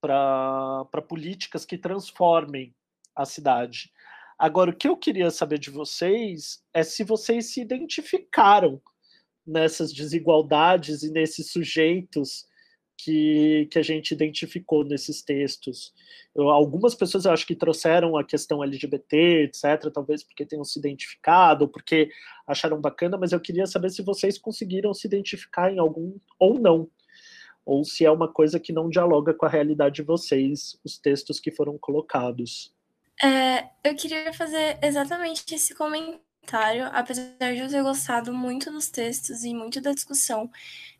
para 0.00 1.02
políticas 1.08 1.64
que 1.64 1.78
transformem 1.78 2.74
a 3.14 3.24
cidade. 3.24 3.90
Agora, 4.38 4.70
o 4.70 4.76
que 4.76 4.88
eu 4.88 4.96
queria 4.96 5.30
saber 5.30 5.58
de 5.58 5.70
vocês 5.70 6.62
é 6.74 6.82
se 6.82 7.04
vocês 7.04 7.52
se 7.52 7.60
identificaram 7.60 8.80
nessas 9.46 9.92
desigualdades 9.92 11.02
e 11.02 11.10
nesses 11.10 11.50
sujeitos 11.50 12.46
que, 12.98 13.68
que 13.70 13.78
a 13.78 13.82
gente 13.82 14.12
identificou 14.12 14.84
nesses 14.84 15.22
textos. 15.22 15.94
Eu, 16.34 16.48
algumas 16.48 16.94
pessoas 16.94 17.24
eu 17.24 17.32
acho 17.32 17.46
que 17.46 17.54
trouxeram 17.54 18.16
a 18.16 18.24
questão 18.24 18.62
LGBT, 18.62 19.44
etc., 19.44 19.90
talvez 19.92 20.22
porque 20.22 20.46
tenham 20.46 20.64
se 20.64 20.78
identificado, 20.78 21.64
ou 21.64 21.68
porque 21.68 22.10
acharam 22.46 22.80
bacana, 22.80 23.16
mas 23.16 23.32
eu 23.32 23.40
queria 23.40 23.66
saber 23.66 23.90
se 23.90 24.02
vocês 24.02 24.38
conseguiram 24.38 24.92
se 24.92 25.06
identificar 25.06 25.72
em 25.72 25.78
algum 25.78 26.16
ou 26.38 26.58
não 26.58 26.90
ou 27.66 27.84
se 27.84 28.04
é 28.04 28.10
uma 28.10 28.32
coisa 28.32 28.60
que 28.60 28.72
não 28.72 28.88
dialoga 28.88 29.34
com 29.34 29.44
a 29.44 29.48
realidade 29.48 29.96
de 29.96 30.02
vocês, 30.02 30.78
os 30.84 30.96
textos 30.96 31.40
que 31.40 31.50
foram 31.50 31.76
colocados. 31.76 32.72
É, 33.22 33.68
eu 33.84 33.94
queria 33.96 34.32
fazer 34.32 34.78
exatamente 34.82 35.54
esse 35.54 35.74
comentário, 35.74 36.86
apesar 36.92 37.54
de 37.54 37.58
eu 37.58 37.68
ter 37.68 37.82
gostado 37.82 38.32
muito 38.32 38.70
dos 38.70 38.88
textos 38.88 39.44
e 39.44 39.54
muito 39.54 39.80
da 39.80 39.92
discussão 39.92 40.50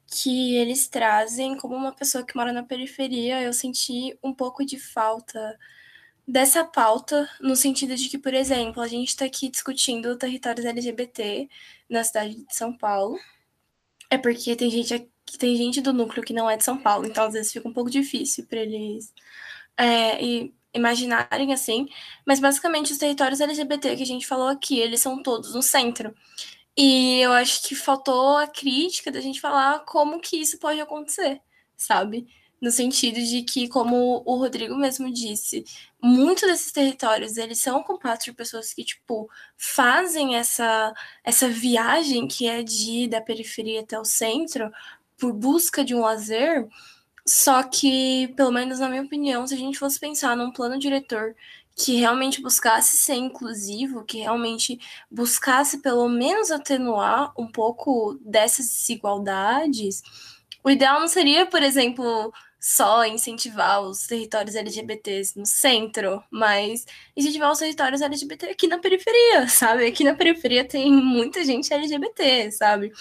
que 0.07 0.57
eles 0.57 0.89
trazem, 0.89 1.57
como 1.57 1.75
uma 1.75 1.93
pessoa 1.93 2.25
que 2.25 2.37
mora 2.37 2.53
na 2.53 2.63
periferia, 2.63 3.43
eu 3.43 3.53
senti 3.53 4.17
um 4.23 4.33
pouco 4.33 4.65
de 4.65 4.79
falta 4.79 5.59
dessa 6.27 6.65
pauta, 6.65 7.29
no 7.41 7.57
sentido 7.57 7.95
de 7.97 8.09
que, 8.09 8.19
por 8.19 8.35
exemplo, 8.35 8.83
a 8.83 8.89
gente 8.89 9.09
está 9.09 9.25
aqui 9.27 9.49
discutindo 9.51 10.17
territórios 10.19 10.67
LGBT 10.67 11.49
na 11.89 12.05
cidade 12.05 12.37
de 12.45 12.57
São 12.57 12.77
Paulo, 12.77 13.19
é 14.11 14.19
porque 14.19 14.57
tem 14.57 14.71
gente 14.71 15.09
tem 15.39 15.57
gente 15.57 15.81
do 15.81 15.93
núcleo 15.93 16.25
que 16.25 16.33
não 16.33 16.49
é 16.49 16.57
de 16.57 16.65
São 16.65 16.79
Paulo, 16.79 17.07
então 17.07 17.25
às 17.27 17.33
vezes 17.35 17.53
fica 17.53 17.69
um 17.69 17.73
pouco 17.73 17.91
difícil 17.91 18.47
para 18.47 18.61
eles 18.61 19.13
é, 19.77 20.23
e 20.25 20.55
imaginarem 20.77 21.53
assim. 21.53 21.89
Mas 22.27 22.41
basicamente 22.41 22.93
os 22.93 22.99
territórios 22.99 23.41
LGBT 23.41 23.97
que 23.97 24.03
a 24.03 24.07
gente 24.07 24.27
falou 24.27 24.49
aqui, 24.49 24.79
eles 24.79 25.01
são 25.01 25.23
todos 25.23 25.55
no 25.55 25.63
centro. 25.63 26.15
E 26.77 27.21
eu 27.21 27.33
acho 27.33 27.63
que 27.63 27.75
faltou 27.75 28.37
a 28.37 28.47
crítica 28.47 29.11
da 29.11 29.21
gente 29.21 29.41
falar 29.41 29.81
como 29.87 30.21
que 30.21 30.37
isso 30.37 30.59
pode 30.59 30.81
acontecer, 30.81 31.41
sabe? 31.77 32.27
no 32.61 32.71
sentido 32.71 33.21
de 33.21 33.43
que, 33.43 33.69
como 33.69 34.23
o 34.25 34.37
Rodrigo 34.37 34.77
mesmo 34.77 35.13
disse, 35.13 35.65
muitos 36.03 36.49
desses 36.49 36.73
territórios 36.73 37.37
eles 37.37 37.61
são 37.61 37.83
compostos 37.83 38.27
de 38.27 38.33
pessoas 38.33 38.73
que 38.73 38.85
tipo 38.85 39.29
fazem 39.57 40.37
essa 40.37 40.95
essa 41.25 41.49
viagem 41.49 42.27
que 42.27 42.47
é 42.49 42.63
de 42.63 42.91
ir 43.05 43.09
da 43.09 43.21
periferia 43.21 43.81
até 43.81 43.99
o 43.99 44.05
centro 44.05 44.71
por 45.19 45.33
busca 45.33 45.85
de 45.85 45.95
um 45.95 46.01
lazer. 46.01 46.67
Só 47.29 47.63
que, 47.63 48.29
pelo 48.37 48.53
menos 48.53 48.79
na 48.79 48.89
minha 48.89 49.03
opinião, 49.03 49.47
se 49.47 49.55
a 49.55 49.57
gente 49.57 49.79
fosse 49.79 49.99
pensar 49.99 50.37
num 50.37 50.53
plano 50.53 50.79
diretor 50.79 51.35
que 51.77 51.97
realmente 51.97 52.41
buscasse 52.41 52.97
ser 52.97 53.15
inclusivo, 53.17 54.05
que 54.05 54.19
realmente 54.19 54.79
buscasse 55.11 55.83
pelo 55.83 56.09
menos 56.09 56.51
atenuar 56.51 57.33
um 57.39 57.47
pouco 57.47 58.19
dessas 58.23 58.67
desigualdades, 58.67 60.03
o 60.65 60.71
ideal 60.71 61.01
não 61.01 61.09
seria, 61.09 61.47
por 61.47 61.63
exemplo, 61.63 62.33
só 62.59 63.05
incentivar 63.05 63.83
os 63.83 64.07
territórios 64.07 64.57
LGBTs 64.57 65.39
no 65.39 65.47
centro, 65.47 66.23
mas 66.31 66.85
incentivar 67.17 67.53
os 67.53 67.59
territórios 67.59 68.01
LGBT 68.03 68.47
aqui 68.51 68.67
na 68.67 68.79
periferia, 68.79 69.47
sabe? 69.49 69.87
Aqui 69.87 70.03
na 70.03 70.15
periferia 70.15 70.65
tem 70.65 70.91
muita 70.91 71.45
gente 71.45 71.73
LGBT, 71.73 72.51
sabe? 72.51 72.93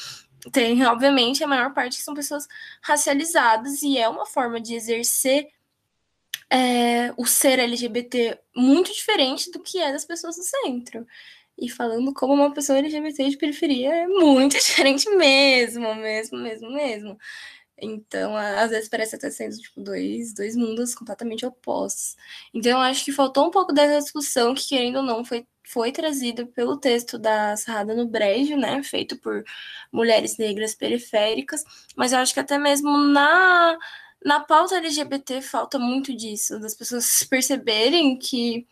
Tem, 0.52 0.86
obviamente, 0.86 1.44
a 1.44 1.48
maior 1.48 1.74
parte 1.74 1.98
que 1.98 2.04
são 2.04 2.14
pessoas 2.14 2.48
racializadas 2.82 3.82
e 3.82 3.98
é 3.98 4.08
uma 4.08 4.26
forma 4.26 4.62
de 4.62 4.76
exercer 4.76 5.48
é, 6.50 7.12
o 7.18 7.26
ser 7.26 7.60
LGBT 7.60 8.40
muito 8.56 8.94
diferente 8.94 9.52
do 9.52 9.60
que 9.60 9.80
é 9.80 9.92
das 9.92 10.06
pessoas 10.06 10.36
do 10.36 10.44
centro. 10.44 11.06
E 11.58 11.70
falando 11.70 12.14
como 12.14 12.34
uma 12.34 12.54
pessoa 12.54 12.80
LGBT 12.80 13.30
de 13.30 13.38
periferia 13.38 13.94
é 13.94 14.08
muito 14.08 14.54
diferente 14.58 15.10
mesmo, 15.12 15.96
mesmo, 15.96 16.38
mesmo, 16.38 16.72
mesmo. 16.72 17.18
Então, 17.78 18.36
às 18.38 18.72
vezes 18.72 18.90
parece 18.90 19.16
até 19.16 19.30
sendo 19.30 19.58
tipo 19.58 19.82
dois, 19.82 20.34
dois 20.34 20.56
mundos 20.56 20.96
completamente 20.96 21.46
opostos. 21.46 22.16
Então, 22.54 22.72
eu 22.72 22.80
acho 22.80 23.04
que 23.04 23.12
faltou 23.12 23.48
um 23.48 23.52
pouco 23.52 23.74
dessa 23.74 24.00
discussão 24.00 24.56
que, 24.56 24.68
querendo 24.70 24.98
ou 24.98 25.04
não, 25.04 25.26
foi, 25.26 25.46
foi 25.66 25.92
trazida 25.92 26.46
pelo 26.46 26.78
texto 26.78 27.18
da 27.18 27.56
Sarrada 27.58 27.96
no 27.96 28.08
Brejo, 28.08 28.58
né? 28.58 28.82
Feito 28.84 29.18
por 29.18 29.44
mulheres 29.92 30.38
negras 30.38 30.76
periféricas. 30.76 31.64
Mas 31.96 32.14
eu 32.14 32.20
acho 32.20 32.34
que 32.34 32.40
até 32.40 32.58
mesmo 32.58 32.98
na, 32.98 33.78
na 34.24 34.40
pauta 34.40 34.78
LGBT 34.78 35.42
falta 35.42 35.80
muito 35.80 36.16
disso, 36.16 36.60
das 36.60 36.76
pessoas 36.76 37.24
perceberem 37.30 38.18
que 38.18 38.68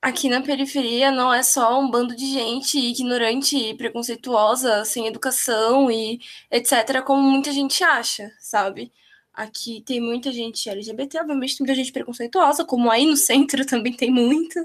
aqui 0.00 0.28
na 0.28 0.40
periferia 0.42 1.10
não 1.10 1.32
é 1.32 1.42
só 1.42 1.80
um 1.80 1.90
bando 1.90 2.14
de 2.16 2.26
gente 2.26 2.78
ignorante 2.78 3.56
e 3.56 3.76
preconceituosa, 3.76 4.84
sem 4.84 5.06
educação 5.06 5.90
e 5.90 6.20
etc., 6.50 7.02
como 7.04 7.22
muita 7.22 7.52
gente 7.52 7.82
acha, 7.84 8.32
sabe? 8.40 8.92
Aqui 9.32 9.82
tem 9.82 10.00
muita 10.00 10.32
gente 10.32 10.68
LGBT, 10.68 11.20
obviamente 11.20 11.56
tem 11.56 11.66
muita 11.66 11.74
gente 11.76 11.92
preconceituosa, 11.92 12.64
como 12.64 12.90
aí 12.90 13.06
no 13.06 13.16
centro 13.16 13.64
também 13.66 13.92
tem 13.94 14.10
muito. 14.10 14.58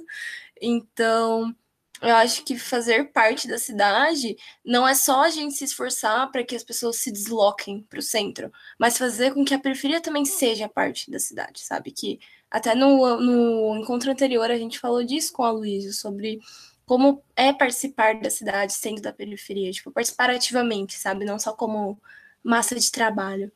Então, 0.66 1.54
eu 2.02 2.16
acho 2.16 2.44
que 2.46 2.58
fazer 2.58 3.12
parte 3.12 3.48
da 3.48 3.58
cidade 3.58 4.38
não 4.64 4.88
é 4.88 4.96
só 4.96 5.24
a 5.24 5.30
gente 5.30 5.56
se 5.56 5.66
esforçar 5.66 6.32
para 6.32 6.44
que 6.44 6.56
as 6.56 6.64
pessoas 6.64 6.98
se 6.98 7.12
desloquem 7.12 7.82
para 7.84 8.00
o 8.00 8.02
centro, 8.02 8.52
mas 8.80 8.98
fazer 8.98 9.34
com 9.34 9.44
que 9.44 9.54
a 9.54 9.60
periferia 9.60 10.02
também 10.02 10.24
seja 10.24 10.70
parte 10.70 11.12
da 11.12 11.20
cidade, 11.20 11.60
sabe? 11.62 11.92
Que 11.92 12.20
até 12.50 12.74
no, 12.74 13.20
no 13.20 13.78
encontro 13.78 14.10
anterior 14.10 14.50
a 14.50 14.58
gente 14.58 14.80
falou 14.80 15.04
disso 15.04 15.34
com 15.34 15.44
a 15.44 15.52
Luísa, 15.52 15.92
sobre 15.92 16.40
como 16.86 17.22
é 17.36 17.52
participar 17.52 18.20
da 18.20 18.30
cidade 18.30 18.74
sendo 18.74 19.02
da 19.02 19.12
periferia, 19.12 19.72
tipo, 19.72 19.92
participar 19.92 20.30
ativamente, 20.30 20.98
sabe? 20.98 21.26
Não 21.26 21.38
só 21.40 21.54
como 21.54 22.02
massa 22.44 22.80
de 22.80 22.90
trabalho. 22.92 23.52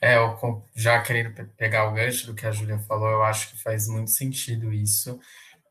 É, 0.00 0.16
eu, 0.16 0.64
já 0.74 1.00
querendo 1.02 1.34
pegar 1.56 1.88
o 1.88 1.92
gancho 1.92 2.26
do 2.26 2.34
que 2.34 2.46
a 2.46 2.52
Júlia 2.52 2.78
falou, 2.78 3.10
eu 3.10 3.22
acho 3.24 3.50
que 3.50 3.62
faz 3.62 3.88
muito 3.88 4.10
sentido 4.10 4.72
isso 4.72 5.20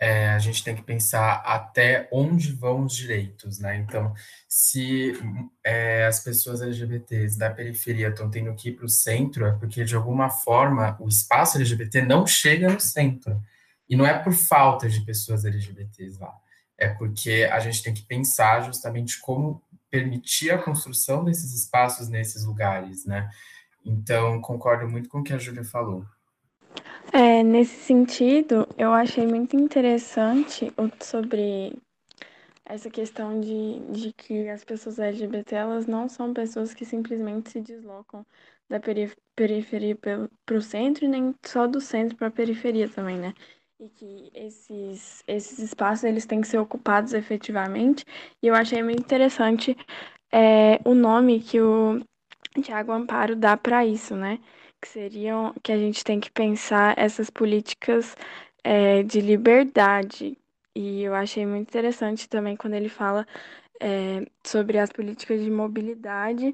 é, 0.03 0.31
a 0.31 0.39
gente 0.39 0.61
tem 0.65 0.75
que 0.75 0.81
pensar 0.81 1.35
até 1.45 2.09
onde 2.11 2.51
vão 2.51 2.83
os 2.83 2.93
direitos, 2.93 3.57
né? 3.59 3.77
Então, 3.77 4.13
se 4.49 5.13
é, 5.63 6.05
as 6.05 6.19
pessoas 6.19 6.61
LGBTs 6.61 7.39
da 7.39 7.49
periferia 7.49 8.09
estão 8.09 8.29
tendo 8.29 8.53
que 8.53 8.67
ir 8.67 8.73
para 8.73 8.85
o 8.85 8.89
centro, 8.89 9.45
é 9.45 9.53
porque, 9.53 9.85
de 9.85 9.95
alguma 9.95 10.29
forma, 10.29 10.97
o 10.99 11.07
espaço 11.07 11.55
LGBT 11.55 12.01
não 12.01 12.27
chega 12.27 12.69
no 12.69 12.81
centro. 12.81 13.41
E 13.89 13.95
não 13.95 14.05
é 14.05 14.19
por 14.19 14.33
falta 14.33 14.89
de 14.89 14.99
pessoas 15.05 15.45
LGBTs 15.45 16.19
lá, 16.19 16.35
é 16.77 16.89
porque 16.89 17.47
a 17.49 17.61
gente 17.61 17.81
tem 17.81 17.93
que 17.93 18.03
pensar 18.03 18.59
justamente 18.65 19.21
como 19.21 19.63
permitir 19.89 20.51
a 20.51 20.57
construção 20.57 21.23
desses 21.23 21.53
espaços 21.53 22.09
nesses 22.09 22.43
lugares, 22.43 23.05
né? 23.05 23.29
Então, 23.85 24.41
concordo 24.41 24.85
muito 24.89 25.07
com 25.07 25.19
o 25.19 25.23
que 25.23 25.31
a 25.31 25.37
Júlia 25.37 25.63
falou. 25.63 26.05
É, 27.11 27.43
nesse 27.43 27.75
sentido, 27.75 28.67
eu 28.77 28.91
achei 28.91 29.25
muito 29.27 29.55
interessante 29.55 30.73
sobre 30.99 31.77
essa 32.65 32.89
questão 32.89 33.39
de, 33.39 33.79
de 33.91 34.13
que 34.13 34.49
as 34.49 34.63
pessoas 34.63 34.97
LGBT 34.97 35.55
elas 35.55 35.85
não 35.85 36.07
são 36.07 36.33
pessoas 36.33 36.73
que 36.73 36.85
simplesmente 36.85 37.51
se 37.51 37.61
deslocam 37.61 38.25
da 38.69 38.79
periferia 39.35 39.95
para 39.95 40.57
o 40.57 40.61
centro 40.61 41.05
e 41.05 41.07
nem 41.07 41.35
só 41.45 41.67
do 41.67 41.79
centro 41.81 42.17
para 42.17 42.27
a 42.27 42.31
periferia 42.31 42.89
também, 42.89 43.17
né? 43.19 43.33
E 43.79 43.89
que 43.89 44.31
esses, 44.33 45.23
esses 45.27 45.59
espaços 45.59 46.05
eles 46.05 46.25
têm 46.25 46.41
que 46.41 46.47
ser 46.47 46.57
ocupados 46.57 47.13
efetivamente. 47.13 48.05
E 48.41 48.47
eu 48.47 48.55
achei 48.55 48.81
muito 48.81 49.01
interessante 49.01 49.75
é, 50.31 50.79
o 50.85 50.95
nome 50.95 51.41
que 51.41 51.59
o 51.59 52.01
Tiago 52.61 52.91
Amparo 52.91 53.35
dá 53.35 53.57
para 53.57 53.85
isso, 53.85 54.15
né? 54.15 54.39
Que 54.83 54.89
seriam 54.89 55.53
que 55.63 55.71
a 55.71 55.77
gente 55.77 56.03
tem 56.03 56.19
que 56.19 56.29
pensar 56.29 56.93
essas 56.97 57.29
políticas 57.29 58.17
é, 58.61 59.01
de 59.01 59.21
liberdade. 59.21 60.37
E 60.75 61.03
eu 61.03 61.15
achei 61.15 61.45
muito 61.45 61.69
interessante 61.69 62.27
também 62.27 62.57
quando 62.57 62.73
ele 62.73 62.89
fala 62.89 63.25
é, 63.79 64.27
sobre 64.45 64.77
as 64.77 64.91
políticas 64.91 65.41
de 65.41 65.49
mobilidade 65.49 66.53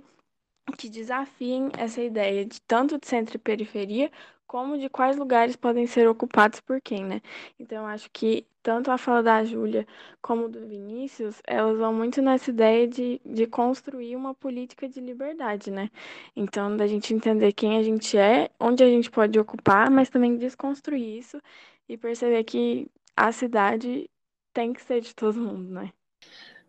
que 0.71 0.89
desafiem 0.89 1.69
essa 1.77 2.01
ideia 2.01 2.45
de 2.45 2.61
tanto 2.61 2.99
de 2.99 3.07
centro 3.07 3.35
e 3.35 3.39
periferia, 3.39 4.11
como 4.47 4.79
de 4.79 4.89
quais 4.89 5.15
lugares 5.15 5.55
podem 5.55 5.85
ser 5.85 6.07
ocupados 6.07 6.59
por 6.59 6.81
quem, 6.81 7.03
né? 7.05 7.21
Então, 7.59 7.85
acho 7.85 8.09
que 8.11 8.47
tanto 8.63 8.89
a 8.89 8.97
fala 8.97 9.21
da 9.21 9.43
Júlia 9.43 9.85
como 10.21 10.49
do 10.49 10.65
Vinícius, 10.67 11.39
elas 11.45 11.77
vão 11.77 11.93
muito 11.93 12.19
nessa 12.21 12.49
ideia 12.49 12.87
de, 12.87 13.21
de 13.23 13.45
construir 13.45 14.15
uma 14.15 14.33
política 14.33 14.89
de 14.89 14.99
liberdade, 14.99 15.69
né? 15.69 15.89
Então, 16.35 16.75
da 16.75 16.87
gente 16.87 17.13
entender 17.13 17.53
quem 17.53 17.77
a 17.77 17.83
gente 17.83 18.17
é, 18.17 18.49
onde 18.59 18.83
a 18.83 18.87
gente 18.87 19.11
pode 19.11 19.39
ocupar, 19.39 19.89
mas 19.91 20.09
também 20.09 20.35
desconstruir 20.35 21.19
isso 21.19 21.39
e 21.87 21.95
perceber 21.95 22.43
que 22.43 22.87
a 23.15 23.31
cidade 23.31 24.09
tem 24.51 24.73
que 24.73 24.81
ser 24.81 25.01
de 25.01 25.13
todo 25.13 25.39
mundo, 25.39 25.69
né? 25.69 25.93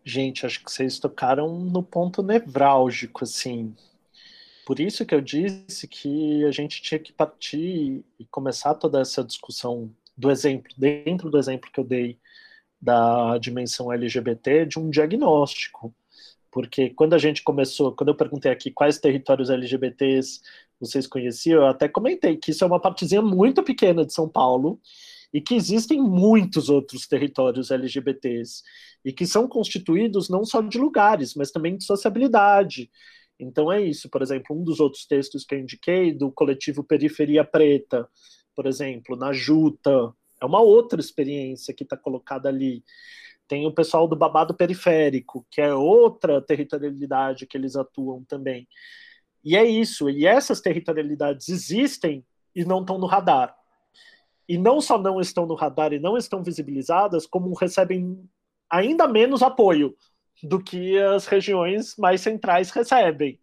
Gente, 0.04 0.44
acho 0.44 0.62
que 0.64 0.70
vocês 0.70 0.98
tocaram 0.98 1.58
no 1.58 1.82
ponto 1.82 2.22
nevrálgico, 2.22 3.24
assim. 3.24 3.74
Por 4.70 4.78
isso 4.78 5.04
que 5.04 5.12
eu 5.12 5.20
disse 5.20 5.88
que 5.88 6.44
a 6.44 6.52
gente 6.52 6.80
tinha 6.80 7.00
que 7.00 7.12
partir 7.12 8.04
e 8.16 8.24
começar 8.30 8.72
toda 8.72 9.00
essa 9.00 9.24
discussão 9.24 9.90
do 10.16 10.30
exemplo, 10.30 10.70
dentro 10.78 11.28
do 11.28 11.36
exemplo 11.36 11.68
que 11.72 11.80
eu 11.80 11.82
dei 11.82 12.16
da 12.80 13.36
dimensão 13.38 13.92
LGBT, 13.92 14.66
de 14.66 14.78
um 14.78 14.88
diagnóstico. 14.88 15.92
Porque 16.52 16.90
quando 16.90 17.14
a 17.14 17.18
gente 17.18 17.42
começou, 17.42 17.90
quando 17.96 18.10
eu 18.10 18.14
perguntei 18.14 18.52
aqui 18.52 18.70
quais 18.70 19.00
territórios 19.00 19.50
LGBTs 19.50 20.40
vocês 20.78 21.04
conheciam, 21.04 21.62
eu 21.62 21.66
até 21.66 21.88
comentei 21.88 22.36
que 22.36 22.52
isso 22.52 22.62
é 22.62 22.66
uma 22.68 22.80
partezinha 22.80 23.22
muito 23.22 23.64
pequena 23.64 24.06
de 24.06 24.14
São 24.14 24.28
Paulo 24.28 24.80
e 25.34 25.40
que 25.40 25.56
existem 25.56 26.00
muitos 26.00 26.68
outros 26.68 27.08
territórios 27.08 27.72
LGBTs 27.72 28.62
e 29.04 29.12
que 29.12 29.26
são 29.26 29.48
constituídos 29.48 30.28
não 30.28 30.44
só 30.44 30.60
de 30.62 30.78
lugares, 30.78 31.34
mas 31.34 31.50
também 31.50 31.76
de 31.76 31.82
sociabilidade. 31.82 32.88
Então 33.40 33.72
é 33.72 33.80
isso, 33.80 34.08
por 34.10 34.20
exemplo, 34.22 34.54
um 34.54 34.62
dos 34.62 34.80
outros 34.80 35.06
textos 35.06 35.44
que 35.44 35.54
eu 35.54 35.58
indiquei 35.58 36.12
do 36.12 36.30
coletivo 36.30 36.84
Periferia 36.84 37.42
Preta, 37.42 38.08
por 38.54 38.66
exemplo, 38.66 39.16
na 39.16 39.32
Juta, 39.32 40.14
é 40.40 40.44
uma 40.44 40.60
outra 40.60 41.00
experiência 41.00 41.72
que 41.72 41.82
está 41.82 41.96
colocada 41.96 42.48
ali. 42.48 42.84
Tem 43.48 43.66
o 43.66 43.72
pessoal 43.72 44.06
do 44.06 44.14
Babado 44.14 44.54
Periférico, 44.54 45.46
que 45.50 45.60
é 45.60 45.74
outra 45.74 46.40
territorialidade 46.40 47.46
que 47.46 47.56
eles 47.56 47.76
atuam 47.76 48.22
também. 48.24 48.68
E 49.42 49.56
é 49.56 49.64
isso, 49.64 50.10
e 50.10 50.26
essas 50.26 50.60
territorialidades 50.60 51.48
existem 51.48 52.24
e 52.54 52.64
não 52.64 52.80
estão 52.80 52.98
no 52.98 53.06
radar. 53.06 53.56
E 54.46 54.58
não 54.58 54.80
só 54.80 54.98
não 54.98 55.20
estão 55.20 55.46
no 55.46 55.54
radar 55.54 55.92
e 55.92 55.98
não 55.98 56.16
estão 56.16 56.42
visibilizadas, 56.42 57.26
como 57.26 57.54
recebem 57.54 58.22
ainda 58.68 59.08
menos 59.08 59.42
apoio 59.42 59.96
do 60.42 60.62
que 60.62 60.98
as 60.98 61.26
regiões 61.26 61.96
mais 61.96 62.20
centrais 62.20 62.70
recebem. 62.70 63.38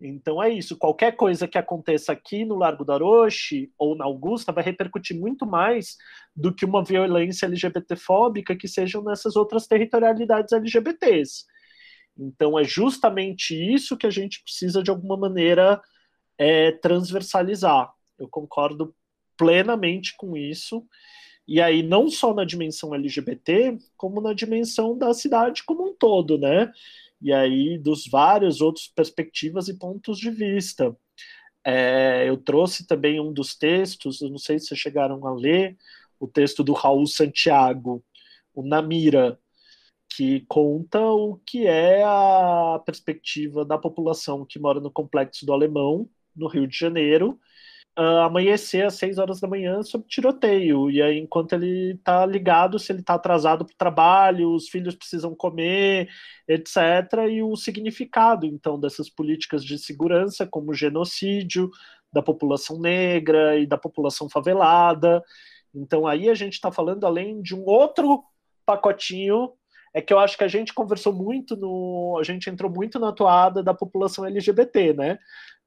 Então 0.00 0.42
é 0.42 0.50
isso. 0.50 0.76
Qualquer 0.76 1.12
coisa 1.12 1.48
que 1.48 1.56
aconteça 1.56 2.12
aqui 2.12 2.44
no 2.44 2.56
Largo 2.56 2.84
da 2.84 2.96
Roche 2.96 3.70
ou 3.78 3.96
na 3.96 4.04
Augusta 4.04 4.52
vai 4.52 4.62
repercutir 4.64 5.18
muito 5.18 5.46
mais 5.46 5.96
do 6.34 6.54
que 6.54 6.64
uma 6.64 6.84
violência 6.84 7.46
LGBTfóbica 7.46 8.56
que 8.56 8.68
sejam 8.68 9.02
nessas 9.02 9.36
outras 9.36 9.66
territorialidades 9.66 10.52
LGBTs. 10.52 11.44
Então 12.18 12.58
é 12.58 12.64
justamente 12.64 13.54
isso 13.54 13.96
que 13.96 14.06
a 14.06 14.10
gente 14.10 14.42
precisa 14.42 14.82
de 14.82 14.90
alguma 14.90 15.16
maneira 15.16 15.80
é, 16.38 16.72
transversalizar. 16.72 17.92
Eu 18.18 18.28
concordo 18.28 18.94
plenamente 19.36 20.14
com 20.16 20.36
isso. 20.36 20.86
E 21.46 21.60
aí, 21.60 21.82
não 21.82 22.08
só 22.08 22.32
na 22.34 22.44
dimensão 22.44 22.94
LGBT, 22.94 23.78
como 23.96 24.20
na 24.20 24.32
dimensão 24.32 24.96
da 24.96 25.12
cidade 25.12 25.62
como 25.64 25.86
um 25.90 25.94
todo, 25.94 26.38
né? 26.38 26.72
E 27.20 27.32
aí, 27.32 27.78
dos 27.78 28.06
vários 28.06 28.60
outros 28.60 28.88
perspectivas 28.88 29.68
e 29.68 29.78
pontos 29.78 30.18
de 30.18 30.30
vista. 30.30 30.96
É, 31.64 32.28
eu 32.28 32.36
trouxe 32.36 32.86
também 32.86 33.20
um 33.20 33.32
dos 33.32 33.56
textos, 33.56 34.20
não 34.20 34.38
sei 34.38 34.58
se 34.58 34.66
vocês 34.68 34.80
chegaram 34.80 35.26
a 35.26 35.34
ler, 35.34 35.76
o 36.20 36.28
texto 36.28 36.62
do 36.62 36.72
Raul 36.74 37.06
Santiago, 37.06 38.04
o 38.54 38.62
Namira, 38.62 39.38
que 40.16 40.40
conta 40.48 41.00
o 41.00 41.36
que 41.46 41.66
é 41.66 42.02
a 42.04 42.80
perspectiva 42.84 43.64
da 43.64 43.78
população 43.78 44.44
que 44.46 44.58
mora 44.58 44.80
no 44.80 44.90
Complexo 44.90 45.44
do 45.46 45.52
Alemão, 45.52 46.08
no 46.36 46.46
Rio 46.48 46.66
de 46.66 46.76
Janeiro, 46.76 47.38
uh, 47.98 48.22
amanhecer 48.22 48.84
às 48.84 48.94
6 48.94 49.18
horas 49.18 49.40
da 49.40 49.48
manhã 49.48 49.82
sob 49.82 50.04
tiroteio. 50.06 50.90
E 50.90 51.02
aí, 51.02 51.18
enquanto 51.18 51.52
ele 51.54 51.92
está 51.92 52.24
ligado, 52.26 52.78
se 52.78 52.92
ele 52.92 53.00
está 53.00 53.14
atrasado 53.14 53.64
para 53.64 53.72
o 53.72 53.78
trabalho, 53.78 54.54
os 54.54 54.68
filhos 54.68 54.94
precisam 54.94 55.34
comer, 55.34 56.08
etc. 56.48 56.76
E 57.30 57.42
o 57.42 57.56
significado, 57.56 58.46
então, 58.46 58.78
dessas 58.78 59.08
políticas 59.08 59.64
de 59.64 59.78
segurança, 59.78 60.46
como 60.46 60.74
genocídio 60.74 61.70
da 62.12 62.22
população 62.22 62.78
negra 62.78 63.58
e 63.58 63.66
da 63.66 63.78
população 63.78 64.28
favelada. 64.28 65.22
Então, 65.74 66.06
aí 66.06 66.28
a 66.28 66.34
gente 66.34 66.54
está 66.54 66.70
falando 66.70 67.04
além 67.04 67.42
de 67.42 67.54
um 67.54 67.64
outro 67.64 68.24
pacotinho 68.64 69.52
é 69.94 70.02
que 70.02 70.12
eu 70.12 70.18
acho 70.18 70.36
que 70.36 70.42
a 70.42 70.48
gente 70.48 70.74
conversou 70.74 71.12
muito 71.12 71.56
no. 71.56 72.18
A 72.20 72.24
gente 72.24 72.50
entrou 72.50 72.68
muito 72.68 72.98
na 72.98 73.12
toada 73.12 73.62
da 73.62 73.72
população 73.72 74.26
LGBT, 74.26 74.92
né? 74.92 75.18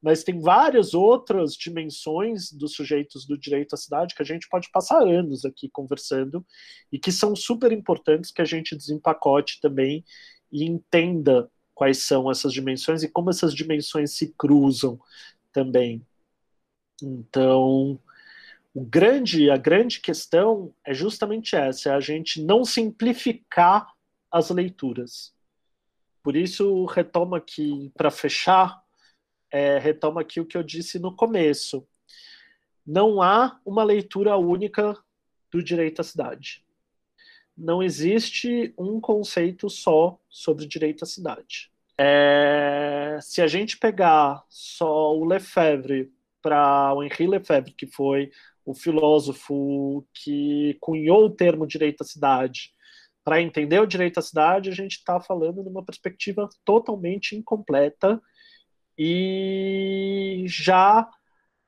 Mas 0.02 0.24
tem 0.24 0.40
várias 0.40 0.94
outras 0.94 1.54
dimensões 1.54 2.52
dos 2.52 2.74
sujeitos 2.74 3.26
do 3.26 3.38
direito 3.38 3.74
à 3.74 3.78
cidade 3.78 4.14
que 4.14 4.22
a 4.22 4.26
gente 4.26 4.48
pode 4.48 4.70
passar 4.72 5.02
anos 5.02 5.44
aqui 5.44 5.70
conversando 5.70 6.46
e 6.92 7.00
que 7.00 7.12
são 7.12 7.36
super 7.36 7.72
importantes 7.72 8.32
que 8.32 8.42
a 8.42 8.46
gente 8.46 8.76
desempacote 8.76 9.60
também 9.60 10.04
e 10.52 10.64
entenda 10.66 11.50
quais 11.74 12.00
são 12.00 12.30
essas 12.30 12.54
dimensões 12.54 13.04
e 13.04 13.10
como 13.10 13.30
essas 13.30 13.54
dimensões 13.54 14.16
se 14.16 14.34
cruzam 14.38 15.00
também. 15.52 16.06
Então, 17.02 18.00
o 18.74 18.82
grande, 18.82 19.50
a 19.50 19.58
grande 19.58 20.00
questão 20.00 20.74
é 20.86 20.94
justamente 20.94 21.56
essa, 21.56 21.90
é 21.90 21.94
a 21.94 22.00
gente 22.00 22.42
não 22.42 22.64
simplificar 22.64 23.92
as 24.32 24.50
leituras. 24.50 25.34
Por 26.22 26.36
isso, 26.36 26.86
retomo 26.86 27.36
aqui, 27.36 27.92
para 27.96 28.12
fechar, 28.12 28.84
é, 29.52 29.78
retoma 29.78 30.22
aqui 30.22 30.40
o 30.40 30.46
que 30.46 30.58
eu 30.58 30.64
disse 30.64 31.00
no 31.00 31.16
começo. 31.16 31.88
Não 32.86 33.22
há 33.22 33.60
uma 33.66 33.84
leitura 33.84 34.38
única 34.38 34.98
do 35.52 35.64
direito 35.64 36.00
à 36.00 36.04
cidade. 36.04 36.66
Não 37.58 37.82
existe 37.82 38.74
um 38.78 39.00
conceito 39.02 39.70
só 39.70 40.20
sobre 40.30 40.68
direito 40.68 41.04
à 41.04 41.06
cidade. 41.06 41.72
É, 41.98 43.18
se 43.22 43.42
a 43.42 43.48
gente 43.48 43.78
pegar 43.78 44.44
só 44.48 45.16
o 45.16 45.26
Lefebvre 45.26 46.12
para 46.42 46.94
o 46.94 47.04
Henri 47.04 47.28
Lefebvre, 47.28 47.74
que 47.74 47.88
foi 47.88 48.32
o 48.64 48.74
filósofo 48.76 50.06
que 50.14 50.78
cunhou 50.80 51.26
o 51.26 51.30
termo 51.30 51.66
direito 51.66 52.02
à 52.02 52.06
cidade, 52.06 52.72
para 53.24 53.42
entender 53.42 53.80
o 53.80 53.88
direito 53.88 54.20
à 54.20 54.22
cidade, 54.22 54.70
a 54.70 54.74
gente 54.74 54.94
está 54.94 55.20
falando 55.20 55.64
numa 55.64 55.84
perspectiva 55.84 56.48
totalmente 56.64 57.36
incompleta 57.36 58.22
e 58.98 60.46
já 60.48 61.08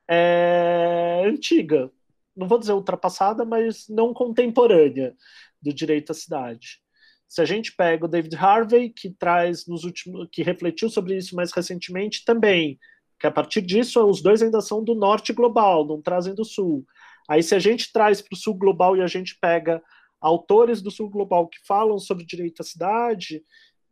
é, 0.08 1.22
antiga, 1.26 1.90
não 2.36 2.48
vou 2.48 2.58
dizer 2.58 2.72
ultrapassada, 2.72 3.44
mas 3.44 3.86
não 3.88 4.12
contemporânea 4.12 5.14
do 5.62 5.72
direito 5.72 6.10
à 6.10 6.14
cidade. 6.14 6.80
Se 7.28 7.40
a 7.40 7.44
gente 7.44 7.76
pega 7.76 8.06
o 8.06 8.08
David 8.08 8.34
Harvey, 8.34 8.90
que 8.90 9.10
traz 9.10 9.66
nos 9.66 9.84
últimos, 9.84 10.28
que 10.32 10.42
refletiu 10.42 10.90
sobre 10.90 11.16
isso 11.16 11.36
mais 11.36 11.52
recentemente, 11.52 12.24
também, 12.24 12.78
que 13.20 13.26
a 13.26 13.30
partir 13.30 13.60
disso 13.60 14.04
os 14.04 14.20
dois 14.20 14.42
ainda 14.42 14.60
são 14.60 14.82
do 14.82 14.94
norte 14.96 15.32
global, 15.32 15.86
não 15.86 16.02
trazem 16.02 16.34
do 16.34 16.44
sul. 16.44 16.84
Aí 17.28 17.42
se 17.42 17.54
a 17.54 17.60
gente 17.60 17.92
traz 17.92 18.20
para 18.20 18.34
o 18.34 18.36
sul 18.36 18.54
global 18.54 18.96
e 18.96 19.02
a 19.02 19.06
gente 19.06 19.38
pega 19.40 19.80
autores 20.20 20.82
do 20.82 20.90
sul 20.90 21.08
global 21.08 21.46
que 21.46 21.58
falam 21.64 21.98
sobre 21.98 22.26
direito 22.26 22.62
à 22.62 22.64
cidade, 22.64 23.44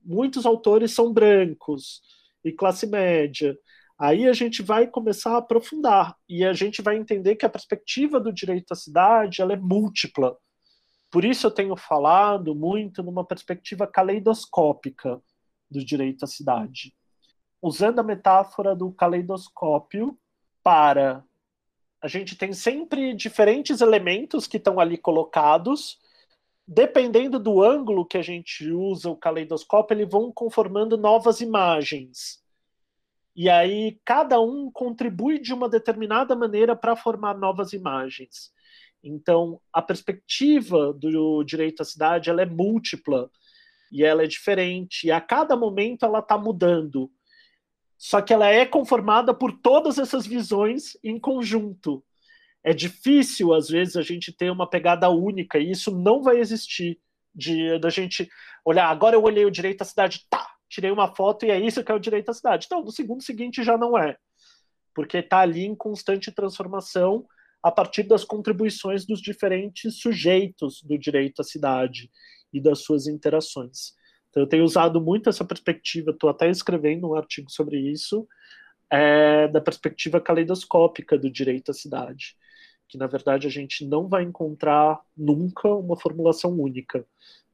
muitos 0.05 0.44
autores 0.44 0.90
são 0.90 1.12
brancos 1.12 2.02
e 2.49 2.53
classe 2.53 2.87
média. 2.87 3.57
Aí 3.99 4.27
a 4.29 4.33
gente 4.33 4.62
vai 4.62 4.87
começar 4.87 5.35
a 5.35 5.39
aprofundar 5.39 6.16
e 6.29 6.45
a 6.45 6.53
gente 6.53 6.81
vai 6.83 6.97
entender 6.97 7.37
que 7.37 7.45
a 7.45 7.51
perspectiva 7.51 8.20
do 8.20 8.33
direito 8.33 8.73
à 8.73 8.77
cidade 8.77 9.43
ela 9.43 9.53
é 9.53 9.57
múltipla. 9.57 10.37
Por 11.11 11.25
isso 11.25 11.47
eu 11.47 11.51
tenho 11.51 11.77
falado 11.77 12.55
muito 12.55 13.03
numa 13.03 13.25
perspectiva 13.25 13.87
caleidoscópica 13.87 15.20
do 15.70 15.85
direito 15.85 16.25
à 16.25 16.27
cidade. 16.27 16.95
usando 17.61 17.99
a 17.99 18.05
metáfora 18.05 18.75
do 18.75 18.93
caleidoscópio 18.93 20.16
para 20.62 21.25
a 22.01 22.07
gente 22.07 22.37
tem 22.37 22.53
sempre 22.53 23.12
diferentes 23.12 23.81
elementos 23.81 24.47
que 24.47 24.57
estão 24.57 24.79
ali 24.79 24.97
colocados. 24.97 25.99
Dependendo 26.70 27.39
do 27.39 27.62
ângulo 27.62 28.05
que 28.05 28.19
a 28.19 28.23
gente 28.23 28.70
usa 28.70 29.09
o 29.09 29.16
caleidoscópio, 29.16 29.95
eles 29.95 30.11
vão 30.11 30.31
conformando 30.31 30.99
novas 30.99 31.40
imagens. 31.40 32.45
E 33.35 33.49
aí 33.49 33.99
cada 34.05 34.39
um 34.39 34.70
contribui 34.70 35.39
de 35.39 35.55
uma 35.55 35.66
determinada 35.66 36.36
maneira 36.36 36.77
para 36.77 36.95
formar 36.95 37.39
novas 37.39 37.73
imagens. 37.73 38.53
Então, 39.03 39.59
a 39.73 39.81
perspectiva 39.81 40.93
do 40.93 41.43
direito 41.43 41.81
à 41.81 41.86
cidade 41.86 42.28
ela 42.28 42.43
é 42.43 42.47
múltipla 42.47 43.31
e 43.90 44.05
ela 44.05 44.23
é 44.23 44.27
diferente. 44.27 45.07
E 45.07 45.11
a 45.11 45.23
cada 45.23 45.57
momento 45.57 46.05
ela 46.05 46.19
está 46.19 46.36
mudando. 46.36 47.11
Só 47.97 48.20
que 48.20 48.35
ela 48.35 48.47
é 48.47 48.66
conformada 48.66 49.32
por 49.32 49.53
todas 49.53 49.99
essas 49.99 50.27
visões 50.27 50.99
em 51.03 51.19
conjunto. 51.19 52.05
É 52.69 52.74
difícil, 52.74 53.55
às 53.55 53.70
vezes, 53.70 53.97
a 53.97 54.03
gente 54.03 54.31
ter 54.31 54.51
uma 54.51 54.69
pegada 54.69 55.09
única, 55.09 55.59
e 55.59 55.70
isso 55.70 55.90
não 55.90 56.23
vai 56.23 56.36
existir. 56.39 57.01
De 57.35 57.78
da 57.78 57.89
gente 57.89 58.28
olhar, 58.62 58.89
agora 58.89 59.16
eu 59.16 59.23
olhei 59.23 59.47
o 59.47 59.51
direito 59.51 59.81
à 59.81 59.86
cidade, 59.86 60.27
tá, 60.28 60.47
tirei 60.69 60.90
uma 60.90 61.15
foto 61.15 61.47
e 61.47 61.51
é 61.51 61.59
isso 61.59 61.82
que 61.82 61.90
é 61.90 61.95
o 61.95 61.99
direito 61.99 62.28
à 62.28 62.35
cidade. 62.35 62.66
Então, 62.66 62.85
no 62.85 62.90
segundo 62.90 63.23
seguinte 63.23 63.62
já 63.65 63.78
não 63.78 63.97
é. 63.97 64.19
Porque 64.95 65.16
está 65.16 65.39
ali 65.39 65.65
em 65.65 65.74
constante 65.74 66.31
transformação 66.31 67.24
a 67.62 67.70
partir 67.70 68.03
das 68.03 68.23
contribuições 68.23 69.07
dos 69.07 69.23
diferentes 69.23 69.99
sujeitos 70.01 70.82
do 70.82 70.99
direito 70.99 71.40
à 71.40 71.45
cidade 71.45 72.11
e 72.53 72.61
das 72.61 72.81
suas 72.81 73.07
interações. 73.07 73.95
Então, 74.28 74.43
eu 74.43 74.47
tenho 74.47 74.65
usado 74.65 75.01
muito 75.01 75.31
essa 75.31 75.45
perspectiva, 75.45 76.11
estou 76.11 76.28
até 76.28 76.51
escrevendo 76.51 77.09
um 77.09 77.15
artigo 77.15 77.51
sobre 77.51 77.78
isso, 77.78 78.28
é, 78.90 79.49
da 79.49 79.61
perspectiva 79.61 80.20
caleidoscópica 80.20 81.16
do 81.16 81.31
direito 81.31 81.70
à 81.70 81.74
cidade, 81.74 82.36
que 82.89 82.97
na 82.97 83.06
verdade 83.06 83.47
a 83.47 83.51
gente 83.51 83.85
não 83.85 84.09
vai 84.09 84.23
encontrar 84.23 85.01
nunca 85.16 85.69
uma 85.69 85.97
formulação 85.97 86.59
única, 86.59 87.06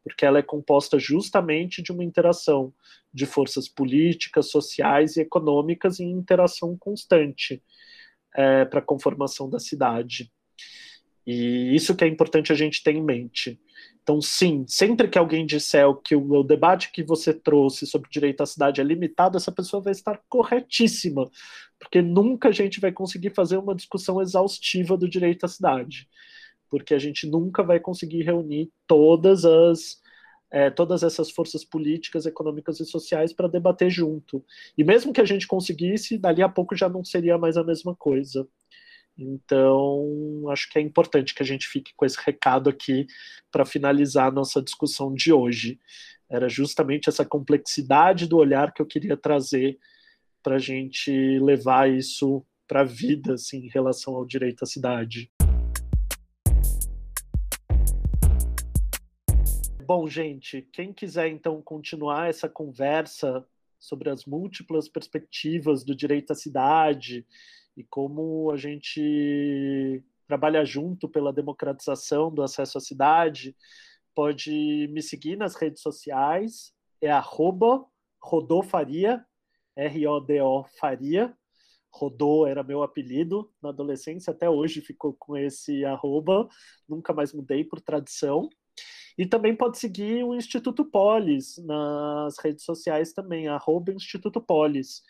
porque 0.03 0.25
ela 0.25 0.39
é 0.39 0.43
composta 0.43 0.99
justamente 0.99 1.83
de 1.83 1.91
uma 1.91 2.05
interação 2.05 2.73
de 3.13 3.27
forças 3.27 3.69
políticas, 3.69 4.51
sociais 4.51 5.17
e 5.17 5.21
econômicas 5.21 5.99
em 5.99 6.11
interação 6.11 6.77
constante 6.77 7.63
é, 8.35 8.65
para 8.65 8.81
a 8.81 8.83
conformação 8.83 9.49
da 9.49 9.59
cidade. 9.59 10.31
E 11.27 11.75
isso 11.75 11.97
que 11.97 12.05
é 12.05 12.07
importante 12.07 12.53
a 12.53 12.55
gente 12.55 12.83
ter 12.83 12.95
em 12.95 13.03
mente. 13.03 13.59
Então, 14.03 14.21
sim, 14.21 14.67
sempre 14.69 15.09
que 15.09 15.19
alguém 15.19 15.47
disser 15.47 15.87
que 16.05 16.15
o, 16.15 16.41
o, 16.41 16.43
debate 16.43 16.93
que 16.93 17.03
você 17.03 17.33
trouxe 17.33 17.87
sobre 17.87 18.11
direito 18.11 18.43
à 18.43 18.47
cidade 18.47 18.81
é 18.81 18.85
limitado, 18.85 19.37
essa 19.37 19.51
pessoa 19.51 19.83
vai 19.83 19.93
estar 19.93 20.21
corretíssima, 20.29 21.31
porque 21.79 22.03
nunca 22.03 22.51
a 22.51 22.53
gente 22.53 22.81
vai 22.81 22.93
conseguir 22.93 23.31
fazer 23.31 23.57
uma 23.57 23.75
discussão 23.75 24.21
exaustiva 24.21 24.97
do 24.97 25.09
direito 25.09 25.45
à 25.45 25.49
cidade, 25.49 26.07
porque 26.69 26.93
a 26.93 26.99
gente 26.99 27.27
nunca 27.27 27.63
vai 27.63 27.81
conseguir 27.81 28.23
reunir 28.23 28.71
todas 28.87 29.45
as 29.47 30.03
é, 30.51 30.71
todas 30.71 31.03
essas 31.03 31.33
forças 31.33 31.65
políticas, 31.65 32.27
econômicas 32.27 32.79
e 32.79 32.85
sociais 32.85 33.33
para 33.33 33.49
debater 33.49 33.91
junto. 33.91 34.45
E 34.79 34.85
mesmo 34.85 35.13
que 35.13 35.21
a 35.21 35.25
gente 35.25 35.49
conseguisse, 35.49 36.17
dali 36.17 36.43
a 36.43 36.49
pouco 36.49 36.77
já 36.77 36.89
não 36.89 37.05
seria 37.05 37.37
mais 37.37 37.57
a 37.57 37.65
mesma 37.65 37.93
coisa. 37.97 38.47
Então, 39.17 40.45
acho 40.51 40.69
que 40.69 40.79
é 40.79 40.83
importante 40.83 41.35
que 41.35 41.43
a 41.43 41.47
gente 41.47 41.69
fique 41.69 41.93
com 41.97 42.05
esse 42.05 42.19
recado 42.21 42.69
aqui 42.69 43.07
para 43.51 43.65
finalizar 43.65 44.29
a 44.29 44.33
nossa 44.33 44.61
discussão 44.61 45.15
de 45.15 45.33
hoje. 45.33 45.79
Era 46.29 46.49
justamente 46.49 47.09
essa 47.09 47.25
complexidade 47.25 48.27
do 48.27 48.37
olhar 48.37 48.73
que 48.73 48.83
eu 48.83 48.87
queria 48.87 49.17
trazer 49.17 49.79
para 50.43 50.57
a 50.57 50.59
gente 50.59 51.11
levar 51.39 51.89
isso 51.89 52.45
para 52.67 52.81
a 52.81 52.85
vida, 52.85 53.35
assim, 53.35 53.67
em 53.67 53.69
relação 53.69 54.17
ao 54.17 54.27
direito 54.27 54.65
à 54.65 54.67
cidade. 54.67 55.31
Bom, 59.87 60.09
gente, 60.09 60.63
quem 60.73 60.93
quiser 60.93 61.29
então 61.29 61.61
continuar 61.63 62.31
essa 62.31 62.49
conversa 62.49 63.47
sobre 63.79 64.09
as 64.09 64.25
múltiplas 64.25 64.89
perspectivas 64.89 65.85
do 65.85 65.95
direito 65.95 66.33
à 66.33 66.35
cidade 66.35 67.25
e 67.77 67.85
como 67.85 68.51
a 68.51 68.57
gente 68.57 70.03
trabalha 70.27 70.65
junto 70.65 71.09
pela 71.09 71.33
democratização 71.33 72.33
do 72.33 72.43
acesso 72.43 72.79
à 72.79 72.81
cidade, 72.81 73.57
pode 74.15 74.89
me 74.91 75.03
seguir 75.03 75.37
nas 75.37 75.55
redes 75.55 75.83
sociais, 75.83 76.73
é 77.01 77.11
arroba 77.11 77.85
rodofaria, 78.23 79.25
R-O-D-O 79.77 80.65
Faria, 80.79 81.37
Rodô 81.95 82.47
era 82.47 82.65
meu 82.65 82.83
apelido 82.83 83.53
na 83.63 83.69
adolescência, 83.69 84.33
até 84.33 84.51
hoje 84.51 84.81
ficou 84.81 85.15
com 85.15 85.37
esse 85.37 85.85
arroba, 85.85 86.49
nunca 86.89 87.13
mais 87.13 87.33
mudei 87.33 87.63
por 87.63 87.81
tradição. 87.81 88.49
E 89.17 89.25
também 89.25 89.55
pode 89.55 89.79
seguir 89.79 90.25
o 90.25 90.35
Instituto 90.35 90.85
Polis 90.85 91.57
nas 91.59 92.37
redes 92.39 92.65
sociais 92.65 93.13
também, 93.13 93.47
arroba 93.47 93.93
Instituto 93.93 94.41
Polis. 94.41 95.03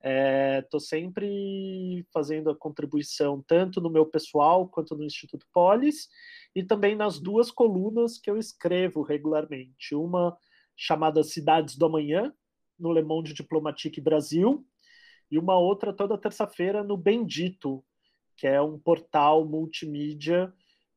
Estou 0.00 0.78
é, 0.78 0.82
sempre 0.82 2.06
fazendo 2.12 2.50
a 2.50 2.56
contribuição 2.56 3.42
tanto 3.46 3.80
no 3.80 3.90
meu 3.90 4.06
pessoal 4.06 4.68
quanto 4.68 4.96
no 4.96 5.04
Instituto 5.04 5.44
Polis 5.52 6.08
e 6.54 6.62
também 6.62 6.94
nas 6.94 7.18
duas 7.18 7.50
colunas 7.50 8.16
que 8.18 8.30
eu 8.30 8.36
escrevo 8.36 9.02
regularmente. 9.02 9.94
Uma 9.94 10.36
chamada 10.76 11.24
Cidades 11.24 11.76
do 11.76 11.86
Amanhã, 11.86 12.32
no 12.78 12.92
Le 12.92 13.02
Monde 13.02 13.34
Diplomatique 13.34 14.00
Brasil, 14.00 14.64
e 15.30 15.38
uma 15.38 15.58
outra 15.58 15.92
toda 15.92 16.16
terça-feira 16.16 16.84
no 16.84 16.96
Bendito, 16.96 17.84
que 18.36 18.46
é 18.46 18.62
um 18.62 18.78
portal 18.78 19.44
multimídia 19.44 20.52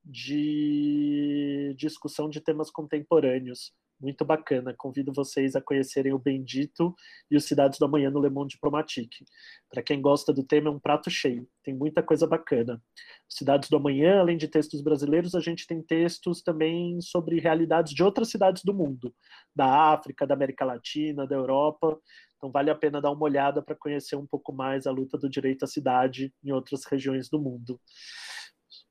de 0.05 1.75
discussão 1.77 2.29
de 2.29 2.39
temas 2.39 2.69
contemporâneos 2.69 3.73
muito 4.01 4.25
bacana. 4.25 4.73
Convido 4.77 5.13
vocês 5.13 5.55
a 5.55 5.61
conhecerem 5.61 6.13
o 6.13 6.19
Bendito 6.19 6.95
e 7.29 7.35
os 7.35 7.45
Cidades 7.45 7.77
do 7.77 7.85
Amanhã 7.85 8.09
no 8.09 8.19
Le 8.19 8.29
Monde 8.29 8.55
Diplomatique. 8.55 9.23
Para 9.69 9.83
quem 9.83 10.01
gosta 10.01 10.33
do 10.33 10.43
tema, 10.43 10.69
é 10.69 10.71
um 10.71 10.79
prato 10.79 11.09
cheio, 11.09 11.47
tem 11.63 11.73
muita 11.73 12.01
coisa 12.01 12.25
bacana. 12.25 12.81
Cidades 13.29 13.69
do 13.69 13.77
Amanhã, 13.77 14.19
além 14.19 14.37
de 14.37 14.47
textos 14.47 14.81
brasileiros, 14.81 15.35
a 15.35 15.39
gente 15.39 15.67
tem 15.67 15.81
textos 15.81 16.41
também 16.41 16.99
sobre 17.01 17.39
realidades 17.39 17.93
de 17.93 18.03
outras 18.03 18.29
cidades 18.29 18.63
do 18.63 18.73
mundo, 18.73 19.13
da 19.55 19.93
África, 19.93 20.25
da 20.25 20.33
América 20.33 20.65
Latina, 20.65 21.27
da 21.27 21.35
Europa. 21.35 21.97
Então 22.37 22.51
vale 22.51 22.71
a 22.71 22.75
pena 22.75 22.99
dar 22.99 23.11
uma 23.11 23.23
olhada 23.23 23.61
para 23.61 23.75
conhecer 23.75 24.15
um 24.15 24.25
pouco 24.25 24.51
mais 24.51 24.87
a 24.87 24.91
luta 24.91 25.17
do 25.17 25.29
direito 25.29 25.63
à 25.63 25.67
cidade 25.67 26.33
em 26.43 26.51
outras 26.51 26.85
regiões 26.85 27.29
do 27.29 27.39
mundo. 27.39 27.79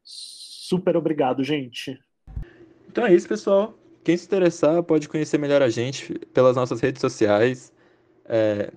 Super 0.04 0.96
obrigado, 0.96 1.42
gente. 1.42 1.98
Então 2.88 3.04
é 3.04 3.12
isso, 3.12 3.26
pessoal. 3.26 3.76
Quem 4.02 4.16
se 4.16 4.24
interessar 4.24 4.82
pode 4.82 5.08
conhecer 5.08 5.38
melhor 5.38 5.62
a 5.62 5.68
gente 5.68 6.18
pelas 6.32 6.56
nossas 6.56 6.80
redes 6.80 7.00
sociais, 7.00 7.72
é, 8.24 8.72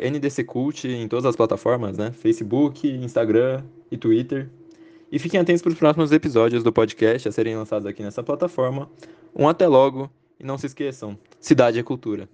NDCCult 0.00 0.88
em 0.88 1.06
todas 1.08 1.26
as 1.26 1.36
plataformas, 1.36 1.96
né? 1.96 2.12
Facebook, 2.12 2.88
Instagram 2.88 3.62
e 3.90 3.96
Twitter. 3.96 4.50
E 5.10 5.18
fiquem 5.18 5.38
atentos 5.38 5.62
para 5.62 5.72
os 5.72 5.78
próximos 5.78 6.10
episódios 6.10 6.64
do 6.64 6.72
podcast 6.72 7.28
a 7.28 7.32
serem 7.32 7.56
lançados 7.56 7.86
aqui 7.86 8.02
nessa 8.02 8.22
plataforma. 8.22 8.90
Um 9.36 9.48
até 9.48 9.68
logo 9.68 10.10
e 10.40 10.44
não 10.44 10.58
se 10.58 10.66
esqueçam, 10.66 11.18
cidade 11.38 11.78
é 11.78 11.82
cultura. 11.82 12.28